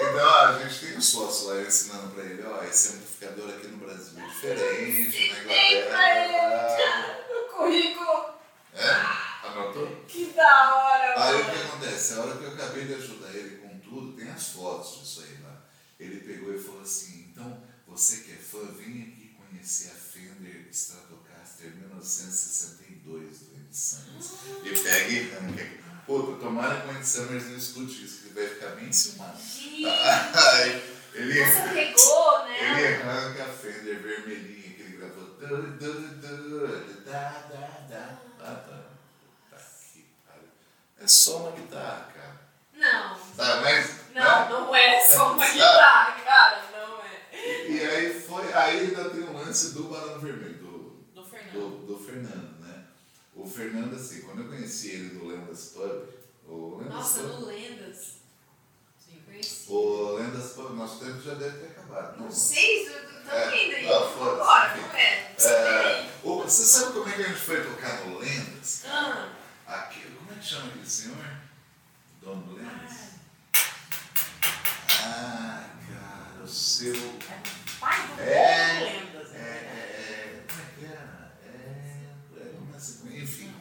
Então 0.00 0.34
a 0.34 0.58
gente 0.58 0.86
tem 0.86 0.96
os 0.98 1.06
sócios 1.06 1.48
lá 1.48 1.60
ensinando 1.62 2.08
pra 2.14 2.24
ele, 2.24 2.42
ó, 2.44 2.62
esse 2.64 2.94
amplificador 2.94 3.50
aqui 3.50 3.66
no 3.68 3.76
Brasil 3.78 4.18
é 4.18 4.26
diferente, 4.26 5.32
na 5.46 5.52
ele, 5.52 5.86
Inglaterra. 5.86 7.18
no 7.28 7.48
currículo. 7.56 8.34
É? 8.74 9.46
Anotou? 9.46 10.04
Que 10.06 10.26
da 10.32 10.74
hora, 10.76 11.14
Aí 11.22 11.34
o 11.40 11.44
que 11.44 11.50
mano. 11.56 11.68
acontece? 11.74 12.14
A 12.14 12.20
hora 12.20 12.36
que 12.36 12.44
eu 12.44 12.52
acabei 12.54 12.84
de 12.86 12.94
ajudar 12.94 13.30
ele 13.34 13.56
com 13.58 13.78
tudo, 13.80 14.16
tem 14.16 14.30
as 14.30 14.48
fotos 14.48 15.00
disso 15.00 15.22
aí 15.22 15.42
lá. 15.42 15.56
Ele 15.98 16.20
pegou 16.20 16.54
e 16.54 16.58
falou 16.58 16.82
assim, 16.82 17.26
então, 17.30 17.62
você 17.86 18.18
que 18.18 18.32
é 18.32 18.36
fã, 18.36 18.58
vem 18.76 19.02
aqui 19.02 19.36
conhecer 19.36 19.90
a 19.90 19.94
Fender 19.94 20.68
Stratocaster 20.70 21.74
1962 21.76 23.38
do 23.40 23.56
Andy 23.56 23.76
Summers. 23.76 24.30
E 24.64 24.70
pega 24.82 25.08
e 25.10 25.32
arranca. 25.36 25.79
Aqui. 26.10 26.22
Puta, 26.22 26.40
tomara 26.40 26.80
que 26.80 26.88
o 26.88 26.90
Andy 26.90 27.06
Summers 27.06 27.46
não 27.46 27.56
escute 27.56 28.04
isso, 28.04 28.22
que 28.22 28.28
ele 28.28 28.34
vai 28.34 28.54
ficar 28.54 28.70
bem 28.70 28.90
Aí, 30.52 30.82
ele, 31.14 31.44
você 31.44 31.60
pegou, 31.74 32.44
né? 32.46 32.82
ele 32.82 33.02
arranca 33.02 33.44
a 33.44 33.46
Fender 33.46 34.00
vermelhinha 34.00 34.74
que 34.74 34.82
ele 34.82 34.96
gravou. 34.96 35.24
Du, 35.24 35.62
du, 35.78 35.92
du, 35.92 37.04
da, 37.04 37.20
da, 37.20 37.68
da, 37.88 38.18
da, 38.38 38.50
da. 38.50 38.90
Tá 39.50 39.56
que 39.92 40.06
pariu. 40.26 40.48
É 41.00 41.06
só 41.06 41.38
uma 41.38 41.52
guitarra, 41.52 42.08
cara. 42.14 42.40
Não. 42.74 43.16
Tá, 43.36 43.60
mas. 43.60 44.00
Não, 44.14 44.22
né? 44.22 44.48
não 44.50 44.74
é 44.74 45.00
só 45.00 45.32
uma 45.32 45.48
guitarra, 45.48 46.20
cara, 46.24 46.64
não 46.72 47.02
é. 47.02 47.68
E 47.68 47.80
aí 47.80 48.20
foi. 48.20 48.52
Aí 48.52 48.80
ainda 48.80 49.10
tem 49.10 49.22
o 49.22 49.32
lance 49.32 49.74
do 49.74 49.84
Barão 49.84 50.18
Vermelho, 50.18 50.58
do, 50.58 51.04
Do 51.14 51.24
Fernando. 51.24 51.86
do, 51.86 51.86
do 51.86 52.04
Fernando, 52.04 52.60
né? 52.60 52.84
O 53.42 53.48
Fernando, 53.48 53.94
assim, 53.96 54.22
quando 54.22 54.42
eu 54.42 54.48
conheci 54.48 54.90
ele 54.90 55.14
no 55.14 55.26
Lendas 55.28 55.72
Pub, 55.74 56.08
o 56.46 56.76
Lendas 56.78 56.94
Nossa, 56.94 57.20
Pub. 57.20 57.28
no 57.40 57.46
Lendas. 57.46 57.96
Sim. 58.98 59.22
Conheci. 59.24 59.64
O 59.68 60.12
Lendas 60.16 60.52
Pub, 60.52 60.76
nosso 60.76 61.04
tempo 61.04 61.20
já 61.22 61.34
deve 61.34 61.58
ter 61.58 61.66
acabado. 61.70 62.18
Não 62.18 62.26
né? 62.26 62.30
sei, 62.32 62.82
estamos 62.86 63.32
É, 63.32 63.64
indo 63.66 63.76
aí. 63.76 63.86
não, 63.86 64.12
foda-se, 64.12 64.40
Agora, 64.42 64.76
não 64.76 64.90
é? 64.94 65.34
Não 65.38 65.46
É, 65.50 66.10
o- 66.24 66.42
você 66.42 66.64
sabe 66.64 66.92
como 66.92 67.08
é 67.08 67.12
que 67.12 67.22
a 67.22 67.28
gente 67.28 67.40
foi 67.40 67.64
tocar 67.64 68.04
no 68.06 68.18
Lendas? 68.18 68.82
Ah, 68.86 69.32
Aqui, 69.66 70.00
como 70.18 70.32
é 70.32 70.34
que 70.34 70.44
chama 70.46 70.66
aquele 70.68 70.86
senhor? 70.86 71.16
Dono 72.20 72.42
do 72.42 72.54
Lendas? 72.56 73.10
Ah, 75.02 75.70
cara, 75.88 76.42
o 76.42 76.48
seu. 76.48 76.94
É 76.94 77.40
pai 77.78 78.06
do 78.08 78.20
É, 78.20 78.80
lendas. 78.80 79.30
É, 79.32 79.38
né? 79.38 79.46
é, 79.96 80.44
como 80.48 80.60
é 80.60 80.64
que 80.76 80.84
era? 80.86 81.32
É, 81.46 81.48
é, 81.48 82.52
começa 82.56 82.58
com- 82.58 82.69
enfim, 83.12 83.52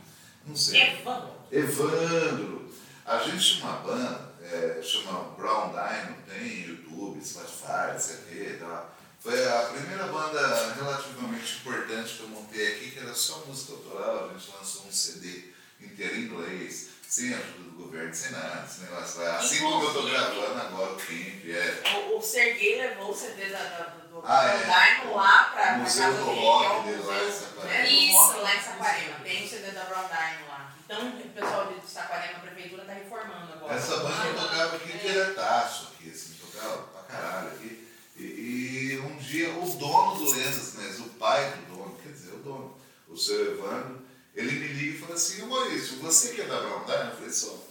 não 0.46 0.56
sei. 0.56 0.82
Evandro. 0.82 1.32
Evandro. 1.52 2.70
A 3.06 3.18
gente 3.24 3.44
tinha 3.56 3.66
uma 3.66 3.78
banda, 3.80 4.32
é, 4.44 4.82
chama 4.84 5.32
Brown 5.38 5.70
Dino, 5.70 6.16
tem 6.28 6.62
YouTube, 6.68 7.24
Spotify, 7.26 7.94
não 7.94 8.00
sei 8.00 8.16
o 8.16 8.20
que 8.20 8.36
e 8.54 8.58
tal. 8.60 8.96
Foi 9.20 9.48
a 9.48 9.60
primeira 9.74 10.06
banda 10.08 10.74
relativamente 10.76 11.58
importante 11.58 12.14
que 12.14 12.20
eu 12.22 12.30
montei 12.30 12.68
aqui, 12.76 12.92
que 12.92 13.00
era 13.00 13.14
só 13.14 13.44
música 13.48 13.74
autoral. 13.74 14.30
A 14.30 14.34
gente 14.38 14.52
lançou 14.58 14.86
um 14.88 14.92
CD 14.92 15.46
inteiro 15.82 16.16
em 16.16 16.22
inglês, 16.22 16.90
sem 17.08 17.34
ajuda 17.34 17.64
do 17.64 17.72
governo, 17.84 18.14
sem 18.14 18.32
nada, 18.32 18.66
esse 18.70 18.82
negócio 18.82 19.22
lá. 19.22 19.38
Assim 19.38 19.60
como 19.60 19.84
eu 19.84 19.94
tô 19.94 20.00
Inclusive- 20.00 20.12
gravando 20.18 20.62
agora 20.62 20.92
o 20.94 20.96
Camp, 20.96 21.46
é. 21.50 21.98
O, 22.14 22.18
o 22.18 22.22
Serguei 22.22 22.78
levou 22.82 23.12
o 23.12 23.16
CD 23.16 23.50
da, 23.50 23.58
da, 23.64 23.96
Ah, 24.26 24.46
é. 24.46 24.58
Dino 25.02 25.16
lá 25.16 25.44
pra 25.54 25.78
Museu 25.78 26.04
casa 26.04 26.18
do 26.18 26.26
dele, 26.26 26.40
que 26.40 26.46
é 26.46 26.70
o 26.70 26.84
museu 26.84 27.64
né, 27.64 27.90
Isso. 27.90 28.38
lá 28.42 28.56
em 28.56 28.62
Saquarema. 28.62 29.16
Tem 29.24 29.46
o 29.46 29.50
CD 29.50 29.72
da 29.72 29.84
Brown 29.86 30.04
Dino 30.04 30.48
lá. 30.50 30.72
Então 30.86 31.08
o 31.10 31.30
pessoal 31.30 31.68
de 31.74 31.90
Saquarema, 31.92 32.38
a 32.38 32.40
prefeitura, 32.42 32.84
tá 32.86 32.94
reformando 32.94 33.54
agora. 33.54 33.74
Essa 33.76 33.98
banda 33.98 34.34
tocava 34.42 34.76
aqui 34.76 34.92
É. 34.92 34.98
diretaço, 34.98 35.90
aqui, 35.94 36.10
assim, 36.10 36.34
tocava 36.34 36.78
pra 36.84 37.02
caralho 37.04 37.48
aqui. 37.50 37.88
E, 38.18 38.24
e 38.94 39.00
um 39.00 39.16
dia 39.18 39.52
o 39.54 39.70
dono 39.78 40.16
do 40.16 40.32
Lendas, 40.32 40.74
mas 40.76 41.00
o 41.00 41.10
pai 41.12 41.52
do 41.52 41.76
dono, 41.76 41.98
quer 42.04 42.12
dizer, 42.12 42.34
o 42.34 42.38
dono, 42.40 42.78
o 43.08 43.16
seu 43.16 43.54
Evandro, 43.54 44.02
ele 44.36 44.52
me 44.52 44.68
liga 44.68 44.98
e 44.98 45.00
fala 45.00 45.16
assim, 45.16 45.46
Maurício, 45.46 46.00
você 46.00 46.34
que 46.34 46.42
é 46.42 46.46
da 46.46 46.60
Brown 46.60 46.84
Dine? 46.86 47.10
Eu 47.12 47.16
falei, 47.16 47.32
sou. 47.32 47.70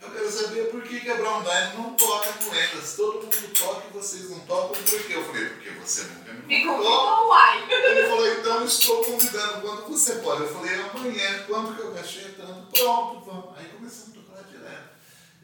Eu 0.00 0.10
quero 0.10 0.30
saber 0.30 0.70
por 0.70 0.82
que, 0.82 1.00
que 1.00 1.10
a 1.10 1.16
Brown 1.16 1.42
Dime 1.42 1.74
não 1.82 1.94
toca 1.94 2.05
com 2.48 2.54
elas. 2.54 2.94
Todo 2.96 3.22
mundo 3.22 3.58
toca 3.58 3.86
e 3.88 3.92
vocês 3.92 4.30
não 4.30 4.40
tocam. 4.40 4.82
Por 4.82 5.02
quê? 5.06 5.14
Eu 5.14 5.24
falei, 5.24 5.48
porque 5.50 5.70
você 5.70 6.02
nunca 6.04 6.32
me 6.32 6.64
convidou. 6.64 7.26
Ele 7.70 8.08
falou, 8.08 8.28
então 8.32 8.64
estou 8.64 9.04
convidando 9.04 9.60
quando 9.60 9.86
você 9.88 10.14
pode. 10.16 10.42
Eu 10.42 10.52
falei, 10.54 10.74
amanhã, 10.80 11.42
quanto 11.46 11.74
que 11.74 11.80
eu 11.80 11.92
gastei 11.92 12.32
tanto? 12.32 12.66
Pronto, 12.78 13.24
vamos. 13.24 13.58
Aí 13.58 13.66
começamos 13.68 14.16
a 14.18 14.20
tocar 14.20 14.42
direto. 14.44 14.88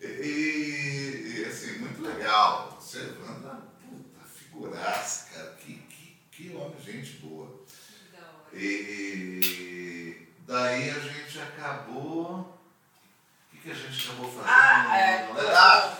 E, 0.00 0.06
e- 0.06 1.40
e, 1.40 1.44
assim, 1.44 1.78
muito 1.78 2.02
legal. 2.02 2.70
Observando, 2.72 3.62
puta, 3.82 4.20
figuraça, 4.34 5.28
cara. 5.34 5.56
Que, 5.60 5.74
que, 5.74 6.16
que 6.30 6.54
homem, 6.56 6.76
gente 6.84 7.12
boa. 7.18 7.62
E 8.54 10.26
daí 10.46 10.90
a 10.90 10.98
gente 10.98 11.40
acabou. 11.40 12.40
O 12.40 13.50
que, 13.50 13.58
que 13.62 13.70
a 13.70 13.74
gente 13.74 14.08
acabou 14.10 14.30
fazendo? 14.30 14.48
Ah, 14.48 14.98
é. 14.98 15.28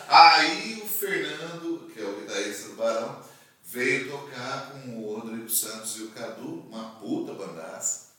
Ah, 0.09 0.35
aí 0.37 0.81
o 0.83 0.87
Fernando, 1.03 1.91
que 1.93 2.01
é 2.01 2.05
o 2.05 2.21
guitarrista 2.21 2.69
do 2.69 2.77
Barão, 2.77 3.25
veio 3.65 4.09
tocar 4.09 4.71
com 4.71 5.03
o 5.03 5.17
Rodrigo 5.17 5.49
Santos 5.49 5.97
e 5.97 6.03
o 6.05 6.11
Cadu, 6.13 6.61
uma 6.61 6.91
puta 7.01 7.35
bandaça. 7.35 8.13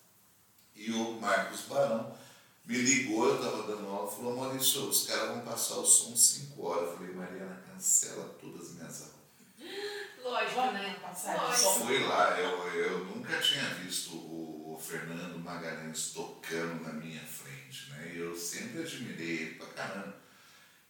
E 0.76 0.92
o 0.92 1.14
Marcos 1.14 1.62
Barão 1.62 2.14
me 2.66 2.76
ligou, 2.76 3.30
eu 3.30 3.42
tava 3.42 3.64
dando 3.64 3.88
aula, 3.88 4.12
falou, 4.12 4.36
Maurício, 4.36 4.90
os 4.90 5.08
caras 5.08 5.30
vão 5.30 5.42
passar 5.42 5.76
o 5.76 5.86
som 5.86 6.14
5 6.14 6.62
horas. 6.62 6.90
Eu 6.90 6.98
falei, 6.98 7.14
Mariana, 7.14 7.64
cancela 7.72 8.36
todas 8.42 8.68
as 8.68 8.74
minhas 8.74 9.02
aulas. 9.02 9.14
Lógico, 10.22 10.74
né? 10.74 11.00
passar 11.02 11.38
Lógico. 11.38 11.86
Fui 11.86 12.00
lá, 12.00 12.38
eu, 12.38 12.68
eu 12.74 13.06
nunca 13.06 13.40
tinha 13.40 13.64
visto 13.76 14.16
o, 14.16 14.76
o 14.76 14.80
Fernando 14.82 15.40
Magalhães 15.40 16.12
tocando 16.14 16.84
na 16.84 16.92
minha 16.92 17.22
frente, 17.22 17.92
né? 17.92 18.12
E 18.14 18.20
eu 18.20 18.36
sempre 18.36 18.82
admirei 18.82 19.38
ele 19.38 19.56
pra 19.56 19.68
caramba. 19.68 20.22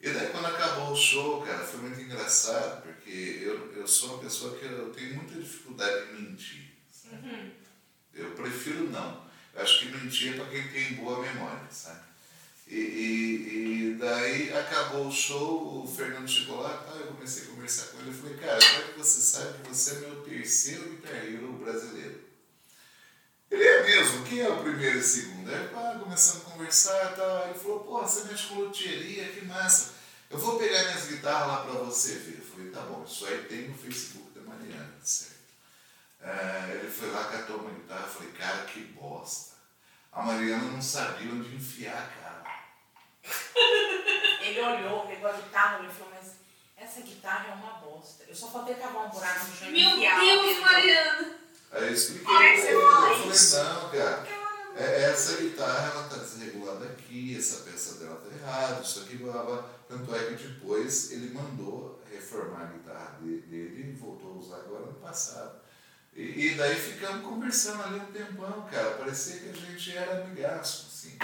E 0.03 0.09
daí 0.09 0.27
quando 0.31 0.47
acabou 0.47 0.91
o 0.91 0.95
show, 0.97 1.41
cara, 1.43 1.65
foi 1.65 1.79
muito 1.79 2.01
engraçado, 2.01 2.83
porque 2.83 3.39
eu, 3.41 3.73
eu 3.73 3.87
sou 3.87 4.09
uma 4.15 4.23
pessoa 4.23 4.53
que 4.57 4.65
eu 4.65 4.91
tenho 4.91 5.15
muita 5.15 5.39
dificuldade 5.39 6.09
em 6.11 6.23
mentir. 6.23 6.73
sabe? 6.91 7.53
Eu 8.13 8.31
prefiro 8.31 8.89
não. 8.89 9.23
Eu 9.55 9.61
acho 9.61 9.79
que 9.79 9.85
mentir 9.85 10.33
é 10.33 10.35
pra 10.35 10.45
quem 10.47 10.67
tem 10.67 10.95
boa 10.95 11.21
memória, 11.21 11.65
sabe? 11.71 12.01
E, 12.67 12.75
e, 12.75 13.91
e 13.91 13.95
daí 13.95 14.51
acabou 14.51 15.07
o 15.07 15.11
show, 15.11 15.83
o 15.85 15.87
Fernando 15.87 16.27
chegou 16.27 16.59
lá, 16.59 16.79
tá, 16.79 16.91
eu 16.97 17.07
comecei 17.07 17.43
a 17.43 17.47
conversar 17.47 17.85
com 17.87 17.99
ele, 17.99 18.09
eu 18.09 18.13
falei, 18.13 18.37
cara, 18.37 18.59
quero 18.59 18.93
que 18.93 18.99
você 18.99 19.21
saiba 19.21 19.53
que 19.59 19.69
você 19.69 19.95
é 19.95 19.99
meu 19.99 20.15
terceiro 20.23 20.89
guitarreiro 20.89 21.53
brasileiro. 21.53 22.19
Ele 23.53 23.67
é 23.67 23.83
mesmo, 23.83 24.25
quem 24.25 24.41
é 24.41 24.49
o 24.49 24.63
primeiro 24.63 24.97
e 24.97 24.99
o 24.99 25.03
segundo? 25.03 25.53
Aí 25.53 25.67
pá, 25.67 25.95
começando 25.99 26.41
a 26.41 26.49
conversar 26.49 27.11
e 27.11 27.15
tal, 27.15 27.45
ele 27.45 27.59
falou, 27.59 27.81
pô, 27.81 28.01
você 28.01 28.23
mexe 28.23 28.47
com 28.47 28.55
loteria, 28.55 29.31
que 29.31 29.45
massa. 29.45 29.93
Eu 30.27 30.39
vou 30.39 30.57
pegar 30.57 30.81
minhas 30.85 31.05
guitarras 31.05 31.47
lá 31.47 31.57
pra 31.57 31.73
você 31.73 32.15
ver. 32.15 32.39
Eu 32.39 32.45
falei, 32.45 32.71
tá 32.71 32.81
bom, 32.81 33.03
isso 33.07 33.27
aí 33.27 33.43
tem 33.43 33.67
no 33.67 33.77
Facebook 33.77 34.31
da 34.31 34.41
Mariana, 34.41 34.95
certo? 35.03 35.33
É, 36.19 36.79
ele 36.79 36.89
foi 36.89 37.11
lá, 37.11 37.25
catou 37.25 37.57
uma 37.57 37.69
guitarra, 37.69 38.01
eu 38.01 38.11
falei, 38.11 38.31
cara, 38.31 38.65
que 38.65 38.79
bosta. 38.79 39.53
A 40.11 40.23
Mariana 40.23 40.71
não 40.71 40.81
sabia 40.81 41.31
onde 41.31 41.55
enfiar 41.55 41.95
a 41.95 42.21
cara. 42.21 42.43
Ele 44.41 44.61
olhou, 44.61 45.05
pegou 45.05 45.29
a 45.29 45.33
guitarra 45.33 45.85
e 45.85 45.93
falou, 45.93 46.11
mas 46.15 46.31
essa 46.75 47.01
guitarra 47.01 47.51
é 47.51 47.53
uma 47.53 47.73
bosta. 47.73 48.23
Eu 48.27 48.35
só 48.35 48.47
faltei 48.47 48.73
cavar 48.73 49.05
um 49.05 49.09
buraco 49.09 49.45
no 49.45 49.55
chão 49.55 49.69
Meu 49.69 49.99
Deus. 49.99 50.59
Mariana. 50.59 51.42
Aí 51.73 51.83
eu 51.87 51.93
expliquei 51.93 52.33
é 52.35 52.37
pra 52.37 52.45
ele, 52.45 52.71
eu 52.73 53.33
falei, 53.33 53.63
não, 53.73 53.89
cara, 53.89 54.27
é, 54.75 55.03
essa 55.05 55.37
guitarra 55.41 55.91
ela 55.91 56.07
tá 56.07 56.17
desregulada 56.17 56.85
aqui, 56.85 57.35
essa 57.37 57.63
peça 57.63 57.95
dela 57.95 58.15
tá 58.15 58.35
errada, 58.35 58.81
isso 58.81 58.99
aqui 59.01 59.17
blá 59.17 59.43
blá. 59.43 59.69
Tanto 59.87 60.15
é 60.15 60.23
que 60.35 60.47
depois 60.47 61.11
ele 61.11 61.33
mandou 61.33 62.01
reformar 62.11 62.61
a 62.61 62.65
guitarra 62.65 63.17
de- 63.21 63.41
dele 63.41 63.89
e 63.89 63.93
voltou 63.95 64.33
a 64.33 64.37
usar 64.37 64.55
agora 64.57 64.85
no 64.85 64.93
passado. 64.93 65.61
E, 66.15 66.47
e 66.47 66.55
daí 66.55 66.75
ficamos 66.75 67.25
conversando 67.27 67.81
ali 67.83 67.99
um 67.99 68.11
tempão, 68.11 68.67
cara. 68.71 68.91
Parecia 68.97 69.39
que 69.39 69.49
a 69.49 69.53
gente 69.53 69.97
era 69.97 70.23
amigaço, 70.23 70.87
assim. 70.93 71.17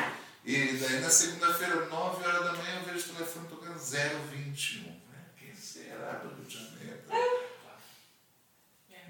E 0.43 0.77
daí 0.77 0.99
na 0.99 1.09
segunda-feira, 1.11 1.85
9 1.85 2.25
horas 2.27 2.43
da 2.43 2.53
manhã, 2.53 2.79
eu 2.79 2.91
vejo 2.93 3.09
o 3.11 3.13
telefone 3.13 3.47
tocando 3.47 3.77
021. 3.77 4.83
Né? 4.89 5.25
Quem 5.37 5.55
será 5.55 6.13
do 6.13 6.29
Rio 6.35 6.45
de 6.45 6.55
Janeiro? 6.57 6.99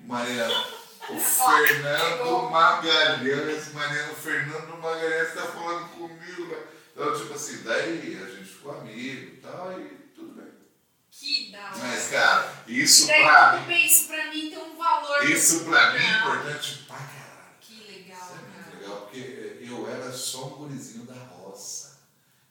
Mariana, 0.06 0.66
o 1.12 1.20
Fernando 1.20 2.50
Magalhães, 2.50 3.74
Mariana, 3.74 4.12
o 4.12 4.16
Fernando 4.16 4.78
Magalhães 4.82 5.30
está 5.30 5.44
falando 5.48 5.90
comigo. 5.90 6.48
né? 6.48 6.64
Então, 6.94 7.18
tipo 7.18 7.34
assim, 7.34 7.64
daí 7.64 8.20
a 8.22 8.30
gente 8.30 8.50
ficou 8.50 8.78
amigo 8.78 9.34
e 9.34 9.38
tal, 9.42 9.80
e 9.80 9.86
tudo 10.16 10.34
bem. 10.42 10.52
Que 11.12 11.52
da 11.52 11.60
hora. 11.66 11.78
Mas, 11.78 12.08
cara, 12.10 12.54
isso 12.68 13.04
E 13.06 13.08
daí, 13.08 13.24
pra 13.24 13.54
tudo 13.58 13.68
bem, 13.68 13.86
isso 13.86 14.08
pra 14.08 14.26
mim 14.26 14.50
tem 14.50 14.58
um 14.58 14.78
valor. 14.78 15.26
mim, 15.26 15.32
isso 15.34 15.66
pra 15.66 15.92
mim 15.94 16.00
é 16.06 16.18
importante 16.20 16.84
pra 16.88 16.98
caralho. 16.98 17.56
Que 17.62 17.84
legal, 17.92 18.20
Isso 18.22 18.34
é 18.34 18.38
muito 18.38 18.64
cara. 18.64 18.78
legal, 18.80 19.02
porque 19.02 19.58
eu 19.62 19.90
era 19.90 20.12
só 20.12 20.46
um 20.48 20.50
gurizinho 20.52 21.06
da 21.06 21.14
roça 21.16 22.00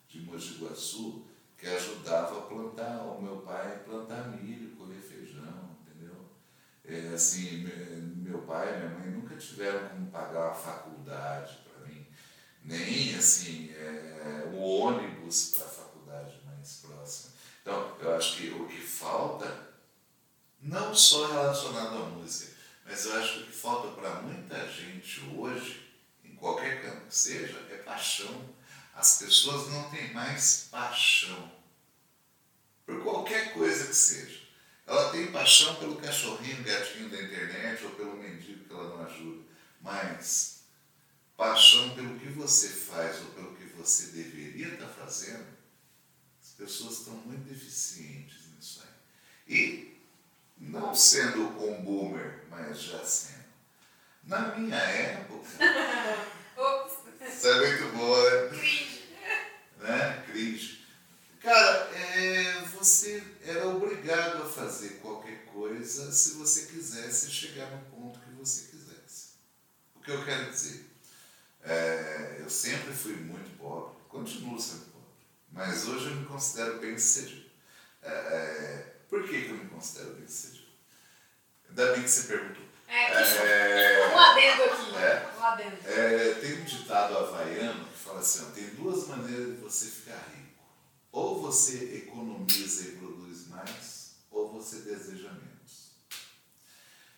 de 0.08 0.20
Mogi 0.20 0.58
Guaçu 0.60 1.24
que 1.58 1.66
ajudava 1.66 2.38
a 2.38 2.42
plantar, 2.42 3.02
o 3.02 3.20
meu 3.20 3.36
pai 3.38 3.80
plantar 3.84 4.28
milho? 4.28 4.76
É, 6.88 7.14
assim, 7.14 7.64
me- 7.64 8.30
meu 8.30 8.38
pai 8.42 8.74
e 8.74 8.78
minha 8.78 8.98
mãe 8.98 9.10
nunca 9.10 9.36
tiveram 9.36 9.88
como 9.90 10.10
pagar 10.10 10.46
uma 10.46 10.54
faculdade 10.54 11.58
para 11.68 11.86
mim, 11.86 12.06
nem 12.64 13.14
assim, 13.14 13.70
é, 13.74 14.48
o 14.54 14.56
ônibus 14.58 15.50
para 15.56 15.66
a 15.66 15.68
faculdade 15.68 16.40
mais 16.46 16.76
próxima. 16.86 17.32
Então, 17.60 17.96
eu 18.00 18.16
acho 18.16 18.36
que 18.38 18.48
o 18.50 18.66
que 18.66 18.80
falta, 18.80 19.68
não 20.62 20.94
só 20.94 21.26
relacionado 21.26 21.94
à 21.98 22.06
música, 22.06 22.56
mas 22.86 23.04
eu 23.04 23.18
acho 23.18 23.34
que 23.34 23.42
o 23.42 23.46
que 23.48 23.52
falta 23.52 23.88
para 24.00 24.22
muita 24.22 24.66
gente 24.72 25.20
hoje, 25.36 25.86
em 26.24 26.34
qualquer 26.36 26.80
campo 26.82 27.06
que 27.06 27.14
seja, 27.16 27.58
é 27.70 27.76
paixão. 27.76 28.48
As 28.94 29.18
pessoas 29.18 29.68
não 29.70 29.90
têm 29.90 30.12
mais 30.14 30.68
paixão 30.70 31.52
por 32.86 33.02
qualquer 33.02 33.52
coisa 33.52 33.86
que 33.88 33.94
seja. 33.94 34.47
Ela 34.88 35.10
tem 35.10 35.30
paixão 35.30 35.74
pelo 35.74 35.96
cachorrinho, 35.96 36.64
gatinho 36.64 37.10
da 37.10 37.22
internet 37.22 37.84
ou 37.84 37.90
pelo 37.90 38.16
mendigo 38.16 38.64
que 38.64 38.72
ela 38.72 38.88
não 38.88 39.04
ajuda, 39.04 39.44
mas 39.82 40.62
paixão 41.36 41.94
pelo 41.94 42.18
que 42.18 42.28
você 42.30 42.70
faz 42.70 43.20
ou 43.20 43.26
pelo 43.32 43.54
que 43.54 43.66
você 43.66 44.06
deveria 44.12 44.68
estar 44.68 44.88
fazendo, 44.88 45.46
as 46.42 46.52
pessoas 46.52 47.00
estão 47.00 47.14
muito 47.16 47.46
deficientes 47.46 48.46
nisso 48.56 48.82
aí. 48.82 49.54
E 49.54 49.98
não 50.56 50.94
sendo 50.94 51.48
um 51.62 51.82
boomer, 51.82 52.44
mas 52.48 52.80
já 52.80 53.04
sendo. 53.04 53.44
Na 54.24 54.56
minha 54.56 54.74
época, 54.74 55.48
isso 57.28 57.46
é 57.46 57.66
muito 57.66 57.94
boa, 57.94 58.30
né? 58.30 58.48
cringe. 58.48 59.08
né? 59.80 60.24
Cringe. 60.26 60.86
Cara, 61.40 61.90
é, 61.94 62.62
você 62.72 63.17
obrigado 63.98 64.42
a 64.42 64.46
fazer 64.46 65.00
qualquer 65.02 65.44
coisa 65.46 66.12
se 66.12 66.34
você 66.34 66.66
quisesse 66.66 67.30
chegar 67.30 67.70
no 67.70 67.78
ponto 67.86 68.20
que 68.20 68.30
você 68.32 68.66
quisesse. 68.70 69.30
O 69.96 70.00
que 70.00 70.10
eu 70.10 70.24
quero 70.24 70.50
dizer? 70.50 70.86
É, 71.64 72.36
eu 72.38 72.48
sempre 72.48 72.92
fui 72.92 73.16
muito 73.16 73.58
pobre, 73.58 73.96
continuo 74.08 74.58
sendo 74.60 74.84
pobre, 74.92 75.08
mas 75.50 75.86
hoje 75.88 76.06
eu 76.06 76.14
me 76.14 76.26
considero 76.26 76.78
bem 76.78 76.96
sucedido. 76.96 77.50
É, 78.02 78.10
é, 78.10 78.94
por 79.08 79.24
que, 79.24 79.42
que 79.42 79.50
eu 79.50 79.56
me 79.56 79.68
considero 79.68 80.14
bem 80.14 80.28
sucedido? 80.28 80.68
Ainda 81.68 81.92
bem 81.92 82.02
que 82.02 82.08
você 82.08 82.28
perguntou. 82.28 82.62
É, 82.86 83.12
É, 83.44 84.14
um 84.14 84.18
adendo 84.18 84.64
aqui. 84.64 84.96
É. 84.96 85.32
Um 85.36 85.44
adendo. 85.44 85.76
é, 85.84 86.34
tem 86.34 86.60
um 86.60 86.64
ditado 86.64 87.18
havaiano 87.18 87.84
que 87.86 87.98
fala 87.98 88.20
assim, 88.20 88.46
ó, 88.48 88.50
tem 88.52 88.64
duas 88.70 89.08
maneiras 89.08 89.56
de 89.56 89.60
você 89.60 89.86
ficar 89.86 90.24
rico. 90.34 90.48
Ou 91.10 91.42
você 91.42 91.96
economiza 91.96 92.88
e 92.88 92.92
produz 92.92 93.48
mais, 93.48 93.87
você 94.58 94.80
deseja 94.80 95.30
menos. 95.30 95.92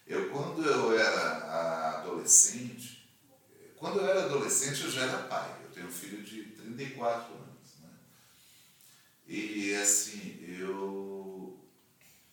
Eu, 0.07 0.31
quando 0.31 0.63
eu 0.63 0.99
era 0.99 2.01
adolescente, 2.01 3.09
quando 3.77 4.01
eu 4.01 4.07
era 4.07 4.27
adolescente 4.27 4.85
eu 4.85 4.91
já 4.91 5.03
era 5.03 5.23
pai. 5.23 5.59
Eu 5.65 5.71
tenho 5.71 5.87
um 5.87 5.93
filho 5.93 6.23
de 6.23 6.43
34 6.45 7.33
anos. 7.33 7.79
Né? 7.81 7.89
E 9.27 9.75
assim, 9.75 10.45
eu 10.59 11.67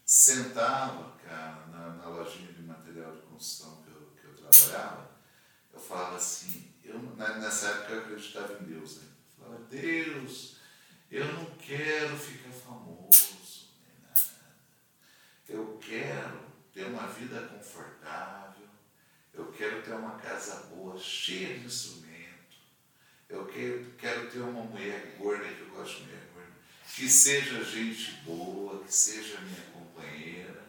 sentava, 0.05 1.17
cara, 1.17 1.67
na, 1.67 1.89
na 1.95 2.09
lojinha 2.09 2.51
de 2.51 2.63
material 2.63 3.15
de 3.15 3.21
construção 3.21 3.83
que 3.83 3.91
eu, 3.91 4.13
que 4.19 4.25
eu 4.25 4.49
trabalhava, 4.49 5.11
eu 5.71 5.79
falava 5.79 6.17
assim, 6.17 6.73
eu, 6.83 6.99
nessa 7.15 7.67
época 7.67 7.93
eu 7.93 7.99
acreditava 7.99 8.53
em 8.61 8.65
Deus, 8.65 8.97
né? 8.97 9.07
Eu 9.37 9.45
falava, 9.45 9.63
Deus, 9.65 10.57
eu 11.09 11.25
não 11.33 11.45
quero 11.57 12.17
ficar 12.17 12.51
famoso. 12.51 12.96
Eu 15.47 15.79
quero 15.81 16.39
ter 16.73 16.85
uma 16.85 17.07
vida 17.07 17.39
confortável, 17.47 18.67
eu 19.33 19.51
quero 19.51 19.81
ter 19.81 19.93
uma 19.93 20.17
casa 20.17 20.65
boa, 20.65 20.97
cheia 20.97 21.57
de 21.57 21.65
instrumento, 21.65 22.57
eu 23.29 23.45
quero, 23.45 23.91
quero 23.97 24.29
ter 24.29 24.39
uma 24.39 24.63
mulher 24.63 25.15
gorda, 25.17 25.47
que 25.47 25.61
eu 25.61 25.69
gosto 25.69 25.97
de 25.97 26.03
mulher 26.03 26.27
gorda, 26.33 26.51
que 26.93 27.09
seja 27.09 27.63
gente 27.63 28.11
boa, 28.25 28.83
que 28.83 28.93
seja 28.93 29.39
minha 29.41 29.61
companheira, 29.71 30.67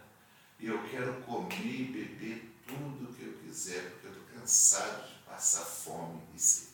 e 0.60 0.66
eu 0.66 0.82
quero 0.88 1.20
comer 1.22 1.80
e 1.80 1.84
beber 1.84 2.54
tudo 2.66 3.14
que 3.14 3.24
eu 3.24 3.32
quiser, 3.34 3.90
porque 3.90 4.06
eu 4.06 4.12
estou 4.12 4.40
cansado 4.40 5.08
de 5.08 5.14
passar 5.24 5.64
fome 5.64 6.22
e 6.34 6.38
sede. 6.38 6.68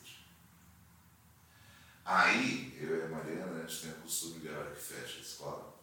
Aí, 2.03 2.77
eu 2.79 2.99
e 2.99 3.03
a 3.03 3.07
Mariana, 3.07 3.63
a 3.63 3.67
gente 3.67 3.81
tem 3.81 3.91
o 3.91 3.95
costume 3.95 4.39
de 4.41 4.49
hora 4.49 4.71
que 4.75 4.81
fecha 4.81 5.17
a 5.17 5.21
escola, 5.21 5.74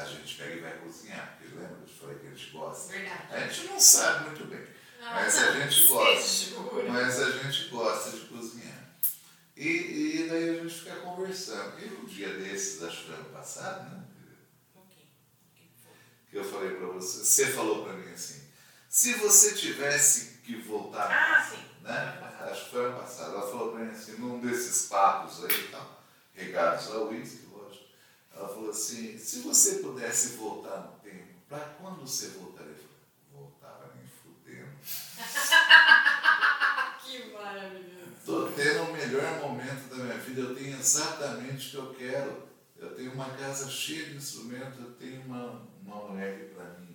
a 0.00 0.04
gente 0.04 0.36
pega 0.36 0.54
e 0.54 0.60
vai 0.60 0.78
cozinhar, 0.78 1.36
porque 1.38 1.54
lembra 1.56 1.76
que 1.86 1.98
falei 1.98 2.18
que 2.18 2.26
a 2.26 2.30
gente 2.30 2.50
gosta? 2.50 2.92
Verdade. 2.92 3.22
A 3.34 3.40
gente 3.48 3.66
não 3.68 3.80
sabe 3.80 4.24
muito 4.30 4.44
bem, 4.46 4.66
Não, 5.00 5.10
mas 5.14 5.36
a 5.38 5.52
gente 5.52 5.86
gosta. 5.86 6.50
jura? 6.50 6.84
Mas 6.92 7.20
a 7.20 7.30
gente 7.30 7.68
gosta 7.68 8.10
de 8.10 8.20
cozinhar. 8.26 8.78
E, 9.56 9.66
e 10.24 10.28
daí 10.28 10.50
a 10.50 10.62
gente 10.62 10.74
fica 10.74 10.96
conversando. 10.96 11.78
E 11.80 11.88
um 11.94 12.04
dia 12.04 12.28
desses, 12.38 12.82
acho 12.82 12.98
que 12.98 13.06
foi 13.06 13.14
ano 13.16 13.24
passado, 13.30 13.90
né? 13.90 14.04
Que 16.30 16.36
eu 16.36 16.44
falei 16.44 16.70
pra 16.76 16.86
você, 16.88 17.24
você 17.24 17.46
falou 17.46 17.84
pra 17.84 17.94
mim 17.94 18.12
assim, 18.12 18.42
se 18.88 19.14
você 19.14 19.54
tivesse 19.54 20.38
que 20.44 20.56
voltar, 20.60 21.10
Ah, 21.10 21.42
sim. 21.42 21.56
né? 21.82 22.18
Acho 22.50 22.64
que 22.66 22.70
foi 22.72 22.84
ano 22.86 22.98
passado, 23.00 23.32
ela 23.32 23.50
falou 23.50 23.72
pra 23.72 23.80
mim 23.84 23.90
assim, 23.90 24.12
num 24.18 24.38
desses 24.38 24.88
papos 24.88 25.42
aí 25.44 25.64
e 25.64 25.68
tal, 25.68 26.04
regados 26.34 26.86
ao 26.88 27.08
uísque. 27.08 27.47
Ela 28.38 28.48
falou 28.48 28.70
assim, 28.70 29.18
se 29.18 29.40
você 29.40 29.76
pudesse 29.76 30.36
voltar 30.36 30.78
no 30.78 30.92
tempo, 31.00 31.26
pra 31.48 31.58
quando 31.58 32.02
você 32.02 32.28
voltaria? 32.28 32.70
Eu 32.70 32.76
falei, 32.76 32.88
voltava 33.32 33.92
nem 33.96 34.06
fudendo. 34.06 34.70
Que 37.02 37.32
maravilhoso. 37.32 38.12
Estou 38.18 38.52
tendo 38.52 38.82
o 38.82 38.92
melhor 38.92 39.40
momento 39.40 39.88
da 39.88 39.96
minha 40.04 40.18
vida, 40.18 40.42
eu 40.42 40.54
tenho 40.54 40.78
exatamente 40.78 41.68
o 41.68 41.70
que 41.70 41.76
eu 41.76 41.94
quero. 41.94 42.46
Eu 42.76 42.94
tenho 42.94 43.12
uma 43.12 43.30
casa 43.30 43.68
cheia 43.68 44.04
de 44.04 44.16
instrumentos, 44.16 44.78
eu 44.78 44.92
tenho 44.92 45.22
uma, 45.22 45.66
uma 45.82 46.08
mulher 46.08 46.38
que 46.38 46.54
para 46.54 46.78
mim 46.78 46.94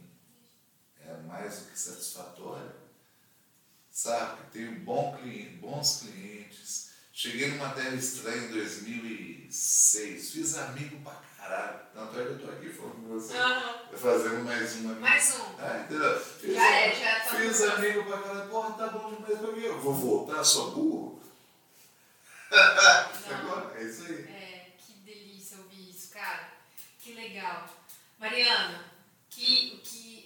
é 1.01 1.13
mais 1.23 1.59
do 1.59 1.71
que 1.71 1.79
satisfatória. 1.79 2.73
Sabe? 3.89 4.43
Tenho 4.51 4.79
bom 4.81 5.17
cliente, 5.17 5.57
bons 5.57 6.03
clientes. 6.03 6.92
Cheguei 7.15 7.49
numa 7.51 7.69
terra 7.69 7.95
estranha 7.95 8.47
em 8.47 8.51
2006, 8.51 10.31
fiz 10.31 10.57
amigo 10.57 10.99
pra 11.01 11.21
caralho. 11.37 11.79
Tanto 11.93 12.19
é 12.19 12.23
que 12.23 12.29
eu 12.31 12.39
tô 12.39 12.51
aqui 12.51 12.69
falando 12.69 12.95
com 12.95 13.07
você, 13.09 13.37
Aham. 13.37 13.87
fazendo 13.95 14.43
mais 14.43 14.75
uma. 14.77 14.95
Mais 14.95 15.35
um. 15.35 15.43
Ah, 15.59 15.85
entendeu? 15.85 16.19
Fiz, 16.19 16.55
Já 16.55 16.71
é, 16.75 16.95
já 16.95 17.19
tá. 17.19 17.35
Fiz 17.35 17.61
amigo 17.61 18.03
pra 18.05 18.17
caralho, 18.17 18.49
porra, 18.49 18.73
tá 18.73 18.87
bom 18.87 19.13
demais 19.13 19.37
pra 19.37 19.51
mim. 19.51 19.61
Eu 19.61 19.79
vou 19.79 19.93
voltar, 19.93 20.43
sou 20.43 20.71
burro? 20.71 21.21
Agora, 22.51 23.71
é 23.79 23.83
isso 23.83 24.05
aí. 24.05 24.15
É, 24.23 24.71
que 24.79 24.93
delícia 24.93 25.57
ouvir 25.59 25.91
isso, 25.91 26.09
cara. 26.11 26.49
Que 26.99 27.13
legal. 27.13 27.69
Mariana, 28.17 28.85
que 29.29 29.82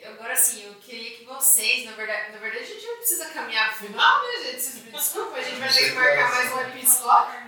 agora 0.10 0.36
sim, 0.36 0.64
eu 0.66 0.74
queria 0.76 1.18
que 1.18 1.26
vocês, 1.26 1.86
na 1.86 1.92
verdade, 1.94 2.32
na 2.32 2.38
verdade 2.40 2.64
a 2.64 2.68
gente 2.68 2.86
não 2.86 2.98
precisa 2.98 3.26
caminhar 3.26 3.70
pro 3.76 3.88
final, 3.88 4.22
né, 4.24 4.44
gente? 4.52 4.70
Desculpem, 4.92 5.42
a 5.42 5.44
gente 5.46 5.60
vai 5.60 5.70
ter 5.74 5.90
que 5.90 5.96
marcar 5.96 6.32
mais 6.36 6.54
um 6.54 6.62
episódio. 6.62 7.48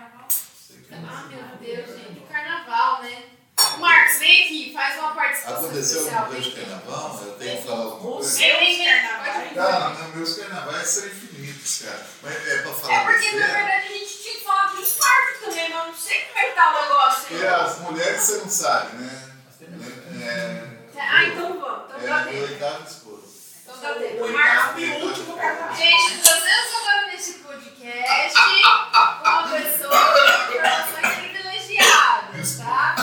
Ah, 0.91 1.23
meu 1.29 1.43
Deus, 1.57 1.97
gente, 1.99 2.19
o 2.19 2.27
carnaval, 2.27 3.03
né? 3.03 3.23
Marcos, 3.77 4.19
vem 4.19 4.45
aqui, 4.45 4.73
faz 4.73 4.97
uma 4.99 5.13
participação 5.13 5.59
Aconteceu 5.65 5.97
especial. 5.99 6.23
alguma 6.23 6.41
coisa 6.41 6.49
de 6.49 6.61
carnaval? 6.61 7.21
Eu 7.25 7.31
tenho 7.33 7.57
que 7.61 7.67
falar 7.67 7.83
alguma 7.83 8.13
coisa? 8.15 8.37
Vem, 8.37 8.77
vem. 8.77 8.85
Carnaval. 8.85 9.89
Não, 9.93 9.99
não, 9.99 10.15
meus 10.15 10.37
carnavais 10.37 10.87
são 10.87 11.05
infinitos, 11.07 11.81
cara. 11.83 12.07
Mas 12.23 12.47
é 12.47 12.61
pra 12.61 12.73
falar 12.73 12.93
É 12.93 13.03
porque, 13.05 13.31
na 13.31 13.47
verdade, 13.47 13.87
a 13.87 13.97
gente 13.97 14.17
tinha 14.23 14.33
que 14.35 14.43
falar 14.45 14.65
do 14.67 14.81
infarto 14.81 15.39
também, 15.45 15.69
mas 15.69 15.79
eu 15.79 15.87
não 15.91 15.97
sei 15.97 16.21
como 16.21 16.39
é 16.39 16.49
que 16.49 16.55
tá 16.55 16.69
o 16.69 16.81
negócio. 16.81 17.21
Porque 17.27 17.45
as 17.45 17.79
mulheres 17.79 18.21
você 18.21 18.37
não 18.37 18.49
sabe, 18.49 18.95
né? 18.97 19.29
Nós 19.45 19.55
temos- 19.57 20.21
É, 20.23 20.68
Ah, 20.99 21.23
então 21.25 21.59
vamos, 21.59 21.95
então 21.95 22.17
é 22.17 22.23
tempo. 22.25 22.43
oitavo 22.43 22.83
esposo. 22.87 23.29
Então. 23.65 24.27
O 24.27 24.33
Marcos, 24.33 24.75
oitavo 24.75 24.79
e 24.79 25.01
último 25.03 25.35
carnaval. 25.37 25.75
Gente, 25.75 26.19
trazemos 26.21 26.75
agora 26.81 27.07
nesse 27.07 27.33
podcast 27.39 28.39
uma 29.21 29.43
pessoa 29.47 29.97
com 30.47 30.53
informações 30.53 31.15
privilegiadas, 31.19 32.57
tá? 32.57 32.95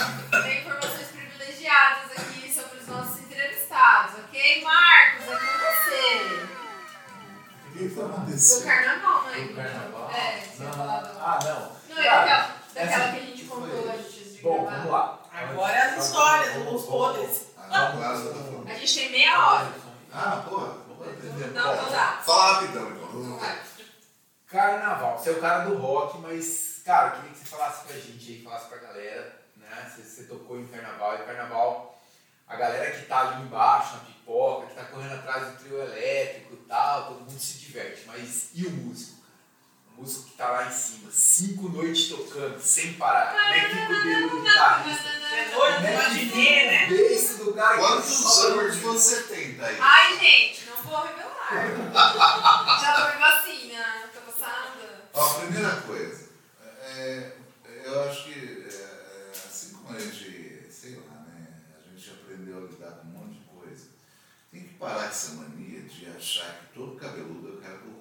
Tem 0.42 0.60
informações 0.60 1.06
privilegiadas 1.08 2.10
aqui 2.12 2.52
sobre 2.52 2.78
os 2.78 2.86
nossos 2.88 3.20
entrevistados, 3.20 4.14
ok? 4.24 4.62
Marcos, 4.62 5.24
é 5.28 5.36
com 5.36 5.58
você. 5.58 6.46
O 7.68 7.78
que 7.78 7.88
foi 7.88 8.04
Do 8.04 8.10
acontecendo? 8.14 8.64
carnaval, 8.66 9.22
né? 9.24 9.40
Do 9.40 9.54
carnaval? 9.54 10.10
É, 10.14 10.40
você 10.40 10.62
Não, 10.64 10.72
falar 10.72 11.00
do... 11.00 11.18
Ah, 11.18 11.38
não. 11.44 11.94
Não, 11.94 12.02
é 12.02 12.04
daquela, 12.04 12.56
daquela 12.74 13.08
que 13.12 13.16
a 13.16 13.20
gente 13.20 13.32
que 13.42 13.44
contou 13.48 13.90
antes 13.90 14.12
de 14.34 14.42
Bom, 14.42 14.62
gravar. 14.64 14.76
vamos 14.78 14.90
lá. 14.92 15.18
Agora 15.32 15.82
as 15.84 16.04
histórias, 16.06 16.56
os 16.72 16.82
podres. 16.86 17.46
Ah, 17.70 17.92
eu 17.92 18.00
falando. 18.00 18.68
A 18.68 18.74
gente 18.74 18.94
tem 18.94 19.10
meia 19.10 19.38
hora. 19.38 19.72
Ah, 20.12 20.44
porra. 20.48 20.86
Não, 21.54 21.76
não 21.76 21.90
dá. 21.90 22.22
Fala 22.24 22.52
rapidão, 22.54 22.90
então. 22.90 23.40
Carnaval, 24.46 25.18
você 25.18 25.30
é 25.30 25.32
o 25.32 25.40
cara 25.40 25.64
do 25.64 25.76
rock, 25.76 26.18
mas, 26.18 26.80
cara, 26.84 27.10
queria 27.10 27.30
que 27.30 27.38
você 27.38 27.44
falasse 27.44 27.86
pra 27.86 27.96
gente 27.96 28.32
aí, 28.32 28.42
falasse 28.42 28.68
pra 28.68 28.78
galera, 28.78 29.40
né? 29.56 29.92
Você, 29.94 30.02
você 30.02 30.24
tocou 30.24 30.58
em 30.58 30.66
carnaval, 30.68 31.16
e 31.16 31.24
carnaval, 31.24 32.00
a 32.46 32.56
galera 32.56 32.92
que 32.92 33.06
tá 33.06 33.20
ali 33.28 33.42
embaixo, 33.42 33.94
na 33.94 34.00
pipoca, 34.04 34.66
que 34.68 34.74
tá 34.74 34.84
correndo 34.84 35.14
atrás 35.14 35.48
do 35.48 35.58
trio 35.58 35.82
elétrico 35.82 36.54
e 36.54 36.68
tal, 36.68 37.06
todo 37.08 37.20
mundo 37.20 37.38
se 37.38 37.58
diverte, 37.58 38.04
mas 38.06 38.50
e 38.54 38.66
o 38.66 38.70
músico, 38.70 39.15
músico 39.96 40.30
que 40.30 40.36
tá 40.36 40.50
lá 40.50 40.66
em 40.66 40.72
cima, 40.72 41.10
cinco 41.10 41.68
noites 41.68 42.08
tocando, 42.08 42.60
sem 42.60 42.94
parar, 42.94 43.32
como 43.32 43.54
é 43.54 43.68
que 43.68 43.92
o 43.92 44.02
dedo 44.02 44.28
do 44.30 44.42
guitarrista? 44.42 45.08
É 45.08 45.50
doido, 45.50 45.74
Como 45.74 45.86
é 45.86 46.08
que 46.08 46.26
fica 46.30 46.36
né? 46.36 46.86
o 46.86 46.88
beiço 46.88 47.44
do 47.44 47.52
cara 47.52 47.76
Quantos 47.78 48.38
anos 48.44 48.76
você 48.76 49.22
tem, 49.24 49.54
Thaís? 49.54 49.78
Ai, 49.80 50.18
gente, 50.18 50.66
não 50.66 50.76
vou 50.82 51.02
revelar. 51.02 51.36
Já 52.80 52.92
tomei 52.94 53.18
vacina, 53.18 54.10
tô 54.14 54.20
passada. 54.32 55.04
Ó, 55.12 55.34
primeira 55.40 55.76
coisa, 55.82 56.28
é, 56.82 57.32
eu 57.84 58.02
acho 58.08 58.24
que 58.24 58.32
é, 58.32 58.72
é, 58.72 59.30
assim 59.46 59.74
como 59.74 59.96
a 59.96 60.00
gente, 60.00 60.66
sei 60.70 60.96
lá, 60.96 61.24
né, 61.26 61.48
a 61.76 61.90
gente 61.90 62.10
aprendeu 62.10 62.58
a 62.58 62.60
lidar 62.60 62.90
com 62.92 63.08
um 63.08 63.10
monte 63.10 63.34
de 63.40 63.44
coisa, 63.46 63.86
tem 64.52 64.62
que 64.62 64.74
parar 64.74 65.02
com 65.02 65.08
essa 65.08 65.32
mania 65.34 65.82
de 65.82 66.06
achar 66.16 66.60
que 66.60 66.74
todo 66.78 66.96
cabeludo 66.96 67.48
é 67.48 67.52
o 67.52 67.60
cara 67.60 67.78
do. 67.78 67.95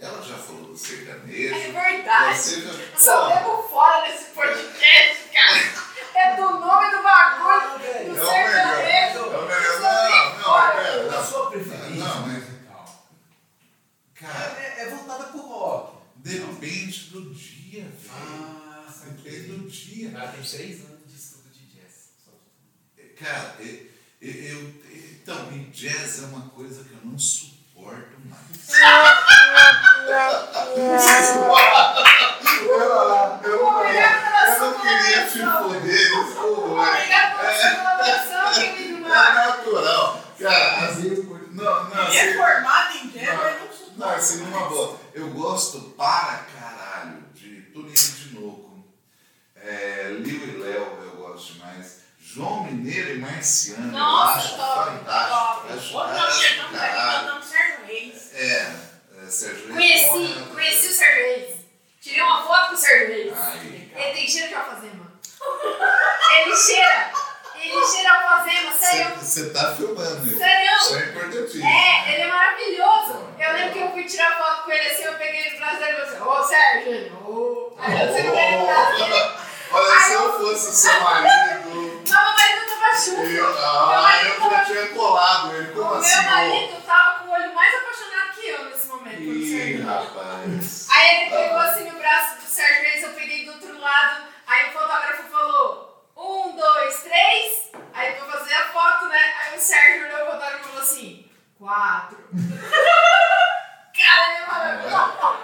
Ela 0.00 0.22
já 0.22 0.36
falou 0.38 0.64
do 0.64 0.76
sertanejo, 0.76 1.54
É 1.54 1.72
verdade. 1.72 2.38
você 2.38 2.60
já... 2.62 2.98
Só 2.98 3.28
pego 3.32 3.62
fora 3.68 4.06
desse 4.10 4.26
podcast, 4.30 5.28
cara. 5.32 5.88
É 6.14 6.36
do 6.36 6.42
nome 6.60 6.90
do 6.96 7.02
bagulho, 7.02 7.78
do 7.78 7.84
É 7.84 8.02
o 8.02 8.10
melhor. 8.12 8.26
sertanejo. 8.32 9.18
É 9.18 9.38
o 9.38 9.42
melhor. 9.42 9.62
Eu 9.62 9.80
só 9.80 9.92
Não, 9.92 10.10
pego 10.10 10.36
não, 10.36 10.44
fora. 10.44 10.74
pera, 10.82 11.02
A 11.02 11.16
não. 11.20 11.26
sua 11.26 11.50
preferência 11.50 11.94
Não, 11.96 12.26
mas- 12.26 12.44
musical 12.44 13.08
Cara, 14.14 14.56
é, 14.60 14.82
é 14.82 14.88
voltada 14.90 15.24
pro 15.24 15.40
rock. 15.40 15.96
depende 16.16 17.10
do 17.10 17.34
dia, 17.34 17.82
velho. 17.82 18.10
Ah, 18.12 18.84
Depende 19.04 19.52
do 19.52 19.68
dia. 19.70 20.10
Cara, 20.12 20.28
tem 20.28 20.42
três 20.42 20.80
anos 20.84 21.06
de 21.06 21.16
estudo 21.16 21.48
de 21.50 21.66
jazz. 21.66 22.10
Só- 22.24 23.24
Cara, 23.24 23.56
eu, 23.60 23.88
eu- 24.20 24.74
então, 25.12 25.48
jazz 25.70 26.22
é 26.22 26.26
uma 26.26 26.48
coisa 26.50 26.84
que 26.84 26.92
eu 26.92 27.00
não 27.04 27.18
suporto 27.18 28.16
mais. 28.24 28.68
eu, 30.08 30.48
eu, 33.44 33.58
pela 33.58 34.54
eu 34.54 34.60
não 34.60 34.80
queria 34.80 35.26
te 35.26 35.38
foder, 35.38 36.24
desculpa. 36.24 36.82
Obrigada 36.82 37.36
pela 37.38 38.52
sua 38.52 38.52
querido 38.54 39.06
É 39.06 39.34
natural. 39.34 40.24
Cara, 40.40 40.86
assim, 40.86 41.28
não, 41.52 41.84
não, 41.84 42.06
Ele 42.06 42.16
é 42.16 42.22
assim, 42.22 42.36
formado 42.36 42.96
em 42.96 43.10
mas 43.36 43.60
não 43.60 44.06
não, 44.06 44.10
assim, 44.10 44.44
numa 44.44 44.68
boa. 44.68 44.96
Eu 45.12 45.28
gosto 45.30 45.80
para 45.96 46.46
caralho 46.54 47.24
de 47.34 47.62
Toninho 47.72 47.94
de 47.94 48.34
Noco. 48.34 48.84
É, 49.56 50.16
Liu 50.20 50.44
e 50.44 50.58
Léo 50.58 50.98
eu 51.02 51.16
gosto 51.16 51.54
demais. 51.54 51.98
João 52.20 52.64
Mineiro 52.64 53.16
e 53.16 53.18
Marciano. 53.18 53.98
eu 53.98 54.04
acho 54.04 54.56
top, 54.56 54.90
fantástico. 54.90 55.36
Top. 55.36 55.72
Acho, 55.72 55.92
nós 55.92 56.16
acho 56.16 56.70
caralho. 56.70 57.42
é 58.34 58.87
Sérgio 59.30 59.72
Reis, 59.72 60.06
Conheci, 60.06 60.34
porra, 60.34 60.46
conheci 60.46 60.86
o 60.86 60.92
Sérgio 60.92 61.24
Reis. 61.24 61.56
Tirei 62.00 62.22
uma 62.22 62.42
foto 62.46 62.68
com 62.68 62.74
o 62.74 62.78
Sérgio 62.78 63.08
Reis. 63.08 63.32
Aí. 63.36 63.92
Ele 63.94 64.14
tem 64.14 64.28
cheiro 64.28 64.48
de 64.48 64.54
alfazema. 64.54 65.12
Ele 66.30 66.56
cheira. 66.56 67.10
Ele 67.60 67.86
cheira 67.86 68.12
alfazema, 68.12 68.72
sério. 68.72 69.16
Você 69.16 69.50
tá 69.50 69.74
filmando 69.74 70.26
isso. 70.26 70.38
Sério. 70.38 70.76
Isso 70.76 70.94
é 70.94 71.04
importantíssimo. 71.06 71.66
É, 71.66 72.12
ele 72.12 72.22
é 72.22 72.26
maravilhoso. 72.28 73.28
Eu 73.38 73.52
lembro 73.52 73.72
que 73.72 73.78
eu 73.80 73.90
fui 73.92 74.04
tirar 74.04 74.38
foto 74.38 74.64
com 74.64 74.70
ele 74.70 74.88
assim, 74.88 75.02
eu 75.04 75.14
peguei 75.14 75.40
ele 75.40 75.50
no 75.50 75.58
braço 75.58 75.78
dele 75.78 75.92
e 75.92 75.94
falei 75.94 76.08
assim, 76.08 76.22
ô 76.22 76.44
Sérgio, 76.44 77.16
ô. 77.26 77.72
Aí 77.78 78.56
no 78.56 78.66
braço 78.66 78.96
dele. 78.96 79.48
Olha, 79.70 80.00
se 80.00 80.12
eu 80.14 80.32
fosse 80.38 80.76
seu 80.76 81.00
marido, 81.00 81.97
mas 82.08 82.24
meu 82.24 82.32
marido 82.32 82.66
tava 82.66 82.96
junto. 82.96 83.20
Ah, 83.20 83.26
eu, 83.26 83.46
ah, 83.46 84.22
eu 84.22 84.28
já 84.28 84.50
tava... 84.50 84.64
tinha 84.64 84.88
colado 84.88 85.54
ele. 85.54 85.72
Como 85.72 85.90
o 85.90 85.94
assim? 85.94 86.14
Meu 86.14 86.30
marido 86.30 86.76
ó? 86.76 86.80
tava 86.86 87.18
com 87.18 87.28
o 87.28 87.32
olho 87.32 87.54
mais 87.54 87.74
apaixonado 87.74 88.32
que 88.34 88.48
eu 88.48 88.64
nesse 88.64 88.86
momento. 88.88 89.20
Ih, 89.20 89.80
rapaz. 89.82 90.88
Aí 90.90 91.16
ele 91.16 91.30
pegou 91.30 91.58
assim 91.58 91.90
no 91.90 91.98
braço 91.98 92.36
do 92.36 92.42
sargento, 92.42 93.06
eu 93.06 93.12
peguei 93.12 93.44
do 93.44 93.52
outro 93.52 93.78
lado. 93.78 94.24
Aí 94.46 94.70
o 94.70 94.72
fotógrafo 94.72 95.22
falou: 95.30 96.10
um, 96.16 96.56
dois, 96.56 97.02
três. 97.02 97.70
Aí 97.92 98.12
pra 98.12 98.24
fazer 98.26 98.54
a 98.54 98.68
foto, 98.68 99.06
né? 99.06 99.34
Aí 99.40 99.58
o 99.58 99.60
Sérgio 99.60 100.06
olhou 100.06 100.22
o 100.22 100.32
fotógrafo 100.32 100.60
e 100.60 100.68
falou 100.68 100.82
assim: 100.82 101.30
quatro. 101.58 102.28
Cara, 103.98 104.30
ele 104.30 104.42
é 104.42 104.46
maravilhoso. 104.46 105.38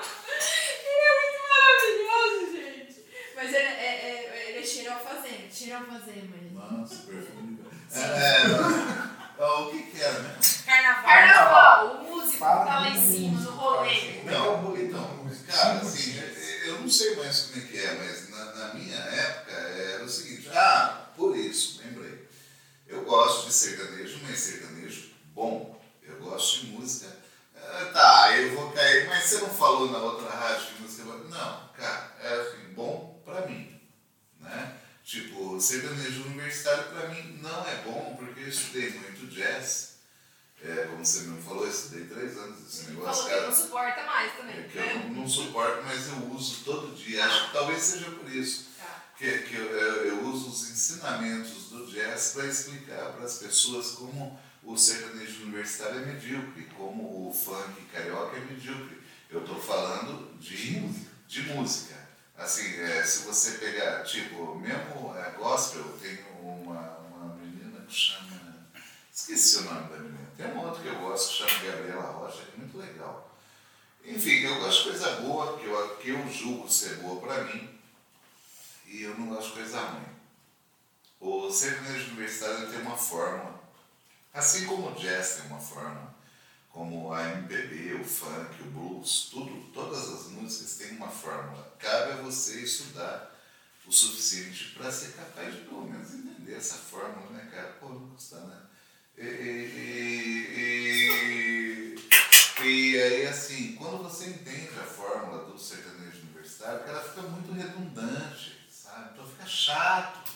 Ele 0.84 1.02
é 1.02 1.14
muito 1.20 1.40
maravilhoso, 1.50 2.52
gente. 2.52 2.96
Mas 3.34 3.52
ele, 3.52 3.56
é, 3.56 3.84
é, 3.84 4.30
é 4.32 4.50
ele 4.50 4.58
é 4.88 4.92
fazer, 4.92 5.48
cheiro 5.52 5.76
a 5.76 5.80
fazer, 5.80 6.30
mãe. 6.30 6.43
Nossa, 6.70 6.94
perfume. 7.06 7.58
É, 7.92 9.38
é, 9.38 9.44
o 9.46 9.70
que 9.70 9.82
que 9.82 10.00
era 10.02 10.18
mesmo? 10.20 10.64
Carnaval. 10.64 11.04
Carnaval, 11.04 11.86
o 11.96 12.04
músico 12.10 12.38
Fala 12.38 12.64
tá 12.66 12.80
lá 12.80 12.88
em 12.90 13.02
cima, 13.12 13.40
no 13.40 13.50
rolê. 13.52 13.94
fala 13.94 14.12
Como 14.20 14.28
é 14.28 14.32
que 14.32 14.34
é 14.34 14.38
o 14.40 14.56
rolê 14.56 14.82
Não, 14.84 14.90
da 14.92 15.32
então, 15.32 15.46
cara, 15.46 15.80
Sim, 15.80 15.86
assim, 15.86 16.12
sim. 16.12 16.18
eu- 16.18 16.66
eu 16.74 16.80
não 16.80 16.88
sei 16.90 17.16
mais 17.16 17.40
como 17.42 17.62
é 17.62 17.66
que 17.66 17.78
é, 17.78 17.94
mas 17.94 18.30
na, 18.30 18.44
na 18.54 18.74
minha 18.74 18.96
época 18.96 19.52
era 19.52 20.04
o 20.04 20.08
seguinte, 20.08 20.48
ah, 20.54 21.08
por 21.16 21.36
isso, 21.36 21.80
lembrei. 21.84 22.28
Eu 22.86 23.04
gosto 23.04 23.46
de 23.46 23.52
sertanejo, 23.52 24.18
mas 24.22 24.38
sertanejo 24.38 25.10
bom. 25.34 25.80
Eu 26.02 26.18
gosto 26.20 26.60
de 26.60 26.66
música. 26.72 27.14
ah, 27.56 27.90
tá, 27.92 28.36
eu 28.38 28.54
vou 28.56 28.70
cair, 28.72 29.08
mas 29.08 29.24
você 29.24 29.38
não 29.38 29.48
falou 29.50 29.90
na 29.90 29.98
outra 29.98 30.28
rádio 30.30 30.66
que 30.76 30.82
música 30.82 31.04
boa? 31.04 31.18
Não, 31.18 31.68
cara, 31.76 32.12
é 32.22 32.40
assim, 32.40 32.72
bom 32.74 33.20
pra 33.24 33.46
mim. 33.46 33.80
Né? 34.40 34.72
Tipo, 35.05 35.60
sertanejo 35.60 36.24
universitário 36.24 36.85
pra 36.85 37.09
mim 37.09 37.39
não 37.43 37.66
é 37.68 37.76
bom, 37.85 38.16
porque 38.18 38.40
eu 38.40 38.48
estudei 38.48 38.90
muito 38.90 39.26
jazz. 39.26 39.94
É, 40.62 40.86
como 40.86 41.05
você 41.05 41.20
mesmo 41.20 41.43
falou, 41.43 41.64
eu 41.64 41.70
estudei 41.70 42.06
três 42.06 42.39
anos 42.39 42.59
esse 42.66 42.90
negócio, 42.90 43.22
Falou 43.22 43.24
que 43.24 43.35
cara. 43.35 43.47
não 43.51 43.55
suporta 43.55 44.02
mais 44.05 44.32
É 44.32 44.36
também. 44.36 44.68
que 44.68 44.78
eu 44.78 44.98
não, 45.01 45.09
não 45.10 45.28
suporto, 45.28 45.82
mas 45.85 46.09
eu 46.09 46.16
uso 46.32 46.64
todo 46.64 46.94
dia. 46.97 47.22
Acho 47.26 47.47
que 47.48 47.52
talvez 47.52 47.82
seja 47.82 48.10
por 48.12 48.31
isso 48.35 48.68
Tá. 48.78 49.02
que, 49.18 49.39
que 49.40 49.55
eu, 49.56 49.66
eu- 49.66 50.05
eu 50.06 50.24
uso 50.24 50.48
os 50.48 50.70
ensinamentos 50.70 51.68
do 51.68 51.86
jazz 51.86 52.32
para 52.35 52.47
explicar 52.47 53.12
para 53.12 53.26
as 53.26 53.36
pessoas 53.39 53.90
como 53.90 54.40
o 54.62 54.74
sertanejo 54.74 55.43
universitário 55.43 56.01
é 56.02 56.06
medíocre, 56.06 56.64
como 56.78 57.28
o 57.28 57.32
funk 57.35 57.82
carioca 57.93 58.39
é 58.39 58.40
medíocre. 58.40 59.02
Eu 59.28 59.40
estou 59.40 59.60
falando 59.60 60.35
de, 60.39 60.81
de 61.28 61.43
música. 61.43 61.94
Assim, 62.36 62.81
é, 62.81 63.02
se 63.05 63.24
você 63.24 63.52
pegar, 63.59 64.02
tipo, 64.05 64.56
mesmo 64.56 65.15
é, 65.16 65.31
gospel, 65.39 65.85
tem 66.01 66.19
uma, 66.40 66.98
uma 66.98 67.35
menina 67.36 67.85
que 67.86 67.94
chama. 67.94 68.66
Esqueci 69.12 69.59
o 69.59 69.62
nome 69.62 69.89
da 69.89 69.98
menina. 69.98 70.31
Tem 70.36 70.47
uma 70.47 70.65
outra 70.65 70.82
que 70.82 70.89
eu 70.89 70.98
gosto 70.98 71.31
que 71.31 71.48
chama 71.48 71.65
Gabriela 71.65 72.11
Rocha, 72.11 72.43
que 72.43 72.56
é 72.56 72.59
muito 72.59 72.77
legal. 72.77 73.31
Enfim, 74.05 74.40
eu 74.40 74.61
gosto 74.61 74.82
de 74.82 74.90
coisa 74.90 75.20
boa, 75.20 75.59
que 75.59 75.66
eu, 75.66 75.97
que 75.97 76.09
eu 76.11 76.28
julgo 76.31 76.70
ser 76.70 76.97
boa 76.97 77.20
para 77.20 77.44
mim, 77.44 77.81
e 78.86 79.02
eu 79.02 79.19
não 79.19 79.28
gosto 79.28 79.48
de 79.48 79.52
coisa 79.55 79.81
ruim. 79.81 80.15
O 81.20 81.51
sertanejo 81.51 82.11
universitário 82.11 82.70
tem 82.70 82.82
uma 82.82 82.98
fórmula, 82.98 83.59
assim 84.32 84.66
como 84.66 84.90
o 84.90 84.94
jazz 84.94 85.36
tem 85.36 85.47
uma 85.47 85.59
fórmula, 85.59 86.15
como 86.69 87.12
a 87.15 87.23
MPB, 87.31 87.94
o 87.94 88.05
funk, 88.05 88.62
o 88.62 88.70
blues, 88.73 89.28
tudo, 89.31 89.73
todas 89.73 90.06
as 90.12 90.27
músicas 90.32 90.77
têm 90.77 90.97
uma 90.97 91.09
fórmula. 91.09 91.73
Cabe 91.85 92.12
a 92.12 92.16
você 92.16 92.61
estudar 92.61 93.39
o 93.86 93.93
suficiente 93.93 94.70
para 94.70 94.90
ser 94.90 95.12
capaz 95.12 95.52
de 95.55 95.61
pelo 95.61 95.85
menos 95.85 96.15
entender 96.15 96.55
essa 96.55 96.77
fórmula, 96.77 97.31
né, 97.32 97.47
cara? 97.52 97.77
Pô, 97.78 97.90
não 97.90 98.09
custa 98.09 98.40
nada. 98.40 98.70
E, 99.19 99.23
e, 99.23 100.55
e, 102.59 102.65
e 102.65 103.02
aí, 103.02 103.27
assim, 103.27 103.74
quando 103.74 104.02
você 104.02 104.31
entende 104.31 104.70
a 104.81 104.85
fórmula 104.85 105.44
do 105.44 105.59
sertanejo 105.59 106.23
universitário, 106.23 106.86
ela 106.86 107.05
fica 107.05 107.20
muito 107.20 107.52
redundante, 107.52 108.66
sabe? 108.70 109.11
Então 109.12 109.28
fica 109.28 109.47
chato. 109.47 110.32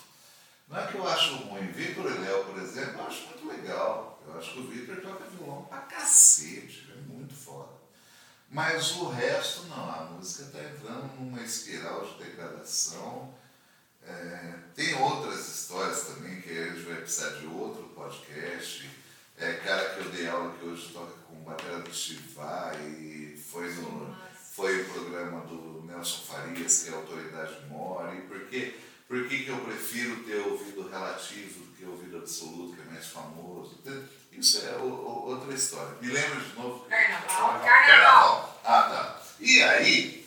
Não 0.69 0.79
é 0.79 0.87
que 0.87 0.97
eu 0.97 1.09
acho 1.09 1.35
ruim. 1.37 1.73
Vitor 1.73 2.13
e 2.15 2.19
Léo, 2.19 2.45
por 2.45 2.59
exemplo, 2.59 3.01
eu 3.01 3.07
acho 3.07 3.27
muito 3.29 3.49
legal. 3.49 4.23
Eu 4.27 4.39
acho 4.39 4.53
que 4.53 4.59
o 4.61 4.69
Vitor 4.69 5.01
toca 5.01 5.25
violão 5.31 5.65
pra 5.65 5.79
cacete, 5.79 6.87
é 6.91 6.93
foda. 6.93 6.98
Mas 8.51 8.97
o 8.97 9.09
resto 9.11 9.65
não, 9.65 9.91
a 9.91 10.05
música 10.05 10.45
está 10.45 10.61
entrando 10.61 11.15
numa 11.17 11.43
espiral 11.43 12.05
de 12.07 12.25
degradação. 12.25 13.35
É, 14.03 14.55
tem 14.75 14.95
outras 14.95 15.47
histórias 15.49 16.05
também 16.05 16.41
que 16.41 16.51
a 16.51 16.69
gente 16.69 16.81
vai 16.81 16.97
precisar 16.97 17.31
de 17.39 17.47
outro 17.47 17.85
podcast. 17.95 18.89
É, 19.37 19.53
cara 19.55 19.91
que 19.91 20.01
eu 20.01 20.11
dei 20.11 20.27
aula 20.27 20.55
que 20.59 20.65
hoje 20.65 20.93
toca 20.93 21.13
com 21.29 21.45
bateria 21.45 21.79
do 21.81 21.95
Chivá 21.95 22.73
e 22.99 23.37
foi 23.37 23.71
no, 23.75 24.17
foi 24.55 24.81
o 24.81 24.93
programa 24.93 25.43
do 25.43 25.83
Nelson 25.83 26.23
Farias, 26.25 26.83
que 26.83 26.89
é 26.89 26.93
a 26.93 26.97
Autoridade 26.97 27.67
Mora. 27.69 28.15
E 28.15 28.23
por 28.23 28.41
quê? 28.49 28.75
Por 29.07 29.29
que, 29.29 29.45
que 29.45 29.49
eu 29.49 29.61
prefiro 29.61 30.25
ter 30.25 30.37
ouvido 30.37 30.89
relativo 30.89 31.65
do 31.65 31.73
que 31.77 31.85
ouvido 31.85 32.19
absoluto, 32.19 32.75
que 32.75 32.83
é 32.83 32.93
mais 32.93 33.07
famoso? 33.07 33.79
Isso 34.39 34.65
é 34.67 34.77
o- 34.77 34.83
o- 34.85 35.29
outra 35.31 35.53
história. 35.55 35.95
Me 36.01 36.09
lembra 36.13 36.41
de 36.41 36.55
novo? 36.55 36.85
Carnaval. 36.89 37.61
Carnaval. 37.61 38.61
Ah, 38.65 38.83
tá. 38.83 39.23
E 39.41 39.63
aí, 39.63 40.27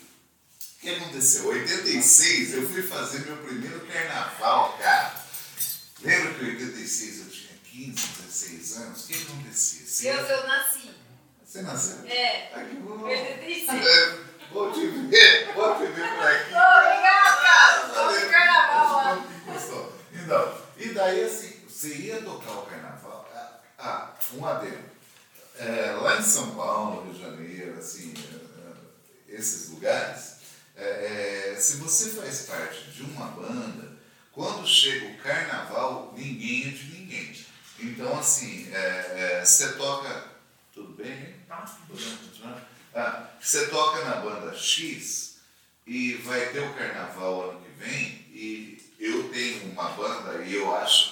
o 0.76 0.80
que 0.80 0.90
aconteceu? 0.94 1.44
Em 1.56 1.60
86 1.62 2.54
eu 2.54 2.68
fui 2.68 2.82
fazer 2.82 3.20
meu 3.20 3.36
primeiro 3.38 3.80
carnaval, 3.86 4.76
cara. 4.78 5.14
Lembra 6.02 6.34
que 6.34 6.44
em 6.44 6.48
86 6.48 7.18
eu 7.20 7.30
tinha 7.30 7.58
15, 7.64 8.06
16 8.18 8.76
anos? 8.78 9.04
O 9.04 9.06
que 9.08 9.22
acontecia? 9.22 9.86
Você, 9.86 10.08
Eu, 10.08 10.14
eu 10.14 10.46
nasci. 10.48 10.90
você 11.44 11.62
nasceu? 11.62 12.06
É. 12.06 12.50
Ai, 12.54 12.66
que 12.66 12.74
bom. 12.76 13.02
86. 13.04 13.86
É, 13.86 14.32
Vou 14.52 14.70
te 14.70 14.86
ver, 14.86 15.52
vou 15.54 15.74
te 15.76 15.86
ver 15.86 16.08
por 16.10 16.26
aqui. 16.26 16.50
Obrigada, 16.52 17.36
cara. 17.42 17.86
Vamos 17.94 18.24
carnaval 18.30 18.92
lá. 18.96 19.26
Então, 20.12 20.58
e 20.76 20.88
daí 20.90 21.24
assim, 21.24 21.56
você 21.66 21.94
ia 21.94 22.20
tocar 22.20 22.50
o 22.52 22.66
carnaval. 22.66 22.91
Ah, 23.84 24.14
ah, 24.14 24.34
um 24.34 24.46
adendo. 24.46 24.92
É, 25.58 25.90
lá 26.00 26.16
em 26.16 26.22
São 26.22 26.54
Paulo, 26.54 27.02
Rio 27.02 27.14
de 27.14 27.20
Janeiro, 27.20 27.78
assim, 27.78 28.14
é, 28.16 29.32
é, 29.32 29.34
esses 29.36 29.70
lugares, 29.70 30.36
é, 30.76 31.50
é, 31.52 31.56
se 31.56 31.78
você 31.78 32.10
faz 32.10 32.42
parte 32.42 32.92
de 32.92 33.02
uma 33.02 33.26
banda, 33.26 33.98
quando 34.30 34.64
chega 34.66 35.06
o 35.06 35.18
carnaval, 35.18 36.14
ninguém 36.16 36.68
é 36.68 36.70
de 36.70 36.84
ninguém. 36.96 37.46
Então, 37.80 38.16
assim, 38.20 38.72
é, 38.72 39.40
é, 39.40 39.44
você 39.44 39.72
toca. 39.72 40.30
Tudo 40.72 40.92
bem? 40.92 41.34
Tá. 41.48 41.64
Podemos 41.88 42.20
continuar? 42.20 42.62
Ah, 42.94 43.30
você 43.40 43.66
toca 43.66 44.04
na 44.04 44.16
banda 44.16 44.56
X 44.56 45.38
e 45.86 46.14
vai 46.14 46.52
ter 46.52 46.60
o 46.60 46.74
carnaval 46.74 47.50
ano 47.50 47.60
que 47.62 47.84
vem 47.84 48.26
e 48.30 48.92
eu 49.00 49.28
tenho 49.30 49.72
uma 49.72 49.88
banda 49.90 50.40
e 50.44 50.54
eu 50.54 50.74
acho 50.76 51.11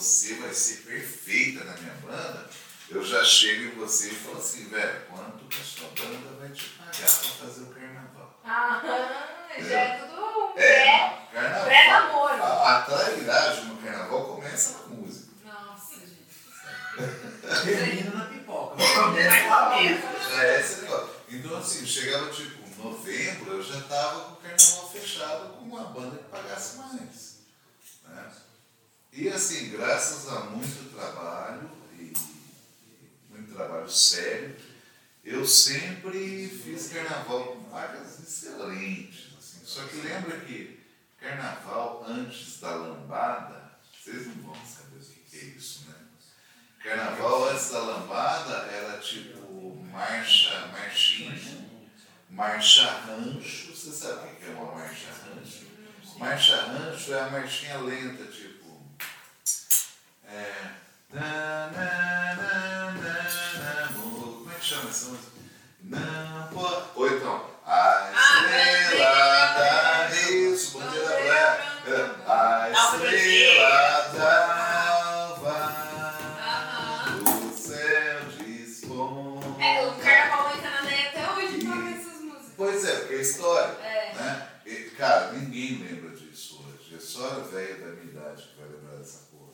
você 0.00 0.34
vai 0.36 0.52
ser 0.54 0.76
perfeita 0.78 1.62
na 1.64 1.74
minha 1.76 1.92
banda, 1.96 2.48
eu 2.88 3.04
já 3.04 3.22
chego 3.22 3.64
em 3.64 3.78
você 3.78 4.08
e 4.08 4.14
falo 4.14 4.38
assim, 4.38 4.64
velho, 4.68 5.00
quanto 5.10 5.44
que 5.44 5.60
a 5.60 5.64
sua 5.64 5.88
banda 5.88 6.30
vai 6.40 6.48
te 6.48 6.64
pagar 6.70 6.92
para 6.94 7.46
fazer 7.46 7.62
o 7.62 7.66
carnaval? 7.66 8.40
Aham, 8.44 9.60
já 9.68 9.78
é 9.78 9.98
tudo 9.98 10.20
um 10.20 10.58
É, 10.58 11.26
pré- 11.30 11.64
pré-namoro. 11.64 12.42
A, 12.42 12.78
a 12.78 12.82
trairagem 12.82 13.64
no 13.66 13.76
carnaval 13.76 14.24
começa 14.36 14.78
com 14.78 14.94
música. 14.94 15.28
Nossa, 15.44 15.94
gente. 15.96 17.64
Termina 17.64 18.10
na 18.16 18.24
pipoca. 18.24 18.76
Vai 18.82 19.48
comer. 19.48 20.00
Já 20.30 20.44
é 20.44 20.60
esse 20.60 20.80
negócio. 20.82 21.10
Então, 21.28 21.56
assim, 21.58 21.86
chegava 21.86 22.30
tipo 22.30 22.58
novembro, 22.82 23.52
eu 23.52 23.62
já 23.62 23.78
estava 23.78 24.20
com 24.20 24.32
o 24.32 24.36
carnaval 24.36 24.90
fechado 24.90 25.48
com 25.50 25.64
uma 25.66 25.84
banda 25.84 26.16
que 26.16 26.24
pagasse 26.24 26.78
mais. 26.78 27.40
Né? 28.08 28.30
E 29.12 29.28
assim, 29.28 29.70
graças 29.70 30.28
a 30.28 30.40
muito 30.40 30.94
trabalho, 30.94 31.70
e, 31.98 32.12
muito 33.28 33.52
trabalho 33.54 33.90
sério, 33.90 34.56
eu 35.24 35.44
sempre 35.44 36.48
fiz 36.48 36.92
carnaval 36.92 37.56
com 37.56 37.70
vagas 37.70 38.20
excelentes. 38.20 39.32
Assim. 39.36 39.64
Só 39.64 39.84
que 39.84 39.96
lembra 39.96 40.38
que 40.40 40.80
carnaval 41.18 42.04
antes 42.06 42.60
da 42.60 42.74
lambada, 42.74 43.72
vocês 43.92 44.28
não 44.28 44.34
vão 44.44 44.54
saber 44.64 44.98
o 44.98 45.30
que 45.30 45.36
é 45.36 45.44
isso, 45.56 45.86
né? 45.88 45.96
Carnaval 46.82 47.50
antes 47.50 47.70
da 47.70 47.80
lambada 47.80 48.54
era 48.70 48.98
tipo 48.98 49.76
marcha, 49.90 50.68
marchinha, 50.68 51.68
marcha 52.30 52.88
rancho. 52.88 53.74
Você 53.74 53.90
sabe 53.90 54.28
o 54.28 54.36
que 54.36 54.46
é 54.46 54.54
uma 54.54 54.72
marcha 54.72 55.08
rancho? 55.10 55.66
Marcha 56.16 56.56
rancho 56.62 57.12
é 57.12 57.20
a 57.20 57.30
marchinha 57.30 57.78
lenta, 57.78 58.24
tipo. 58.24 58.39
É. 60.32 60.52
na, 61.12 61.20
na, 61.20 62.34
na, 62.36 62.92
na, 62.92 63.14
na, 63.58 63.86
amor. 63.86 64.38
Como 64.38 64.50
é 64.50 64.54
que 64.54 64.64
chama 64.64 64.88
essa 64.90 65.08
música? 65.10 65.30
Não 65.82 66.48
pode. 66.52 66.84
Ou 66.94 67.06
então. 67.08 67.50
A 67.66 68.12
estrela 68.12 69.46
da. 69.54 70.10
Isso, 70.30 70.78
bandeira 70.78 71.58
branca. 71.84 72.32
A 72.32 72.70
estrela 72.70 74.08
d'alva. 74.14 75.56
O 77.22 77.56
céu 77.56 78.20
dispõe. 78.38 79.40
É, 79.60 79.86
o 79.86 79.94
carnaval 79.96 80.56
entra 80.56 80.70
na 80.70 80.80
lei 80.82 81.08
até 81.08 81.30
hoje 81.32 81.64
toca 81.64 81.88
essas 81.90 82.20
músicas. 82.22 82.52
Pois 82.56 82.84
é, 82.84 82.96
porque 83.00 83.14
é 83.14 83.20
história. 83.20 83.74
É. 83.82 84.14
Né? 84.14 84.48
E, 84.66 84.74
cara, 84.90 85.32
ninguém 85.32 85.78
lembra 85.78 86.10
disso 86.16 86.64
hoje. 86.64 86.94
É 86.94 87.00
só 87.00 87.26
a 87.26 87.38
velha 87.40 87.76
da 87.76 87.86
minha 87.86 88.04
idade 88.04 88.42
que 88.42 88.60
vai 88.60 88.68
lembrar 88.68 88.96
dessa 88.96 89.18
porra. 89.30 89.50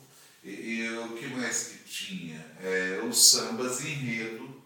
E, 0.47 0.79
e 0.81 0.97
o 0.99 1.09
que 1.17 1.27
mais 1.27 1.63
que 1.67 1.77
tinha? 1.79 2.45
É, 2.63 3.01
os 3.03 3.31
sambas 3.31 3.81
enredo 3.83 4.63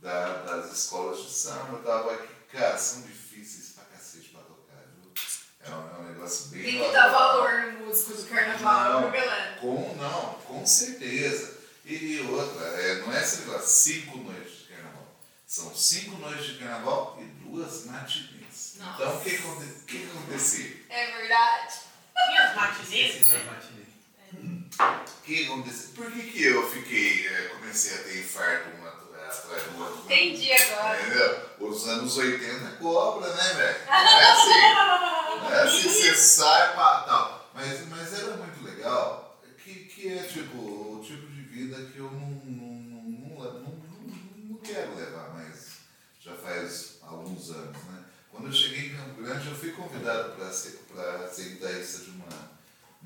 da- 0.00 0.42
das 0.42 0.72
escolas 0.72 1.22
de 1.22 1.30
samba. 1.30 1.78
Tava 1.84 2.14
aqui, 2.14 2.28
cara, 2.52 2.78
são 2.78 3.02
difíceis 3.02 3.72
pra 3.74 3.84
cacete 3.84 4.30
pra 4.30 4.40
tocar, 4.40 4.82
viu? 5.02 5.12
É 5.60 5.70
um, 5.70 5.96
é 5.96 6.00
um 6.00 6.12
negócio 6.12 6.46
bem. 6.48 6.62
Tem 6.62 6.82
que 6.84 6.92
dar 6.92 7.08
valor 7.10 7.72
no 7.72 7.86
músico 7.86 8.14
do 8.14 8.24
carnaval, 8.24 9.02
Não. 9.02 9.10
galera? 9.10 9.58
Com, 9.60 9.94
não, 9.96 10.34
com 10.46 10.64
certeza. 10.66 11.56
E 11.84 12.20
outra, 12.22 12.64
é, 12.66 13.00
não 13.02 13.12
é 13.14 13.22
esse 13.22 13.40
negócio, 13.42 13.68
cinco 13.68 14.18
noites 14.18 14.58
de 14.60 14.64
carnaval. 14.74 15.14
São 15.46 15.74
cinco 15.76 16.16
noites 16.16 16.46
de 16.46 16.58
carnaval 16.58 17.18
e 17.20 17.24
duas 17.44 17.84
matinês. 17.84 18.74
Nossa. 18.78 19.02
Então 19.02 19.16
o 19.16 19.20
que, 19.20 19.30
que 19.86 20.06
acontecia? 20.06 20.76
É 20.88 21.16
verdade. 21.18 21.74
E 22.32 22.36
as 22.38 22.56
matinês, 22.56 23.26
né? 23.28 23.85
O 24.78 25.22
que 25.24 25.44
acontecia? 25.44 25.88
Por 25.94 26.10
que, 26.12 26.22
que 26.22 26.44
eu 26.44 26.70
fiquei, 26.70 27.26
é, 27.26 27.48
comecei 27.48 27.94
a 27.94 28.02
ter 28.02 28.20
infarto 28.20 28.68
um 28.78 28.86
atrás 28.86 29.62
do 29.64 29.80
outro? 29.82 30.02
Entendi 30.04 30.52
agora. 30.52 31.00
Entendeu? 31.00 31.50
Os 31.60 31.88
anos 31.88 32.16
80 32.16 32.76
cobra, 32.76 33.32
né, 33.34 33.54
velho? 33.54 33.78
Não 33.86 33.94
é 34.20 34.30
assim. 34.30 35.40
Não 35.42 35.50
é 35.52 35.62
assim, 35.62 35.88
você 35.88 36.14
sai 36.16 36.74
pra 36.74 37.00
tal. 37.00 37.50
Mas, 37.54 37.88
mas 37.88 38.12
era 38.12 38.36
muito 38.36 38.64
legal, 38.64 39.40
que, 39.62 39.74
que 39.86 40.12
é 40.12 40.22
tipo 40.22 40.58
o 40.58 41.02
tipo 41.04 41.26
de 41.28 41.40
vida 41.42 41.76
que 41.90 41.98
eu 41.98 42.10
não, 42.10 42.28
não, 42.44 42.74
não, 42.74 43.02
não, 43.02 43.52
não, 43.52 43.60
não- 43.62 44.48
não 44.50 44.56
quero 44.58 44.94
levar 44.94 45.30
mais. 45.34 45.76
Já 46.20 46.34
faz 46.34 46.98
alguns 47.02 47.50
anos, 47.50 47.76
né? 47.84 48.04
Quando 48.30 48.48
eu 48.48 48.52
cheguei 48.52 48.88
em 48.90 48.96
Campo 48.96 49.22
Grande, 49.22 49.48
eu 49.48 49.54
fui 49.56 49.72
convidado 49.72 50.32
para 50.34 50.52
ser, 50.52 50.84
pra 50.92 51.26
ser 51.28 51.44
guitarrista 51.54 52.04
de 52.04 52.10
uma, 52.10 52.26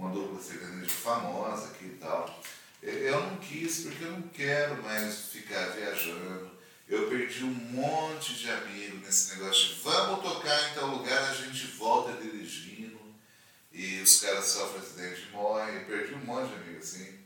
uma 0.00 0.10
dupla 0.10 0.42
sertaneja 0.42 0.88
famosa 0.88 1.66
aqui 1.68 1.84
e 1.84 1.98
tal. 2.00 2.42
Eu- 2.82 3.20
não 3.20 3.36
quis, 3.36 3.80
porque 3.82 4.02
eu 4.04 4.12
não 4.12 4.22
quero 4.28 4.82
mais 4.82 5.26
ficar 5.26 5.66
viajando. 5.76 6.50
Eu 6.88 7.08
perdi 7.08 7.44
um 7.44 7.52
monte 7.54 8.34
de 8.34 8.50
amigos 8.50 9.02
nesse 9.02 9.34
negócio 9.36 9.68
de 9.68 9.82
vamos 9.82 10.22
tocar 10.22 10.70
em 10.70 10.74
tal 10.74 10.86
lugar, 10.88 11.30
a 11.30 11.34
gente 11.34 11.66
volta 11.76 12.20
dirigindo 12.20 12.98
e 13.70 14.00
os 14.00 14.20
caras 14.20 14.46
sofrem 14.46 14.80
acidente 14.82 15.28
e 15.28 15.32
morrem. 15.32 15.74
Eu 15.76 15.84
perdi 15.84 16.14
um 16.14 16.24
monte 16.24 16.48
de 16.48 16.54
amigos 16.54 16.94
assim. 16.94 17.20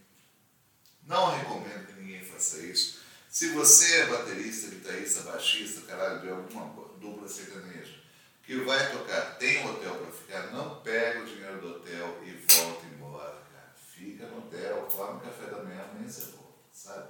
Não 1.07 1.39
recomendo 1.39 1.87
que 1.87 2.01
ninguém 2.01 2.25
faça 2.25 2.59
isso. 2.59 2.99
Se 3.31 3.49
você 3.51 4.01
é 4.01 4.07
baterista, 4.07 4.69
guitarrista, 4.69 5.23
baixista, 5.23 5.81
caralho, 5.83 6.21
de 6.21 6.29
alguma 6.29 6.67
dupla 7.01 7.29
sertaneja, 7.29 8.03
que 8.47 8.57
vai 8.57 8.93
tocar, 8.93 9.37
tem 9.39 9.65
um 9.65 9.71
hotel 9.71 9.95
para 9.95 10.13
ficar, 10.13 10.53
não 10.53 10.81
pega 10.81 11.23
o 11.23 11.27
dinheiro 11.27 11.61
do 11.61 11.69
hotel 11.77 12.21
e 12.25 12.31
volta 12.33 12.87
embora, 12.87 13.43
cara. 13.53 13.75
Fica 13.75 14.27
no 14.27 14.39
hotel, 14.39 14.89
come 14.91 15.21
café 15.21 15.47
da 15.47 15.63
manhã, 15.63 15.83
amanhã 15.91 16.09
você 16.09 16.33
volta, 16.33 16.59
sabe? 16.73 17.09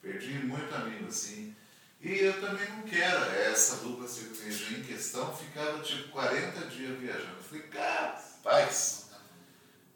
Perdi 0.00 0.38
muito 0.40 0.74
amigo 0.74 1.08
assim. 1.08 1.54
E 2.04 2.18
eu 2.18 2.38
também 2.38 2.68
não 2.68 2.82
quero. 2.82 3.24
Essa 3.30 3.76
dupla 3.76 4.06
sertaneja 4.06 4.76
em 4.76 4.82
questão 4.82 5.34
ficava 5.34 5.82
tipo 5.82 6.10
40 6.10 6.66
dias 6.66 6.98
viajando. 6.98 7.36
Eu 7.38 7.42
falei, 7.42 7.62
cara, 7.68 8.22
paz, 8.42 9.06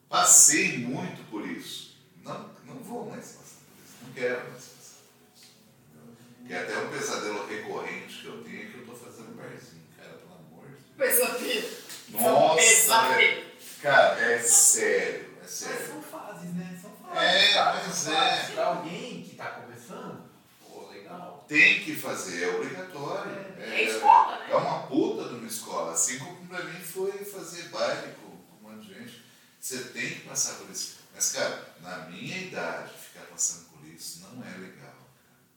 passei 0.09 0.79
muito 0.79 1.23
por 1.31 1.47
isso. 1.47 1.99
Não, 2.25 2.51
não 2.65 2.83
vou 2.83 3.11
mais 3.11 3.33
passar 3.33 3.61
por 3.61 3.85
isso. 3.85 3.97
Não 4.03 4.13
quero 4.15 4.51
mais 4.51 4.65
passar 4.65 5.01
por 5.03 5.37
isso. 5.37 6.47
Que 6.47 6.53
é 6.55 6.63
até 6.63 6.79
um 6.79 6.91
pesadelo 6.91 7.47
recorrente 7.47 8.23
que 8.23 8.27
eu 8.27 8.43
tenho 8.43 8.63
é 8.63 8.71
que 8.71 8.79
eu 8.79 8.87
tô 8.87 8.95
fazendo 8.95 9.37
barzinho, 9.37 9.85
cara, 9.95 10.15
pelo 10.15 10.33
amor 10.33 10.67
de 10.69 10.77
Deus. 10.77 10.88
Pesadelo. 10.99 11.69
Nossa, 12.11 13.09
velho. 13.15 13.47
Cara, 13.81 14.21
é 14.21 14.39
sério, 14.41 15.27
é 15.39 15.43
Mas 15.43 15.51
sério. 15.51 15.87
são 15.87 16.03
fases, 16.03 16.55
né? 16.55 16.77
São 16.83 16.91
fases. 16.91 17.23
É, 17.23 17.53
cara, 17.55 17.83
mas 17.87 17.97
são 17.97 18.13
é. 18.13 18.47
Pra 18.53 18.67
alguém 18.67 19.23
que 19.23 19.37
tá 19.37 19.47
começando, 19.47 20.29
pô, 20.61 20.89
legal. 20.91 21.45
Tem 21.49 21.85
que 21.85 21.95
fazer, 21.95 22.43
é 22.43 22.57
obrigatório. 22.57 23.31
É 23.61 23.83
escola, 23.85 24.39
né? 24.41 24.47
É 24.51 24.57
uma 24.57 24.81
puta 24.89 25.29
de 25.29 25.35
uma 25.37 25.47
escola. 25.47 25.93
Assim 25.93 26.19
como 26.19 26.45
pra 26.49 26.65
mim 26.65 26.81
foi 26.81 27.13
fazer 27.25 27.69
baile 27.69 28.15
com, 28.15 28.31
com 28.37 28.67
um 28.69 28.73
monte 28.73 28.89
de 28.89 28.95
gente. 28.95 29.25
Você 29.61 29.79
tem 29.79 30.11
que 30.11 30.21
passar 30.29 30.55
por 30.57 30.69
isso. 30.71 30.97
Mas, 31.15 31.31
cara, 31.33 31.75
na 31.81 31.99
minha 32.09 32.37
idade, 32.39 32.91
ficar 32.99 33.25
passando 33.27 33.67
por 33.67 33.87
isso 33.87 34.27
não 34.35 34.43
é 34.45 34.51
legal. 34.59 34.75
cara. 34.77 34.95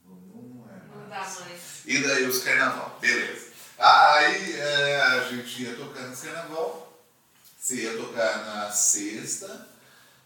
Não, 0.05 0.15
não, 0.15 0.69
é 0.69 0.95
Não 0.95 1.09
dá 1.09 1.19
mais. 1.19 1.81
E 1.85 1.97
daí 1.97 2.25
os 2.25 2.43
carnaval, 2.43 2.97
beleza. 3.01 3.50
Aí 3.83 4.59
é, 4.59 5.01
a 5.01 5.19
gente 5.29 5.63
ia 5.63 5.75
tocar 5.75 6.01
nesse 6.07 6.27
carnaval. 6.27 7.01
Você 7.59 7.75
ia 7.77 7.97
tocar 7.97 8.45
na 8.45 8.71
sexta. 8.71 9.67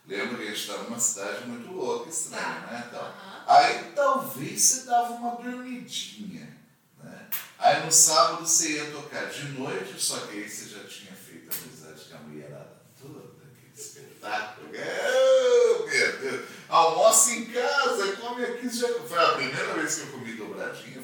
Lembra 0.08 0.38
que 0.38 0.44
a 0.44 0.48
gente 0.48 0.60
estava 0.60 0.84
numa 0.84 1.00
cidade 1.00 1.48
muito 1.48 1.72
louca, 1.72 2.10
estranha, 2.10 2.44
Tá. 2.44 2.72
né? 2.72 2.90
Tal. 2.92 3.02
Aham. 3.04 3.44
Aí 3.48 3.92
talvez 3.96 4.62
você 4.62 4.86
dava 4.86 5.14
uma 5.14 5.36
dormidinha. 5.36 6.56
Né? 7.04 7.28
Aí 7.58 7.86
no 7.86 7.92
sábado 7.92 8.46
você 8.46 8.74
ia 8.74 8.92
tocar 8.92 9.26
de 9.30 9.48
noite, 9.50 9.94
só 10.02 10.20
que 10.28 10.34
aí 10.38 10.50
você 10.50 10.70
já 10.70 10.84
tinha 10.84 11.14
feito 11.14 11.50
amizade 11.56 12.10
com 12.10 12.18
a 12.18 12.20
mulherada 12.20 12.76
toda, 13.02 13.20
aquele 13.20 13.74
espetáculo. 13.74 14.68
Oh, 14.70 15.88
meu 15.88 16.20
Deus! 16.20 16.46
Almoça 16.68 17.32
em 17.32 17.46
casa, 17.46 18.16
come 18.18 18.44
aqui. 18.44 18.70
Já... 18.70 18.88
Foi 18.88 19.18
a 19.18 19.30
primeira 19.36 19.74
vez 19.76 19.96
que 19.96 20.02
eu 20.02 20.08
comi 20.08 20.34
dobradinha, 20.34 21.02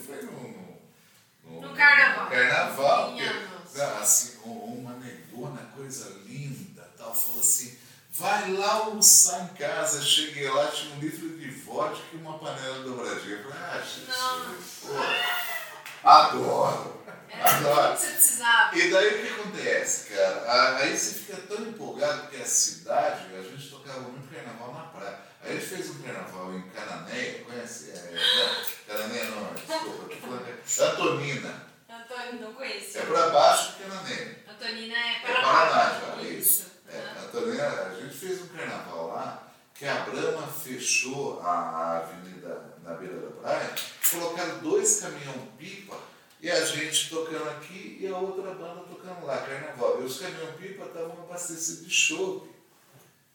no, 1.72 1.77
carnaval. 1.77 2.30
carnaval. 2.30 3.11
Minha 3.11 3.34
porque, 3.34 3.77
nossa. 3.77 3.99
assim, 4.02 4.39
uma 4.43 4.93
negona, 4.93 5.61
coisa 5.76 6.10
linda, 6.26 6.88
tal, 6.98 7.14
falou 7.14 7.39
assim, 7.39 7.77
vai 8.11 8.52
lá 8.52 8.73
almoçar 8.73 9.43
em 9.43 9.56
casa. 9.56 10.03
Cheguei 10.03 10.49
lá, 10.49 10.68
tinha 10.68 10.95
um 10.95 10.99
litro 10.99 11.30
de 11.38 11.49
vodka 11.52 12.03
e 12.14 12.18
uma 12.18 12.38
panela 12.38 12.84
dobradinha. 12.84 13.38
Eu 13.38 13.52
falei, 13.52 13.60
ah, 13.60 13.81
Jesus, 13.81 14.81
pô, 14.81 16.07
adoro, 16.07 17.03
adoro. 17.41 17.93
que 17.93 18.02
você 18.02 18.11
precisava. 18.11 18.77
E 18.77 18.91
daí 18.91 19.07
o 19.07 19.22
que 19.22 19.34
acontece, 19.34 20.10
cara? 20.14 20.77
Aí 20.77 20.98
você 20.98 21.14
fica 21.19 21.38
tão 21.38 21.65
empolgado 21.65 22.23
porque 22.23 22.38
a 22.38 22.45
cidade, 22.45 23.34
a 23.34 23.41
gente 23.41 23.69
tocava 23.69 24.02
muito 24.02 24.34
carnaval 24.34 24.73
na 24.73 24.84
praia. 24.99 25.31
Aí 25.43 25.51
a 25.51 25.59
gente 25.59 25.65
fez 25.65 25.89
um 25.89 26.01
carnaval 26.03 26.53
em 26.53 26.61
Cananéia, 26.69 27.43
conhece? 27.43 27.91
É, 27.91 28.11
não, 28.13 28.95
Cananéia 28.95 29.26
não, 29.26 29.53
desculpa, 29.53 30.09
tô 30.09 30.15
falando. 30.18 30.45
Antonina. 30.80 31.68
Antônio, 31.89 32.41
não 32.41 32.53
conheço. 32.53 32.97
É 32.99 33.01
pra 33.01 33.30
baixo 33.30 33.73
de 33.73 33.84
Cananéia. 33.84 34.38
Antonina 34.47 34.95
é 34.95 35.15
É 35.15 35.41
Paraná. 35.41 35.99
Já, 35.99 36.22
é 36.22 36.23
Isso. 36.30 36.72
É. 36.88 37.19
Antonina, 37.26 37.68
a 37.68 37.95
gente 37.99 38.13
fez 38.15 38.41
um 38.41 38.47
carnaval 38.47 39.07
lá 39.07 39.51
que 39.73 39.88
a 39.88 39.95
Brahma 40.01 40.47
fechou 40.47 41.41
a, 41.41 41.49
a 41.49 41.97
avenida 41.97 42.76
na 42.84 42.93
beira 42.93 43.19
da 43.19 43.31
praia, 43.31 43.76
colocaram 44.11 44.59
dois 44.59 44.99
caminhão-pipa 44.99 45.97
e 46.39 46.51
a 46.51 46.63
gente 46.65 47.09
tocando 47.09 47.49
aqui 47.49 47.97
e 47.99 48.07
a 48.07 48.15
outra 48.15 48.53
banda 48.53 48.81
tocando 48.81 49.26
lá, 49.26 49.38
carnaval. 49.39 50.01
E 50.01 50.05
os 50.05 50.19
caminhão-pipa 50.19 50.85
estavam 50.85 51.13
abastecidos 51.23 51.85
de 51.85 51.89
chope. 51.89 52.51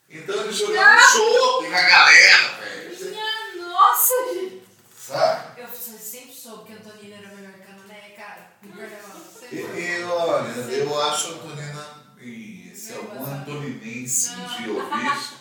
Então 0.08 0.40
eles 0.44 0.56
jogavam 0.56 1.08
chope 1.08 1.66
com 1.68 1.74
a 1.76 1.82
galera, 1.82 2.48
velho. 2.60 3.10
Minha 3.10 3.64
nossa, 3.68 4.14
gente. 4.34 4.62
Sabe? 4.96 5.60
Eu 5.60 5.68
sempre 5.68 6.32
soube 6.34 6.66
que 6.66 6.72
Antonina 6.74 7.16
era 7.16 7.28
melhor 7.34 7.52
que 7.52 7.62
a 7.62 7.66
Canané, 7.66 8.10
cara. 8.16 8.50
No 8.62 8.72
carnaval. 8.72 9.16
E, 9.16 9.56
Sempre 9.56 9.80
e 9.80 10.00
soube. 10.00 10.12
olha, 10.12 10.48
eu 10.74 11.02
acho 11.02 11.26
a 11.28 11.30
Antonina, 11.32 11.86
e 12.20 12.72
se 12.74 12.92
Meu 12.92 13.00
algum 13.02 13.24
antoninense 13.24 14.30
um 14.30 14.46
dia 14.46 14.72
ouvir 14.72 15.06
isso, 15.16 15.34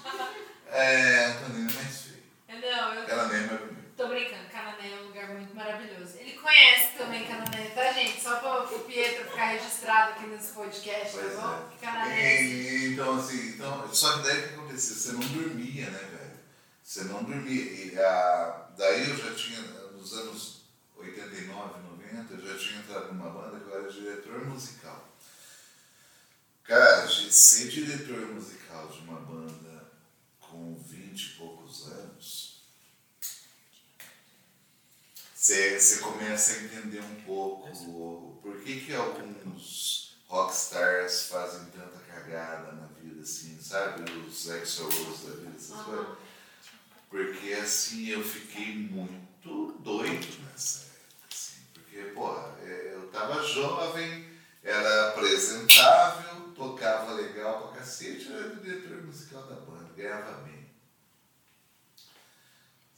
é, 0.71 1.25
a 1.25 1.27
Antonina 1.29 1.71
é 1.71 1.73
mais 1.75 2.01
feia. 2.01 2.23
Não, 2.61 2.93
eu 2.95 3.07
Ela 3.09 3.27
nem 3.27 3.43
é 3.45 3.59
tô 3.95 4.07
brincando. 4.07 4.49
Canané 4.51 4.91
é 4.91 5.01
um 5.01 5.07
lugar 5.07 5.29
muito 5.29 5.55
maravilhoso. 5.55 6.17
Conhece 6.45 6.95
também 6.95 7.26
Canané, 7.26 7.72
tá, 7.73 7.91
gente? 7.91 8.22
Só 8.22 8.35
pra 8.35 8.65
o 8.65 8.80
Pietro 8.81 9.31
ficar 9.31 9.45
registrado 9.45 10.11
aqui 10.11 10.27
nesse 10.27 10.53
podcast, 10.53 11.17
tá 11.17 11.23
Pois 11.23 11.39
bom? 11.39 11.69
Que 11.80 11.85
é. 11.88 12.43
E, 12.43 12.93
então, 12.93 13.17
assim, 13.17 13.47
então, 13.47 13.91
só 13.91 14.17
que 14.17 14.23
daí 14.26 14.38
o 14.38 14.47
que 14.49 14.53
acontecia? 14.53 14.95
Você 14.95 15.11
não 15.13 15.22
dormia, 15.22 15.89
né, 15.89 15.97
velho? 15.97 16.39
Você 16.84 17.03
não 17.05 17.23
dormia. 17.23 17.63
E 17.63 17.99
a, 17.99 18.67
daí 18.77 19.09
eu 19.09 19.17
já 19.17 19.34
tinha, 19.34 19.59
nos 19.93 20.13
anos 20.13 20.61
89, 20.95 21.80
90, 21.80 22.34
eu 22.35 22.47
já 22.47 22.57
tinha 22.59 22.80
entrado 22.80 23.11
numa 23.11 23.31
banda 23.31 23.59
que 23.59 23.67
eu 23.67 23.80
era 23.80 23.91
diretor 23.91 24.45
musical. 24.45 25.03
Cara, 26.63 27.07
ser 27.07 27.69
diretor 27.69 28.19
musical 28.27 28.85
de 28.89 28.99
uma 28.99 29.19
banda 29.19 29.91
com 30.39 30.76
20 30.76 31.22
e 31.22 31.30
poucos 31.38 31.88
anos, 31.88 32.14
você, 35.45 35.80
você 35.80 35.97
começa 35.99 36.53
a 36.53 36.63
entender 36.63 37.01
um 37.01 37.15
pouco 37.23 37.69
o- 37.88 38.39
por 38.41 38.59
que, 38.61 38.80
que 38.81 38.95
alguns 38.95 40.17
rockstars 40.27 41.27
fazem 41.27 41.65
tanta 41.65 41.99
cagada 41.99 42.72
na 42.72 42.88
vida, 42.99 43.22
assim, 43.22 43.55
sabe? 43.61 44.09
Os 44.27 44.47
ex-solos 44.49 45.22
da 45.22 45.35
vida, 45.35 45.51
essas 45.55 45.81
coisas. 45.81 46.17
Porque 47.11 47.53
assim 47.53 48.07
eu 48.07 48.23
fiquei 48.23 48.76
muito 48.76 49.73
doido 49.84 50.26
nessa 50.51 50.80
época, 50.85 51.27
assim, 51.31 51.61
porque, 51.76 51.97
porra, 52.15 52.55
é, 52.63 52.93
eu 52.95 53.07
tava 53.09 53.43
jovem, 53.43 54.27
era 54.63 55.09
apresentável, 55.09 56.49
tocava 56.55 57.13
legal 57.13 57.67
pra 57.67 57.77
cacete, 57.81 58.31
era 58.34 58.47
o 58.47 58.55
diretor 58.55 59.03
musical 59.03 59.43
da 59.45 59.57
banda, 59.57 59.93
ganhava 59.95 60.41
bem. 60.41 60.64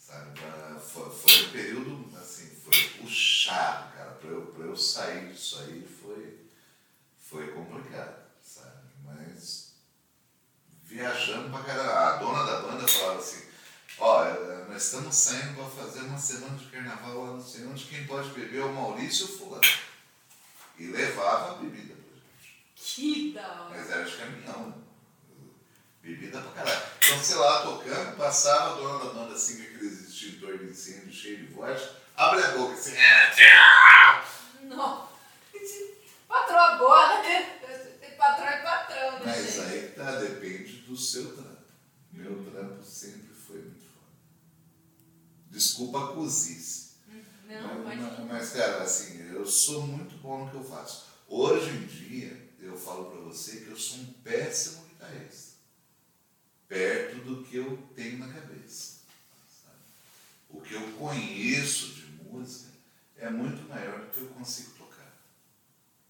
Sabe, 0.08 0.40
foi, 0.80 1.10
foi 1.10 1.46
um 1.46 1.52
período, 1.52 2.18
assim, 2.18 2.50
foi 2.64 2.82
puxado, 3.02 3.92
cara, 3.94 4.12
pra 4.12 4.30
eu, 4.30 4.42
pra 4.46 4.64
eu 4.64 4.78
sair 4.78 5.34
disso 5.34 5.60
aí 5.60 5.86
foi, 5.86 6.48
foi 7.20 7.52
complicado, 7.52 8.16
sabe? 8.42 8.78
mas 9.04 9.74
viajando 10.86 11.50
pra 11.50 11.62
caramba. 11.62 11.92
A 11.92 12.16
dona 12.20 12.46
da 12.46 12.62
banda 12.62 12.88
falava 12.88 13.20
assim, 13.20 13.50
ó, 14.00 14.24
eh, 14.24 14.66
nós 14.70 14.86
estamos 14.86 15.14
saindo 15.14 15.56
para 15.56 15.84
fazer 15.84 16.00
uma 16.00 16.18
semana 16.18 16.58
de 16.58 16.68
carnaval 16.68 17.26
lá 17.26 17.34
no 17.34 17.44
sei 17.44 17.66
onde, 17.66 17.84
quem 17.84 18.08
pode 18.08 18.30
beber 18.30 18.62
é 18.62 18.64
o 18.64 18.74
Maurício 18.74 19.28
fulano. 19.28 19.62
E 20.80 20.88
levava 20.88 21.52
a 21.52 21.56
bebida 21.56 21.96
pra 21.96 22.16
gente. 22.16 22.64
Que 22.76 23.34
da 23.34 23.64
hora. 23.64 23.78
Mas 23.78 23.90
era 23.90 24.06
de 24.06 24.16
caminhão, 24.16 24.70
né? 24.70 24.87
Bebida 26.08 26.40
pra 26.40 26.52
caralho. 26.52 26.86
Então, 27.04 27.22
sei 27.22 27.36
lá, 27.36 27.64
tocando, 27.64 28.16
passava 28.16 28.72
a 28.72 28.78
dona 28.78 29.04
da 29.04 29.14
banda 29.14 29.36
assim, 29.36 29.58
com 29.58 29.64
aqueles 29.64 30.08
extintor 30.08 30.58
de 30.58 30.66
incêndio 30.68 31.12
cheio 31.12 31.38
de 31.40 31.54
voz, 31.54 31.82
abre 32.16 32.42
a 32.44 32.52
boca 32.52 32.76
assim, 32.76 32.96
Não. 34.62 35.06
Patroa 36.30 36.78
boa, 36.78 37.22
né? 37.22 37.60
Tem 38.00 38.16
patrão 38.16 38.48
e 38.48 38.62
patrão, 38.62 39.20
né? 39.20 39.24
Mas 39.26 39.54
gente? 39.54 39.60
aí 39.60 39.92
tá, 39.98 40.12
depende 40.12 40.78
do 40.84 40.96
seu 40.96 41.36
trampo. 41.36 41.58
Meu 42.14 42.42
trampo 42.52 42.82
sempre 42.86 43.34
foi 43.34 43.58
muito 43.58 43.82
foda. 43.82 44.14
Desculpa 45.52 46.06
a 46.06 46.14
cozice. 46.14 47.00
Não, 47.46 47.84
mas, 47.84 48.00
mas. 48.00 48.20
mas, 48.28 48.50
cara, 48.52 48.84
assim, 48.84 49.30
eu 49.30 49.46
sou 49.46 49.86
muito 49.86 50.16
bom 50.20 50.46
no 50.46 50.52
que 50.52 50.56
eu 50.56 50.64
faço. 50.64 51.08
Hoje 51.28 51.70
em 51.70 51.86
dia, 51.86 52.50
eu 52.62 52.78
falo 52.78 53.12
pra 53.12 53.20
você 53.20 53.58
que 53.58 53.72
eu 53.72 53.78
sou 53.78 54.00
um 54.00 54.14
péssimo 54.24 54.86
guitarrista. 54.86 55.47
Perto 56.68 57.16
do 57.18 57.44
que 57.44 57.58
eu 57.58 57.78
tenho 57.96 58.20
na 58.20 58.28
cabeça. 58.28 58.98
sabe? 59.64 59.78
O 60.50 60.62
que 60.62 60.74
eu 60.74 60.82
conheço 60.94 61.88
de 61.94 62.06
música 62.24 62.72
é 63.18 63.30
muito 63.30 63.68
maior 63.70 64.00
do 64.00 64.12
que 64.12 64.22
eu 64.22 64.28
consigo 64.28 64.72
tocar. 64.72 65.14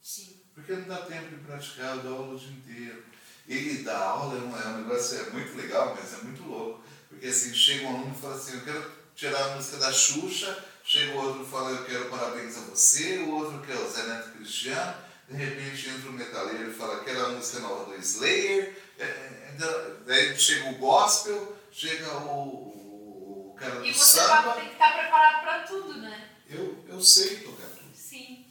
Sim. 0.01 0.41
Porque 0.53 0.73
não 0.73 0.88
dá 0.88 0.97
tempo 1.05 1.29
de 1.29 1.43
praticar, 1.43 1.97
eu 1.97 2.03
dou 2.03 2.17
aula 2.17 2.35
o 2.35 2.39
dia 2.39 2.49
inteiro. 2.49 3.03
E 3.47 3.84
dar 3.84 3.97
aula 3.97 4.38
é 4.38 4.41
um, 4.41 4.57
é 4.59 4.67
um 4.67 4.81
negócio 4.81 5.17
é 5.19 5.29
muito 5.29 5.55
legal, 5.55 5.95
mas 5.95 6.13
é 6.13 6.23
muito 6.23 6.43
louco. 6.43 6.84
Porque 7.07 7.27
assim, 7.27 7.53
chega 7.53 7.85
um 7.85 7.95
aluno 7.95 8.15
e 8.17 8.21
fala 8.21 8.35
assim, 8.35 8.57
eu 8.57 8.63
quero 8.63 8.91
tirar 9.15 9.51
a 9.51 9.55
música 9.55 9.77
da 9.77 9.91
Xuxa, 9.91 10.65
chega 10.84 11.13
o 11.13 11.17
outro 11.17 11.43
e 11.43 11.49
fala, 11.49 11.71
eu 11.71 11.85
quero 11.85 12.09
parabéns 12.09 12.57
a 12.57 12.61
você, 12.61 13.19
o 13.19 13.31
outro 13.31 13.61
quer 13.61 13.77
o 13.77 13.89
Zé 13.89 14.05
Neto 14.05 14.31
Cristiano, 14.31 14.95
de 15.29 15.35
repente 15.35 15.89
entra 15.89 16.09
o 16.09 16.13
metaleiro 16.13 16.71
e 16.71 16.73
fala, 16.73 17.03
quero 17.03 17.25
a 17.25 17.29
música 17.29 17.59
nova 17.59 17.85
do 17.85 17.95
Slayer, 17.99 18.75
é, 18.99 19.36
é, 19.63 19.93
daí 20.05 20.38
chega 20.39 20.69
o 20.69 20.75
gospel, 20.75 21.57
chega 21.71 22.17
o, 22.19 23.51
o 23.51 23.55
cara 23.59 23.75
do 23.75 23.85
E 23.85 23.93
você 23.93 24.19
vai 24.27 24.38
samba. 24.43 24.53
ter 24.53 24.61
que 24.65 24.71
estar 24.73 24.93
preparado 24.97 25.41
pra 25.41 25.59
tudo, 25.63 25.93
né? 25.99 26.29
Eu, 26.49 26.84
eu 26.88 27.01
sei 27.01 27.38
tocar 27.38 27.67
tudo. 27.67 27.93
Sim. 27.95 28.45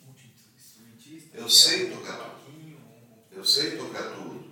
Eu 1.32 1.48
sei 1.48 1.86
é 1.86 1.90
tocar. 1.90 2.18
um- 2.48 2.76
Eu 3.30 3.44
sei 3.44 3.76
tocar 3.76 4.02
tudo. 4.14 4.50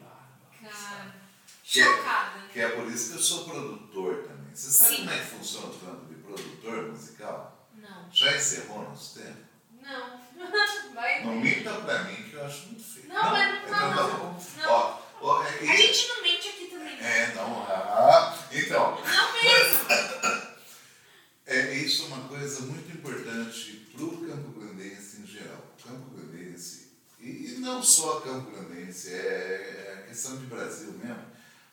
Cara. 0.62 1.14
Que 1.62 1.81
é- 1.81 1.85
Chocada. 1.85 2.40
Que 2.52 2.60
é 2.60 2.68
por 2.68 2.86
isso 2.90 3.10
que 3.12 3.16
eu 3.18 3.22
sou 3.22 3.44
produtor 3.44 4.24
também. 4.28 4.55
Você 4.55 4.70
sabe 4.70 4.90
Sim. 4.90 4.97
como 4.98 5.10
é 5.10 5.18
que 5.18 5.24
funciona 5.26 5.66
o 5.66 5.74
trampo 5.78 6.06
de 6.06 6.14
produtor 6.22 6.90
musical? 6.90 7.68
Não. 7.74 8.09
Já 8.12 8.36
encerrou 8.36 8.82
nosso 8.82 9.18
tempo? 9.18 9.39
Não. 9.82 10.20
Vai. 10.94 11.24
Não 11.24 11.35
minta 11.36 11.72
pra 11.72 12.05
mim 12.05 12.22
que 12.28 12.35
eu 12.35 12.44
acho 12.44 12.66
muito 12.68 12.85
feio. 12.85 13.09
Não, 13.09 13.22
mas 13.31 13.48
não, 13.48 13.62
então 13.64 13.90
não, 13.90 13.97
tá 13.97 14.02
não. 14.02 14.18
bom. 14.35 14.44
Não. 14.59 14.70
Ó, 14.70 14.98
é, 14.98 15.03
A 15.33 15.65
e- 15.65 15.77
gente 15.77 16.09
não 16.09 16.23
mente 16.23 16.49
aqui 16.49 16.67
também. 16.67 16.99
é, 17.01 17.33
não. 17.35 17.63
Ah, 17.69 18.39
então, 18.53 19.01
Não 19.05 19.33
mesmo. 19.43 19.85
é, 21.47 21.75
isso 21.75 22.03
é 22.05 22.07
uma 22.07 22.29
coisa 22.29 22.61
muito 22.63 22.91
importante 22.97 23.89
para 23.95 24.05
o 24.05 24.27
Campo 24.27 24.61
Grandense 24.61 25.21
em 25.23 25.27
geral. 25.27 25.65
O 25.79 25.83
Campo 25.89 26.11
Grandense, 26.15 26.93
e, 27.21 27.55
e 27.55 27.57
não 27.61 27.83
só 27.83 28.21
Campo 28.21 28.51
Grandense, 28.51 29.13
é, 29.13 29.17
é 29.17 30.05
questão 30.09 30.37
de 30.37 30.47
Brasil 30.47 30.93
mesmo. 30.93 31.25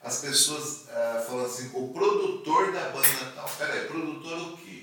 As 0.02 0.20
pessoas 0.20 0.88
ah, 0.90 1.24
falam 1.26 1.46
assim, 1.46 1.70
o 1.74 1.92
produtor 1.92 2.72
da 2.72 2.88
banda 2.90 3.32
tal. 3.36 3.48
Peraí, 3.56 3.86
produtor 3.86 4.38
o 4.38 4.56
quê? 4.56 4.81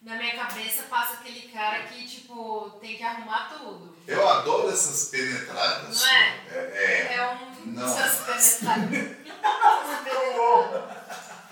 Na 0.00 0.14
minha 0.16 0.36
cabeça 0.36 0.84
passa 0.84 1.14
aquele 1.14 1.48
cara 1.48 1.82
que, 1.82 2.06
tipo, 2.06 2.70
tem 2.80 2.96
que 2.96 3.02
arrumar 3.02 3.48
tudo. 3.48 3.96
Eu 4.06 4.28
adoro 4.28 4.70
essas 4.70 5.10
penetradas. 5.10 6.00
Não 6.00 6.06
é? 6.08 6.40
É, 6.50 6.58
é. 7.10 7.14
É 7.16 7.30
um 7.32 7.52
Não. 7.72 7.84
essas 7.84 8.60
penetradas. 8.60 9.16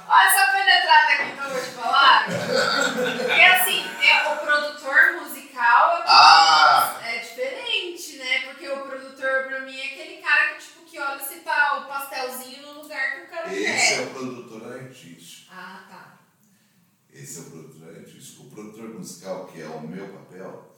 Olha 0.09 0.29
essa 0.29 0.53
penetrada 0.53 1.13
aqui 1.15 1.33
que 1.33 1.39
eu 1.41 1.51
vou 1.51 1.61
te 1.61 1.71
falar. 1.71 2.27
Porque 2.27 3.41
assim, 3.43 3.85
é, 4.07 4.33
o 4.33 4.37
produtor 4.37 5.13
musical 5.23 5.97
é, 5.99 6.05
Ah! 6.07 7.01
é 7.03 7.19
diferente, 7.19 8.17
né? 8.19 8.39
Porque 8.47 8.69
o 8.69 8.83
produtor, 8.87 9.45
pra 9.49 9.61
mim, 9.63 9.77
é 9.77 9.87
aquele 9.87 10.23
cara 10.23 10.55
que, 10.55 10.65
tipo, 10.65 10.85
que 10.85 11.01
olha 11.01 11.19
se 11.19 11.41
tá 11.41 11.79
o 11.79 11.89
pastelzinho 11.89 12.63
no 12.63 12.83
lugar 12.83 13.17
que 13.17 13.21
o 13.23 13.27
cara 13.29 13.53
Esse 13.53 13.95
é 13.95 13.97
quer. 13.97 14.03
o 14.05 14.11
produtor 14.11 14.73
artístico. 14.81 15.53
Ah, 15.53 15.83
tá. 15.91 16.19
Esse 17.13 17.39
é 17.39 17.43
o 17.43 17.45
produtor 17.51 17.76
produtor 18.57 18.89
musical, 18.89 19.47
que 19.47 19.61
é 19.61 19.67
o 19.67 19.81
meu 19.87 20.09
papel, 20.09 20.77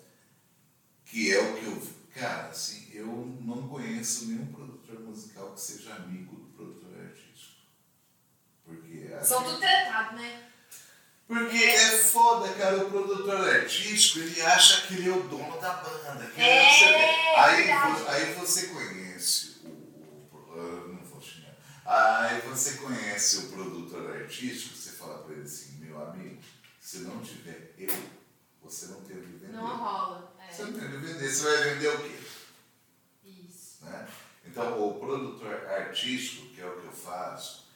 que 1.04 1.32
é 1.32 1.40
o 1.40 1.54
que 1.56 1.64
eu. 1.66 1.82
Cara, 2.14 2.48
assim, 2.48 2.88
eu 2.92 3.06
não 3.40 3.68
conheço 3.68 4.26
nenhum 4.26 4.46
produtor 4.46 4.98
musical 5.00 5.52
que 5.52 5.60
seja 5.60 5.94
amigo 5.94 6.34
do 6.36 6.46
produtor 6.56 6.90
artístico. 7.06 7.62
Porque. 8.64 9.08
São 9.22 9.38
gente- 9.40 9.50
tudo 9.50 9.60
tretado, 9.60 10.16
né? 10.16 10.44
Porque 11.28 11.56
é 11.56 11.98
foda, 11.98 12.52
cara. 12.54 12.78
O 12.84 12.90
produtor 12.90 13.48
artístico, 13.48 14.18
ele 14.20 14.40
acha 14.42 14.86
que 14.86 14.94
ele 14.94 15.08
é 15.10 15.12
o 15.12 15.22
dono 15.28 15.60
da 15.60 15.74
banda. 15.74 16.26
Que 16.34 16.40
É, 16.40 16.68
quê. 16.68 16.94
aí, 17.36 17.70
aí 17.70 18.34
você 18.34 18.68
conhece 18.68 19.60
o, 19.64 19.68
o- 19.68 20.88
não 20.88 21.04
vou 21.04 21.20
xingar. 21.20 21.54
Aí 21.84 22.40
você 22.40 22.78
conhece 22.78 23.36
o 23.38 23.48
produtor 23.52 24.10
artístico, 24.16 24.74
você 24.74 24.90
fala 24.92 25.18
pra 25.22 25.34
ele 25.34 25.42
assim, 25.44 25.78
meu 25.80 26.02
amigo, 26.02 26.37
se 26.88 27.00
não 27.00 27.20
tiver 27.20 27.74
eu, 27.76 27.94
você 28.62 28.86
não 28.86 29.02
tem 29.02 29.18
o 29.18 29.20
que 29.20 29.26
vender. 29.32 29.48
Não 29.52 29.76
rola. 29.76 30.34
Você 30.50 30.62
É. 30.62 30.64
não 30.64 30.72
tem 30.72 30.88
o 30.88 30.90
que 30.90 30.96
vender. 30.96 31.28
Você 31.30 31.42
vai 31.42 31.74
vender 31.74 31.88
o 31.88 31.98
quê? 31.98 32.18
Isso. 33.26 33.84
né? 33.84 34.08
Então, 34.46 34.88
o 34.88 34.98
produtor 34.98 35.54
artístico, 35.68 36.46
que 36.46 36.62
é 36.62 36.66
o 36.66 36.80
que 36.80 36.86
eu 36.86 36.92
faço, 36.92 37.66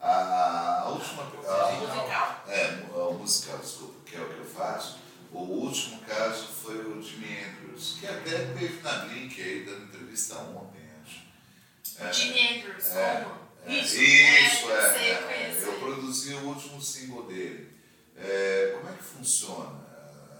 a, 0.00 0.84
a 0.84 0.88
última. 0.88 1.22
a- 1.22 1.72
Musical. 1.72 2.44
é, 2.48 2.96
o 2.96 3.12
musical, 3.12 3.58
desculpa, 3.58 3.94
que 4.06 4.16
é 4.16 4.20
o 4.22 4.28
que 4.32 4.38
eu 4.38 4.46
faço. 4.46 4.98
O 5.30 5.38
último 5.40 6.00
caso 6.04 6.46
foi 6.46 6.78
o 6.78 7.02
Jimi 7.02 7.44
Andrews, 7.44 7.98
que 8.00 8.06
até 8.06 8.46
teve 8.54 8.80
na 8.80 8.92
Blink 9.04 9.38
aí 9.42 9.64
dando 9.66 9.84
entrevista 9.84 10.36
ontem, 10.38 10.80
acho. 11.04 11.22
É, 12.02 12.10
Jimi 12.10 12.58
Andrews, 12.60 12.86
é, 12.96 13.20
como? 13.24 13.38
é, 13.66 13.78
Isso. 13.80 14.00
isso, 14.00 14.70
É, 14.70 14.70
eu 14.70 14.72
é, 14.72 15.10
eu 15.24 15.28
é, 15.28 15.50
Eu 15.62 15.68
ele. 15.72 15.78
produzi 15.80 16.34
o 16.36 16.44
último 16.46 16.80
single 16.80 17.24
dele. 17.26 17.71
É, 18.22 18.76
como 18.78 18.88
é 18.88 18.96
que 18.96 19.02
funciona? 19.02 19.84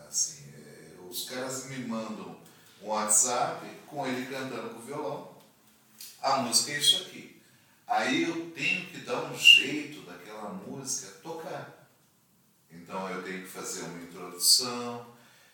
Assim, 0.08 0.44
é, 0.54 0.94
os 1.08 1.28
caras 1.28 1.66
me 1.66 1.78
mandam 1.78 2.40
um 2.80 2.88
WhatsApp 2.88 3.66
com 3.86 4.06
ele 4.06 4.26
cantando 4.26 4.70
com 4.70 4.78
o 4.78 4.82
violão. 4.82 5.36
A 6.22 6.38
música 6.38 6.72
é 6.72 6.78
isso 6.78 7.02
aqui. 7.02 7.42
Aí 7.86 8.22
eu 8.22 8.52
tenho 8.52 8.86
que 8.86 8.98
dar 8.98 9.24
um 9.24 9.36
jeito 9.36 10.02
daquela 10.02 10.50
música 10.50 11.12
tocar. 11.22 11.90
Então 12.70 13.08
eu 13.10 13.22
tenho 13.22 13.42
que 13.42 13.48
fazer 13.48 13.82
uma 13.82 14.02
introdução, 14.02 15.06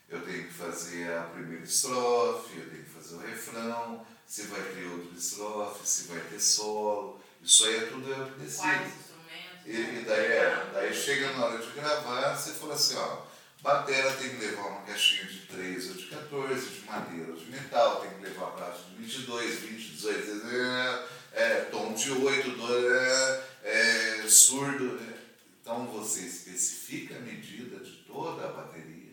eu 0.08 0.20
tenho 0.24 0.46
que 0.46 0.54
fazer 0.54 1.10
a 1.12 1.22
primeira 1.22 1.64
estrofe, 1.64 2.58
eu 2.58 2.70
tenho 2.70 2.84
que 2.84 2.90
fazer 2.90 3.14
o 3.16 3.18
refrão, 3.18 4.06
se 4.26 4.42
vai 4.42 4.60
ter 4.60 4.86
outra 4.86 5.18
estrofe, 5.18 5.88
se 5.88 6.04
vai 6.04 6.20
ter 6.20 6.40
solo. 6.40 7.20
Isso 7.42 7.64
aí 7.64 7.76
é 7.76 7.86
tudo 7.86 8.08
eu 8.08 8.26
que 8.32 8.40
decido. 8.40 9.07
E, 9.68 10.00
e 10.00 10.04
daí, 10.06 10.32
é, 10.32 10.66
daí 10.72 10.94
chega 10.94 11.30
na 11.34 11.44
hora 11.44 11.58
de 11.58 11.70
gravar, 11.72 12.34
você 12.34 12.52
fala 12.52 12.72
assim, 12.72 12.96
ó, 12.96 13.18
batera 13.60 14.10
tem 14.12 14.30
que 14.30 14.46
levar 14.46 14.66
uma 14.66 14.80
caixinha 14.80 15.24
de 15.24 15.40
3 15.40 15.90
ou 15.90 15.94
de 15.94 16.06
14, 16.06 16.68
de 16.70 16.86
madeira 16.86 17.32
ou 17.32 17.36
de 17.36 17.50
metal, 17.50 18.00
tem 18.00 18.10
que 18.12 18.22
levar 18.22 18.52
prato 18.52 18.80
de 18.88 18.96
22, 18.96 19.58
20, 19.60 19.90
18, 19.90 20.46
é, 20.54 21.04
é, 21.34 21.54
tom 21.70 21.92
de 21.92 22.10
8, 22.12 22.50
do, 22.52 22.96
é, 22.96 23.44
é, 23.64 24.24
surdo. 24.26 24.98
é. 25.02 25.18
Então 25.60 25.86
você 25.88 26.20
especifica 26.20 27.16
a 27.16 27.20
medida 27.20 27.84
de 27.84 27.90
toda 28.06 28.46
a 28.46 28.52
bateria 28.52 29.12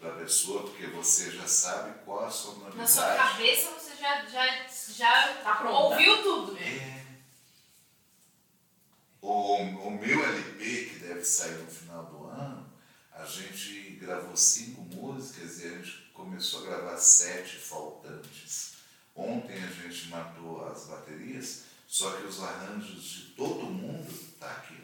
para 0.00 0.12
a 0.12 0.14
pessoa, 0.14 0.62
porque 0.62 0.86
você 0.86 1.30
já 1.30 1.46
sabe 1.46 1.92
qual 2.06 2.24
a 2.24 2.30
sonoridade. 2.30 2.76
Na 2.78 2.86
sua 2.86 3.14
cabeça 3.14 3.70
você 3.72 3.94
já, 4.00 4.24
já, 4.24 4.66
já 4.96 5.34
Tá 5.44 5.68
ouviu 5.68 6.22
tudo. 6.22 6.56
É. 6.56 6.97
O, 9.30 9.56
o 9.88 9.90
meu 9.90 10.24
LP, 10.24 10.84
que 10.86 10.98
deve 11.00 11.22
sair 11.22 11.58
no 11.58 11.66
final 11.70 12.06
do 12.06 12.24
ano, 12.28 12.66
a 13.12 13.26
gente 13.26 13.90
gravou 14.00 14.34
cinco 14.34 14.80
músicas 14.80 15.60
e 15.60 15.66
a 15.66 15.70
gente 15.70 16.10
começou 16.14 16.62
a 16.62 16.66
gravar 16.70 16.96
sete 16.96 17.56
faltantes. 17.56 18.76
Ontem 19.14 19.62
a 19.62 19.66
gente 19.66 20.08
matou 20.08 20.66
as 20.66 20.86
baterias, 20.86 21.64
só 21.86 22.12
que 22.12 22.22
os 22.26 22.42
arranjos 22.42 23.02
de 23.04 23.22
todo 23.36 23.64
mundo 23.66 24.08
tá 24.40 24.50
aqui. 24.50 24.78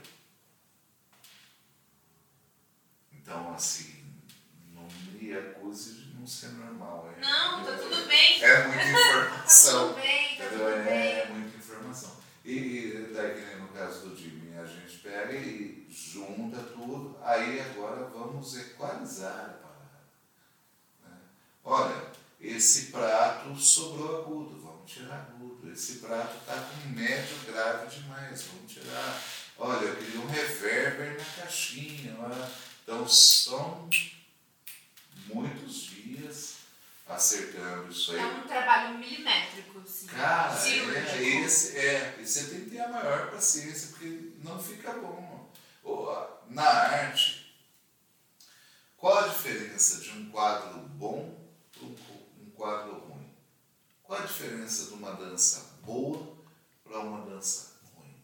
Então, 3.14 3.54
assim, 3.54 4.04
não, 4.74 4.86
me 5.12 5.32
acuse 5.34 5.94
de 5.94 6.14
não 6.18 6.26
ser 6.26 6.48
normal. 6.48 7.10
É, 7.16 7.20
Não, 7.20 7.64
tá 7.64 7.78
tudo 7.78 8.06
bem. 8.06 8.42
É 8.42 8.66
muita 8.66 8.82
Tá 8.84 8.90
informação. 8.90 9.88
tudo 9.88 10.00
bem, 10.02 10.36
tá 10.36 10.44
tudo 10.50 10.68
É, 10.68 11.24
bem. 11.26 11.32
muita 11.34 11.53
informação. 11.53 11.53
E, 11.53 11.53
e 12.44 13.10
daí, 13.14 13.56
no 13.58 13.68
caso 13.68 14.08
do 14.08 14.16
Jimmy, 14.16 14.56
a 14.58 14.66
gente 14.66 14.98
pega 14.98 15.32
e 15.32 15.86
junta 15.90 16.58
tudo, 16.58 17.16
aí 17.22 17.58
agora 17.60 18.04
vamos 18.04 18.58
equalizar 18.58 19.32
a 19.32 19.54
parada. 19.54 20.04
né? 21.04 21.18
Olha, 21.64 22.12
esse 22.38 22.92
prato 22.92 23.56
sobrou 23.56 24.20
agudo, 24.20 24.60
vamos 24.60 24.90
tirar 24.90 25.34
agudo. 25.34 25.72
Esse 25.72 26.00
prato 26.00 26.36
está 26.36 26.54
com 26.54 26.90
médio 26.90 27.38
grave 27.46 27.98
demais, 27.98 28.42
vamos 28.42 28.70
tirar. 28.70 29.22
Olha, 29.56 29.86
eu 29.86 29.96
queria 29.96 30.20
um 30.20 30.26
reverber 30.26 31.16
na 31.16 31.42
caixinha. 31.42 32.14
olha. 32.20 32.50
Então 32.82 33.08
são 33.08 33.88
muitos 35.26 35.93
acertando 37.06 37.90
isso 37.90 38.12
aí. 38.12 38.18
É 38.18 38.26
um 38.26 38.46
trabalho 38.46 38.98
milimétrico, 38.98 39.80
assim. 39.80 40.06
Cara, 40.06 40.56
cirúrgico. 40.56 41.16
é, 41.16 41.22
esse, 41.22 41.78
é, 41.78 42.16
e 42.18 42.26
você 42.26 42.44
tem 42.44 42.64
que 42.64 42.70
ter 42.70 42.80
a 42.80 42.88
maior 42.88 43.30
paciência, 43.30 43.88
porque 43.88 44.32
não 44.42 44.62
fica 44.62 44.92
bom. 44.94 45.34
Na 46.48 46.62
arte, 46.62 47.58
qual 48.96 49.18
a 49.18 49.28
diferença 49.28 50.00
de 50.00 50.10
um 50.10 50.30
quadro 50.30 50.78
bom 50.80 51.36
para 51.72 51.84
um 51.84 52.50
quadro 52.54 52.98
ruim? 53.00 53.34
Qual 54.02 54.20
a 54.20 54.24
diferença 54.24 54.86
de 54.86 54.94
uma 54.94 55.12
dança 55.14 55.78
boa 55.82 56.36
para 56.84 57.00
uma 57.00 57.24
dança 57.26 57.72
ruim? 57.94 58.14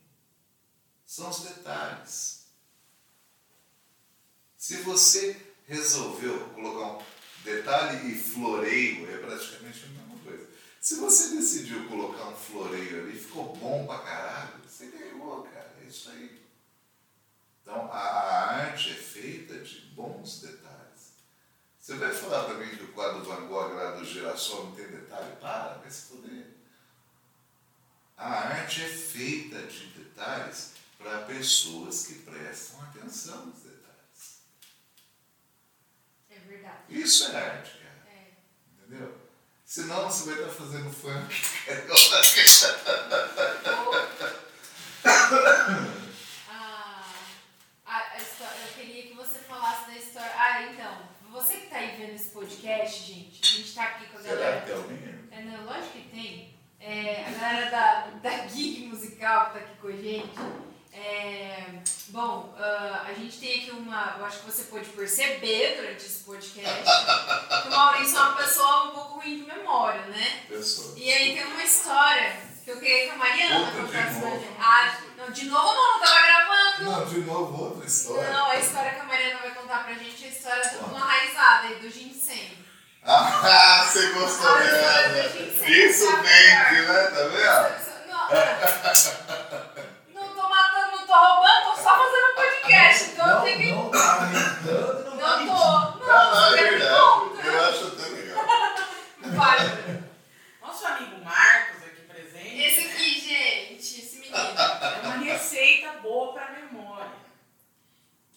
São 1.04 1.28
os 1.28 1.40
detalhes. 1.40 2.46
Se 4.56 4.76
você 4.82 5.54
resolveu 5.66 6.50
colocar 6.50 7.02
um 7.02 7.09
detalhe 7.44 8.12
e 8.12 8.14
floreio, 8.14 9.10
é 9.10 9.18
praticamente 9.18 9.84
a 9.84 9.88
mesma 9.88 10.18
coisa. 10.24 10.48
Se 10.80 10.96
você 10.96 11.36
decidiu 11.36 11.86
colocar 11.88 12.28
um 12.28 12.36
floreio 12.36 13.02
ali, 13.02 13.18
ficou 13.18 13.54
bom 13.56 13.86
pra 13.86 13.98
caralho, 13.98 14.60
você 14.66 14.86
ganhou, 14.86 15.42
cara. 15.44 15.74
É 15.82 15.86
isso 15.86 16.10
aí. 16.10 16.40
Então, 17.62 17.90
a, 17.92 18.56
arte 18.56 18.90
é 18.90 18.94
feita 18.94 19.58
de 19.58 19.80
bons 19.92 20.40
detalhes. 20.40 21.12
Você 21.78 21.94
vai 21.96 22.12
falar 22.12 22.44
pra 22.44 22.54
mim 22.54 22.76
que 22.76 22.84
o 22.84 22.92
quadro 22.92 23.24
Van 23.24 23.46
Gogh 23.46 23.74
lá 23.74 23.92
do 23.92 24.04
Girassol 24.04 24.66
não 24.66 24.72
tem 24.72 24.88
detalhe? 24.88 25.36
Para, 25.36 25.74
vai 25.74 25.90
se 25.90 26.08
foder. 26.08 26.46
A 28.16 28.28
arte 28.28 28.82
é 28.82 28.88
feita 28.88 29.62
de 29.62 29.86
detalhes 29.86 30.72
para 30.98 31.22
pessoas 31.22 32.06
que 32.06 32.14
prestam 32.16 32.82
atenção 32.82 33.46
nos 33.46 33.60
detalhes. 33.60 34.42
É 36.28 36.38
verdade. 36.40 36.79
Isso 36.90 37.30
é 37.32 37.36
arte, 37.36 37.70
cara. 37.70 38.08
É. 38.08 38.32
Entendeu? 38.84 39.16
Senão 39.64 40.10
você 40.10 40.30
vai 40.30 40.40
estar 40.42 40.52
fazendo 40.52 40.90
funk. 40.90 41.34
Ah, 46.48 47.04
a, 47.86 47.96
a 48.14 48.16
história, 48.18 48.58
eu 48.66 48.72
queria 48.74 49.02
que 49.04 49.14
você 49.14 49.38
falasse 49.38 49.90
da 49.90 49.96
história. 49.96 50.32
Ah, 50.36 50.62
então, 50.64 50.98
você 51.30 51.54
que 51.56 51.66
tá 51.68 51.76
aí 51.76 51.96
vendo 51.96 52.14
esse 52.14 52.30
podcast, 52.30 53.04
gente, 53.12 53.40
a 53.42 53.46
gente 53.46 53.74
tá 53.74 53.84
aqui 53.84 54.06
com 54.06 54.18
a 54.18 54.22
Será 54.22 54.34
galera. 54.36 54.60
que 54.62 54.72
tem? 54.88 55.28
É, 55.30 55.42
não, 55.42 55.64
lógico 55.64 55.92
que 55.92 56.08
tem. 56.10 56.54
É, 56.80 57.24
a 57.26 57.30
galera 57.30 57.70
da, 57.70 58.06
da 58.22 58.44
Geek 58.46 58.86
Musical 58.86 59.52
que 59.52 59.58
tá 59.58 59.64
aqui 59.64 59.76
com 59.80 59.88
a 59.88 59.92
gente. 59.92 60.30
É, 60.92 61.64
bom, 62.08 62.52
ah, 62.58 63.04
a 63.08 63.12
gente 63.14 63.38
tem 63.38 63.60
aqui 63.60 63.70
uma. 63.70 64.16
Eu 64.18 64.24
acho 64.26 64.40
que 64.40 64.50
você 64.50 64.64
pode 64.64 64.86
perceber 64.90 65.76
durante 65.76 66.04
esse 66.04 66.24
podcast 66.24 66.82
que 67.62 67.68
o 67.68 67.70
Maurício 67.70 68.16
é 68.16 68.20
uma 68.20 68.32
pessoa 68.36 68.84
um 68.84 68.90
pouco 68.90 69.20
ruim 69.20 69.36
de 69.38 69.46
memória, 69.46 70.00
né? 70.06 70.40
Pessoa. 70.48 70.94
E 70.96 71.12
aí 71.12 71.34
tem 71.36 71.44
uma 71.44 71.62
história 71.62 72.36
que 72.64 72.70
eu 72.72 72.80
queria 72.80 73.04
que 73.06 73.10
a 73.10 73.16
Mariana 73.16 73.70
contasse 73.72 74.20
pra 74.20 74.30
novo. 74.30 74.40
gente. 74.40 74.56
Ah, 74.60 74.98
não, 75.16 75.30
de 75.30 75.44
novo 75.46 75.64
não, 75.74 75.92
não 75.92 76.00
tava 76.00 76.20
gravando. 76.26 76.84
Não, 76.90 77.04
de 77.06 77.20
novo 77.20 77.62
outra 77.64 77.86
história. 77.86 78.30
Não, 78.32 78.46
a 78.50 78.56
história 78.58 78.90
que 78.94 79.00
a 79.00 79.04
Mariana 79.04 79.38
vai 79.40 79.50
contar 79.54 79.84
pra 79.84 79.94
gente 79.94 80.24
é 80.24 80.28
a 80.28 80.30
história 80.30 80.68
de 80.68 80.76
uma 80.76 80.98
raizada 80.98 81.68
aí 81.68 81.74
do 81.76 81.88
ginseng. 81.90 82.58
Ah, 83.04 83.86
você 83.90 84.08
gostou 84.10 84.58
dela. 84.58 85.28
do 85.28 85.64
Isso 85.70 86.16
vende, 86.16 86.72
melhor. 86.72 86.94
né? 86.94 87.10
Tá 87.10 87.22
vendo? 87.28 87.90
Não 88.08 89.79
tô 91.10 91.16
roubando, 91.16 91.64
tô 91.64 91.82
só 91.82 91.90
fazendo 91.98 92.30
um 92.30 92.34
podcast. 92.36 93.10
Então 93.10 93.28
eu 93.28 93.34
não, 93.34 93.42
tenho 93.42 93.58
que. 93.58 93.72
não 93.72 93.90
tá 93.90 94.14
aumentando, 94.14 95.10
não, 95.10 95.18
tá 95.18 95.40
Não 95.40 95.46
tô. 95.46 95.52
Não, 95.52 96.06
Não, 96.06 96.30
não, 96.30 96.46
é 96.46 96.62
me 96.62 96.70
verdade. 96.70 97.00
conta. 97.00 97.46
Eu 97.46 97.68
acho 97.68 97.86
até 97.88 98.08
legal. 98.08 98.46
Vai. 99.34 100.04
Nosso 100.62 100.86
amigo 100.86 101.24
Marcos 101.24 101.82
aqui 101.82 102.02
presente. 102.02 102.62
Esse 102.62 102.80
né? 102.86 102.92
aqui, 102.92 103.20
gente, 103.20 104.00
esse 104.00 104.16
menino. 104.18 104.36
É 104.36 105.00
uma 105.04 105.16
receita 105.16 105.92
boa 106.00 106.32
para 106.32 106.52
memória. 106.52 107.10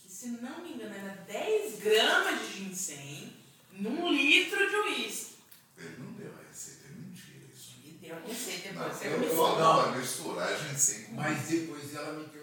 Que, 0.02 0.12
se 0.12 0.28
não 0.30 0.60
me 0.60 0.74
engano, 0.74 0.96
era 0.96 1.16
10 1.28 1.80
gramas 1.80 2.40
de 2.40 2.54
ginseng 2.66 3.34
num 3.74 4.12
litro 4.12 4.68
de 4.70 4.76
uísque. 4.76 5.36
Ele 5.78 5.96
não 6.00 6.14
deu 6.14 6.32
a 6.32 6.48
receita, 6.48 6.88
é 6.88 6.96
mentira 6.96 7.46
isso. 7.54 7.76
E 7.84 7.90
deu 8.02 8.16
a 8.16 8.20
receita 8.28 8.72
Não, 8.74 8.82
depois. 8.84 8.98
Você 8.98 9.08
eu, 9.08 9.24
eu 9.24 9.36
não, 9.60 9.82
vai 9.84 9.98
misturar 10.00 10.58
ginseng 10.58 11.04
com 11.06 11.16
Mas 11.16 11.48
depois 11.48 11.96
ela 11.96 12.14
me 12.14 12.24
perguntou, 12.26 12.43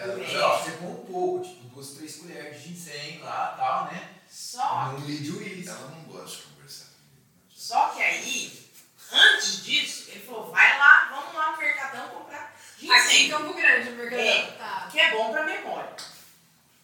ela. 0.00 0.58
Você 0.58 0.70
põe 0.72 0.88
um 0.88 1.04
pouco, 1.06 1.44
tipo, 1.44 1.68
duas, 1.68 1.90
três 1.90 2.16
colheres 2.16 2.62
de 2.62 2.68
ginseng 2.68 3.18
lá 3.18 3.54
tal, 3.56 3.84
né? 3.92 4.08
Só, 4.28 4.92
Num 4.92 5.06
litro 5.06 5.24
de 5.24 5.30
uísque. 5.32 5.68
Ela 5.68 5.88
não 5.88 6.02
gosta 6.04 6.36
de 6.36 6.42
conversar 6.44 6.84
comigo. 6.86 7.26
só 7.50 7.88
que 7.88 8.02
aí, 8.02 8.70
antes 9.12 9.64
disso, 9.64 10.10
ele 10.10 10.20
falou: 10.24 10.50
vai 10.50 10.78
lá, 10.78 11.08
vamos 11.10 11.34
lá 11.34 11.52
no 11.52 11.58
Mercadão 11.58 12.08
comprar 12.08 12.54
Aqui 12.76 12.86
em 12.88 13.02
ginseng. 13.02 13.28
Campo 13.30 13.54
Grande, 13.54 13.88
o 13.90 13.92
mercadão. 13.96 14.24
É. 14.24 14.50
Tá. 14.52 14.88
Que 14.90 15.00
é 15.00 15.10
bom 15.10 15.32
pra 15.32 15.44
memória. 15.44 15.96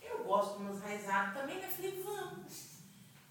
Eu 0.02 0.18
gosto 0.24 0.58
de 0.58 0.64
umas 0.64 0.82
raizadas 0.82 1.34
também, 1.34 1.56
né? 1.56 1.68
Falei, 1.74 2.02
vamos. 2.04 2.52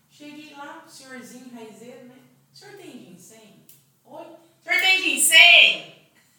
Cheguei 0.10 0.54
lá, 0.56 0.84
o 0.86 0.90
senhorzinho 0.90 1.54
raizeiro, 1.54 2.06
né? 2.06 2.16
O 2.54 2.58
senhor 2.58 2.78
tem 2.78 2.92
ginseng? 2.92 3.66
Oi? 4.06 4.24
O 4.26 4.64
senhor 4.64 4.80
tem 4.82 5.04
ginseng? 5.04 5.94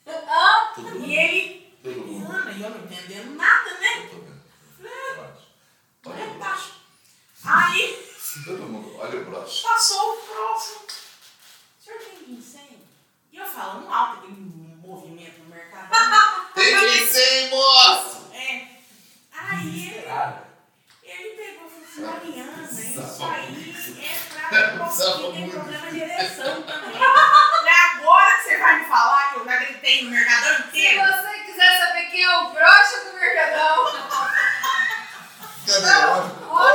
Ah, 0.06 0.74
E 1.04 1.14
ele, 1.16 1.65
Todo 1.94 2.06
mundo. 2.06 2.32
Ana, 2.32 2.50
e 2.52 2.62
eu 2.62 2.70
não 2.70 2.78
entendendo 2.84 3.36
nada, 3.36 3.70
né? 3.78 3.98
Eu 4.02 4.08
tô 4.10 4.16
vendo. 4.16 4.42
Pode. 5.16 6.16
Olha 6.20 6.26
o 6.32 6.38
baixo. 6.38 6.72
Aí, 7.44 8.06
Todo 8.44 8.62
mundo, 8.64 8.96
olha 8.98 9.20
o 9.20 9.24
broche. 9.24 9.62
passou 9.62 10.14
o 10.14 10.16
próximo. 10.16 10.80
O 11.80 11.84
senhor 11.84 11.98
tem 12.00 12.26
ginseng? 12.26 12.78
E 13.32 13.36
eu 13.38 13.46
falando 13.46 13.88
alto, 13.88 14.18
aquele 14.18 14.32
movimento 14.34 15.38
no 15.40 15.46
mercado. 15.54 15.90
Tem 16.54 16.90
ginseng, 16.90 17.50
moço! 17.50 18.32
É. 18.34 18.66
Aí 19.32 19.88
ele, 19.88 20.04
ele 21.04 21.36
pegou 21.36 21.66
e 21.66 21.70
falou 21.70 21.84
assim, 21.84 22.00
Mariana, 22.02 22.62
isso 22.64 23.22
aí 23.22 23.74
é 24.02 24.18
pra 24.32 24.48
tem 25.30 25.40
muito. 25.40 25.54
problema 25.54 25.90
de 25.92 26.00
ereção 26.00 26.62
também. 26.62 26.96
Você 28.56 28.62
vai 28.62 28.78
me 28.78 28.84
falar 28.86 29.32
que 29.32 29.38
eu 29.40 29.44
já 29.44 29.56
gritei 29.56 30.04
no 30.04 30.10
mercadão 30.12 30.56
se 30.56 30.62
inteiro. 30.62 31.02
você 31.04 31.38
quiser 31.40 31.78
saber 31.78 32.06
quem 32.06 32.22
é 32.24 32.38
o 32.38 32.48
brocha 32.52 33.00
do 33.04 33.12
mercadão. 33.14 33.84
Cadê? 35.66 35.92
Oi! 36.48 36.72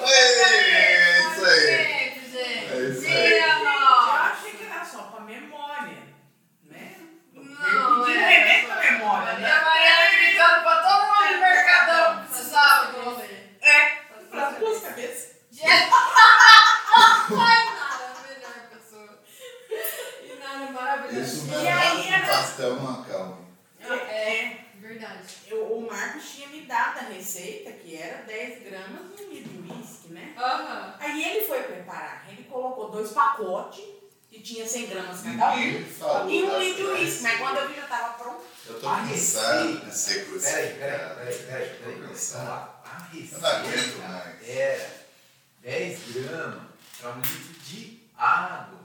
Oi! 0.00 0.12
É 0.12 1.20
isso 1.20 1.44
aí. 1.44 1.68
É 1.68 2.14
isso 2.14 3.06
aí. 3.08 3.38
Eu 3.40 3.68
achei 4.12 4.52
que 4.52 4.64
era 4.64 4.84
só 4.84 4.98
pra 5.02 5.20
memória, 5.24 5.98
né? 6.70 6.92
Não, 7.34 8.08
é. 8.08 8.12
remédio 8.14 8.68
pra 8.68 8.76
memória, 8.92 9.32
E 9.32 9.40
né? 9.40 9.50
a 9.50 9.62
Mariana 9.64 10.10
gritando 10.12 10.62
pra 10.62 10.76
todo 10.82 11.06
mundo 11.08 11.32
no 11.32 11.38
mercadão 11.40 12.20
que 12.22 12.28
precisava 12.28 12.92
do 12.92 13.00
rolê. 13.00 13.26
É, 13.62 13.96
para 14.30 14.46
as 14.46 14.58
duas 14.58 14.80
cabeças. 14.80 15.34
Ai, 15.66 17.64
Nara, 17.64 18.12
a 18.14 18.28
melhor 18.28 18.58
pessoa. 18.70 19.12
E 20.22 20.36
Nara 20.38 20.64
é 20.64 20.70
maravilhosa. 20.70 21.03
Isso 21.20 21.44
E 21.44 21.50
não 21.50 21.58
aí 21.58 21.66
é 22.06 22.10
nada 22.10 22.24
era- 22.24 22.26
pastel, 22.26 22.76
não, 22.76 23.02
calma. 23.04 23.38
É, 23.80 24.56
Verdade. 24.76 25.22
eu, 25.46 25.64
o 25.76 25.86
Marcos 25.86 26.24
tinha 26.30 26.48
me 26.48 26.62
dado 26.62 26.98
a 26.98 27.02
receita, 27.02 27.72
que 27.72 27.96
era 27.96 28.22
10 28.22 28.62
gramas 28.64 29.16
de 29.16 29.24
litro 29.24 29.52
de 29.62 29.72
uísque, 29.72 30.08
né? 30.08 30.34
Aham. 30.36 30.94
Aí 30.98 31.22
ele 31.24 31.46
foi 31.46 31.62
preparar, 31.62 32.24
ele 32.30 32.44
colocou 32.44 32.90
dois 32.90 33.10
pacotes, 33.12 33.82
que 34.30 34.40
tinha 34.40 34.66
100 34.66 34.86
gramas 34.86 35.20
cada 35.22 35.54
um, 35.54 36.30
e 36.30 36.42
um 36.42 36.58
litro 36.58 36.76
de 36.76 37.02
uísque, 37.02 37.22
mas 37.22 37.38
quando 37.38 37.56
eu 37.58 37.68
vi 37.68 37.74
já 37.76 37.86
tava 37.86 38.14
pronto. 38.14 38.42
Eu 38.66 38.80
tô 38.80 38.88
A 38.88 38.96
cansado 38.96 39.08
receita. 39.68 39.86
de 39.86 39.96
ser 39.96 40.14
Peraí, 40.14 40.24
crucificado. 40.30 41.14
peraí, 41.14 41.34
peraí, 41.38 41.44
peraí, 41.44 41.68
Tô 41.68 41.84
peraí. 41.84 42.00
Vamos 42.00 42.32
lá. 42.32 42.82
A 42.84 43.16
Eu 43.16 43.38
não 43.40 43.48
aguento 43.48 43.98
mais. 44.08 44.48
era 44.48 44.90
10 45.62 45.98
gramas 46.14 46.62
para 47.00 47.10
um 47.10 47.20
litro 47.20 47.60
de 47.64 48.00
água 48.16 48.83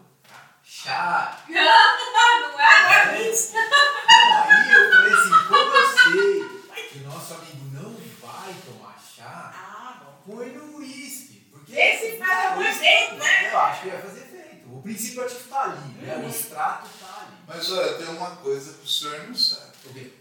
chá. 0.84 1.44
Não, 1.50 1.60
é, 1.60 2.42
não 2.42 2.60
é? 2.60 2.74
é 2.90 3.30
não, 4.30 4.44
aí 4.44 4.72
eu 4.72 4.92
falei 4.92 5.14
assim, 5.14 5.48
como 5.48 5.76
eu 5.76 5.88
sei 5.98 6.60
que 6.90 7.00
o 7.00 7.08
nosso 7.08 7.34
amigo 7.34 7.66
não 7.72 7.94
vai 8.22 8.54
tomar 8.66 8.98
chá, 9.16 9.52
ah, 9.54 10.02
põe 10.26 10.50
no 10.50 10.78
uísque. 10.78 11.48
Porque 11.52 11.74
Esse 11.74 12.18
faz 12.18 12.46
algum 12.48 12.64
efeito, 12.64 13.16
né? 13.16 13.52
Eu 13.52 13.60
acho 13.60 13.82
que 13.82 13.90
vai 13.90 14.02
fazer 14.02 14.20
efeito. 14.22 14.76
O 14.76 14.82
princípio 14.82 15.24
ativo 15.24 15.40
está 15.40 15.64
ali, 15.64 15.94
né? 16.02 16.16
Uhum. 16.16 16.26
o 16.26 16.30
extrato 16.30 16.88
está 16.88 17.22
ali. 17.22 17.38
Mas 17.48 17.72
olha, 17.72 17.94
tem 17.94 18.08
uma 18.08 18.36
coisa 18.38 18.74
que 18.74 18.86
o 18.86 18.88
senhor 18.88 19.28
não 19.28 19.36
sabe. 19.36 19.72
Por 19.84 19.94
quê? 19.94 20.14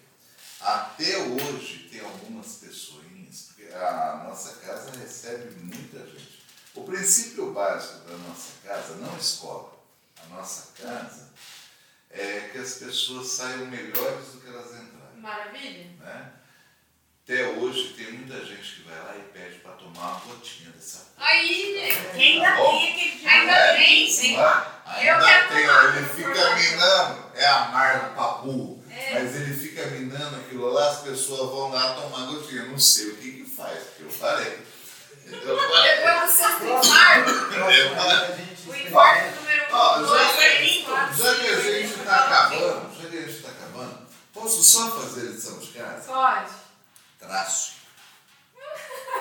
Até 0.60 1.18
hoje 1.18 1.89
tem 1.90 2.01
algumas 2.01 2.47
pessoinhas, 2.56 3.48
porque 3.48 3.72
a 3.72 4.24
nossa 4.26 4.55
casa 4.56 4.90
recebe 4.98 5.55
muita 5.60 5.98
gente. 6.06 6.43
O 6.74 6.82
princípio 6.85 7.52
básico 7.52 8.09
da 8.09 8.16
nossa 8.16 8.52
casa, 8.64 8.94
não 8.97 9.14
é 9.14 9.18
escola, 9.18 9.77
nossa 10.30 10.72
casa, 10.80 11.28
é 12.10 12.48
que 12.52 12.59
as 12.59 12.74
pessoas 12.74 13.28
saiam 13.28 13.66
melhores 13.66 14.26
do 14.28 14.40
que 14.40 14.48
elas 14.48 14.66
entraram. 14.66 15.16
Maravilha. 15.16 15.86
Né? 16.00 16.32
Até 17.24 17.46
hoje 17.48 17.92
tem 17.94 18.12
muita 18.12 18.42
gente 18.44 18.76
que 18.76 18.82
vai 18.88 18.98
lá 18.98 19.14
e 19.16 19.20
pede 19.32 19.59
para 19.59 19.72
tomar 19.72 20.00
uma 20.12 20.20
gotinha 20.20 20.70
dessa 20.70 20.98
porra. 21.14 21.28
Aí, 21.28 21.92
gente. 21.92 22.18
Ainda 22.22 22.46
Tá 22.48 22.56
tem 22.56 22.90
aquele 22.92 23.10
dia. 23.18 23.30
Ainda 23.30 23.74
tem, 23.76 24.10
sim. 24.10 24.36
é? 24.36 24.40
Eu 24.40 25.14
Ainda 25.14 25.26
quero 25.26 25.48
tem, 25.48 25.66
tomar, 25.66 25.96
ele 25.96 26.09
fica 26.09 26.55
minando, 26.56 27.32
é 27.34 27.46
amargo 27.46 28.14
papu, 28.14 28.84
É. 28.90 29.12
mas 29.20 29.36
ele 29.36 29.55
fica 29.55 29.86
minando 29.88 30.36
aquilo 30.36 30.70
lá, 30.72 30.88
as 30.90 31.00
pessoas 31.02 31.50
vão 31.50 31.68
lá 31.70 31.92
tomar 31.92 32.26
gotinha. 32.32 32.62
Não 32.64 32.78
sei 32.78 33.09
o 33.10 33.16
que 33.18 33.32
que 33.32 33.50
faz, 33.50 33.78
porque 33.84 34.05
eu. 34.05 34.09
Entendeu? 35.28 35.56
Depois 35.59 36.22
do 36.22 36.28
sexto 36.32 36.64
infarto, 36.64 37.30
o 38.66 38.74
infarto 38.74 39.47
Ó, 39.70 40.04
já, 40.04 40.34
que 41.34 41.46
a 41.48 41.60
gente 41.60 41.94
está 41.98 42.16
acabando, 42.16 42.90
já 43.00 43.08
que 43.08 43.16
a 43.16 43.20
gente 43.20 43.30
está 43.30 43.48
acabando, 43.50 43.98
posso 44.32 44.62
só 44.62 44.90
fazer 44.92 45.20
lição 45.22 45.58
de 45.58 45.66
casa? 45.68 46.10
Pode. 46.12 46.50
Traço. 47.18 47.72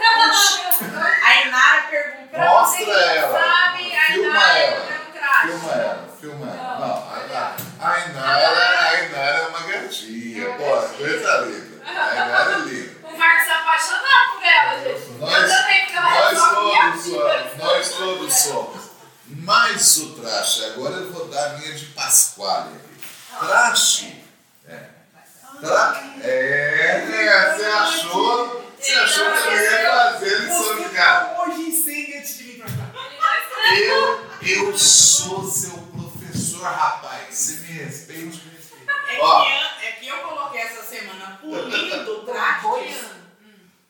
A 1.25 1.41
Inara. 1.45 2.27
Pra 2.31 2.63
você 2.63 2.77
que 2.77 2.85
Mostra 2.85 3.05
não 3.05 3.15
ela. 3.15 3.39
sabe, 3.41 3.95
a 3.95 4.01
Filma 4.05 4.27
Inara 4.29 4.57
ela. 4.59 4.75
é 4.85 4.99
um 5.07 5.11
traje. 5.11 5.47
Filma 5.47 5.71
ela, 5.73 6.07
filma 6.19 6.45
ela. 6.45 6.79
Não, 6.79 6.87
Não, 6.87 6.95
a, 6.95 7.13
olha. 7.13 7.55
a, 7.79 7.89
a 7.89 7.99
Inara, 8.05 8.79
a 8.89 9.03
Inara 9.03 9.37
é 9.37 9.47
uma 9.47 9.59
gatinha, 9.61 10.43
É 10.47 10.53
pô, 10.53 10.87
coisa 10.97 11.37
linda. 11.41 11.83
A 11.85 12.15
Inara 12.15 12.51
é 12.53 12.57
linda. 12.59 13.07
O 13.07 13.17
Marcos 13.17 13.47
é 13.47 13.53
apaixonado 13.53 14.31
por 14.35 14.43
ela, 14.43 14.83
gente. 14.83 15.09
Nós- 15.19 15.33
eu 15.43 15.47
também, 15.57 15.79
porque 15.85 15.97
ela 15.97 16.09
Nós 16.09 16.29
resolve 16.29 16.65
minha 16.65 16.91
todos 16.91 17.03
somos, 17.03 17.57
nós 17.57 17.89
todos 17.97 18.33
somos. 18.33 18.86
Mas 19.29 19.97
o 19.97 20.15
traste, 20.15 20.63
agora 20.65 20.95
eu 20.95 21.11
vou 21.11 21.27
dar 21.27 21.51
a 21.51 21.57
minha 21.57 21.73
de 21.73 21.85
Pasquale 21.87 22.69
aqui. 22.75 23.45
Traste. 23.45 24.23
É. 24.67 24.89
Tra... 25.59 26.03
É, 26.21 26.27
é, 26.29 27.55
você 27.57 27.65
achou? 27.65 28.63
Você 28.79 28.91
achou 28.93 29.25
que 29.31 29.47
eu 29.47 29.53
ia 29.53 29.91
fazer 30.13 30.39
lição 30.41 30.75
de 30.83 30.89
casa? 30.95 31.41
hoje 31.41 31.61
incêndio 31.69 32.17
antes 32.19 32.37
de 32.37 32.43
vir 32.43 32.57
pra 32.59 32.67
cá. 32.67 33.75
Eu, 33.75 34.29
eu 34.41 34.77
sou 34.77 35.43
seu 35.49 35.71
professor, 35.71 36.61
rapaz. 36.63 37.35
Você 37.35 37.53
me 37.61 37.79
respeite. 37.79 38.41
É 39.09 39.19
Ó. 39.19 39.43
que, 39.43 39.51
eu- 39.51 39.87
é 39.87 39.91
que 39.93 40.07
eu 40.07 40.17
coloquei 40.19 40.61
essa 40.61 40.83
semana 40.83 41.37
pulindo 41.41 42.21
trastes. 42.25 42.61
Boiando. 42.63 43.17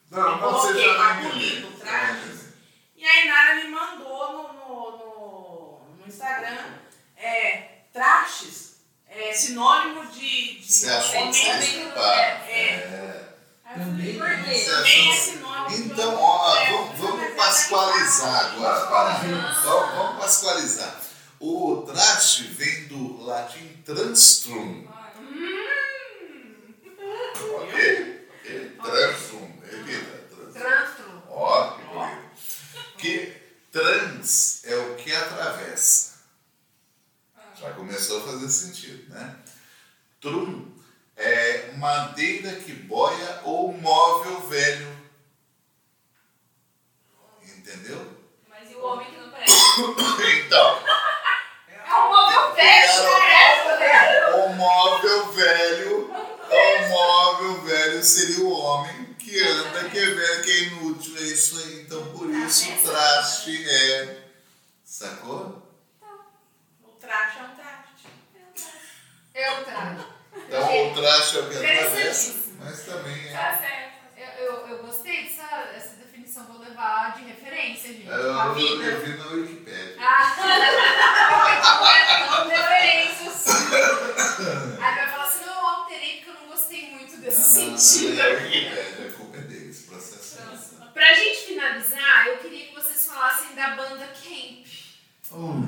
Não, 0.10 0.38
você 0.40 0.68
Coloquei 0.68 0.86
já 0.86 0.92
lá 0.94 1.14
não 1.16 1.24
me 1.24 1.30
bonito, 1.32 1.68
lembra. 1.68 1.78
trajes. 1.86 2.40
E 2.96 3.06
a 3.06 3.26
Inara 3.26 3.56
me 3.56 3.68
mandou 3.70 4.32
no, 4.32 4.54
no, 4.54 4.92
no, 4.98 5.07
no 6.08 6.14
Instagram 6.14 6.58
é, 7.18 7.82
trastes, 7.92 8.78
é, 9.10 9.34
sinônimo 9.34 10.06
de, 10.08 10.60
de 10.60 10.66
Você 10.74 10.90
achou 10.90 11.12
que 11.12 11.18
homem. 11.18 11.50
Homem- 11.50 11.78
escapar? 11.88 12.50
é. 12.50 13.24
Também 13.76 14.20
é 14.22 15.16
sinônimo 15.16 15.70
de 15.70 15.82
Então, 15.92 16.16
homem. 16.16 16.74
ó, 16.74 16.84
vamos, 16.86 17.00
vamos 17.00 17.24
é 17.24 17.30
pasqualizar 17.32 18.46
agora. 18.46 18.86
Para. 18.88 19.14
Vamos, 19.20 19.96
vamos 19.96 20.22
pasqualizar. 20.24 21.02
O 21.40 21.84
traste 21.86 22.44
vem 22.44 22.88
do 22.88 23.24
latim 23.24 23.68
transtrum. 23.86 24.88
Ok? 27.62 28.30
Ok? 28.40 28.78
Transtrum. 28.82 29.62
Repita. 29.64 30.18
Transtrum. 30.30 30.54
Trânsito. 30.54 31.24
Ó, 31.30 31.72
que 31.72 31.84
bonito. 31.84 32.28
Que 32.98 33.38
trans 33.72 34.62
é 34.66 34.76
o 34.76 34.96
que 34.96 35.14
atravessa. 35.14 36.18
Já 37.60 37.72
começou 37.74 38.20
a 38.24 38.28
fazer 38.32 38.50
sentido, 38.50 39.14
né? 39.14 39.36
Trum 40.28 40.68
é 41.16 41.72
madeira 41.78 42.52
que 42.60 42.74
boia 42.74 43.42
ou 43.46 43.72
móvel 43.72 44.42
velho. 44.42 44.98
Entendeu? 47.42 48.12
Mas 48.50 48.70
e 48.70 48.76
o 48.76 48.84
homem 48.86 49.10
que 49.10 49.18
não 49.18 49.30
presta? 49.30 49.56
Então, 50.46 50.84
É 51.70 51.94
um 51.94 52.10
móvel 52.10 52.54
velho, 52.56 53.12
parece, 53.12 53.80
né? 53.80 54.30
o 54.36 54.50
móvel 54.56 55.32
velho, 55.32 56.12
o 56.12 56.90
móvel 56.90 57.62
velho 57.62 58.04
seria 58.04 58.44
o 58.44 58.52
homem 58.52 59.14
que 59.14 59.40
anda, 59.40 59.90
que 59.90 59.98
é 59.98 60.06
velho, 60.06 60.44
que 60.44 60.52
é 60.52 60.60
inútil, 60.64 61.16
é 61.18 61.22
isso 61.22 61.58
aí. 61.58 61.82
Então, 61.84 62.06
por 62.12 62.30
isso 62.30 62.70
o 62.70 62.82
traste 62.84 63.66
é. 63.70 64.24
Sacou? 64.84 65.64
O 66.84 66.90
traste 67.00 67.40
é 67.40 67.44
um 67.44 67.56
traste. 67.56 68.08
Eu 69.34 69.64
trago. 69.64 70.02
Então 70.02 70.04
o 70.04 70.06
traste 70.06 70.17
é 70.56 70.60
o 70.60 70.94
que 70.94 71.00
atravessa, 71.00 71.40
Interessantíssimo. 71.40 72.58
mas 72.60 72.80
também 72.86 73.28
é. 73.28 73.32
Tá 73.32 73.58
certo. 73.58 73.88
Eu, 74.18 74.46
eu, 74.46 74.68
eu 74.70 74.78
gostei 74.84 75.24
dessa 75.24 75.44
essa 75.76 75.96
definição, 75.96 76.46
vou 76.46 76.60
levar 76.60 77.16
de 77.18 77.24
referência, 77.26 77.94
gente. 77.94 78.08
Eu, 78.08 78.14
eu, 78.16 78.54
vida. 78.56 78.84
eu 78.84 79.02
vi 79.06 79.18
na 79.18 79.26
Wikipédia. 79.28 79.96
Ah, 80.00 80.36
não 81.80 81.88
é 81.88 82.26
tão 82.28 82.48
referência 82.50 83.30
assim. 83.30 83.76
Aí 84.82 84.96
vai 84.96 85.08
falar 85.12 85.24
assim, 85.26 85.46
não, 85.46 85.54
eu 85.54 85.68
alterei 85.68 86.16
porque 86.18 86.30
eu 86.30 86.34
não 86.36 86.48
gostei 86.48 86.92
muito 86.92 87.18
desse 87.18 87.60
Não, 87.60 87.72
não, 87.72 87.78
sentido. 87.78 88.16
não, 88.16 88.24
é 88.24 89.08
a 89.08 89.14
culpa 89.14 89.38
é 89.38 89.42
deles, 89.42 89.82
processo. 89.88 90.38
Pra 90.94 91.14
gente 91.14 91.38
finalizar, 91.46 92.28
eu 92.28 92.38
queria 92.38 92.68
que 92.68 92.74
vocês 92.76 93.06
falassem 93.06 93.54
da 93.56 93.70
banda 93.76 94.08
Camp 94.08 94.66
Oh, 95.30 95.62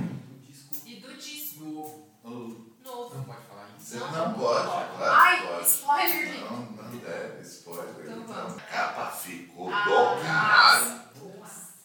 e 0.88 0.96
do 0.96 1.14
disco 1.16 1.60
No... 1.66 2.08
oh. 2.24 2.30
novo. 2.30 3.16
Não 3.16 3.24
pode. 3.26 3.40
Você 3.80 3.98
não 3.98 4.34
pode, 4.34 4.68
claro 4.68 4.88
que 4.98 5.04
Ai, 5.04 5.48
pode. 5.48 5.68
spoiler, 5.68 6.28
gente. 6.28 6.40
Não, 6.44 6.58
não 6.58 6.98
deve, 6.98 7.42
spoiler. 7.42 7.96
Então 8.02 8.18
Então, 8.22 8.48
a 8.58 8.62
capa 8.72 9.06
ficou 9.12 9.72
Ah, 9.74 9.84
do 9.84 10.22
caralho. 10.22 11.00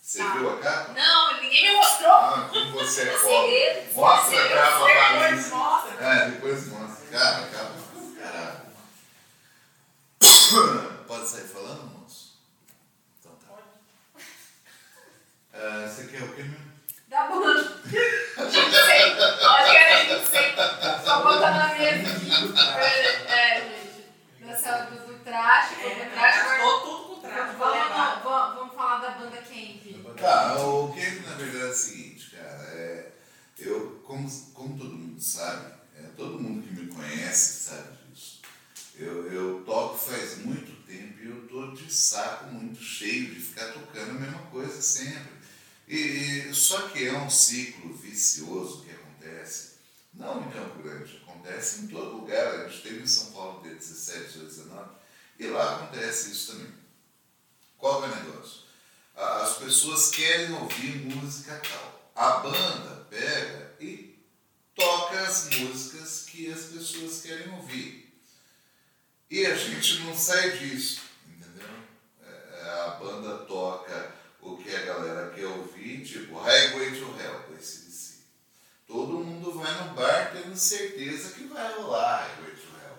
Você 0.02 0.22
viu 0.22 0.50
a 0.52 0.58
capa? 0.60 0.92
Não, 0.92 1.40
ninguém 1.40 1.70
me 1.70 1.76
mostrou. 1.76 2.10
Ah, 2.12 2.48
como 2.52 2.72
você 2.72 3.02
é 3.08 3.18
pobre. 3.18 3.92
Mostra 3.94 4.44
a 4.44 4.48
capa 4.48 4.84
pra 4.84 5.12
Depois 5.12 5.44
mim. 5.44 5.50
mostra. 5.50 6.04
É, 6.04 6.30
depois 6.30 6.66
mostra. 6.68 7.06
Cara, 7.18 7.36
a 7.38 7.48
capa 7.48 7.72
ficou 7.74 8.02
do 8.02 8.14
caralho. 8.20 8.60
Pode 11.06 11.28
sair 11.28 11.44
falando, 11.48 11.84
moço? 11.98 12.38
Então 13.20 13.32
tá. 13.36 13.54
Ah, 15.54 15.88
você 15.88 16.06
quer 16.06 16.22
o 16.22 16.32
quê 16.34 16.42
mesmo? 16.42 16.63
Da 17.14 17.26
banda. 17.28 17.62
Ginseng. 18.50 19.14
Acho 19.22 19.70
que 19.70 19.76
era 19.76 20.04
ginseng. 20.04 20.56
Só 21.04 21.22
botando 21.22 21.54
na 21.54 21.74
mesa 21.78 22.10
aqui. 22.10 23.30
É, 23.30 23.60
gente. 23.60 24.44
Dessa, 24.44 24.78
do, 24.86 24.96
do 25.06 25.14
traje, 25.22 25.74
É, 25.80 26.04
do 26.06 26.10
traje. 26.10 26.38
gastou 26.38 26.80
tudo 26.80 27.14
com 27.14 27.20
traste. 27.20 27.54
pra 27.56 27.64
Vamos, 27.70 28.22
vamos, 28.24 28.54
vamos 28.56 28.74
falar 28.74 28.98
da 28.98 29.10
banda 29.10 29.36
Camp. 29.36 30.16
Tá, 30.18 30.58
o 30.58 30.92
que 30.92 31.20
na 31.20 31.34
verdade 31.36 31.62
é 31.62 31.66
o 31.66 31.72
seguinte, 31.74 32.30
cara, 32.34 32.62
é, 32.74 33.12
eu, 33.58 34.02
como, 34.04 34.28
como 34.52 34.76
todo 34.76 34.90
mundo 34.94 35.20
sabe, 35.20 35.72
é, 35.96 36.02
todo 36.16 36.40
mundo 36.40 36.66
que 36.66 36.74
me 36.74 36.86
conhece 36.92 37.70
sabe 37.70 37.88
disso, 38.10 38.40
eu, 38.98 39.32
eu 39.32 39.62
toco 39.64 39.96
faz 39.98 40.38
muito 40.38 40.72
tempo 40.84 41.20
e 41.22 41.28
eu 41.28 41.46
tô 41.48 41.70
de 41.76 41.92
saco 41.92 42.46
muito 42.46 42.82
cheio 42.82 43.26
de 43.34 43.40
ficar 43.40 43.72
tocando 43.72 44.10
a 44.10 44.14
mesma 44.14 44.38
coisa 44.50 44.82
sempre. 44.82 45.43
E, 45.86 46.52
só 46.54 46.88
que 46.88 47.06
é 47.06 47.12
um 47.18 47.28
ciclo 47.28 47.94
vicioso 47.94 48.82
que 48.82 48.90
acontece, 48.90 49.74
não 50.14 50.40
em 50.46 50.50
Campo 50.50 50.82
Grande, 50.82 51.22
acontece 51.26 51.82
em 51.82 51.86
todo 51.88 52.18
lugar. 52.18 52.60
A 52.60 52.68
gente 52.68 52.82
teve 52.82 53.02
em 53.02 53.06
São 53.06 53.32
Paulo 53.32 53.62
de 53.62 53.74
17 53.74 54.38
a 54.38 54.42
19 54.44 54.90
e 55.38 55.46
lá 55.48 55.76
acontece 55.76 56.30
isso 56.30 56.52
também. 56.52 56.72
Qual 57.76 58.04
é 58.04 58.08
o 58.08 58.16
negócio? 58.16 58.64
as 59.16 59.58
pessoas 59.58 60.10
querem 60.10 60.52
ouvir 60.54 60.96
música 61.06 61.60
tal. 61.68 62.10
A 62.14 62.38
banda 62.38 63.06
pega 63.10 63.74
e 63.80 64.18
toca 64.74 65.20
as 65.20 65.50
músicas 65.50 66.24
que 66.26 66.50
as 66.52 66.64
pessoas 66.64 67.22
querem 67.22 67.52
ouvir. 67.54 68.12
E 69.30 69.46
a 69.46 69.56
gente 69.56 70.00
não 70.00 70.16
sai 70.16 70.58
disso, 70.58 71.00
entendeu? 71.28 71.68
É, 72.22 72.70
a 72.86 72.88
banda 73.00 73.38
toca 73.46 74.14
o 74.44 74.58
que 74.58 74.74
a 74.74 74.80
galera 74.82 75.30
quer 75.30 75.46
ouvir, 75.46 76.04
tipo 76.04 76.38
Highway 76.38 76.90
to 76.90 77.16
Hell, 77.18 77.40
com 77.48 77.54
esse 77.54 77.86
DC. 77.86 78.14
Todo 78.86 79.24
mundo 79.24 79.58
vai 79.58 79.72
no 79.82 79.94
bar 79.94 80.32
tendo 80.32 80.54
certeza 80.54 81.32
que 81.32 81.44
vai 81.44 81.72
rolar 81.72 82.28
Highway 82.28 82.54
to 82.54 82.68
Hell. 82.82 82.98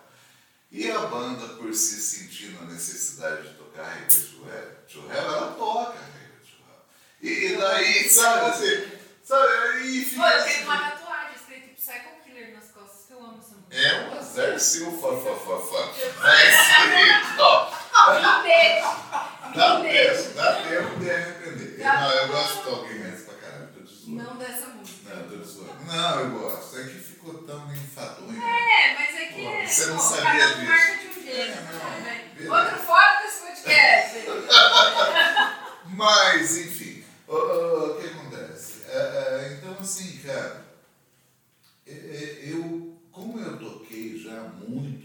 E 0.72 0.92
a 0.92 1.00
banda, 1.02 1.48
por 1.54 1.72
se 1.74 2.02
sentindo 2.02 2.64
a 2.64 2.66
necessidade 2.66 3.50
de 3.50 3.54
tocar 3.54 3.84
Highway 3.84 4.08
to 4.08 4.50
Hell, 4.50 4.76
to 4.88 5.00
Hell 5.12 5.24
ela 5.24 5.52
toca 5.54 6.00
Highway 6.00 6.40
to 6.42 6.58
Hell. 6.66 6.82
E, 7.22 7.46
e 7.46 7.58
daí, 7.58 8.10
sabe, 8.10 8.50
assim, 8.50 8.92
sabe, 9.24 9.54
aí 9.54 10.04
fica 10.04 10.28
assim, 10.28 10.64
uma 10.64 10.90
tatuagem 10.90 11.36
escrito 11.36 11.76
Psycho 11.76 12.24
Killer 12.24 12.56
nas 12.56 12.72
costas, 12.72 13.06
que 13.06 13.14
eu 13.14 13.20
amo 13.20 13.40
essa 13.40 13.56
música. 13.56 14.24
Zarcil, 14.24 14.92
fá, 15.00 15.10
fá, 15.10 15.36
fá, 15.36 15.58
fá. 15.60 15.94
Mas, 16.22 16.56
deixa. 18.42 19.35
Dá 19.56 19.80
tempo, 19.82 20.34
dá 20.36 20.54
tempo 20.62 21.00
de 21.00 21.12
arrepender. 21.12 21.78
Dá 21.80 22.02
Não, 22.02 22.12
eu 22.12 22.28
gosto 22.28 22.64
de 22.64 22.70
alguém 22.70 23.00
mais 23.00 23.22
pra 23.22 23.34
caralho, 23.36 23.68
tô 23.74 23.86
zoando. 23.86 24.24
Não 24.24 24.36
dessa 24.38 24.68
música. 24.68 25.16
Não, 25.16 25.30
tô 25.30 25.38
te 25.38 25.48
zoando. 25.48 25.86
Não, 25.86 26.20
eu 26.20 26.30
gosto. 26.40 26.80
É 26.80 26.84
que 26.84 27.00
ficou 27.00 27.34
tão 27.44 27.72
enfadonho. 27.74 28.42
É, 28.42 28.94
mas 28.96 29.16
é 29.16 29.26
que. 29.28 29.44
Pô, 29.44 29.68
você 29.68 29.86
não 29.88 29.96
pô, 29.98 30.02
sabia 30.04 30.48
disso. 30.48 30.66
marca 30.66 30.98
de 30.98 31.08
um 31.08 31.14
jeito. 31.14 31.30
É, 31.30 31.56
não, 31.56 32.02
né? 32.02 32.62
Outro 32.64 32.78
fora 32.84 33.22
desse 33.24 33.42
podcast. 33.42 34.26
Mas, 35.88 36.58
enfim, 36.58 37.04
o, 37.28 37.34
o- 37.36 37.92
o 37.92 38.02
que 38.02 38.08
acontece? 38.08 38.82
É, 38.88 38.98
é, 38.98 39.54
então, 39.58 39.78
assim, 39.80 40.18
cara, 40.20 40.66
é, 41.88 41.92
é, 41.92 42.40
eu, 42.52 42.98
como 43.12 43.40
eu 43.40 43.58
toquei 43.58 44.18
já 44.18 44.42
muito, 44.68 45.05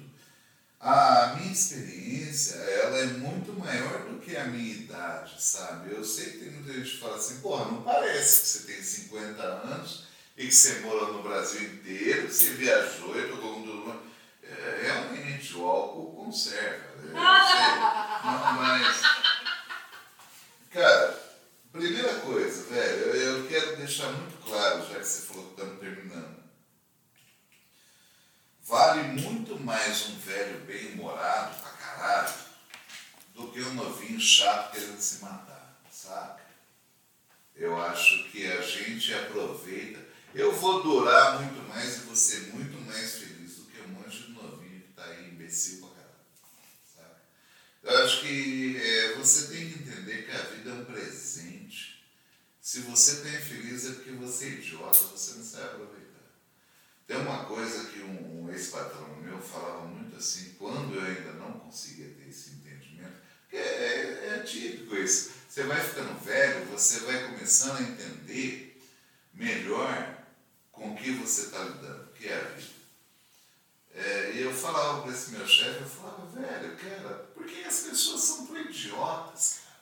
a 0.81 1.35
minha 1.37 1.53
experiência, 1.53 2.55
ela 2.55 2.99
é 2.99 3.07
muito 3.07 3.53
maior 3.53 4.07
do 4.07 4.19
que 4.19 4.35
a 4.35 4.45
minha 4.45 4.73
idade, 4.75 5.35
sabe? 5.43 5.93
Eu 5.93 6.03
sei 6.03 6.31
que 6.31 6.39
tem 6.39 6.51
muita 6.53 6.73
gente 6.73 6.91
que 6.93 7.01
fala 7.01 7.17
assim, 7.17 7.41
porra, 7.41 7.67
não 7.67 7.83
parece 7.83 8.41
que 8.41 8.47
você 8.49 8.73
tem 8.73 8.83
50 8.83 9.43
anos 9.43 10.05
e 10.39 10.47
que 10.47 10.55
você 10.55 10.81
morou 10.81 11.13
no 11.13 11.23
Brasil 11.23 11.63
inteiro, 11.63 12.29
que 12.29 12.33
você 12.33 12.51
viajou 12.55 13.19
e 13.19 13.29
tocou 13.29 13.55
com 13.57 13.63
todo 13.63 13.77
mundo. 13.77 14.03
É, 14.43 14.81
realmente, 14.83 15.55
o 15.57 15.67
álcool 15.67 16.25
conserva. 16.25 16.97
né? 16.97 17.13
Não, 17.13 17.21
mas... 18.57 19.03
Cara, 20.73 21.21
primeira 21.73 22.15
coisa, 22.21 22.65
velho, 22.71 23.01
eu, 23.03 23.43
eu 23.43 23.49
quero 23.49 23.77
deixar 23.77 24.11
muito 24.13 24.43
claro, 24.43 24.81
já 24.89 24.99
que 24.99 25.05
você 25.05 25.27
falou 25.27 25.45
que 25.45 25.51
estamos 25.61 25.79
terminando. 25.81 26.41
Vale 28.71 29.03
muito 29.21 29.59
mais 29.59 30.11
um 30.11 30.19
velho 30.21 30.61
bem-humorado 30.61 31.61
pra 31.61 31.71
caralho 31.73 32.33
do 33.35 33.51
que 33.51 33.61
um 33.63 33.75
novinho 33.75 34.21
chato 34.21 34.71
querendo 34.71 35.01
se 35.01 35.21
matar, 35.21 35.83
saca? 35.91 36.41
Eu 37.57 37.77
acho 37.83 38.31
que 38.31 38.47
a 38.47 38.63
gente 38.63 39.13
aproveita. 39.13 39.99
Eu 40.33 40.55
vou 40.55 40.85
durar 40.85 41.43
muito 41.43 41.69
mais 41.69 41.97
e 41.97 42.01
vou 42.03 42.15
ser 42.15 42.55
muito 42.55 42.81
mais 42.87 43.17
feliz 43.17 43.57
do 43.57 43.65
que 43.65 43.81
um 43.81 43.89
monte 43.89 44.23
de 44.23 44.33
novinho 44.35 44.83
que 44.83 44.93
tá 44.95 45.05
aí 45.05 45.31
imbecil 45.31 45.81
pra 45.81 45.89
caralho, 45.89 46.15
saca? 46.97 47.23
Eu 47.83 48.05
acho 48.05 48.21
que 48.21 48.81
é, 48.81 49.15
você 49.17 49.49
tem 49.49 49.69
que 49.69 49.81
entender 49.81 50.27
que 50.27 50.31
a 50.31 50.43
vida 50.43 50.71
é 50.71 50.75
um 50.75 50.85
presente. 50.85 52.07
Se 52.61 52.83
você 52.83 53.15
está 53.15 53.31
infeliz 53.31 53.87
é 53.87 53.95
porque 53.95 54.13
você 54.13 54.45
é 54.45 54.49
idiota, 54.51 54.97
você 54.97 55.39
não 55.39 55.45
sabe 55.45 55.65
aproveitar. 55.65 56.00
Tem 57.11 57.19
uma 57.19 57.45
coisa 57.45 57.87
que 57.87 58.03
um, 58.03 58.45
um 58.45 58.53
ex-patrão 58.53 59.17
meu 59.17 59.43
falava 59.43 59.85
muito 59.85 60.17
assim, 60.17 60.55
quando 60.57 60.95
eu 60.95 61.03
ainda 61.03 61.33
não 61.33 61.59
conseguia 61.59 62.07
ter 62.07 62.29
esse 62.29 62.51
entendimento, 62.51 63.17
que 63.49 63.57
é, 63.57 64.37
é 64.37 64.43
típico 64.45 64.95
isso. 64.95 65.33
Você 65.49 65.65
vai 65.65 65.81
ficando 65.81 66.17
velho, 66.21 66.67
você 66.67 67.01
vai 67.01 67.25
começando 67.27 67.79
a 67.79 67.83
entender 67.83 68.81
melhor 69.35 70.23
com 70.71 70.93
o 70.93 70.97
que 70.97 71.11
você 71.11 71.47
está 71.47 71.59
lidando, 71.65 72.13
que 72.13 72.29
é 72.29 72.37
a 72.37 72.45
vida. 72.45 72.75
É, 73.93 74.31
e 74.37 74.43
eu 74.43 74.55
falava 74.55 75.03
para 75.03 75.11
esse 75.11 75.33
meu 75.33 75.45
chefe, 75.49 75.81
eu 75.81 75.89
falava, 75.89 76.27
velho, 76.27 76.77
cara, 76.77 77.15
por 77.35 77.45
que 77.45 77.65
as 77.65 77.81
pessoas 77.81 78.23
são 78.23 78.47
tão 78.47 78.57
idiotas, 78.57 79.63
cara? 79.65 79.81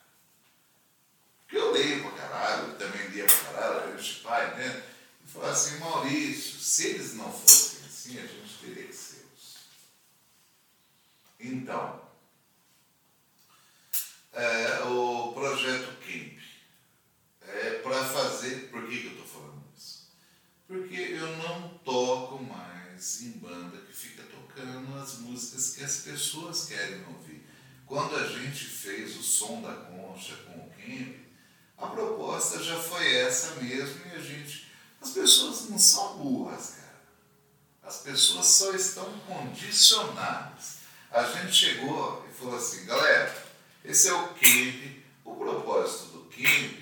Porque 1.43 1.59
eu 1.59 1.73
leio 1.73 2.01
pra 2.05 2.27
caralho, 2.27 2.69
eu 2.69 2.79
também 2.79 3.07
lia 3.09 3.27
pra 3.27 3.53
caralho, 3.53 3.99
gente 3.99 4.21
pai, 4.21 4.57
né? 4.57 4.88
Falava 5.29 5.53
assim, 5.53 5.79
Maurício, 5.79 6.59
se 6.59 6.87
eles 6.89 7.15
não 7.15 7.31
fossem 7.31 7.87
assim, 7.87 8.19
a 8.19 8.27
gente 8.27 8.59
teria 8.61 8.87
que 8.87 8.95
ser. 8.95 9.19
Então, 11.41 12.01
é, 14.33 14.83
o 14.85 15.33
projeto 15.33 15.97
Camp 16.01 16.39
é 17.43 17.71
para 17.83 18.05
fazer. 18.05 18.69
Por 18.71 18.89
que, 18.89 18.99
que 18.99 19.07
eu 19.07 19.13
estou 19.13 19.27
falando 19.27 19.65
isso? 19.77 20.09
Porque 20.67 20.97
eu 20.97 21.37
não 21.37 21.79
toco 21.85 22.43
mais 22.43 23.23
em 23.23 23.33
banda 23.33 23.79
que 23.79 23.93
fica 23.93 24.25
tocando 24.25 24.99
as 24.99 25.19
músicas 25.19 25.77
que 25.77 25.85
as 25.85 25.99
pessoas 25.99 26.67
querem 26.67 27.05
ouvir. 27.07 27.47
Quando 27.87 28.17
a 28.17 28.27
gente 28.27 28.65
fez 28.65 29.17
o 29.17 29.23
som 29.23 29.63
da 29.63 29.75
concha 29.75 30.37
com 30.37 30.59
o 30.59 30.71
Camp, 30.71 31.17
a 31.77 31.87
proposta 31.87 32.63
já 32.63 32.79
foi 32.79 33.15
essa 33.15 33.55
mesmo 33.63 34.07
e 34.07 34.17
a 34.17 34.21
gente. 34.21 34.68
As 35.01 35.11
pessoas 35.11 35.69
não 35.69 35.79
são 35.79 36.19
burras, 36.19 36.77
cara. 36.77 36.89
As 37.83 37.99
pessoas 37.99 38.47
só 38.47 38.73
estão 38.73 39.11
condicionadas. 39.21 40.79
A 41.11 41.23
gente 41.25 41.53
chegou 41.53 42.27
e 42.29 42.35
falou 42.35 42.57
assim, 42.57 42.85
galera, 42.85 43.47
esse 43.85 44.09
é 44.09 44.13
o 44.13 44.29
Camp. 44.29 44.99
O 45.25 45.37
propósito 45.37 46.19
do 46.19 46.25
Camp 46.25 46.79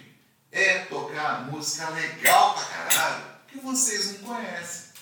é 0.51 0.81
tocar 0.87 1.51
música 1.51 1.91
legal 1.91 2.55
pra 2.55 2.65
caralho 2.65 3.25
que 3.47 3.59
vocês 3.59 4.21
não 4.21 4.35
conhecem. 4.35 4.93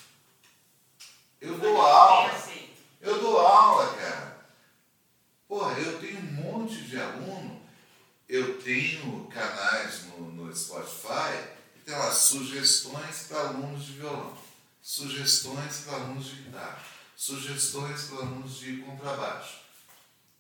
Eu 1.41 1.59
dou 1.59 1.81
aula. 1.81 2.43
Eu 3.01 3.20
dou 3.20 3.39
aula, 3.39 3.95
cara. 3.95 4.47
Porra, 5.47 5.78
eu 5.78 6.01
tenho 6.01 6.19
um 6.19 6.32
monte 6.32 6.82
de 6.82 7.01
aluno. 7.01 7.62
Eu 8.28 8.61
tenho 8.62 9.28
canais 9.28 10.05
no, 10.07 10.32
no 10.32 10.55
Spotify 10.55 11.54
tem 11.85 11.94
lá 11.94 12.11
sugestões 12.12 13.27
para 13.28 13.40
alunos 13.48 13.85
de 13.85 13.93
violão, 13.93 14.36
sugestões 14.81 15.78
para 15.78 15.94
alunos 15.94 16.27
de 16.27 16.43
guitarra, 16.43 16.82
sugestões 17.15 18.05
para 18.05 18.19
alunos 18.19 18.59
de 18.59 18.78
contrabaixo. 18.78 19.61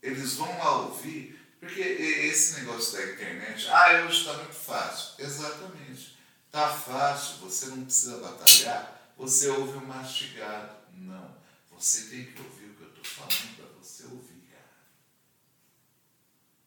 Eles 0.02 0.34
vão 0.34 0.58
lá 0.58 0.78
ouvir, 0.82 1.38
porque 1.60 1.80
esse 1.80 2.60
negócio 2.60 2.98
da 2.98 3.12
internet, 3.12 3.68
ah, 3.68 4.04
hoje 4.06 4.20
está 4.20 4.32
muito 4.34 4.54
fácil. 4.54 5.14
Exatamente. 5.18 6.18
Está 6.46 6.68
fácil, 6.68 7.38
você 7.38 7.66
não 7.66 7.84
precisa 7.84 8.18
batalhar, 8.18 9.12
você 9.16 9.48
ouve 9.48 9.78
o 9.78 9.86
mastigado. 9.86 10.74
Não. 10.92 11.34
Você 11.72 12.02
tem 12.04 12.26
que 12.26 12.40
ouvir 12.40 12.66
o 12.66 12.74
que 12.74 12.82
eu 12.82 12.88
estou 12.88 13.04
falando 13.04 13.56
para 13.56 13.66
você 13.80 14.04
ouvir. 14.04 14.34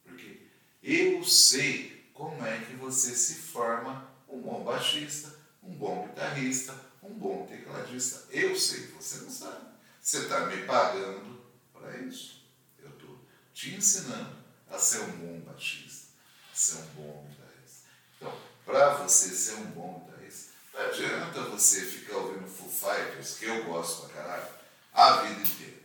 Porque 0.03 0.47
eu 0.83 1.23
sei 1.23 2.09
como 2.13 2.45
é 2.45 2.57
que 2.59 2.73
você 2.73 3.15
se 3.15 3.35
forma 3.35 4.16
um 4.27 4.41
bom 4.41 4.63
baixista, 4.63 5.33
um 5.63 5.73
bom 5.73 6.07
guitarrista, 6.07 6.75
um 7.01 7.13
bom 7.13 7.45
tecladista. 7.45 8.25
Eu 8.31 8.55
sei, 8.55 8.87
você 8.87 9.21
não 9.21 9.29
sabe. 9.29 9.67
Você 10.01 10.19
está 10.19 10.45
me 10.45 10.63
pagando 10.63 11.41
para 11.73 11.97
isso. 11.97 12.45
Eu 12.79 12.89
estou 12.89 13.19
te 13.53 13.75
ensinando 13.75 14.35
a 14.69 14.77
ser 14.77 15.01
um 15.01 15.11
bom 15.11 15.39
baixista, 15.41 16.07
a 16.51 16.55
ser 16.55 16.75
um 16.77 16.85
bom 16.95 17.27
guitarrista. 17.29 17.87
Então, 18.17 18.37
para 18.65 18.93
você 18.95 19.29
ser 19.29 19.55
um 19.55 19.71
bom 19.71 20.05
guitarrista, 20.05 20.51
não 20.73 20.81
adianta 20.81 21.41
você 21.43 21.81
ficar 21.81 22.17
ouvindo 22.17 22.47
Foo 22.47 22.69
Fighters, 22.69 23.37
que 23.37 23.45
eu 23.45 23.63
gosto 23.65 24.07
pra 24.07 24.23
caralho, 24.23 24.47
a 24.93 25.21
vida 25.23 25.41
inteira. 25.41 25.77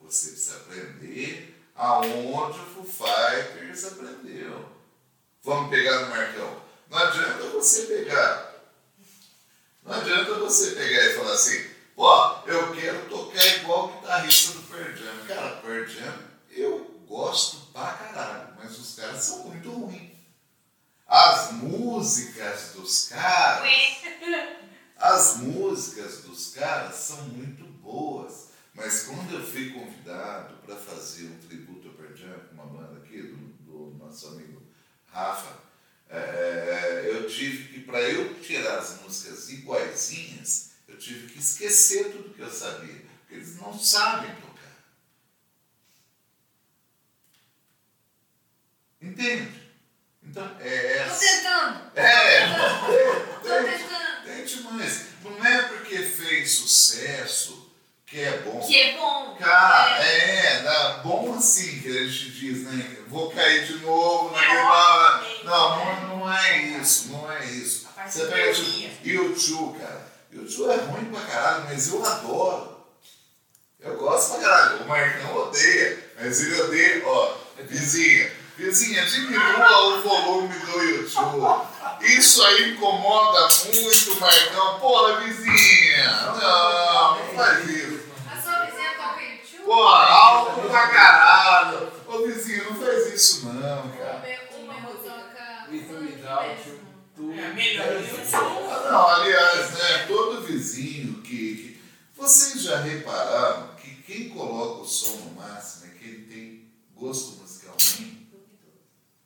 Você 0.00 0.30
precisa 0.30 0.56
aprender 0.56 1.62
aonde 1.74 2.58
o 2.58 2.66
Foo 2.66 2.84
Fighters 2.84 3.84
aprendeu. 3.84 4.68
Vamos 5.42 5.70
pegar 5.70 6.02
no 6.02 6.10
Marcão. 6.10 6.62
Não 6.92 6.98
adianta 6.98 7.44
você 7.48 7.86
pegar. 7.86 8.52
Não 9.82 9.94
adianta 9.94 10.34
você 10.34 10.72
pegar 10.72 11.06
e 11.06 11.14
falar 11.14 11.32
assim, 11.32 11.70
pô, 11.96 12.36
eu 12.46 12.70
quero 12.74 13.08
tocar 13.08 13.46
igual 13.56 13.88
o 13.88 13.92
guitarrista 13.92 14.52
do 14.52 14.62
Pearl 14.64 14.94
Jam. 14.94 15.26
Cara, 15.26 15.56
Pearl 15.62 15.86
Jam, 15.86 16.18
eu 16.50 16.84
gosto 17.08 17.72
pra 17.72 17.94
caralho, 17.94 18.54
mas 18.58 18.78
os 18.78 18.94
caras 18.94 19.22
são 19.22 19.38
muito 19.44 19.70
ruins. 19.70 20.12
As 21.08 21.52
músicas 21.52 22.72
dos 22.74 23.08
caras. 23.08 23.70
As 24.98 25.36
músicas 25.38 26.18
dos 26.24 26.52
caras 26.52 26.94
são 26.94 27.22
muito 27.22 27.64
boas, 27.64 28.48
mas 28.74 29.04
quando 29.04 29.32
eu 29.32 29.44
fui 29.44 29.70
convidado 29.70 30.56
para 30.58 30.76
fazer 30.76 31.24
um 31.24 31.38
tributo 31.38 31.88
ao 31.88 31.94
Pearl 31.94 32.14
Jam, 32.14 32.38
com 32.48 32.54
uma 32.54 32.66
banda 32.66 32.98
aqui, 32.98 33.22
do, 33.22 33.36
do 33.64 33.96
nosso 33.96 34.28
amigo 34.28 34.60
Rafa, 35.06 35.71
é, 36.12 37.02
eu 37.10 37.26
tive 37.28 37.72
que, 37.72 37.80
para 37.80 38.00
eu 38.02 38.38
tirar 38.40 38.78
as 38.78 39.00
músicas 39.00 39.48
iguaizinhas, 39.50 40.70
eu 40.86 40.98
tive 40.98 41.32
que 41.32 41.38
esquecer 41.38 42.12
tudo 42.12 42.34
que 42.34 42.40
eu 42.40 42.50
sabia, 42.50 43.02
porque 43.20 43.34
eles 43.34 43.56
não 43.56 43.76
sabem 43.78 44.34
tocar. 44.36 44.52
Entende? 49.00 49.62
Então, 50.22 50.56
é 50.60 50.98
Tô 50.98 51.10
essa. 51.10 51.18
tentando. 51.20 51.98
É, 51.98 52.46
Tô 53.42 53.48
tente, 53.64 53.78
tentando. 53.82 54.24
tente 54.24 54.60
mais. 54.62 55.06
Não 55.24 55.44
é 55.44 55.62
porque 55.68 55.98
fez 55.98 56.52
sucesso 56.52 57.71
que 58.12 58.20
é 58.20 58.42
bom. 58.44 58.60
Que 58.60 58.78
é 58.78 58.92
bom. 58.98 59.36
Cara, 59.40 60.04
É. 60.04 60.62
é, 60.66 61.00
bom 61.02 61.34
assim 61.34 61.80
que 61.80 61.88
a 61.88 62.04
gente 62.04 62.30
diz, 62.30 62.64
né? 62.64 62.98
Vou 63.08 63.30
cair 63.30 63.66
de 63.66 63.78
novo 63.78 64.36
É, 64.36 64.38
naquele 64.38 64.60
obviamente, 64.60 65.44
Não, 65.44 65.76
não, 65.76 66.18
não 66.18 66.32
é 66.32 66.58
isso, 66.58 67.08
não 67.08 67.32
é 67.32 67.42
isso. 67.46 67.88
Você 68.06 68.26
pega 68.26 68.52
tipo, 68.52 68.98
YouTube, 69.02 69.78
cara. 69.78 70.12
YouTube 70.30 70.70
é 70.72 70.76
ruim 70.76 71.06
pra 71.06 71.22
caralho, 71.22 71.64
mas 71.64 71.90
eu 71.90 72.04
adoro. 72.04 72.76
Marcão 74.86 75.34
odeia, 75.34 76.12
mas 76.20 76.40
ele 76.42 76.60
odeia, 76.60 77.02
ó, 77.06 77.34
vizinha, 77.62 78.30
vizinha, 78.58 79.06
diminua 79.06 79.86
o 79.88 80.02
volume 80.02 80.54
do 80.54 80.82
YouTube. 80.82 81.40
Isso 82.02 82.42
aí 82.44 82.72
incomoda 82.72 83.48
muito, 83.64 84.20
Marcão. 84.20 84.80
Porra, 84.80 85.20
vizinha, 85.20 86.10
não, 86.40 87.16
não 87.16 87.34
faz 87.34 87.68
isso. 87.70 87.91
A 89.72 89.78
sua 89.78 89.78
vizinha 89.78 89.80
toca 89.80 89.80
YouTube? 89.80 89.80
Porra, 89.80 90.04
alto 90.06 90.60
pra 90.68 90.88
caralho. 90.88 91.92
Ô, 92.06 92.26
vizinho, 92.26 92.64
não 92.64 92.74
faz 92.74 93.14
isso 93.14 93.46
não, 93.46 93.90
cara. 93.90 94.22
tudo. 97.16 97.32
É 97.32 97.48
melhor 97.52 97.86
é. 97.86 98.02
Ah, 98.34 98.90
Não, 98.90 99.08
aliás, 99.08 99.72
né, 99.72 100.06
todo 100.06 100.42
vizinho 100.42 101.22
que, 101.22 101.54
que. 101.56 101.82
Vocês 102.14 102.62
já 102.62 102.80
repararam 102.80 103.68
que 103.76 104.02
quem 104.02 104.28
coloca 104.28 104.82
o 104.82 104.84
som 104.84 105.16
no 105.16 105.30
máximo 105.40 105.92
é 105.92 105.98
quem 105.98 106.20
tem 106.24 106.72
gosto 106.94 107.40
musical 107.40 107.74
ruim? 107.96 108.28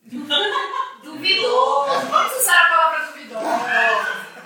Duvidoso. 1.03 2.07
Vamos 2.11 2.41
usar 2.41 2.63
a 2.63 2.69
palavra 2.69 3.07
duvidoso. 3.07 3.47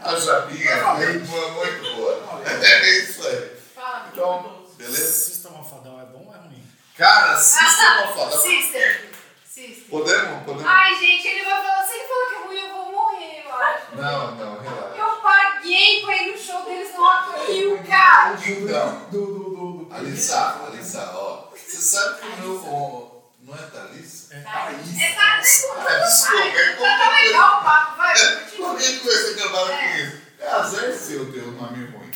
A 0.02 0.16
Jabinha 0.18 0.70
é 0.70 0.94
muito, 0.94 1.30
muito 1.30 1.96
boa. 1.96 2.42
É 2.46 2.98
isso 2.98 3.26
aí. 3.26 3.56
Fala. 3.74 4.08
Então, 4.12 4.66
beleza? 4.76 5.12
Sistema 5.12 5.58
Alfadão 5.58 6.00
é 6.00 6.06
bom 6.06 6.24
ou 6.26 6.34
é 6.34 6.38
ruim? 6.38 6.64
Cara, 7.00 7.38
System 7.38 8.04
of 8.04 8.20
a 8.20 8.24
Down. 8.26 8.42
Sister. 8.42 9.08
Sister. 9.48 9.84
Podemos? 9.88 10.44
Podemos? 10.44 10.66
Ai, 10.66 10.94
gente, 10.96 11.26
ele 11.28 11.44
vai 11.46 11.62
falar, 11.62 11.82
se 11.86 11.94
ele 11.94 12.04
falar 12.08 12.26
que 12.28 12.34
é 12.34 12.46
ruim, 12.46 12.60
eu 12.68 12.74
vou 12.74 12.92
morrer, 12.92 13.42
eu 13.46 13.54
acho. 13.54 13.96
Não, 13.96 14.34
não, 14.34 14.60
relaxa. 14.60 14.94
Eu 14.98 15.08
paguei 15.22 16.02
pra 16.04 16.16
ir 16.16 16.32
no 16.32 16.38
show 16.38 16.62
deles 16.66 16.92
no 16.94 17.02
Rock 17.02 17.52
Rio, 17.52 17.82
cara. 17.84 18.34
Então, 18.46 19.06
Do, 19.10 19.26
do, 19.26 19.32
do, 19.44 19.84
do. 19.84 19.94
Alissa, 19.94 20.60
Alissa, 20.66 21.10
ó. 21.14 21.48
Você 21.56 21.76
sabe 21.78 22.20
que 22.20 22.26
o 22.26 22.36
meu. 22.60 23.24
Não 23.44 23.54
é 23.54 23.62
Thalissa? 23.62 24.34
É 24.34 24.40
Thaís. 24.40 25.00
É, 25.00 25.12
tá, 25.14 25.36
É, 25.36 25.40
desculpa, 25.40 25.90
é 25.90 26.76
Tá 26.76 26.98
tão 26.98 27.12
legal 27.14 27.60
o 27.60 27.64
papo, 27.64 27.96
vai. 27.96 28.12
continua. 28.14 28.68
Qualquer 28.68 29.00
coisa 29.00 29.34
que 29.34 29.40
acabaram 29.40 29.72
É. 29.72 29.78
com 29.78 29.96
isso. 29.96 30.20
É 30.38 30.48
azar 30.50 30.92
seu 30.92 31.32
ter 31.32 31.40
um 31.44 31.52
nome 31.52 31.86
ruim. 31.86 32.10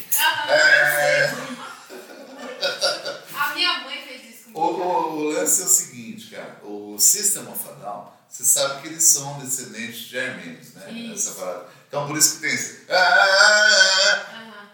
É. 0.48 1.24
eu 1.24 1.28
sei. 1.36 1.54
A 3.34 3.48
minha 3.54 3.78
mãe 3.80 4.03
O, 4.54 4.60
o- 4.60 5.16
o 5.16 5.22
lance 5.32 5.62
é 5.62 5.64
o 5.64 5.68
seguinte, 5.68 6.30
cara. 6.30 6.60
O 6.62 6.96
System 6.98 7.46
of 7.48 7.68
a 7.68 7.72
Down, 7.72 8.12
você 8.28 8.44
sabe 8.44 8.82
que 8.82 8.88
eles 8.88 9.04
são 9.04 9.38
descendentes 9.40 10.00
de 10.08 10.18
armênios, 10.18 10.74
né? 10.74 10.90
Isso. 10.92 11.30
Essa 11.30 11.40
parada. 11.40 11.66
Então 11.88 12.06
por 12.06 12.16
isso 12.16 12.36
que 12.36 12.40
tem 12.42 12.54
esse. 12.54 12.86
Aham, 12.90 14.68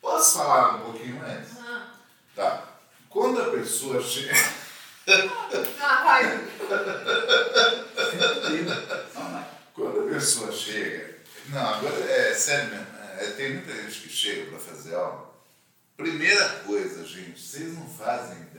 Posso 0.00 0.38
falar 0.38 0.76
um 0.76 0.80
pouquinho 0.92 1.16
mais? 1.16 1.46
aham. 1.58 1.90
Tá. 2.34 2.64
Quando 3.08 3.40
a 3.40 3.50
pessoa 3.50 4.02
chega. 4.02 4.34
Ah, 5.80 6.02
vai. 6.04 6.46
Quando 9.74 10.00
a 10.08 10.12
pessoa 10.14 10.52
chega. 10.52 11.18
Não, 11.48 11.60
agora 11.74 11.94
é 12.04 12.34
sério 12.34 12.70
mesmo. 12.70 12.86
é, 13.18 13.26
tem 13.30 13.54
muita 13.54 13.72
gente 13.74 14.00
que 14.00 14.08
chega 14.10 14.50
para 14.50 14.58
fazer 14.58 14.94
aula. 14.94 15.34
Primeira 15.96 16.46
coisa, 16.66 17.04
gente, 17.06 17.40
vocês 17.40 17.72
não 17.74 17.88
fazem 17.88 18.36
ideia 18.42 18.57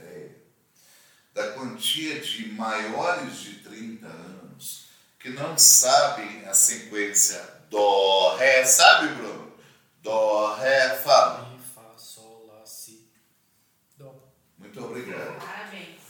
da 1.34 1.52
quantia 1.52 2.20
de 2.20 2.52
maiores 2.52 3.38
de 3.40 3.54
30 3.60 4.06
anos 4.06 4.86
que 5.18 5.30
não 5.30 5.56
sabem 5.56 6.44
a 6.46 6.54
sequência 6.54 7.60
Dó, 7.70 8.34
Ré, 8.36 8.64
sabe, 8.64 9.14
Bruno? 9.14 9.52
Dó, 10.02 10.56
Ré, 10.56 10.96
Fá. 10.96 11.46
Mi, 11.52 11.60
Fá, 11.72 11.96
Sol, 11.96 12.46
Lá, 12.48 12.66
Si, 12.66 13.08
Dó. 13.96 14.12
Muito 14.58 14.84
obrigado. 14.84 15.38
Parabéns. 15.38 16.00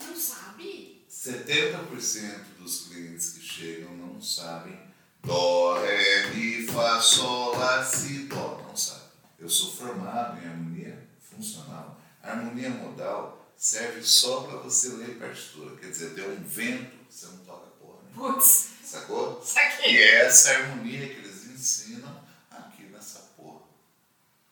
Não 0.00 0.16
sabe? 0.16 1.06
70% 1.08 2.58
dos 2.58 2.88
clientes 2.88 3.30
que 3.34 3.40
chegam 3.40 3.96
não 3.96 4.20
sabem 4.20 4.76
Dó, 5.22 5.78
Ré, 5.80 6.30
Mi, 6.30 6.66
Fá, 6.66 7.00
Sol, 7.00 7.56
Lá, 7.56 7.84
Si, 7.84 8.24
Dó. 8.24 8.64
Não 8.66 8.76
sabem. 8.76 9.08
Eu 9.38 9.48
sou 9.48 9.70
formado 9.70 10.42
em 10.42 10.48
harmonia 10.48 11.08
funcional. 11.20 12.00
A 12.20 12.32
harmonia 12.32 12.70
modal 12.70 13.37
serve 13.58 14.02
só 14.04 14.42
para 14.42 14.58
você 14.58 14.88
ler 14.90 15.18
partitura. 15.18 15.76
Quer 15.76 15.90
dizer, 15.90 16.10
deu 16.10 16.30
um 16.30 16.42
vento, 16.44 16.96
você 17.10 17.26
não 17.26 17.38
toca 17.38 17.66
porra 17.80 17.98
nenhuma. 18.04 18.34
Putz, 18.34 18.68
Sacou? 18.84 19.42
saquei. 19.44 19.92
E 19.92 19.98
é 19.98 20.24
essa 20.26 20.50
harmonia 20.52 21.06
que 21.08 21.20
eles 21.20 21.44
ensinam 21.46 22.24
aqui 22.50 22.84
nessa 22.84 23.18
porra. 23.36 23.62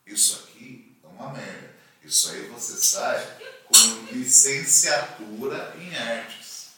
Isso 0.04 0.44
aqui 0.44 0.98
é 1.02 1.06
uma 1.06 1.32
merda. 1.32 1.74
Isso 2.02 2.30
aí 2.30 2.48
você 2.48 2.76
sai 2.76 3.24
com 3.64 4.12
licenciatura 4.12 5.74
em 5.78 5.96
artes. 5.96 6.70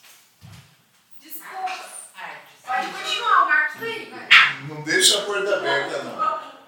Desculpa. 1.20 1.88
Artes. 2.14 2.54
Pode 2.64 2.92
continuar, 2.92 3.42
o 3.44 3.48
Marcos 3.48 3.82
aí, 3.82 4.10
vai. 4.10 4.28
Não 4.68 4.82
deixa 4.82 5.18
a 5.18 5.24
porta 5.24 5.56
aberta, 5.56 6.02
não. 6.04 6.58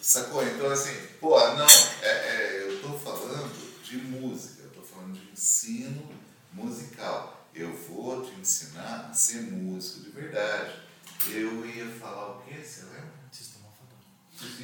Sacou? 0.00 0.44
Então, 0.44 0.70
assim, 0.70 0.94
pô, 1.20 1.38
não, 1.54 1.66
é, 2.02 2.08
é, 2.08 2.64
eu 2.66 2.82
tô 2.82 2.98
falando 2.98 3.52
de 3.82 3.96
música, 3.98 4.62
eu 4.62 4.70
tô 4.70 4.82
falando 4.82 5.12
de 5.12 5.31
ensino 5.42 6.08
musical. 6.52 7.50
Eu 7.52 7.76
vou 7.88 8.24
te 8.24 8.32
ensinar 8.40 9.08
a 9.10 9.14
ser 9.14 9.42
músico 9.42 10.00
de 10.00 10.10
verdade. 10.10 10.80
Eu 11.26 11.66
ia 11.66 11.86
falar 11.98 12.36
o 12.38 12.42
quê? 12.42 12.62
Você 12.62 12.84
lembra? 12.84 13.12
Sistema 13.32 13.66
Alfadão. 13.66 13.98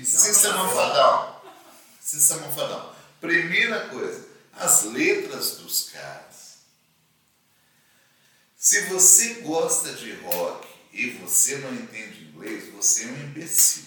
Sistema 0.04 0.68
Fadal. 0.68 1.44
Sistema 2.00 2.48
Fadal. 2.52 2.96
Primeira 3.20 3.88
coisa, 3.88 4.26
as 4.52 4.84
letras 4.84 5.56
dos 5.56 5.90
caras. 5.90 6.58
Se 8.56 8.82
você 8.86 9.34
gosta 9.42 9.92
de 9.92 10.14
rock 10.14 10.68
e 10.92 11.10
você 11.10 11.58
não 11.58 11.74
entende 11.74 12.24
inglês, 12.24 12.72
você 12.72 13.04
é 13.04 13.06
um 13.08 13.24
imbecil. 13.24 13.84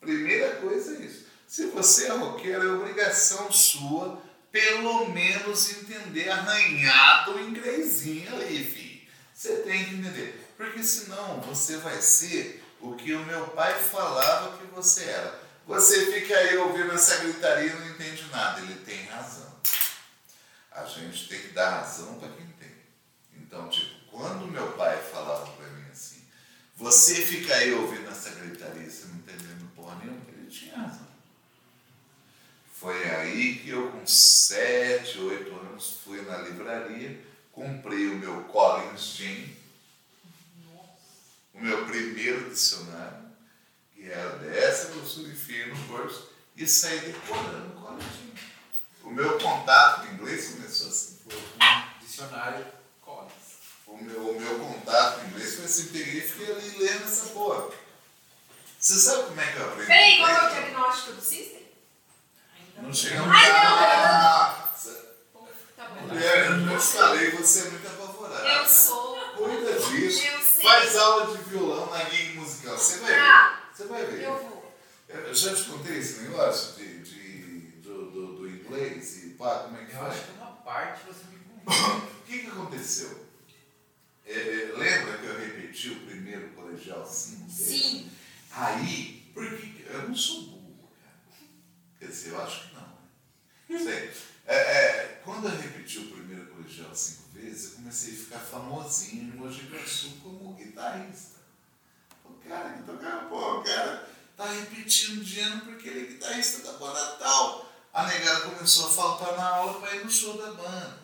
Primeira 0.00 0.56
coisa 0.56 0.96
é 0.96 1.06
isso. 1.06 1.26
Se 1.46 1.66
você 1.66 2.06
é 2.06 2.12
roqueiro, 2.12 2.62
é 2.62 2.72
obrigação 2.72 3.50
sua, 3.52 4.22
pelo 4.56 5.10
menos, 5.10 5.70
entender 5.70 6.30
arranhado 6.30 7.38
em 7.38 7.50
inglesinho 7.50 8.34
ali, 8.34 8.64
filho. 8.64 9.06
Você 9.34 9.56
tem 9.56 9.84
que 9.84 9.94
entender. 9.96 10.50
Porque 10.56 10.82
senão 10.82 11.42
você 11.42 11.76
vai 11.76 12.00
ser 12.00 12.64
o 12.80 12.94
que 12.94 13.12
o 13.12 13.22
meu 13.26 13.48
pai 13.48 13.74
falava 13.74 14.56
que 14.56 14.64
você 14.74 15.04
era. 15.04 15.42
Você 15.66 16.10
fica 16.10 16.34
aí 16.34 16.56
ouvindo 16.56 16.90
essa 16.94 17.18
gritaria 17.18 17.70
e 17.70 17.74
não 17.74 17.90
entende 17.90 18.24
nada. 18.32 18.62
Ele 18.62 18.76
tem 18.76 19.04
razão. 19.04 19.60
A 20.72 20.84
gente 20.86 21.28
tem 21.28 21.38
que 21.38 21.48
dar 21.48 21.80
razão 21.80 22.18
para 22.18 22.30
quem 22.30 22.46
tem. 22.58 22.72
Então, 23.34 23.68
tipo, 23.68 24.10
quando 24.10 24.50
meu 24.50 24.72
pai 24.72 24.96
falava 25.12 25.50
para 25.52 25.68
mim 25.68 25.84
assim, 25.92 26.24
você 26.76 27.16
fica 27.16 27.54
aí 27.56 27.74
ouvindo 27.74 28.10
essa 28.10 28.30
gritaria, 28.30 28.88
você 28.88 29.04
não 29.08 29.16
entendendo 29.16 29.70
porra 29.74 29.96
nenhuma, 29.96 30.22
ele 30.28 30.48
tinha 30.48 30.78
razão. 30.78 31.05
Foi 32.86 33.04
aí 33.16 33.56
que 33.56 33.70
eu, 33.70 33.90
com 33.90 34.06
7, 34.06 35.18
8 35.18 35.52
anos, 35.56 36.02
fui 36.04 36.22
na 36.22 36.36
livraria, 36.38 37.20
comprei 37.50 38.06
o 38.06 38.14
meu 38.14 38.44
Collins 38.44 39.16
Jean, 39.16 39.48
o 41.52 41.60
meu 41.60 41.84
primeiro 41.86 42.48
dicionário, 42.48 43.26
que 43.92 44.08
era 44.08 44.36
dessa 44.36 44.92
grossura 44.92 45.26
e 45.26 45.34
fio 45.34 45.74
no 45.74 45.74
bolso, 45.88 46.30
e 46.56 46.64
saí 46.64 47.00
decorando 47.00 47.76
o 47.76 47.80
Collins 47.80 48.04
Jean. 48.04 49.02
O 49.02 49.10
meu 49.10 49.36
contato 49.36 50.06
com 50.06 50.14
inglês 50.14 50.50
começou 50.50 50.86
assim. 50.86 51.18
Foi 51.24 51.36
um 51.36 51.98
dicionário 51.98 52.64
Collins. 53.00 53.32
O 53.88 53.96
meu, 53.96 54.30
o 54.30 54.40
meu 54.40 54.58
contato 54.60 55.22
com 55.22 55.26
inglês 55.26 55.56
foi 55.56 55.64
assim, 55.64 55.88
peguei 55.88 56.18
e 56.18 56.20
fiquei 56.20 56.52
ali 56.54 56.78
lendo 56.78 57.02
essa 57.02 57.30
porra. 57.30 57.68
Você 58.78 58.94
sabe 58.94 59.24
como 59.24 59.40
é 59.40 59.52
que 59.52 59.58
eu 59.58 59.64
aprendi? 59.64 59.86
Peraí, 59.88 60.18
qual 60.18 60.30
é 60.30 60.46
o 60.46 60.50
diagnóstico 60.50 61.12
do 61.14 61.20
System? 61.20 61.65
Não 62.82 62.92
chegamos 62.92 63.28
Ai, 63.34 63.52
lá. 63.52 64.72
Tá 65.76 65.88
bom. 65.88 66.06
Mulher, 66.06 66.50
eu 66.50 66.78
te 66.78 66.84
falei, 66.86 67.30
você 67.32 67.60
é 67.66 67.70
muito 67.70 67.86
apavorada. 67.88 68.48
Eu 68.48 68.66
sou. 68.66 69.16
Cuida 69.36 69.72
disso. 69.72 70.26
Eu 70.26 70.40
sei. 70.40 70.62
Faz 70.62 70.96
aula 70.96 71.36
de 71.36 71.42
violão 71.44 71.90
na 71.90 72.04
guia 72.04 72.34
musical. 72.40 72.76
Você 72.78 72.98
vai 72.98 73.12
ver. 73.12 73.20
Ah, 73.20 73.60
Você 73.74 73.84
vai 73.84 74.06
ver. 74.06 74.22
eu 74.22 74.38
vou. 74.38 74.56
Eu 75.08 75.34
já 75.34 75.54
te 75.54 75.62
contei 75.64 75.98
esse 75.98 76.20
negócio 76.22 76.74
de, 76.76 76.98
de, 77.02 77.58
do, 77.82 78.10
do, 78.10 78.36
do 78.38 78.48
inglês 78.48 79.24
e 79.24 79.30
pá, 79.30 79.60
como 79.64 79.76
é 79.78 79.84
que 79.84 79.92
Eu 79.94 79.98
faz? 80.00 80.14
acho 80.14 80.22
que 80.24 80.30
uma 80.32 80.46
parte 80.52 81.00
você 81.06 81.24
me 81.30 81.38
contou. 81.38 81.96
O 81.96 82.22
que, 82.26 82.38
que 82.40 82.46
aconteceu? 82.48 83.26
É, 84.26 84.32
é, 84.32 84.72
lembra 84.76 85.18
que 85.18 85.26
eu 85.26 85.38
repeti 85.38 85.90
o 85.90 86.06
primeiro 86.06 86.48
colegial 86.50 87.06
cinco 87.06 87.46
vezes? 87.46 87.66
Sim. 87.82 88.10
Aí, 88.50 89.30
porque 89.32 89.84
eu 89.88 90.08
não 90.08 90.14
sou. 90.14 90.55
Quer 92.06 92.12
dizer, 92.12 92.30
eu 92.30 92.40
acho 92.42 92.60
que 92.68 92.74
não. 92.76 92.82
né? 92.82 93.84
Sei. 93.84 94.12
É, 94.46 94.56
é, 94.56 95.20
quando 95.24 95.48
eu 95.48 95.56
repeti 95.56 95.98
o 95.98 96.10
primeiro 96.12 96.46
colegial 96.46 96.94
cinco 96.94 97.24
vezes, 97.32 97.72
eu 97.72 97.76
comecei 97.78 98.12
a 98.12 98.16
ficar 98.16 98.38
famosinho 98.38 99.22
em 99.24 99.36
Mogi 99.36 99.62
Guaçu 99.66 100.10
como 100.22 100.54
guitarrista. 100.54 101.40
O 102.24 102.34
cara 102.48 102.74
que 102.74 102.84
tocava, 102.84 103.26
pô, 103.28 103.58
o 103.58 103.64
cara 103.64 104.08
tá 104.36 104.46
repetindo 104.46 105.24
de 105.24 105.40
ano 105.40 105.62
porque 105.62 105.88
ele 105.88 106.04
é 106.04 106.12
guitarrista 106.12 106.62
da 106.62 106.78
banda 106.78 107.16
tal. 107.18 107.72
A 107.92 108.06
negada 108.06 108.50
começou 108.50 108.86
a 108.86 108.90
faltar 108.90 109.36
na 109.36 109.48
aula 109.48 109.80
para 109.80 109.96
ir 109.96 110.04
no 110.04 110.10
show 110.10 110.36
da 110.38 110.52
banda. 110.52 110.98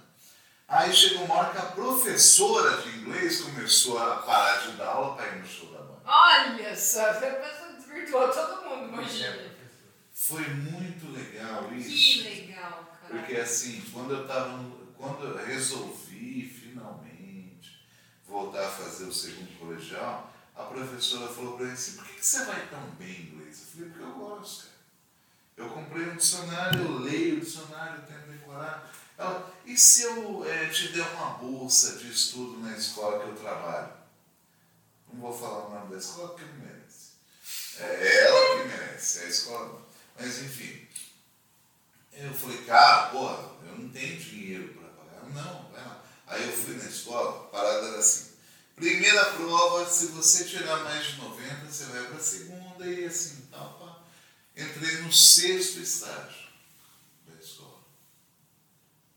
Aí 0.69 0.93
chegou 0.95 1.25
uma 1.25 1.35
hora 1.35 1.51
que 1.51 1.59
a 1.59 1.63
professora 1.63 2.81
de 2.81 2.91
inglês 3.01 3.41
começou 3.41 3.99
a 3.99 4.17
parar 4.19 4.59
de 4.69 4.77
dar 4.77 4.87
aula 4.87 5.17
para 5.17 5.27
ir 5.31 5.41
no 5.41 5.47
show 5.47 5.67
da 5.73 5.81
banda. 5.81 6.03
Olha 6.07 6.77
só, 6.77 7.13
você 7.13 7.41
desvirtuou 7.77 8.29
todo 8.29 8.63
mundo, 8.69 8.89
imagina. 8.93 9.52
Foi 10.25 10.49
muito 10.51 11.11
legal 11.11 11.69
Que 11.69 11.75
isso. 11.79 12.23
legal, 12.23 12.97
cara. 13.01 13.13
Porque 13.19 13.35
assim, 13.35 13.83
quando 13.93 14.15
eu 14.15 14.25
tava 14.25 14.65
quando 14.97 15.25
eu 15.25 15.45
resolvi 15.45 16.49
finalmente 16.49 17.85
voltar 18.25 18.69
a 18.69 18.71
fazer 18.71 19.07
o 19.07 19.13
segundo 19.13 19.59
colegial, 19.59 20.33
a 20.55 20.63
professora 20.63 21.27
falou 21.27 21.57
para 21.57 21.67
mim 21.67 21.73
assim, 21.73 21.97
por 21.97 22.07
que, 22.07 22.15
que 22.15 22.25
você 22.25 22.45
vai 22.45 22.69
tão 22.69 22.89
bem 22.91 23.11
em 23.11 23.23
inglês? 23.33 23.63
Eu 23.63 23.67
falei, 23.67 23.91
porque 23.91 24.05
eu 24.05 24.13
gosto, 24.13 24.67
cara. 24.67 24.73
Eu 25.57 25.69
comprei 25.71 26.09
um 26.09 26.17
dicionário, 26.17 26.81
eu 26.85 26.99
leio 27.01 27.39
o 27.39 27.41
dicionário, 27.41 28.03
tento 28.07 28.31
decorar. 28.31 28.95
Ela, 29.19 29.53
e 29.67 29.77
se 29.77 30.05
eu 30.05 30.45
eh, 30.49 30.69
te 30.69 30.93
der 30.93 31.03
uma 31.17 31.31
bolsa 31.31 31.99
de 31.99 32.09
estudo 32.09 32.61
na 32.61 32.77
escola 32.77 33.25
que 33.25 33.29
eu 33.29 33.35
trabalho? 33.35 33.93
Não 35.13 35.21
vou 35.21 35.37
falar 35.37 35.67
o 35.67 35.71
nome 35.75 35.91
da 35.91 35.99
escola 35.99 36.29
porque 36.29 36.45
não 36.45 36.65
merece. 36.65 37.11
É 37.79 38.25
ela 38.25 38.63
que 38.63 38.69
merece, 38.69 39.19
é 39.19 39.25
a 39.25 39.29
escola. 39.29 39.82
Mas 40.23 40.41
enfim. 40.41 40.87
Eu 42.13 42.33
falei, 42.33 42.59
cara, 42.59 43.09
porra, 43.09 43.57
eu 43.67 43.79
não 43.79 43.89
tenho 43.89 44.21
dinheiro 44.21 44.73
para 44.75 44.89
pagar. 44.91 45.29
Não, 45.31 45.71
vai 45.73 45.85
lá. 45.85 46.05
Aí 46.29 46.47
eu 46.47 46.57
fui 46.57 46.77
na 46.77 46.85
escola, 46.85 47.47
a 47.47 47.49
parada 47.49 47.89
era 47.89 47.99
assim. 47.99 48.33
Primeira 48.77 49.25
prova, 49.33 49.91
se 49.91 50.07
você 50.07 50.45
tirar 50.45 50.85
mais 50.85 51.07
de 51.07 51.17
90, 51.17 51.67
você 51.67 51.85
vai 51.87 52.05
para 52.05 52.17
a 52.17 52.21
segunda 52.21 52.87
e 52.87 53.05
assim, 53.05 53.49
tal, 53.51 53.75
pá. 53.81 54.03
Entrei 54.57 54.99
no 54.99 55.13
sexto 55.13 55.81
estágio 55.81 56.49
da 57.27 57.35
escola. 57.35 57.81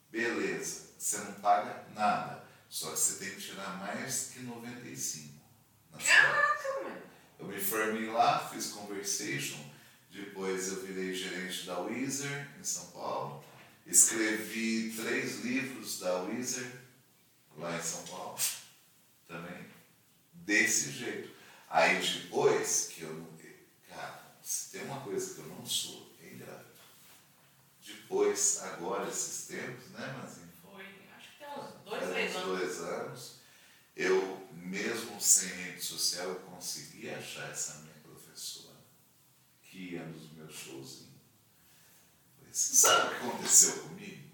Beleza, 0.09 0.87
você 0.97 1.17
não 1.19 1.33
paga 1.33 1.85
nada. 1.93 2.43
Só 2.67 2.91
que 2.91 2.97
você 2.99 3.23
tem 3.23 3.35
que 3.35 3.41
tirar 3.41 3.77
mais 3.77 4.31
que 4.33 4.39
95 4.39 5.39
na 5.91 5.99
sua 5.99 6.07
Caraca, 6.07 6.83
mano. 6.83 7.01
eu 7.39 7.45
me 7.45 7.59
formei 7.59 8.09
lá, 8.09 8.49
fiz 8.49 8.71
conversation, 8.71 9.59
depois 10.15 10.69
eu 10.69 10.81
virei 10.85 11.13
gerente 11.13 11.65
da 11.65 11.79
Weezer 11.81 12.49
em 12.57 12.63
São 12.63 12.87
Paulo, 12.87 13.43
escrevi 13.85 14.93
três 14.95 15.41
livros 15.41 15.99
da 15.99 16.21
Weezer 16.23 16.71
lá 17.57 17.77
em 17.77 17.81
São 17.81 18.01
Paulo 18.05 18.39
também, 19.27 19.65
desse 20.33 20.91
jeito. 20.91 21.35
Aí 21.69 21.99
depois 21.99 22.87
que 22.93 23.01
eu 23.01 23.13
não. 23.13 23.35
Cara, 23.89 24.37
se 24.41 24.71
tem 24.71 24.83
uma 24.83 25.01
coisa 25.01 25.33
que 25.33 25.39
eu 25.41 25.47
não 25.47 25.65
sou, 25.65 26.15
é 26.23 26.33
ingrato. 26.33 26.65
Depois, 27.85 28.61
agora, 28.63 29.09
esses 29.09 29.47
tempos, 29.47 29.89
né, 29.91 30.15
Mazinho? 30.17 30.51
Foi, 30.61 30.85
acho 31.17 31.31
que 31.31 31.39
tem 31.39 31.49
uns 31.49 31.83
dois, 31.83 32.09
três 32.09 32.31
uns 32.31 32.35
anos. 32.37 32.59
dois 32.59 32.79
anos, 32.79 33.35
eu, 33.95 34.47
mesmo 34.53 35.19
sem 35.19 35.49
rede 35.49 35.81
social, 35.81 36.29
eu 36.29 36.35
consegui 36.35 37.09
achar 37.09 37.49
essa 37.49 37.84
que 39.75 39.95
ia 39.95 40.05
nos 40.05 40.31
meus. 40.31 40.55
Falei, 40.63 42.53
Você 42.53 42.75
sabe 42.75 43.07
o 43.07 43.09
que 43.09 43.27
aconteceu 43.27 43.83
comigo? 43.83 44.31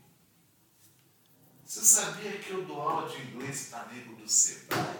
Você 1.66 1.82
sabia 1.84 2.38
que 2.38 2.52
eu 2.52 2.66
dou 2.66 2.82
aula 2.82 3.10
de 3.10 3.22
inglês 3.24 3.70
para 3.72 3.88
nego 3.88 4.16
do 4.16 4.30
Sebrae? 4.30 5.00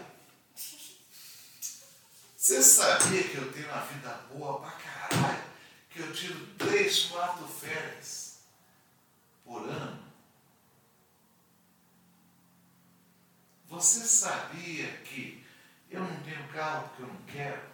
Você 2.36 2.60
sabia 2.60 3.22
que 3.22 3.36
eu 3.36 3.52
tenho 3.52 3.68
uma 3.68 3.84
vida 3.84 4.10
boa 4.32 4.60
pra 4.60 4.70
caralho? 4.72 5.44
Que 5.88 6.00
eu 6.00 6.12
tiro 6.12 6.46
três, 6.56 7.04
quatro 7.04 7.46
férias 7.46 8.38
por 9.44 9.68
ano? 9.68 10.02
Você 13.68 14.00
sabia 14.00 14.88
que 15.02 15.46
eu 15.88 16.00
não 16.00 16.22
tenho 16.24 16.48
carro 16.48 16.88
porque 16.88 17.02
eu 17.02 17.06
não 17.06 17.22
quero? 17.26 17.71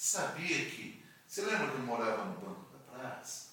Você 0.00 0.16
sabia 0.16 0.64
que. 0.70 1.04
Você 1.26 1.42
lembra 1.42 1.72
que 1.72 1.74
eu 1.74 1.80
morava 1.80 2.24
no 2.24 2.40
banco 2.40 2.72
da 2.72 2.78
praça? 2.78 3.50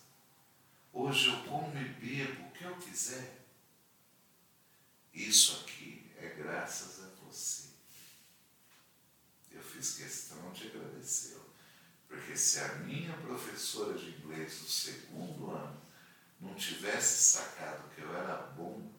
Hoje 0.94 1.28
eu 1.28 1.44
como 1.44 1.78
e 1.78 1.90
bebo 1.90 2.48
o 2.48 2.52
que 2.52 2.64
eu 2.64 2.74
quiser. 2.78 3.46
Isso 5.14 5.60
aqui 5.62 6.10
é 6.16 6.30
graças 6.30 7.04
a 7.04 7.10
você. 7.22 7.68
Eu 9.52 9.62
fiz 9.62 9.96
questão 9.96 10.50
de 10.54 10.68
agradecê-lo. 10.68 11.54
Porque 12.08 12.38
se 12.38 12.62
a 12.62 12.76
minha 12.76 13.12
professora 13.18 13.98
de 13.98 14.12
inglês 14.12 14.62
do 14.62 14.70
segundo 14.70 15.52
ano 15.52 15.82
não 16.40 16.56
tivesse 16.56 17.26
sacado 17.26 17.94
que 17.94 18.00
eu 18.00 18.16
era 18.16 18.38
bom 18.56 18.90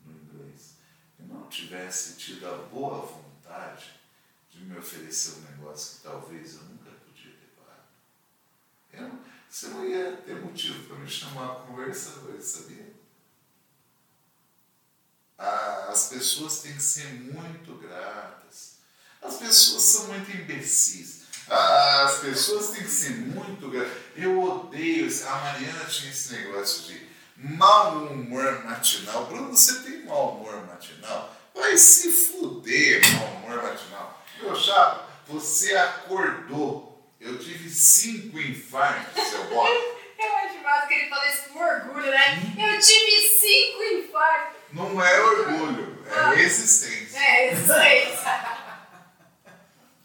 no 0.00 0.12
inglês 0.12 0.76
e 1.18 1.24
não 1.24 1.46
tivesse 1.50 2.16
tido 2.16 2.48
a 2.48 2.56
boa 2.56 3.04
vontade 3.04 4.02
de 4.54 4.64
me 4.64 4.78
oferecer 4.78 5.38
um 5.38 5.50
negócio 5.52 5.96
que 5.96 6.02
talvez 6.04 6.54
eu 6.54 6.62
nunca 6.64 6.90
podia 6.90 7.32
ter 7.32 7.52
pago, 7.56 7.82
eu, 8.92 9.18
você 9.48 9.68
não 9.68 9.84
ia 9.84 10.16
ter 10.18 10.40
motivo 10.40 10.86
para 10.88 10.96
me 10.98 11.08
chamar 11.08 11.52
a 11.52 11.54
conversa 11.66 12.20
hoje, 12.20 12.42
sabia? 12.42 12.92
Ah, 15.38 15.88
as 15.90 16.08
pessoas 16.08 16.60
têm 16.60 16.74
que 16.74 16.82
ser 16.82 17.12
muito 17.14 17.74
gratas. 17.78 18.74
As 19.20 19.36
pessoas 19.36 19.82
são 19.82 20.06
muito 20.08 20.30
imbecis. 20.30 21.22
Ah, 21.48 22.04
As 22.04 22.18
pessoas 22.18 22.70
têm 22.70 22.82
que 22.84 22.90
ser 22.90 23.10
muito 23.10 23.68
gratas. 23.70 23.92
Eu 24.16 24.40
odeio. 24.40 25.08
A 25.26 25.38
Mariana 25.38 25.84
tinha 25.86 26.10
esse 26.10 26.32
negócio 26.32 26.82
de 26.84 27.08
mau 27.36 28.06
humor 28.06 28.64
matinal. 28.64 29.26
Bruno, 29.26 29.50
você 29.50 29.80
tem 29.82 30.04
mau 30.04 30.36
humor 30.36 30.66
matinal? 30.66 31.34
Vai 31.54 31.76
se 31.78 32.10
fuder, 32.10 33.00
mau 33.14 33.26
humor 33.36 33.62
matinal. 33.62 34.24
Meu 34.40 34.56
chapa, 34.56 35.08
você 35.26 35.74
acordou. 35.76 36.92
Eu 37.20 37.38
tive 37.38 37.70
cinco 37.70 38.38
infartos, 38.38 39.22
seu 39.28 39.44
bosta. 39.48 39.94
Eu 40.18 40.36
acho 40.36 40.62
massa 40.62 40.86
que 40.86 40.94
ele 40.94 41.08
fala 41.08 41.28
isso 41.28 41.48
com 41.50 41.58
orgulho, 41.58 42.10
né? 42.10 42.54
Eu 42.58 42.80
tive 42.80 43.28
cinco 43.28 43.82
infartos. 43.82 44.56
Não 44.72 45.02
é 45.02 45.20
orgulho, 45.20 46.04
é 46.06 46.34
resistência. 46.34 47.18
É, 47.18 47.50
resistência. 47.50 48.54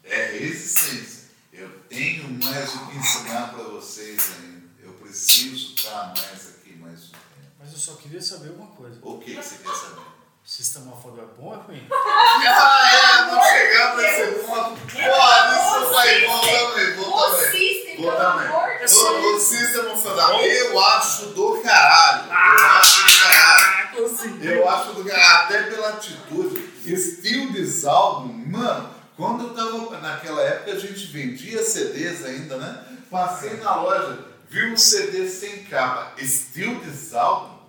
É 0.02 0.26
resistência. 0.32 1.30
Eu 1.52 1.70
tenho 1.88 2.28
mais 2.42 2.74
o 2.74 2.86
que 2.86 2.96
ensinar 2.96 3.52
para 3.52 3.62
vocês 3.62 4.32
ainda. 4.38 4.66
Eu 4.82 4.92
preciso 4.94 5.74
estar 5.74 6.12
mais 6.16 6.48
aqui 6.48 6.72
mais 6.72 7.04
um 7.04 7.12
tempo. 7.12 7.54
Mas 7.60 7.72
eu 7.72 7.78
só 7.78 7.94
queria 7.94 8.20
saber 8.20 8.50
uma 8.50 8.66
coisa. 8.68 8.98
O 9.02 9.18
que, 9.20 9.36
que 9.36 9.40
você 9.40 9.58
quer 9.58 9.72
saber? 9.72 10.02
Sistema 10.50 10.96
fodão 10.96 11.22
é 11.22 11.40
bom 11.40 11.46
ou 11.46 11.54
é 11.54 11.58
ruim? 11.58 11.86
Ah, 11.92 12.90
é, 12.92 13.30
não 13.30 13.40
chegar 13.40 13.94
pra 13.94 14.02
esse 14.02 14.32
ponto. 14.40 14.80
Porra, 14.80 15.54
isso 15.54 15.94
vai, 15.94 16.26
volta 16.26 16.48
também, 16.48 16.94
volta 16.96 17.36
também. 17.36 17.96
Volta 18.02 18.24
também. 18.24 18.48
de 18.84 18.94
O, 18.96 19.36
o 19.36 19.40
System 19.40 19.92
of 19.92 20.08
a 20.08 20.12
Down, 20.12 20.40
eu 20.40 20.80
acho 20.80 21.26
do 21.26 21.60
caralho. 21.62 22.32
Eu 22.32 22.66
acho 22.66 23.04
do 23.04 23.22
caralho. 23.22 24.42
Eu 24.42 24.68
acho 24.68 24.92
do 24.94 25.04
caralho, 25.04 25.44
até 25.44 25.62
pela 25.70 25.88
atitude. 25.90 26.72
Estilo 26.84 27.52
this 27.52 27.84
álbum, 27.84 28.32
mano, 28.48 28.90
quando 29.16 29.44
eu 29.44 29.54
tava 29.54 30.00
naquela 30.00 30.42
época 30.42 30.72
a 30.72 30.80
gente 30.80 31.06
vendia 31.12 31.62
CDs 31.62 32.24
ainda, 32.24 32.56
né? 32.56 32.84
Passei 33.08 33.54
na 33.58 33.76
loja, 33.76 34.18
vi 34.48 34.72
um 34.72 34.76
CD 34.76 35.28
sem 35.28 35.62
capa. 35.66 36.12
Steel 36.20 36.80
this 36.80 37.14
álbum, 37.14 37.59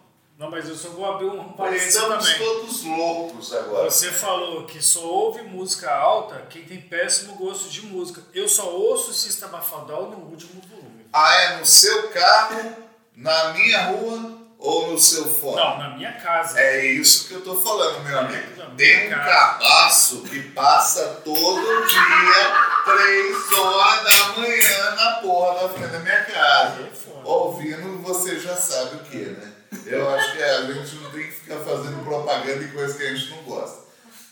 Não, 0.42 0.50
mas 0.50 0.68
eu 0.68 0.76
só 0.76 0.90
vou 0.90 1.06
abrir 1.06 1.28
um 1.28 1.50
parênteses 1.50 1.94
estamos 1.94 2.26
também. 2.26 2.40
todos 2.40 2.84
loucos 2.84 3.54
agora. 3.54 3.92
Você 3.92 4.10
falou 4.10 4.66
que 4.66 4.82
só 4.82 5.02
ouve 5.02 5.44
música 5.44 5.94
alta 5.94 6.48
quem 6.50 6.64
tem 6.64 6.82
péssimo 6.82 7.36
gosto 7.36 7.70
de 7.70 7.86
música. 7.86 8.24
Eu 8.34 8.50
só 8.50 8.68
ouço 8.72 9.14
Sistema 9.14 9.62
Fadal 9.62 10.10
no 10.10 10.18
último 10.18 10.60
volume. 10.68 11.06
Ah, 11.14 11.36
é 11.44 11.58
no 11.58 11.66
seu 11.68 12.10
carro, 12.10 12.76
na 13.16 13.54
minha 13.54 13.84
rua 13.92 14.40
ou 14.58 14.92
no 14.92 14.98
seu 14.98 15.32
fone? 15.32 15.58
Não, 15.58 15.78
na 15.78 15.90
minha 15.96 16.14
casa. 16.14 16.60
É 16.60 16.88
isso 16.88 17.28
que 17.28 17.36
eu 17.36 17.42
tô 17.42 17.56
falando, 17.62 18.04
meu 18.04 18.18
amigo. 18.18 18.76
Tem 18.76 19.06
um 19.06 19.10
cara. 19.12 19.24
cabaço 19.24 20.24
que 20.24 20.42
passa 20.54 21.22
todo 21.24 21.86
dia, 21.86 22.84
três 22.84 23.52
horas 23.60 24.04
da 24.06 24.42
manhã, 24.42 24.96
na 24.96 25.12
porra 25.22 25.60
da 25.60 25.70
frente 25.70 25.92
da 25.92 26.00
minha 26.00 26.26
casa. 26.26 26.82
É. 26.82 26.92
Ouvindo, 27.24 28.02
você 28.02 28.40
já 28.40 28.56
sabe 28.56 28.96
o 28.96 29.00
que, 29.02 29.18
né? 29.18 29.61
Eu 29.86 30.10
acho 30.14 30.34
que 30.34 30.44
a 30.44 30.62
gente 30.74 30.96
não 30.96 31.12
tem 31.12 31.24
que 31.24 31.32
ficar 31.32 31.58
fazendo 31.60 32.04
propaganda 32.04 32.60
de 32.60 32.72
coisa 32.74 32.94
que 32.98 33.04
a 33.06 33.16
gente 33.16 33.30
não 33.32 33.44
gosta. 33.44 33.80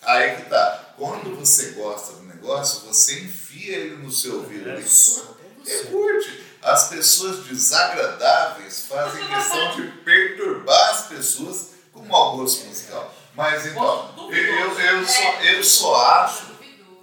Aí 0.04 0.36
que 0.36 0.50
tá. 0.50 0.94
Quando 0.98 1.36
você 1.38 1.72
gosta 1.72 2.14
do 2.14 2.24
negócio, 2.24 2.88
você 2.88 3.20
enfia 3.22 3.78
ele 3.78 3.96
no 3.98 4.12
seu 4.12 4.36
ouvido 4.38 4.70
É 4.70 4.80
e 4.80 4.84
curte. 4.84 5.22
pra 5.22 5.64
você. 5.66 5.84
curte. 5.86 6.44
As 6.62 6.90
pessoas 6.90 7.46
desagradáveis 7.46 8.86
fazem 8.88 9.26
questão 9.28 9.76
de 9.76 9.84
perturbar 10.04 10.90
as 10.92 11.08
pessoas 11.08 11.70
com 11.94 12.04
mau 12.06 12.38
gosto 12.38 12.66
musical. 12.66 13.14
Mas 13.34 13.66
então, 13.66 14.14
eu, 14.30 14.36
eu, 14.36 14.80
eu, 14.80 15.08
só, 15.08 15.42
eu 15.42 15.64
só 15.64 16.06
acho, 16.24 16.44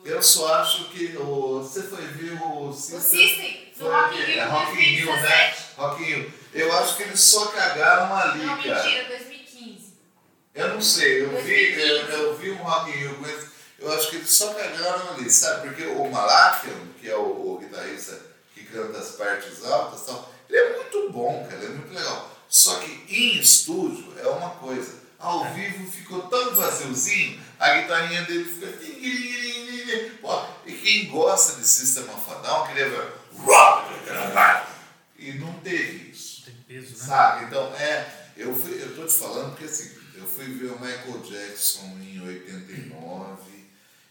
eu 0.04 0.22
só 0.22 0.54
acho 0.60 0.84
que 0.90 1.16
o, 1.16 1.62
você 1.62 1.82
foi 1.84 2.04
ver 2.06 2.32
o 2.42 2.68
O 2.68 2.72
System, 2.74 3.00
System, 3.00 3.72
no 3.78 3.86
Foi 3.86 3.94
Rock 3.94 4.18
in 4.18 4.24
Rio 4.24 4.40
é 4.40 4.44
Rock 4.44 4.72
in 4.72 4.82
Rio, 4.82 5.06
né? 5.06 5.12
2017. 5.22 5.66
Roquinho, 5.78 6.34
eu 6.54 6.72
acho 6.78 6.96
que 6.96 7.02
eles 7.04 7.20
só 7.20 7.46
cagaram 7.46 8.14
ali, 8.16 8.44
Não, 8.44 8.62
cara. 8.62 8.82
mentira, 8.82 9.04
2015. 9.08 9.94
Eu 10.54 10.68
não 10.74 10.80
sei, 10.80 11.22
eu 11.22 11.30
vi, 11.42 11.74
2015. 11.74 11.80
eu, 11.80 12.06
eu 12.22 12.36
vi 12.38 12.50
um 12.52 12.56
Rock 12.56 12.90
in 12.90 12.94
Rio 12.94 13.14
com 13.16 13.26
eles, 13.26 13.46
eu 13.78 13.92
acho 13.92 14.08
que 14.10 14.16
eles 14.16 14.30
só 14.30 14.54
cagaram 14.54 15.14
ali, 15.14 15.28
sabe? 15.30 15.68
Porque 15.68 15.84
o 15.84 16.10
Malakian, 16.10 16.72
que 17.00 17.08
é 17.10 17.16
o, 17.16 17.20
o 17.54 17.58
guitarrista 17.58 18.18
que 18.54 18.64
canta 18.64 18.98
as 18.98 19.10
partes 19.12 19.64
altas 19.64 20.02
e 20.02 20.06
tal, 20.06 20.32
ele 20.48 20.58
é 20.58 20.76
muito 20.76 21.10
bom, 21.12 21.46
cara, 21.48 21.62
ele 21.62 21.72
é 21.72 21.76
muito 21.76 21.92
legal. 21.94 22.30
Só 22.48 22.76
que 22.78 23.04
em 23.08 23.38
estúdio 23.38 24.14
é 24.18 24.26
uma 24.28 24.50
coisa, 24.50 24.94
ao 25.18 25.52
vivo 25.52 25.90
ficou 25.90 26.22
tão 26.22 26.54
vaziozinho, 26.54 27.38
a 27.58 27.74
guitarrinha 27.74 28.22
dele 28.22 28.44
fica. 28.44 28.66
Pô, 30.22 30.42
e 30.64 30.72
quem 30.72 31.06
gosta 31.08 31.60
de 31.60 31.66
System 31.66 32.04
of 32.04 32.30
a 32.30 32.34
Down 32.36 32.66
queria 32.68 32.88
ver. 32.88 33.12
E 35.18 35.32
não 35.32 35.52
teve 35.60 36.05
peso, 36.66 36.90
né? 36.90 37.04
Sabe? 37.06 37.44
Então, 37.46 37.74
é, 37.76 38.06
eu, 38.36 38.54
fui, 38.54 38.80
eu 38.82 38.94
tô 38.96 39.04
te 39.06 39.14
falando 39.14 39.50
porque 39.50 39.64
assim, 39.64 39.90
eu 40.14 40.26
fui 40.26 40.44
ver 40.46 40.66
o 40.72 40.80
Michael 40.80 41.20
Jackson 41.22 41.86
em 42.00 42.20
89, 42.26 43.66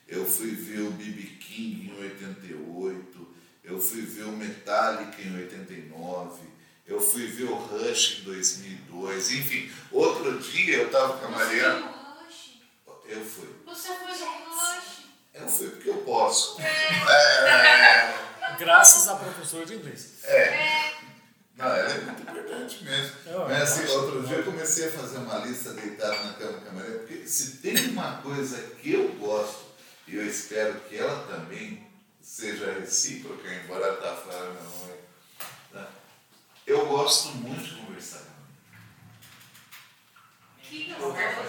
eu 0.07 0.25
fui 0.25 0.51
ver 0.51 0.81
o 0.81 0.91
B.B. 0.91 1.21
King 1.39 1.91
em 1.91 1.99
88, 2.03 3.35
eu 3.63 3.79
fui 3.81 4.01
ver 4.01 4.23
o 4.23 4.31
Metallica 4.31 5.21
em 5.21 5.35
89, 5.37 6.39
eu 6.87 7.01
fui 7.01 7.25
ver 7.27 7.45
o 7.45 7.55
Rush 7.55 8.19
em 8.19 8.23
2002, 8.23 9.31
enfim, 9.31 9.71
outro 9.91 10.39
dia 10.39 10.77
eu 10.77 10.91
tava 10.91 11.17
com 11.17 11.25
a 11.25 11.29
Mariana, 11.29 11.79
Você 11.79 11.81
foi 11.81 11.89
no 11.89 12.25
Rush? 12.25 12.61
eu 13.07 13.25
fui. 13.25 13.49
Você 13.65 13.87
foi 13.87 13.97
no 13.97 14.55
Rush? 14.55 15.05
Eu 15.33 15.47
fui 15.49 15.69
porque 15.71 15.89
eu 15.89 15.97
posso. 15.97 16.61
É, 16.61 18.25
Graças 18.59 19.07
à 19.07 19.15
professora 19.15 19.65
de 19.65 19.73
inglês. 19.73 20.19
Não, 20.23 20.29
ela 21.57 21.77
é 21.77 22.01
muito 22.01 22.21
importante 22.21 22.83
mesmo. 22.83 23.15
Não, 23.25 23.47
Mas 23.47 23.61
assim, 23.63 23.83
eu 23.83 23.99
outro 24.01 24.19
acho- 24.19 24.27
dia 24.27 24.37
eu 24.37 24.43
comecei 24.43 24.87
a 24.87 24.91
fazer 24.91 25.17
uma 25.19 25.37
lista 25.39 25.73
deitado 25.73 26.23
na 26.25 26.33
cama 26.33 26.59
com 26.59 26.69
a 26.69 26.73
Maria, 26.73 26.99
porque 26.99 27.27
se 27.27 27.57
tem 27.57 27.75
uma 27.91 28.17
coisa 28.21 28.57
que 28.81 28.91
eu 28.93 29.07
gosto, 29.13 29.65
e 30.07 30.15
eu 30.15 30.25
espero 30.25 30.79
que 30.81 30.97
ela 30.97 31.25
também 31.27 31.87
seja 32.21 32.71
recíproca, 32.73 33.47
embora 33.53 33.85
ela 33.85 33.97
tá 34.01 34.15
fora 34.15 34.49
minha 34.51 34.63
mãe, 34.63 34.99
tá? 35.71 35.89
eu 36.67 36.85
gosto 36.87 37.29
muito 37.35 37.63
de 37.63 37.75
conversar 37.81 38.19
com 38.19 38.35
Que 40.61 40.91
apaixonado. 40.91 41.45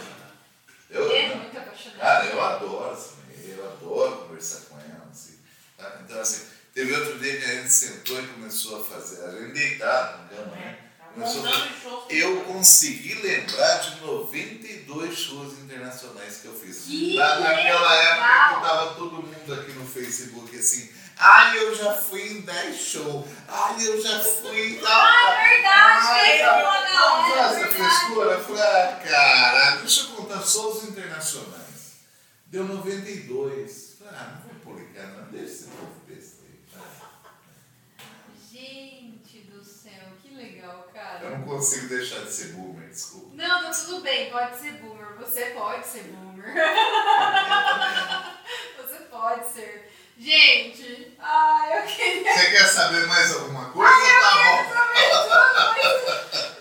ela. 0.91 1.13
É 1.13 1.33
Eu, 1.33 1.37
muito 1.39 1.59
apaixonado. 1.59 1.99
Cara, 1.99 2.25
eu 2.27 2.41
adoro 2.45 2.91
assim, 2.93 3.17
eu 3.57 3.67
adoro 3.73 4.17
conversar 4.27 4.61
com 4.69 4.79
ela. 4.79 5.09
Assim, 5.11 5.39
tá? 5.77 6.01
Então, 6.05 6.21
assim, 6.21 6.47
teve 6.77 6.93
outro 6.95 7.19
dia 7.19 7.41
que 7.41 7.45
a 7.45 7.55
gente 7.55 7.73
sentou 7.73 8.23
e 8.23 8.27
começou 8.27 8.81
a 8.81 8.85
fazer, 8.85 9.25
a 9.25 9.31
gente 9.31 9.53
deitado 9.55 10.23
na 10.25 10.29
cama, 10.29 10.57
né? 10.57 10.79
Começou. 11.15 12.07
Eu 12.11 12.43
consegui 12.43 13.15
lembrar 13.15 13.79
de 13.79 14.01
92 14.03 15.19
shows 15.19 15.55
internacionais 15.61 16.37
que 16.37 16.45
eu 16.49 16.53
fiz. 16.53 16.83
Que 16.85 17.17
Na, 17.17 17.41
naquela 17.41 17.95
época 17.95 18.55
que 18.55 18.69
tava 18.69 18.95
todo 18.95 19.23
mundo 19.23 19.55
aqui 19.55 19.73
no 19.73 19.87
Facebook 19.87 20.55
assim, 20.59 20.91
ai, 21.17 21.57
eu 21.57 21.75
já 21.75 21.95
fui 21.95 22.21
em 22.33 22.41
10 22.43 22.79
shows, 22.79 23.25
ai, 23.49 23.87
eu 23.87 24.03
já 24.03 24.21
fui 24.23 24.73
em 24.73 24.79
tal. 24.79 24.93
Ah, 24.93 25.13
tal." 25.25 25.49
verdade, 25.49 26.07
Ai, 26.09 26.39
tal. 26.41 26.61
uma 26.61 26.81
Não, 26.81 27.31
galera, 27.31 27.49
faz 27.49 27.57
essa 27.57 27.69
frescura. 27.69 28.31
Eu 28.33 28.45
falei, 28.45 28.63
ah, 28.63 29.01
cara, 29.03 29.77
deixa 29.77 30.01
eu 30.03 30.07
contar 30.09 30.43
só 30.43 30.69
os 30.73 30.85
internacionais. 30.85 31.97
Deu 32.49 32.65
92. 32.65 33.97
Ah, 34.05 34.35
não 34.35 34.43
vou 34.43 34.75
publicar, 34.75 35.07
não. 35.17 35.25
Deixa 35.33 35.47
esse 35.47 35.65
povo 35.65 35.93
besta 36.07 36.43
aí. 36.45 36.61
vai. 36.73 36.87
Gente 38.53 39.39
do 39.51 39.65
céu, 39.65 40.13
legal, 40.67 40.87
Eu 40.87 40.93
cara. 40.93 41.31
não 41.39 41.43
consigo 41.47 41.89
deixar 41.89 42.21
de 42.21 42.33
ser 42.33 42.53
boomer, 42.53 42.89
desculpa. 42.89 43.29
Não, 43.35 43.63
tá 43.63 43.71
tudo 43.71 44.01
bem, 44.01 44.31
pode 44.31 44.57
ser 44.59 44.73
boomer. 44.75 45.17
Você 45.19 45.47
pode 45.47 45.87
ser 45.87 46.03
boomer. 46.05 46.47
Você 48.77 48.99
pode 49.11 49.47
ser. 49.49 49.93
Gente, 50.19 51.15
ai, 51.19 51.79
eu 51.79 51.83
queria. 51.87 52.33
Você 52.35 52.51
quer 52.51 52.65
saber 52.67 53.07
mais 53.07 53.35
alguma 53.37 53.71
coisa? 53.71 53.93
tá 53.93 54.35
bom. 54.35 54.65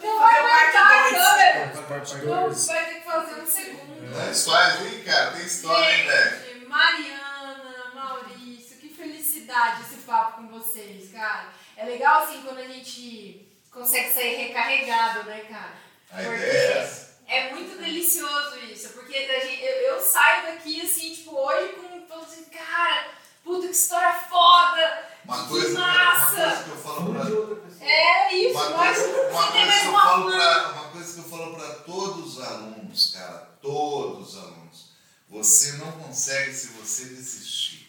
Não 0.08 0.20
vai 0.20 0.40
aguentar 0.40 0.92
a 0.92 1.10
câmera. 1.10 1.84
Parte 1.88 2.16
Não, 2.18 2.44
2. 2.50 2.68
vai 2.68 2.86
ter 2.86 2.96
que 2.96 3.06
fazer 3.06 3.42
um 3.42 3.46
segundo. 3.48 4.12
Mas 4.14 4.46
faz 4.46 4.82
aí, 4.82 5.04
cara. 5.06 5.32
Tem 5.32 5.46
história? 5.46 6.44
Gente, 6.44 6.66
Mariana, 6.66 7.92
Maurício, 7.94 8.78
que 8.78 8.90
felicidade 8.90 9.82
esse 9.84 9.98
papo 10.02 10.42
com 10.42 10.48
vocês, 10.50 11.12
cara. 11.12 11.48
É 11.78 11.86
legal 11.86 12.24
assim 12.24 12.42
quando 12.42 12.58
a 12.60 12.68
gente 12.68 13.45
consegue 13.76 14.14
sair 14.14 14.36
recarregado, 14.48 15.24
né, 15.24 15.40
cara? 15.42 15.74
A 16.12 16.22
ideia 16.24 16.38
é. 16.38 17.06
É 17.28 17.54
muito 17.54 17.78
delicioso 17.80 18.58
isso, 18.60 18.90
porque 18.90 19.14
gente- 19.40 19.64
eu, 19.64 19.96
eu 19.96 20.00
saio 20.02 20.46
daqui 20.46 20.82
assim, 20.82 21.14
tipo, 21.14 21.36
hoje 21.36 21.74
com 21.74 22.06
falando 22.08 22.26
assim, 22.26 22.46
cara, 22.46 23.08
puta 23.44 23.68
que 23.68 23.74
história 23.74 24.14
foda! 24.14 25.10
Uma 25.26 25.42
que 25.44 25.50
coisa, 25.50 25.70
uma 25.80 25.88
massa! 25.88 26.36
coisa 26.36 26.64
que 26.64 26.70
eu 26.70 26.78
falo 26.78 27.14
pra 27.14 27.86
É 27.88 28.34
isso, 28.36 28.58
Uma 28.60 28.72
coisa, 28.78 29.08
uma 29.32 29.52
tem 29.52 29.62
coisa 29.66 29.80
que 29.82 29.86
eu 29.86 29.90
uma 29.92 30.02
falo 30.04 30.32
fã. 30.32 30.38
pra, 30.38 30.68
uma 30.72 30.90
coisa 30.92 31.14
que 31.14 31.20
eu 31.20 31.24
falo 31.38 31.56
para 31.56 31.76
todos 31.80 32.38
os 32.38 32.44
alunos, 32.44 33.12
cara, 33.14 33.38
todos 33.62 34.30
os 34.34 34.38
alunos. 34.42 34.90
Você 35.28 35.72
não 35.74 35.92
consegue 35.94 36.54
se 36.54 36.68
você 36.68 37.06
desistir. 37.06 37.88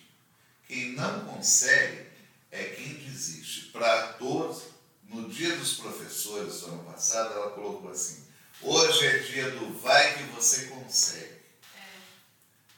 Quem 0.66 0.92
não 0.92 1.26
consegue 1.26 2.06
é 2.50 2.64
quem 2.64 2.94
desiste. 2.94 3.66
Para 3.66 4.14
todos, 4.14 4.62
no 5.08 5.28
dia 5.28 5.56
dos 5.56 5.74
professores 5.74 6.60
do 6.60 6.66
ano 6.68 6.84
passado, 6.84 7.34
ela 7.34 7.50
colocou 7.50 7.90
assim: 7.90 8.24
hoje 8.62 9.06
é 9.06 9.18
dia 9.18 9.50
do 9.50 9.78
vai 9.78 10.14
que 10.14 10.24
você 10.34 10.66
consegue. 10.66 11.36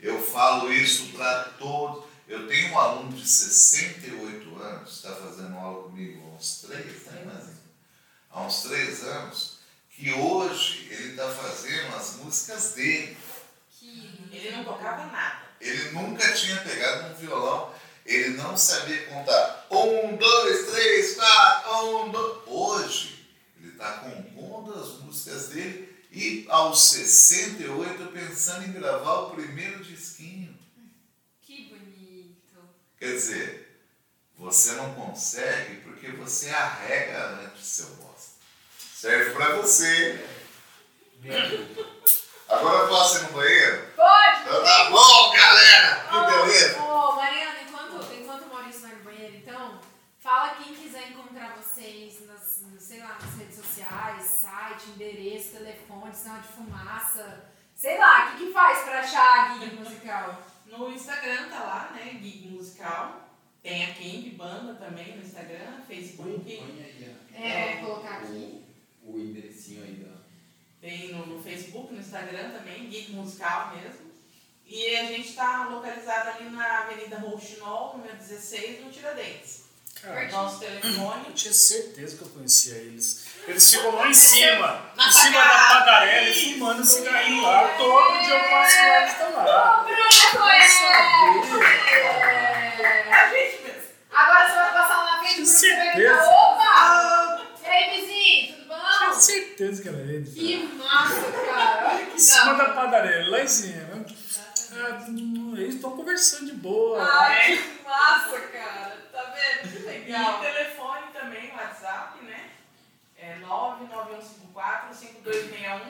Eu 0.01 0.25
falo 0.25 0.73
isso 0.73 1.13
para 1.13 1.45
todos. 1.59 2.05
Eu 2.29 2.47
tenho 2.47 2.73
um 2.73 2.79
aluno 2.79 3.13
de 3.13 3.27
68 3.27 4.63
anos, 4.63 4.97
está 4.97 5.15
fazendo 5.15 5.57
aula 5.57 5.85
comigo 5.85 6.23
há 6.23 6.37
uns 6.37 6.61
três, 6.61 7.05
né, 7.07 7.25
Mazinho? 7.25 7.59
Há 8.31 8.43
uns 8.43 8.63
três 8.63 9.03
anos, 9.03 9.59
que 9.91 10.13
hoje 10.13 10.89
ele 10.91 11.11
está 11.11 11.27
fazendo 11.31 11.97
as 11.97 12.17
músicas 12.17 12.73
dele. 12.75 13.17
Que 13.71 14.29
Ele 14.31 14.51
não 14.51 14.65
tocava 14.65 15.07
nada. 15.07 15.49
Ele 15.59 15.91
nunca 15.91 16.33
tinha 16.35 16.59
pegado 16.59 17.15
um 17.15 17.17
violão, 17.17 17.75
ele 18.15 18.37
não 18.37 18.57
sabia 18.57 19.07
contar. 19.07 19.67
Um, 19.71 20.17
dois, 20.17 20.71
três, 20.71 21.15
quatro, 21.15 21.87
um, 21.87 22.11
dois. 22.11 22.39
Hoje, 22.47 23.29
ele 23.61 23.73
está 23.73 23.93
compondo 23.99 24.75
as 24.75 25.01
músicas 25.01 25.49
dele 25.49 25.89
e 26.11 26.47
aos 26.49 26.83
68 26.83 28.07
pensando 28.07 28.67
em 28.67 28.73
gravar 28.73 29.21
o 29.21 29.31
primeiro 29.31 29.85
disquinho. 29.85 30.59
Que 31.43 31.65
bonito. 31.65 32.59
Quer 32.99 33.13
dizer, 33.13 33.83
você 34.37 34.73
não 34.73 34.95
consegue 34.95 35.77
porque 35.83 36.09
você 36.13 36.51
arrega 36.51 37.43
antes, 37.45 37.67
seu 37.67 37.87
bosta. 37.97 38.39
Serve 38.95 39.33
pra 39.33 39.57
você. 39.57 40.25
Agora 42.49 42.79
eu 42.79 42.89
posso 42.89 43.19
ir 43.19 43.23
no 43.25 43.33
banheiro? 43.33 43.93
Pode! 43.95 44.41
Então 44.43 44.65
tá 44.65 44.91
bom, 44.91 45.33
galera! 45.33 46.09
Que 46.11 46.33
beleza! 46.33 46.81
Ô, 46.81 47.13
Mariana, 47.13 47.61
enquanto, 47.61 48.15
enquanto 48.15 48.43
o 48.45 48.49
Maurício 48.49 48.81
vai 48.81 48.95
no 48.95 49.05
banheiro, 49.05 49.37
então, 49.37 49.81
fala 50.39 50.55
quem 50.55 50.73
quiser 50.73 51.11
encontrar 51.11 51.57
vocês 51.57 52.25
nas, 52.25 52.63
no- 52.63 52.81
sei 52.81 53.01
lá, 53.01 53.19
nas 53.21 53.35
redes 53.35 53.57
sociais, 53.57 54.25
site, 54.25 54.91
endereço, 54.91 55.57
telefone, 55.57 56.15
sinal 56.15 56.41
de 56.41 56.47
fumaça. 56.49 57.45
Sei 57.75 57.99
lá, 57.99 58.29
o 58.35 58.37
que, 58.39 58.47
que 58.47 58.53
faz 58.53 58.85
pra 58.85 59.01
achar 59.01 59.51
a 59.51 59.59
Guia 59.59 59.73
Musical? 59.75 60.43
No 60.69 60.91
Instagram 60.93 61.49
tá 61.49 61.61
lá, 61.61 61.91
né? 61.95 62.19
Gig 62.23 62.47
Musical. 62.51 63.27
Tem 63.63 63.85
a 63.87 63.95
Camp 63.95 64.35
Banda 64.37 64.75
também 64.75 65.17
no 65.17 65.23
Instagram, 65.23 65.81
Põe, 65.87 65.97
Facebook. 65.97 66.45
põe 66.45 66.83
aí 66.85 67.17
ó. 67.35 67.43
É, 67.43 67.77
vou 67.81 67.87
colocar 67.97 68.19
aqui. 68.19 68.63
o, 69.03 69.13
o 69.15 69.19
enderecinho 69.19 69.83
aí 69.83 69.95
da. 69.95 70.13
Tem 70.79 71.11
no, 71.15 71.25
no 71.25 71.43
Facebook, 71.43 71.91
no 71.95 72.01
Instagram 72.01 72.51
também, 72.51 72.91
Gig 72.91 73.13
Musical 73.13 73.75
mesmo. 73.77 74.11
E 74.67 74.95
a 74.97 75.05
gente 75.07 75.33
tá 75.33 75.69
localizado 75.69 76.29
ali 76.37 76.51
na 76.51 76.81
Avenida 76.83 77.19
Rouxinol, 77.19 77.97
número 77.97 78.15
16, 78.19 78.85
no 78.85 78.91
Tiradentes. 78.91 79.68
Cara, 80.03 80.29
Nosso 80.31 80.61
telefone. 80.61 81.25
eu 81.27 81.35
tinha 81.35 81.53
certeza 81.53 82.17
que 82.17 82.23
eu 82.23 82.29
conhecia 82.29 82.75
eles. 82.75 83.25
Eles 83.47 83.71
ficam 83.75 83.95
lá 83.97 84.07
em 84.09 84.15
cima, 84.15 84.93
Na 84.97 85.09
em 85.09 85.13
cima 85.13 85.41
da 85.85 86.07
eles 86.07 86.53
fumando 86.53 86.85
cigarrinho 86.85 87.43
lá. 87.43 87.69
Todo 87.77 88.19
dia 88.23 88.35
eu 88.35 88.51
passo 88.51 88.77
lá, 88.79 88.99
eles 89.01 89.13
estão 89.13 89.33
lá. 89.35 89.85
Bruno, 89.85 90.49
é! 90.51 90.69
Agora 94.13 94.49
você 94.49 94.55
vai 94.55 94.73
passar 94.73 94.97
lá 94.97 95.13
na 95.17 95.19
frente 95.19 95.41
do 95.41 95.47
você 95.47 95.77
vai 95.77 95.95
gritar, 95.95 96.25
opa! 96.29 97.43
E 97.63 97.67
aí, 97.67 98.01
vizinho, 98.01 98.57
tudo 98.57 98.69
Tinha 98.99 99.09
bom? 99.11 99.21
certeza 99.21 99.83
que 99.83 99.89
era 99.89 99.99
eles. 99.99 100.35
Que 100.35 100.57
massa, 100.79 101.33
cara. 101.47 101.89
Olha 101.95 102.03
Em 102.03 102.07
que 102.07 102.21
cima 102.21 102.55
da 102.55 102.65
da 102.65 102.73
padaria, 102.73 103.31
lá 103.31 103.41
em 103.41 103.49
cima. 103.49 104.05
Ah, 104.73 105.05
hum, 105.09 105.48
Eles 105.63 105.75
estão 105.77 105.97
conversando 105.97 106.47
de 106.47 106.53
boa. 106.57 107.03
Ai, 107.03 107.57
que 107.57 107.83
massa, 107.85 108.41
cara. 108.41 109.09
Tá 109.13 109.23
vendo? 109.35 109.71
Que 109.73 109.77
E 109.79 109.83
legal. 109.83 110.41
telefone 110.41 111.07
também, 111.13 111.53
WhatsApp, 111.53 112.23
né? 112.25 112.51
99154-5261. 114.55 115.81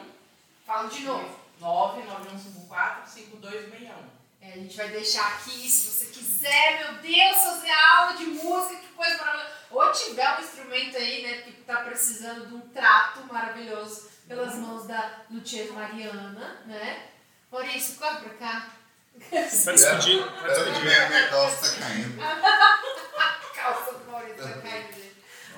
Fala 0.67 0.89
de 0.89 1.01
novo. 1.03 1.39
99154-5261. 1.61 3.93
É, 4.41 4.53
a 4.53 4.57
gente 4.57 4.77
vai 4.77 4.89
deixar 4.91 5.27
aqui, 5.35 5.69
se 5.69 5.91
você 5.91 6.07
quiser, 6.07 6.79
meu 6.85 6.95
Deus, 7.03 7.37
fazer 7.39 7.71
aula 7.73 8.13
de 8.17 8.25
música, 8.27 8.77
que 8.77 8.87
coisa 8.93 9.19
maravilhosa. 9.19 9.53
Ou 9.71 9.93
tiver 9.93 10.39
um 10.39 10.41
instrumento 10.41 10.97
aí, 10.97 11.23
né, 11.25 11.39
que 11.43 11.51
tá 11.63 11.79
precisando 11.79 12.47
de 12.47 12.55
um 12.55 12.61
trato 12.69 13.25
maravilhoso 13.25 14.09
pelas 14.29 14.55
mãos 14.55 14.87
da 14.87 15.23
Lucia 15.31 15.73
Mariana, 15.73 16.63
né? 16.67 17.09
Maurício, 17.51 17.97
corre 17.99 18.21
pra 18.21 18.35
cá. 18.35 18.69
Vai 19.31 19.43
despedir, 19.75 20.25
vai 20.25 20.55
que 20.55 20.61
despedir. 20.61 20.85
minha, 20.85 21.09
minha 21.09 21.29
calça 21.29 21.77
tá 21.77 21.81
caindo. 21.87 22.23
A 22.23 22.25
calça 23.55 23.93
do 23.93 24.05
Maurício 24.11 24.37
tá 24.37 24.43
caindo. 24.61 24.99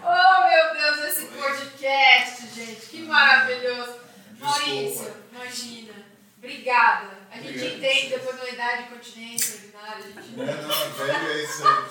Oh, 0.03 0.49
meu 0.49 0.67
Deus, 0.75 0.99
esse 1.13 1.27
podcast, 1.27 2.47
gente, 2.55 2.87
que 2.87 3.03
maravilhoso. 3.03 3.97
Maurício, 4.39 5.15
imagina. 5.31 5.93
Obrigada. 6.39 7.11
A 7.31 7.37
gente 7.37 7.49
Obrigado. 7.51 7.75
entende 7.77 8.09
depois 8.09 8.37
da 8.41 8.49
idade, 8.49 8.85
continência, 8.89 9.57
urinária, 9.61 9.97
a 9.99 10.01
gente 10.01 10.31
Não, 10.31 10.47
não, 10.47 10.91
velho, 10.95 11.31
é 11.31 11.43
isso 11.43 11.63
aí. 11.69 11.85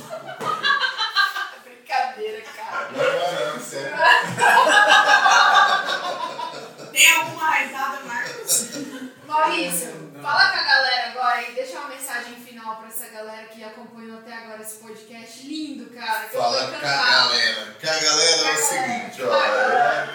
Brincadeira, 1.63 2.41
cara. 2.41 2.89
Não, 2.91 3.45
não, 3.45 3.53
não, 3.53 3.59
sério. 3.63 3.95
Tem 6.91 7.11
alguma 7.13 7.45
raizada, 7.49 7.99
Marcos? 8.05 8.69
Maurício, 9.29 10.11
fala 10.21 10.51
com 10.51 10.57
a 10.57 10.63
galera 10.63 11.11
agora 11.11 11.49
e 11.49 11.53
deixa 11.53 11.79
uma 11.79 11.89
mensagem 11.89 12.35
final 12.35 12.77
pra 12.77 12.87
essa 12.87 13.07
galera 13.09 13.47
que 13.47 13.63
acompanhou 13.63 14.17
até 14.19 14.33
agora 14.33 14.61
esse 14.61 14.77
podcast 14.77 15.45
lindo, 15.47 15.89
cara. 15.91 16.25
que 16.27 16.35
Fala 16.35 16.67
com 16.69 16.75
a 16.75 16.79
galera. 16.79 17.77
Com 17.79 17.87
a 17.87 17.99
galera 17.99 18.47
é 18.47 18.53
o 18.53 18.67
seguinte, 18.67 19.21
ó. 19.23 19.35
é- 19.35 19.47
galera. 19.47 20.13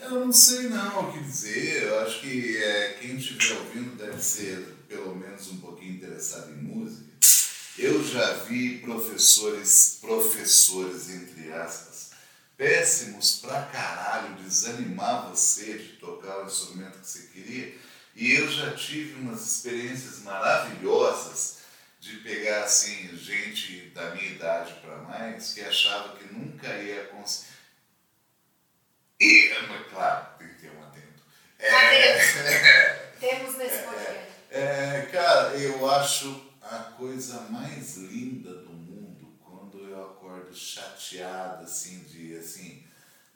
Eu 0.00 0.10
não 0.10 0.32
sei 0.32 0.68
não 0.68 1.00
o 1.08 1.12
que 1.12 1.20
dizer. 1.20 1.82
Eu 1.84 2.00
acho 2.00 2.20
que 2.20 2.62
é, 2.62 2.96
quem 3.00 3.16
estiver 3.16 3.58
ouvindo 3.58 3.96
deve 3.96 4.20
ser 4.22 4.76
pelo 4.88 5.14
menos 5.14 5.48
um 5.48 5.58
pouquinho 5.58 5.92
interessado 5.94 6.50
em 6.50 6.56
música. 6.56 7.04
Eu 7.78 8.02
já 8.04 8.32
vi 8.44 8.78
professores, 8.78 9.98
professores 10.00 11.10
entre 11.10 11.52
aspas, 11.52 12.10
péssimos 12.56 13.36
pra 13.40 13.62
caralho, 13.62 14.34
desanimar 14.36 15.28
você 15.28 15.74
de 15.78 15.88
tocar 16.00 16.42
o 16.42 16.46
instrumento 16.46 16.98
que 16.98 17.06
você 17.06 17.28
queria. 17.32 17.74
E 18.18 18.32
eu 18.32 18.50
já 18.50 18.74
tive 18.74 19.20
umas 19.20 19.46
experiências 19.46 20.22
maravilhosas 20.24 21.58
de 22.00 22.16
pegar 22.16 22.64
assim 22.64 23.16
gente 23.16 23.90
da 23.90 24.12
minha 24.12 24.32
idade 24.32 24.74
para 24.80 24.96
mais 24.96 25.54
que 25.54 25.60
achava 25.60 26.16
que 26.16 26.24
nunca 26.34 26.66
ia 26.78 27.04
conseguir. 27.04 27.52
E, 29.20 29.54
mas, 29.68 29.86
claro, 29.88 30.36
tem 30.36 30.48
que 30.48 30.54
ter 30.54 30.70
um 30.72 30.82
atento. 30.82 31.22
Temos 33.20 33.56
nesse 33.56 33.84
podcast. 33.84 34.32
É, 34.50 35.08
cara, 35.12 35.56
eu 35.56 35.88
acho 35.88 36.52
a 36.60 36.78
coisa 36.96 37.42
mais 37.42 37.98
linda 37.98 38.52
do 38.52 38.72
mundo 38.72 39.38
quando 39.44 39.88
eu 39.88 40.02
acordo 40.02 40.52
chateado, 40.52 41.62
assim, 41.62 42.00
de 42.00 42.36
assim. 42.36 42.84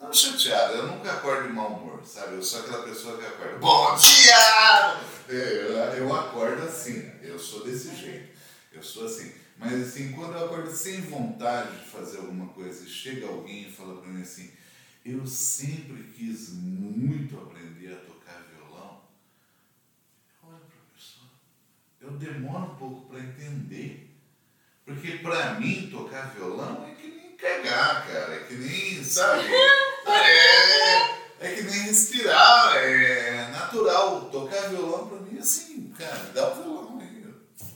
Não 0.02 0.12
chateado, 0.12 0.74
eu 0.74 0.86
nunca 0.88 1.12
acordo 1.12 1.46
de 1.46 1.54
mau 1.54 1.74
humor, 1.74 2.04
sabe? 2.04 2.34
Eu 2.34 2.42
sou 2.42 2.60
aquela 2.60 2.82
pessoa 2.82 3.16
que 3.16 3.24
acorda. 3.24 3.58
Bom 3.58 3.94
dia! 3.94 5.00
Eu, 5.28 5.76
eu 5.96 6.16
acordo 6.16 6.60
assim, 6.64 7.08
eu 7.22 7.38
sou 7.38 7.62
desse 7.64 7.94
jeito. 7.94 8.36
Eu 8.72 8.82
sou 8.82 9.06
assim. 9.06 9.32
Mas 9.56 9.80
assim, 9.80 10.10
quando 10.10 10.32
eu 10.32 10.46
acordo 10.46 10.72
sem 10.72 11.02
vontade 11.02 11.78
de 11.78 11.84
fazer 11.88 12.18
alguma 12.18 12.48
coisa 12.48 12.84
chega 12.84 13.28
alguém 13.28 13.68
e 13.68 13.72
fala 13.72 14.00
pra 14.00 14.10
mim 14.10 14.22
assim, 14.22 14.50
eu 15.04 15.24
sempre 15.24 16.02
quis 16.16 16.48
muito 16.50 17.36
aprender 17.36 17.92
a 17.92 17.96
tocar 18.04 18.44
violão. 18.52 19.02
Olha, 20.42 20.58
professor, 20.58 21.28
eu 22.00 22.10
demoro 22.12 22.72
um 22.72 22.74
pouco 22.74 23.08
para 23.08 23.20
entender. 23.20 24.10
Porque 24.84 25.18
para 25.18 25.60
mim 25.60 25.88
tocar 25.92 26.34
violão 26.34 26.88
é 26.88 26.94
que 26.94 27.06
nem 27.06 27.21
cagar, 27.42 28.06
cara. 28.06 28.34
É 28.36 28.38
que 28.40 28.54
nem, 28.54 29.04
sabe? 29.04 29.44
É, 30.06 30.96
é 31.40 31.54
que 31.56 31.62
nem 31.62 31.80
respirar. 31.82 32.76
É 32.76 33.48
natural. 33.50 34.28
Tocar 34.30 34.68
violão 34.70 35.08
para 35.08 35.18
mim 35.18 35.36
é 35.36 35.40
assim, 35.40 35.92
cara, 35.98 36.30
dá 36.34 36.50
o 36.52 36.54
violão 36.62 36.98
aí. 37.00 37.22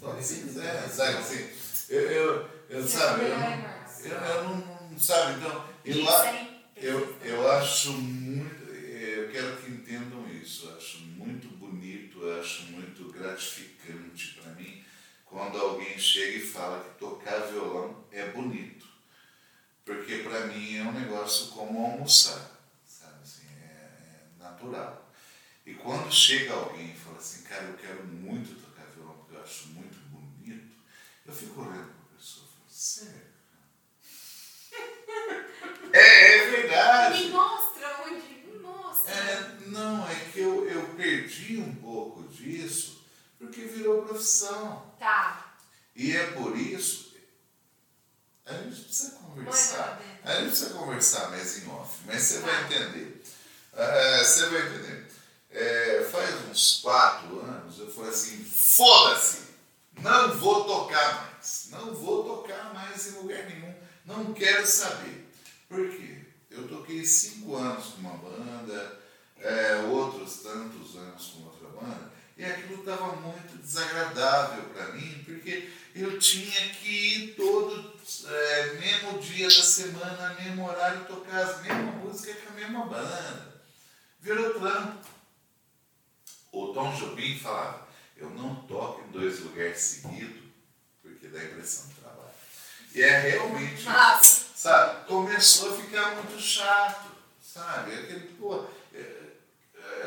Toca 0.01 0.23
se 0.23 0.43
quiser, 0.43 0.89
sabe? 0.89 1.19
Assim, 1.19 1.49
eu, 1.89 2.01
eu, 2.11 2.49
eu, 2.71 2.87
sabe? 2.89 3.25
Eu, 3.25 3.39
não- 3.39 3.77
eu, 4.05 4.17
eu 4.37 4.45
não, 4.45 4.57
não- 4.57 4.99
sabe? 4.99 5.41
Então, 5.41 5.65
eu, 5.85 6.05
eu, 6.77 7.17
eu 7.25 7.51
acho 7.53 7.93
muito, 7.93 8.65
eu 8.73 9.29
quero 9.31 9.57
que 9.57 9.71
entendam 9.71 10.27
isso, 10.43 10.69
eu 10.69 10.77
acho 10.77 10.99
muito 11.01 11.49
bonito, 11.57 12.23
eu 12.23 12.41
acho 12.41 12.65
muito 12.65 13.11
gratificante 13.11 14.39
para 14.41 14.53
mim 14.53 14.83
quando 15.25 15.59
alguém 15.59 15.99
chega 15.99 16.39
e 16.39 16.41
fala 16.47 16.81
que 16.85 16.99
tocar 16.99 17.39
violão 17.47 18.05
é 18.13 18.27
bonito. 18.27 18.76
Porque 19.87 20.17
para 20.19 20.49
mim 20.49 20.79
é 20.79 20.83
um 20.83 20.91
negócio 20.91 21.53
como 21.53 21.87
almoçar, 21.87 22.51
sabe 22.85 23.23
assim, 23.23 23.47
é, 23.63 24.25
é 24.37 24.43
natural. 24.43 25.09
E 25.65 25.75
quando 25.75 26.13
chega 26.13 26.55
alguém 26.55 26.91
e 26.91 26.97
fala 26.97 27.19
assim, 27.19 27.45
cara, 27.45 27.67
eu 27.67 27.75
quero 27.75 28.05
muito 28.05 28.61
tocar 28.61 28.85
violão 28.87 29.15
porque 29.15 29.37
eu 29.37 29.43
acho 29.43 29.69
muito 29.69 29.97
bonito, 30.11 30.75
eu 31.25 31.33
fico 31.33 31.61
olhando 31.61 31.93
para 31.93 32.03
a 32.03 32.19
pessoa 32.19 32.47
e 32.47 32.57
falo, 32.57 32.69
sério? 32.69 33.27
É, 35.93 36.35
é 36.35 36.51
verdade. 36.51 37.25
Me 37.25 37.31
mostra 37.31 38.05
onde. 38.07 38.29
Me 38.29 38.59
mostra. 38.59 39.15
É, 39.15 39.57
não, 39.69 40.07
é 40.07 40.15
que 40.33 40.41
eu, 40.41 40.69
eu 40.69 40.89
perdi 40.95 41.59
um 41.59 41.75
pouco 41.77 42.25
disso 42.25 43.07
porque 43.39 43.63
virou 43.63 44.03
profissão. 44.03 44.93
Tá. 44.99 45.57
E 45.95 46.15
é 46.15 46.33
por 46.33 46.59
isso. 46.59 47.06
A 48.47 48.53
gente 48.53 48.83
precisa 48.83 49.11
conversar. 49.17 50.01
A 50.25 50.35
gente 50.37 50.47
precisa 50.49 50.75
conversar 50.75 51.31
mais 51.31 51.59
em 51.59 51.69
off, 51.69 51.99
mas 52.07 52.23
você 52.23 52.39
vai 52.39 52.65
entender. 52.65 53.23
É, 53.75 54.25
você 54.25 54.47
vai 54.47 54.67
entender. 54.67 55.07
É, 55.51 56.09
faz 56.11 56.49
uns 56.49 56.81
quatro 56.81 57.41
anos 57.41 57.79
eu 57.79 57.91
falei 57.91 58.11
assim: 58.11 58.45
foda-se! 58.45 59.47
Não 60.01 60.39
vou 60.39 60.65
tocar 60.65 61.33
mais. 61.33 61.69
Não 61.71 61.95
vou 61.95 62.25
tocar 62.25 62.73
mais 62.73 63.07
em 63.07 63.19
lugar 63.19 63.45
nenhum. 63.47 63.75
Não 64.05 64.33
quero 64.33 64.67
saber. 64.67 65.29
Por 65.69 65.91
quê? 65.91 66.25
Eu 66.51 66.69
toquei 66.69 67.05
cinco 67.05 67.57
anos 67.57 67.87
com 67.87 68.01
uma 68.01 68.17
banda, 68.17 69.01
é, 69.39 69.77
outros 69.91 70.43
tantos 70.43 70.97
anos 70.97 71.27
com 71.29 71.45
outra 71.45 71.69
banda, 71.69 72.13
e 72.37 72.45
aquilo 72.45 72.81
estava 72.81 73.17
muito 73.17 73.57
desagradável 73.59 74.65
para 74.65 74.93
mim, 74.93 75.23
porque 75.25 75.73
eu 75.95 76.19
tinha 76.19 76.69
que 76.75 76.89
ir 76.89 77.35
todo, 77.35 77.95
é, 78.27 78.73
mesmo 78.75 79.19
dia 79.19 79.49
da 79.49 79.63
semana, 79.63 80.35
mesmo 80.35 80.69
horário, 80.69 81.07
tocar 81.07 81.39
as 81.43 81.63
mesmas 81.63 81.95
músicas 81.97 82.43
com 82.43 82.51
a 82.51 82.57
mesma 82.57 82.85
banda. 82.87 83.63
Virou 84.21 84.61
trampo. 84.61 85.09
O 86.53 86.69
Tom 86.75 86.95
Jobim 86.95 87.39
falava, 87.39 87.87
eu 88.17 88.29
não 88.31 88.55
toco 88.67 89.03
em 89.03 89.13
dois 89.13 89.41
lugares 89.41 89.79
seguidos, 89.79 90.43
porque 91.03 91.29
dá 91.29 91.43
impressão 91.43 91.89
de 91.89 91.95
trabalho. 91.95 92.31
E 92.95 93.03
é 93.03 93.19
realmente 93.19 93.83
Massa. 93.85 94.47
sabe? 94.55 95.07
Começou 95.07 95.73
a 95.73 95.83
ficar 95.83 96.15
muito 96.17 96.41
chato, 96.41 97.11
sabe? 97.43 97.95
Aquele, 97.95 98.21
pô, 98.39 98.67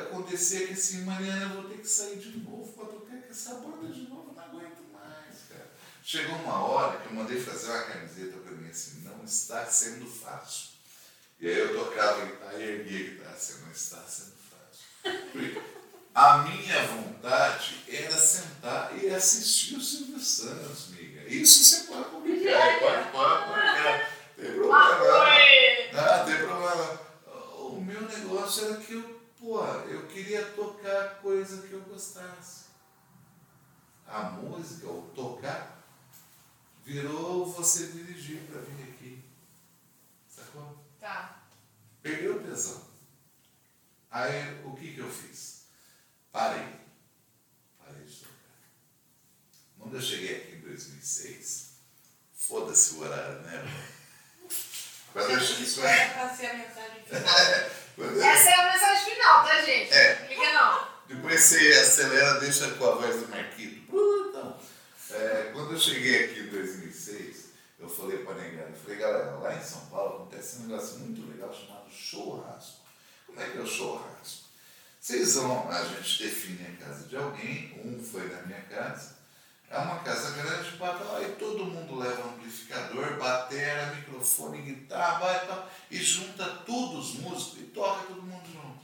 acontecia 0.09 0.67
que 0.67 0.73
assim, 0.73 1.03
Mariana, 1.03 1.53
eu 1.53 1.61
vou 1.61 1.71
ter 1.71 1.77
que 1.77 1.87
sair 1.87 2.17
de 2.17 2.39
novo 2.39 2.73
para 2.73 2.85
tocar 2.85 3.21
com 3.21 3.29
essa 3.29 3.55
banda 3.55 3.93
de 3.93 4.09
novo, 4.09 4.33
não 4.35 4.43
aguento 4.43 4.83
mais, 4.91 5.37
cara. 5.47 5.69
Chegou 6.03 6.35
uma 6.37 6.65
hora 6.65 6.99
que 6.99 7.07
eu 7.07 7.13
mandei 7.13 7.39
fazer 7.39 7.69
uma 7.69 7.83
camiseta 7.83 8.37
para 8.37 8.51
mim 8.53 8.69
assim, 8.69 9.01
não 9.03 9.23
está 9.23 9.65
sendo 9.65 10.05
fácil. 10.07 10.69
E 11.39 11.47
aí 11.47 11.57
eu 11.57 11.77
tocava 11.77 12.25
guitarra 12.25 12.57
e 12.57 12.63
erguia 12.63 12.99
a 12.99 13.09
guitarra 13.11 13.35
assim, 13.35 13.61
não 13.61 13.71
está 13.71 13.97
sendo 14.01 14.33
fácil. 14.49 15.31
Porque 15.31 15.61
a 16.13 16.37
minha 16.39 16.87
vontade 16.87 17.83
era 17.87 18.17
sentar 18.17 18.91
e 19.01 19.09
assistir 19.09 19.75
o 19.75 19.81
Silvio 19.81 20.19
Santos, 20.19 20.89
amiga. 20.89 21.21
Isso 21.27 21.63
você 21.63 21.83
pode 21.83 22.09
publicar, 22.09 22.79
pode, 22.79 23.11
pode 23.11 23.45
publicar. 23.45 24.19
Tem 24.35 24.53
problema. 24.53 24.89
Não, 25.93 26.25
tem 26.25 26.37
problema. 26.37 27.01
O 27.57 27.81
meu 27.81 28.01
negócio 28.01 28.65
era 28.65 28.77
que 28.77 28.93
eu, 28.93 29.18
pô, 29.39 29.63
eu 29.63 30.05
queria 30.07 30.45
tocar 30.51 31.21
coisa 31.21 31.65
que 31.65 31.73
eu 31.73 31.81
gostasse. 31.81 32.65
A 34.05 34.23
música, 34.23 34.87
o 34.87 35.09
tocar, 35.15 35.83
virou 36.83 37.45
você 37.45 37.87
dirigir 37.87 38.41
para 38.47 38.61
vir 38.61 38.83
aqui. 38.91 39.23
Sacou? 40.27 40.83
Tá. 40.99 41.43
Peguei 42.01 42.27
o 42.29 42.43
tesão. 42.43 42.87
Aí 44.11 44.63
o 44.65 44.75
que, 44.75 44.95
que 44.95 44.99
eu 44.99 45.09
fiz? 45.09 45.65
Parei. 46.31 46.67
Parei 47.77 48.03
de 48.03 48.15
tocar. 48.17 48.33
Quando 49.77 49.95
eu 49.95 50.01
cheguei 50.01 50.37
aqui 50.37 50.55
em 50.55 50.61
2006, 50.61 51.73
foda-se 52.33 52.95
o 52.95 53.01
horário, 53.01 53.41
né? 53.41 53.63
Quando 55.13 55.31
eu 55.31 55.39
cheguei, 55.39 55.63
Isso 55.63 55.81
era 55.81 56.13
pra 56.13 56.35
ser 56.35 56.47
a 56.47 56.53
mensagem 56.55 57.03
final. 57.03 57.23
Essa 58.01 58.49
é 58.49 58.53
a 58.53 58.71
mensagem 58.71 59.13
final, 59.13 59.45
tá, 59.45 59.61
gente? 59.61 59.93
É. 59.93 60.27
Liga 60.29 60.53
não. 60.53 60.87
Depois 61.07 61.41
você 61.41 61.73
acelera, 61.73 62.39
deixa 62.39 62.69
com 62.71 62.85
a 62.85 62.91
voz 62.95 63.15
do 63.21 63.27
Marquito. 63.29 63.81
Então, 64.29 64.59
é, 65.11 65.49
quando 65.51 65.73
eu 65.73 65.79
cheguei 65.79 66.25
aqui 66.25 66.39
em 66.41 66.47
2006, 66.47 67.49
eu 67.79 67.89
falei 67.89 68.19
para 68.19 68.35
a 68.35 68.45
eu 68.45 68.73
falei, 68.83 68.97
galera, 68.97 69.31
lá 69.37 69.55
em 69.55 69.63
São 69.63 69.85
Paulo 69.87 70.15
acontece 70.15 70.59
um 70.59 70.67
negócio 70.67 70.99
muito 70.99 71.29
legal 71.31 71.53
chamado 71.53 71.89
churrasco. 71.89 72.79
Como 73.25 73.41
é 73.41 73.49
que 73.49 73.57
é 73.57 73.61
o 73.61 73.67
churrasco? 73.67 74.49
Vocês 74.99 75.35
vão, 75.35 75.69
a 75.71 75.83
gente 75.85 76.23
define 76.23 76.67
a 76.67 76.85
casa 76.85 77.07
de 77.07 77.15
alguém, 77.15 77.81
um 77.83 78.03
foi 78.03 78.27
na 78.27 78.41
minha 78.43 78.61
casa, 78.63 79.15
é 79.69 79.77
uma 79.77 79.99
casa 79.99 80.31
grande, 80.31 80.77
lá 80.79 81.21
e 81.21 81.35
todo 81.35 81.65
mundo 81.65 81.99
leva 81.99 82.27
amplificador, 82.27 83.17
batera, 83.17 83.93
microfone, 83.93 84.63
guitarra, 84.63 85.19
vai 85.19 85.43
e 85.43 85.47
tal, 85.47 85.71
e 85.91 85.97
junta 85.97 86.45
todos 86.65 87.11
os 87.11 87.19
músicos 87.19 87.59
e 87.59 87.63
toca 87.65 88.07
todo 88.07 88.23
mundo 88.23 88.47
junto. 88.51 88.83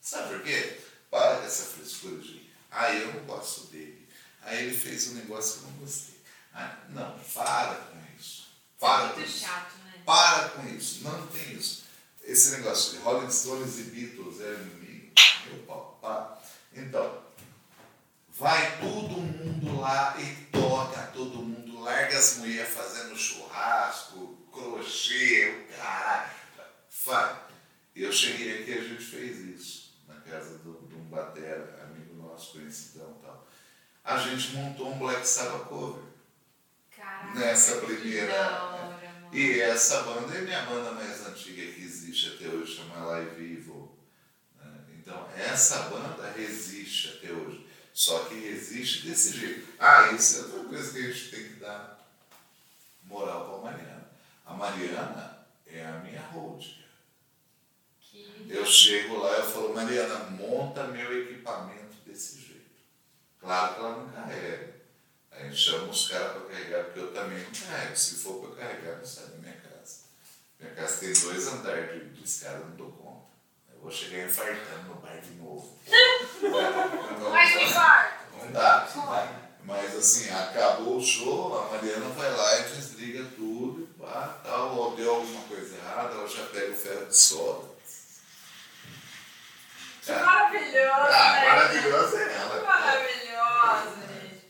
Sabe 0.00 0.28
por 0.30 0.42
quê? 0.42 0.80
Para 1.10 1.36
com 1.36 1.44
essa 1.44 1.64
frescura 1.64 2.16
de, 2.16 2.50
ah, 2.70 2.90
eu 2.94 3.12
não 3.12 3.24
gosto 3.24 3.66
dele. 3.66 4.08
Aí 4.42 4.64
ele 4.64 4.76
fez 4.76 5.08
um 5.08 5.14
negócio 5.14 5.60
que 5.60 5.66
eu 5.66 5.70
não 5.70 5.78
gostei. 5.78 6.20
Ah, 6.54 6.78
não, 6.88 7.18
para 7.34 7.74
com 7.74 7.98
isso. 8.18 8.48
Para 8.80 9.10
é 9.10 9.12
com 9.12 9.20
isso. 9.20 9.38
chato, 9.38 9.76
né? 9.84 10.02
Para 10.04 10.48
com 10.48 10.66
isso, 10.68 11.04
não 11.04 11.26
tem 11.26 11.52
isso. 11.52 11.84
Esse 12.24 12.52
negócio 12.52 12.92
de 12.92 12.98
Rolling 13.04 13.30
Stones 13.30 13.78
e 13.78 13.82
Beatles 13.84 14.40
é 14.40 14.54
inimigo, 14.54 15.12
meu 15.46 15.58
pau, 15.66 15.98
para. 16.00 16.40
Então, 16.74 17.22
vai 18.38 18.78
todo 18.78 19.10
mundo 19.20 19.80
lá 19.80 20.16
e 20.20 20.34
toca, 20.46 21.02
todo 21.14 21.38
mundo 21.38 21.80
larga 21.80 22.16
as 22.18 22.38
mulheres 22.38 22.72
fazendo 22.74 23.16
churrasco, 23.16 24.36
crochê, 24.52 25.50
o 25.70 25.76
caralho. 25.76 26.32
Eu 27.94 28.10
cheguei 28.12 28.62
aqui 28.62 28.70
e 28.70 28.78
a 28.78 28.82
gente 28.82 29.04
fez 29.04 29.38
isso, 29.38 29.94
na 30.08 30.14
casa 30.20 30.58
do- 30.58 30.86
de 30.88 30.94
um 30.94 31.04
batera, 31.04 31.78
amigo 31.84 32.14
nosso, 32.14 32.52
conhecidão 32.52 33.16
e 33.20 33.26
tal. 33.26 33.46
A 34.04 34.18
gente 34.18 34.54
montou 34.54 34.92
um 34.92 34.98
Black 34.98 35.26
Sabbath 35.26 35.66
cover. 35.68 36.02
Caraca, 36.96 37.38
Nessa 37.38 37.76
primeira- 37.82 38.64
hora. 38.64 39.28
E 39.32 39.60
essa 39.60 40.02
banda 40.02 40.34
é 40.34 40.40
minha 40.42 40.62
banda 40.66 40.92
mais 40.92 41.26
antiga 41.26 41.62
que 41.72 41.82
existe 41.82 42.34
até 42.34 42.48
hoje, 42.48 42.76
chama 42.76 43.04
Live 43.06 43.42
Evil. 43.44 43.96
né? 44.58 44.72
Então, 44.98 45.28
essa 45.36 45.82
banda 45.90 46.30
resiste 46.32 47.16
até 47.18 47.32
hoje. 47.32 47.66
Só 47.92 48.24
que 48.24 48.34
resiste 48.34 49.06
desse 49.06 49.32
jeito. 49.38 49.68
Ah, 49.78 50.12
isso 50.12 50.38
é 50.38 50.42
outra 50.44 50.64
coisa 50.64 50.92
que 50.92 50.98
a 50.98 51.12
gente 51.12 51.30
tem 51.30 51.44
que 51.48 51.54
dar 51.60 51.98
moral 53.04 53.48
para 53.60 53.68
a 53.68 53.72
Mariana. 53.72 54.10
A 54.46 54.54
Mariana 54.54 55.46
é 55.66 55.84
a 55.84 55.92
minha 55.98 56.20
hold. 56.28 56.64
Que- 58.00 58.46
Eu 58.48 58.64
chego 58.66 59.18
lá 59.18 59.38
e 59.40 59.42
falo, 59.52 59.74
Mariana, 59.74 60.18
monta 60.30 60.84
meu 60.88 61.22
equipamento 61.22 61.96
desse 62.06 62.40
jeito. 62.40 62.70
Claro 63.40 63.74
que 63.74 63.80
ela 63.80 63.96
não 63.98 64.10
carrega. 64.10 64.72
A 65.30 65.42
gente 65.44 65.56
chama 65.56 65.88
os 65.88 66.08
caras 66.08 66.32
para 66.32 66.40
carregar, 66.50 66.84
porque 66.84 67.00
eu 67.00 67.12
também 67.12 67.42
não 67.42 67.50
carrego. 67.50 67.96
Se 67.96 68.16
for 68.16 68.46
para 68.46 68.64
carregar, 68.66 68.98
não 68.98 69.04
sai 69.04 69.26
da 69.26 69.36
minha 69.38 69.54
casa. 69.56 70.00
Minha 70.60 70.74
casa 70.74 70.96
tem 70.98 71.12
dois 71.12 71.46
andares 71.48 72.14
de, 72.16 72.22
escada, 72.24 72.58
eu 72.58 72.66
não 72.68 72.76
dou 72.76 72.92
conta. 72.92 73.01
Vou 73.82 73.90
chegar 73.90 74.24
infartando 74.26 74.82
no 74.88 74.94
bar 74.94 75.20
de 75.20 75.30
novo. 75.32 75.76
Não, 76.42 77.68
farto. 77.68 78.24
não 78.38 78.52
dá, 78.52 78.88
não 78.94 79.06
dá. 79.06 79.28
Mas 79.64 79.96
assim, 79.96 80.28
acabou 80.30 80.96
o 80.96 81.02
show, 81.02 81.56
a 81.58 81.70
Mariana 81.76 82.08
vai 82.10 82.30
lá 82.30 82.58
e 82.58 82.62
desliga 82.64 83.24
tudo, 83.36 83.82
e 83.82 84.00
pá, 84.00 84.40
tal, 84.44 84.74
ou 84.74 84.96
deu 84.96 85.14
alguma 85.14 85.42
coisa 85.44 85.76
errada, 85.76 86.14
ela 86.14 86.26
já 86.28 86.44
pega 86.46 86.72
o 86.72 86.76
ferro 86.76 87.06
de 87.06 87.16
solda. 87.16 87.68
Que 90.04 90.12
maravilhosa, 90.12 91.08
Ah, 91.16 91.32
né? 91.40 91.48
maravilhosa 91.48 92.22
é 92.22 92.28
Que 92.28 92.34
ela. 92.34 92.62
maravilhosa, 92.64 93.96
gente. 94.08 94.46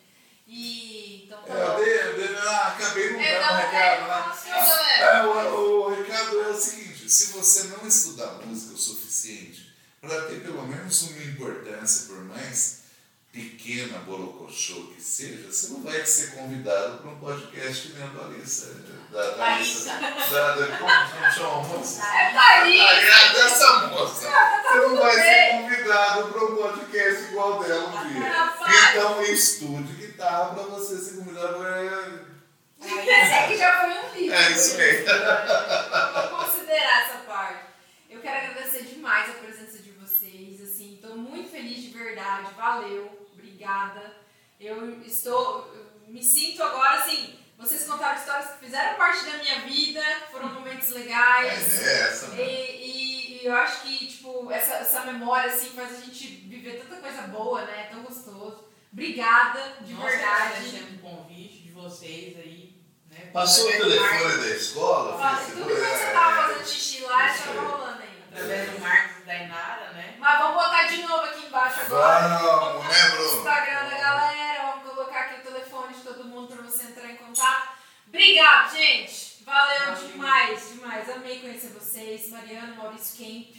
E 0.46 1.24
então 1.26 1.42
tá 1.42 1.52
É, 1.52 1.62
eu 1.66 1.76
dei, 1.84 2.00
eu 2.00 2.14
dei, 2.16 2.36
ah, 2.38 2.68
acabei 2.68 3.10
não 3.12 3.18
dando 3.18 3.52
o 3.52 3.56
recado, 3.56 4.00
né? 4.08 4.50
galera. 4.50 5.04
É, 5.04 5.22
o, 5.24 5.82
o 5.88 5.94
recado 5.94 6.40
é 6.42 6.48
o 6.48 6.54
seguinte, 6.54 6.91
se 7.12 7.26
você 7.32 7.64
não 7.64 7.86
estudar 7.86 8.40
música 8.46 8.72
o 8.72 8.78
suficiente 8.78 9.70
para 10.00 10.22
ter 10.22 10.40
pelo 10.40 10.66
menos 10.66 11.02
uma 11.02 11.22
importância, 11.22 12.06
por 12.06 12.24
mais 12.24 12.84
pequena 13.30 13.98
borocochô 13.98 14.86
que 14.94 15.02
seja, 15.02 15.46
você 15.50 15.68
não 15.68 15.82
vai 15.82 16.04
ser 16.06 16.30
convidado 16.30 16.98
para 16.98 17.10
um 17.10 17.18
podcast 17.18 17.92
nem 17.92 18.02
a 18.02 18.06
da 18.06 18.24
Alissa. 18.24 18.74
Da, 19.10 19.30
da 19.30 19.36
Larissa. 19.36 19.92
Da, 19.92 20.54
da, 20.54 20.76
como, 20.78 21.32
chama 21.34 21.52
a 21.52 21.62
moça? 21.64 22.02
É. 22.02 22.34
Ah, 22.34 23.32
dessa 23.34 23.86
moça. 23.88 24.30
Você 24.30 24.78
não 24.78 24.96
vai 24.96 25.14
ser 25.14 25.50
convidado 25.50 26.32
para 26.32 26.44
um 26.44 26.56
podcast 26.56 27.24
igual 27.24 27.62
dela 27.62 27.88
um 27.88 28.08
dia. 28.08 28.26
Rapaz. 28.26 28.90
Então 28.90 29.22
estude 29.22 29.92
guitarra 29.94 30.54
para 30.54 30.62
você 30.62 30.96
ser 30.96 31.16
convidado 31.16 31.58
para 31.58 32.31
Esse 32.84 33.32
aqui 33.34 33.56
já 33.56 33.80
foi 33.80 33.90
um 33.90 34.14
livro. 34.14 34.36
É 34.36 34.50
isso 34.52 34.80
aí. 34.80 35.04
Vou 36.30 36.38
considerar 36.44 37.02
essa 37.02 37.18
parte. 37.26 37.64
Eu 38.10 38.20
quero 38.20 38.50
agradecer 38.50 38.82
demais 38.84 39.30
a 39.30 39.34
presença 39.34 39.78
de 39.78 39.90
vocês. 39.92 40.60
Assim, 40.60 40.94
estou 40.94 41.16
muito 41.16 41.50
feliz 41.50 41.80
de 41.82 41.88
verdade. 41.96 42.52
Valeu, 42.54 43.28
obrigada. 43.32 44.14
Eu 44.60 45.00
estou, 45.02 45.72
eu 45.74 46.12
me 46.12 46.22
sinto 46.22 46.62
agora 46.62 47.00
assim. 47.00 47.38
Vocês 47.58 47.84
contaram 47.84 48.18
histórias 48.18 48.50
que 48.52 48.64
fizeram 48.64 48.96
parte 48.96 49.24
da 49.24 49.38
minha 49.38 49.60
vida, 49.60 50.02
foram 50.32 50.48
momentos 50.52 50.88
legais. 50.90 51.80
É 51.80 52.00
essa, 52.08 52.34
E, 52.34 52.42
e- 52.42 53.42
e 53.42 53.46
eu 53.46 53.54
acho 53.54 53.82
que, 53.82 54.06
tipo, 54.06 54.50
essa, 54.50 54.74
essa 54.74 55.00
memória, 55.04 55.48
assim, 55.52 55.68
faz 55.70 55.92
a 55.96 56.00
gente 56.00 56.26
viver 56.48 56.80
tanta 56.82 57.00
coisa 57.00 57.22
boa, 57.22 57.64
né? 57.64 57.88
Tão 57.90 58.02
gostoso. 58.02 58.64
Obrigada, 58.92 59.76
de 59.80 59.94
Nós 59.94 60.10
verdade. 60.12 60.42
agradecemos 60.54 60.94
o 60.94 60.98
convite 60.98 61.62
de 61.62 61.70
vocês 61.70 62.36
aí. 62.36 62.61
Passou 63.32 63.68
o 63.68 63.72
telefone 63.72 64.36
da 64.42 64.48
escola? 64.56 65.16
Olha, 65.16 65.36
tudo 65.46 65.66
que 65.66 65.74
você 65.74 66.12
tava 66.12 66.32
É. 66.32 66.42
fazendo 66.54 66.66
xixi 66.68 67.02
lá, 67.04 67.26
Isso 67.34 67.44
já 67.44 67.50
aí. 67.50 67.56
tava 67.56 67.68
rolando 67.68 68.02
ainda. 68.02 68.12
Através 68.32 68.70
do 68.70 68.80
Marcos 68.80 69.24
da 69.26 69.34
Inara, 69.34 69.90
né? 69.92 70.14
Mas 70.18 70.38
vamos 70.38 70.54
botar 70.62 70.82
de 70.84 70.96
novo 71.02 71.24
aqui 71.24 71.46
embaixo 71.46 71.80
agora. 71.80 72.28
Vamos, 72.38 72.86
né, 72.88 73.08
Bruno? 73.10 73.38
Instagram 73.38 73.88
da 73.88 73.98
galera, 73.98 74.62
vamos 74.70 74.90
colocar 74.90 75.20
aqui 75.20 75.40
o 75.40 75.52
telefone 75.52 75.94
de 75.94 76.00
todo 76.00 76.24
mundo 76.24 76.54
pra 76.54 76.62
você 76.62 76.82
entrar 76.84 77.10
em 77.10 77.16
contato. 77.16 77.68
Obrigado, 78.08 78.72
gente. 78.76 79.42
Valeu 79.44 79.94
demais, 79.96 80.68
demais. 80.68 81.10
Amei 81.10 81.40
conhecer 81.40 81.68
vocês. 81.68 82.28
Mariana, 82.30 82.74
Maurício 82.76 83.16
Kemp, 83.18 83.54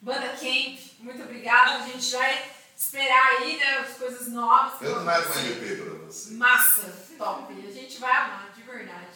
Banda 0.00 0.28
Kemp, 0.40 0.78
muito 1.00 1.22
obrigada. 1.22 1.76
A 1.76 1.86
gente 1.86 2.10
vai 2.12 2.50
esperar 2.76 3.26
aí, 3.38 3.56
né, 3.56 3.78
as 3.78 3.96
coisas 3.96 4.28
novas. 4.28 4.80
Eu 4.82 4.96
não 4.96 5.04
levo 5.04 5.32
um. 5.32 5.38
LP 5.40 5.76
pra 5.76 5.94
você. 6.06 6.30
Massa, 6.34 7.06
top. 7.16 7.52
A 7.66 7.70
gente 7.70 7.98
vai 7.98 8.10
amar, 8.16 8.50
de 8.54 8.62
verdade. 8.62 9.07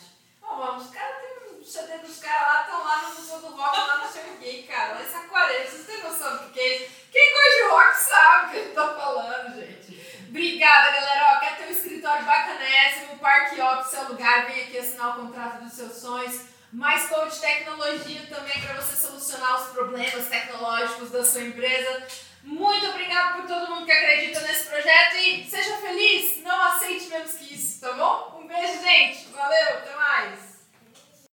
Os 0.53 0.91
caras 0.91 1.17
têm 1.21 1.59
um 1.59 1.65
CD 1.65 1.99
dos 1.99 2.19
caras 2.19 2.47
lá, 2.47 2.61
estão 2.61 2.85
lá 2.85 2.97
no 3.03 3.15
Museu 3.15 3.39
do 3.39 3.57
Rock, 3.57 3.77
lá 3.77 3.97
no 3.99 4.13
Serguei, 4.13 4.65
cara, 4.65 4.95
lá 4.95 5.03
em 5.03 5.09
Saquarema. 5.09 5.71
Vocês 5.71 5.87
têm 5.87 6.03
noção 6.03 6.37
do 6.37 6.51
que 6.51 6.61
é 6.61 6.77
isso? 6.77 6.93
Quem 7.11 7.33
gosta 7.33 7.57
de 7.57 7.71
rock 7.71 7.97
sabe 7.97 8.47
o 8.47 8.51
que 8.51 8.57
eu 8.59 8.75
tô 8.75 8.95
falando, 8.95 9.55
gente. 9.55 10.27
Obrigada, 10.29 10.91
galera. 10.93 11.37
Ó, 11.37 11.41
quer 11.41 11.57
ter 11.57 11.69
um 11.69 11.71
escritório 11.71 12.25
bacanésimo, 12.25 13.19
Parque 13.19 13.61
Office 13.61 13.95
é 13.95 14.01
o 14.03 14.09
lugar, 14.09 14.47
vem 14.47 14.65
aqui 14.65 14.79
assinar 14.79 15.19
o 15.19 15.23
contrato 15.23 15.65
dos 15.65 15.73
seus 15.73 15.93
sonhos. 15.93 16.43
Mais 16.73 17.07
coach 17.09 17.39
tecnologia 17.41 18.27
também 18.29 18.61
para 18.61 18.81
você 18.81 18.97
solucionar 18.97 19.63
os 19.63 19.73
problemas 19.73 20.27
tecnológicos 20.27 21.11
da 21.11 21.25
sua 21.25 21.43
empresa. 21.43 22.07
Muito 22.43 22.87
obrigado 22.87 23.37
por 23.37 23.47
todo 23.47 23.71
mundo 23.71 23.87
que 23.87 23.93
acredita 23.93 24.41
nesse 24.41 24.67
projeto 24.69 25.17
e 25.17 25.45
seja 25.45 25.77
feliz, 25.77 26.43
não 26.43 26.63
aceite 26.63 27.09
menos 27.09 27.35
que 27.35 27.55
isso, 27.55 27.81
tá 27.81 27.93
bom? 27.93 28.41
Um 28.41 28.47
beijo, 28.47 28.83
gente. 28.83 29.29
Valeu, 29.29 29.69
até 29.79 29.95
mais. 29.95 30.52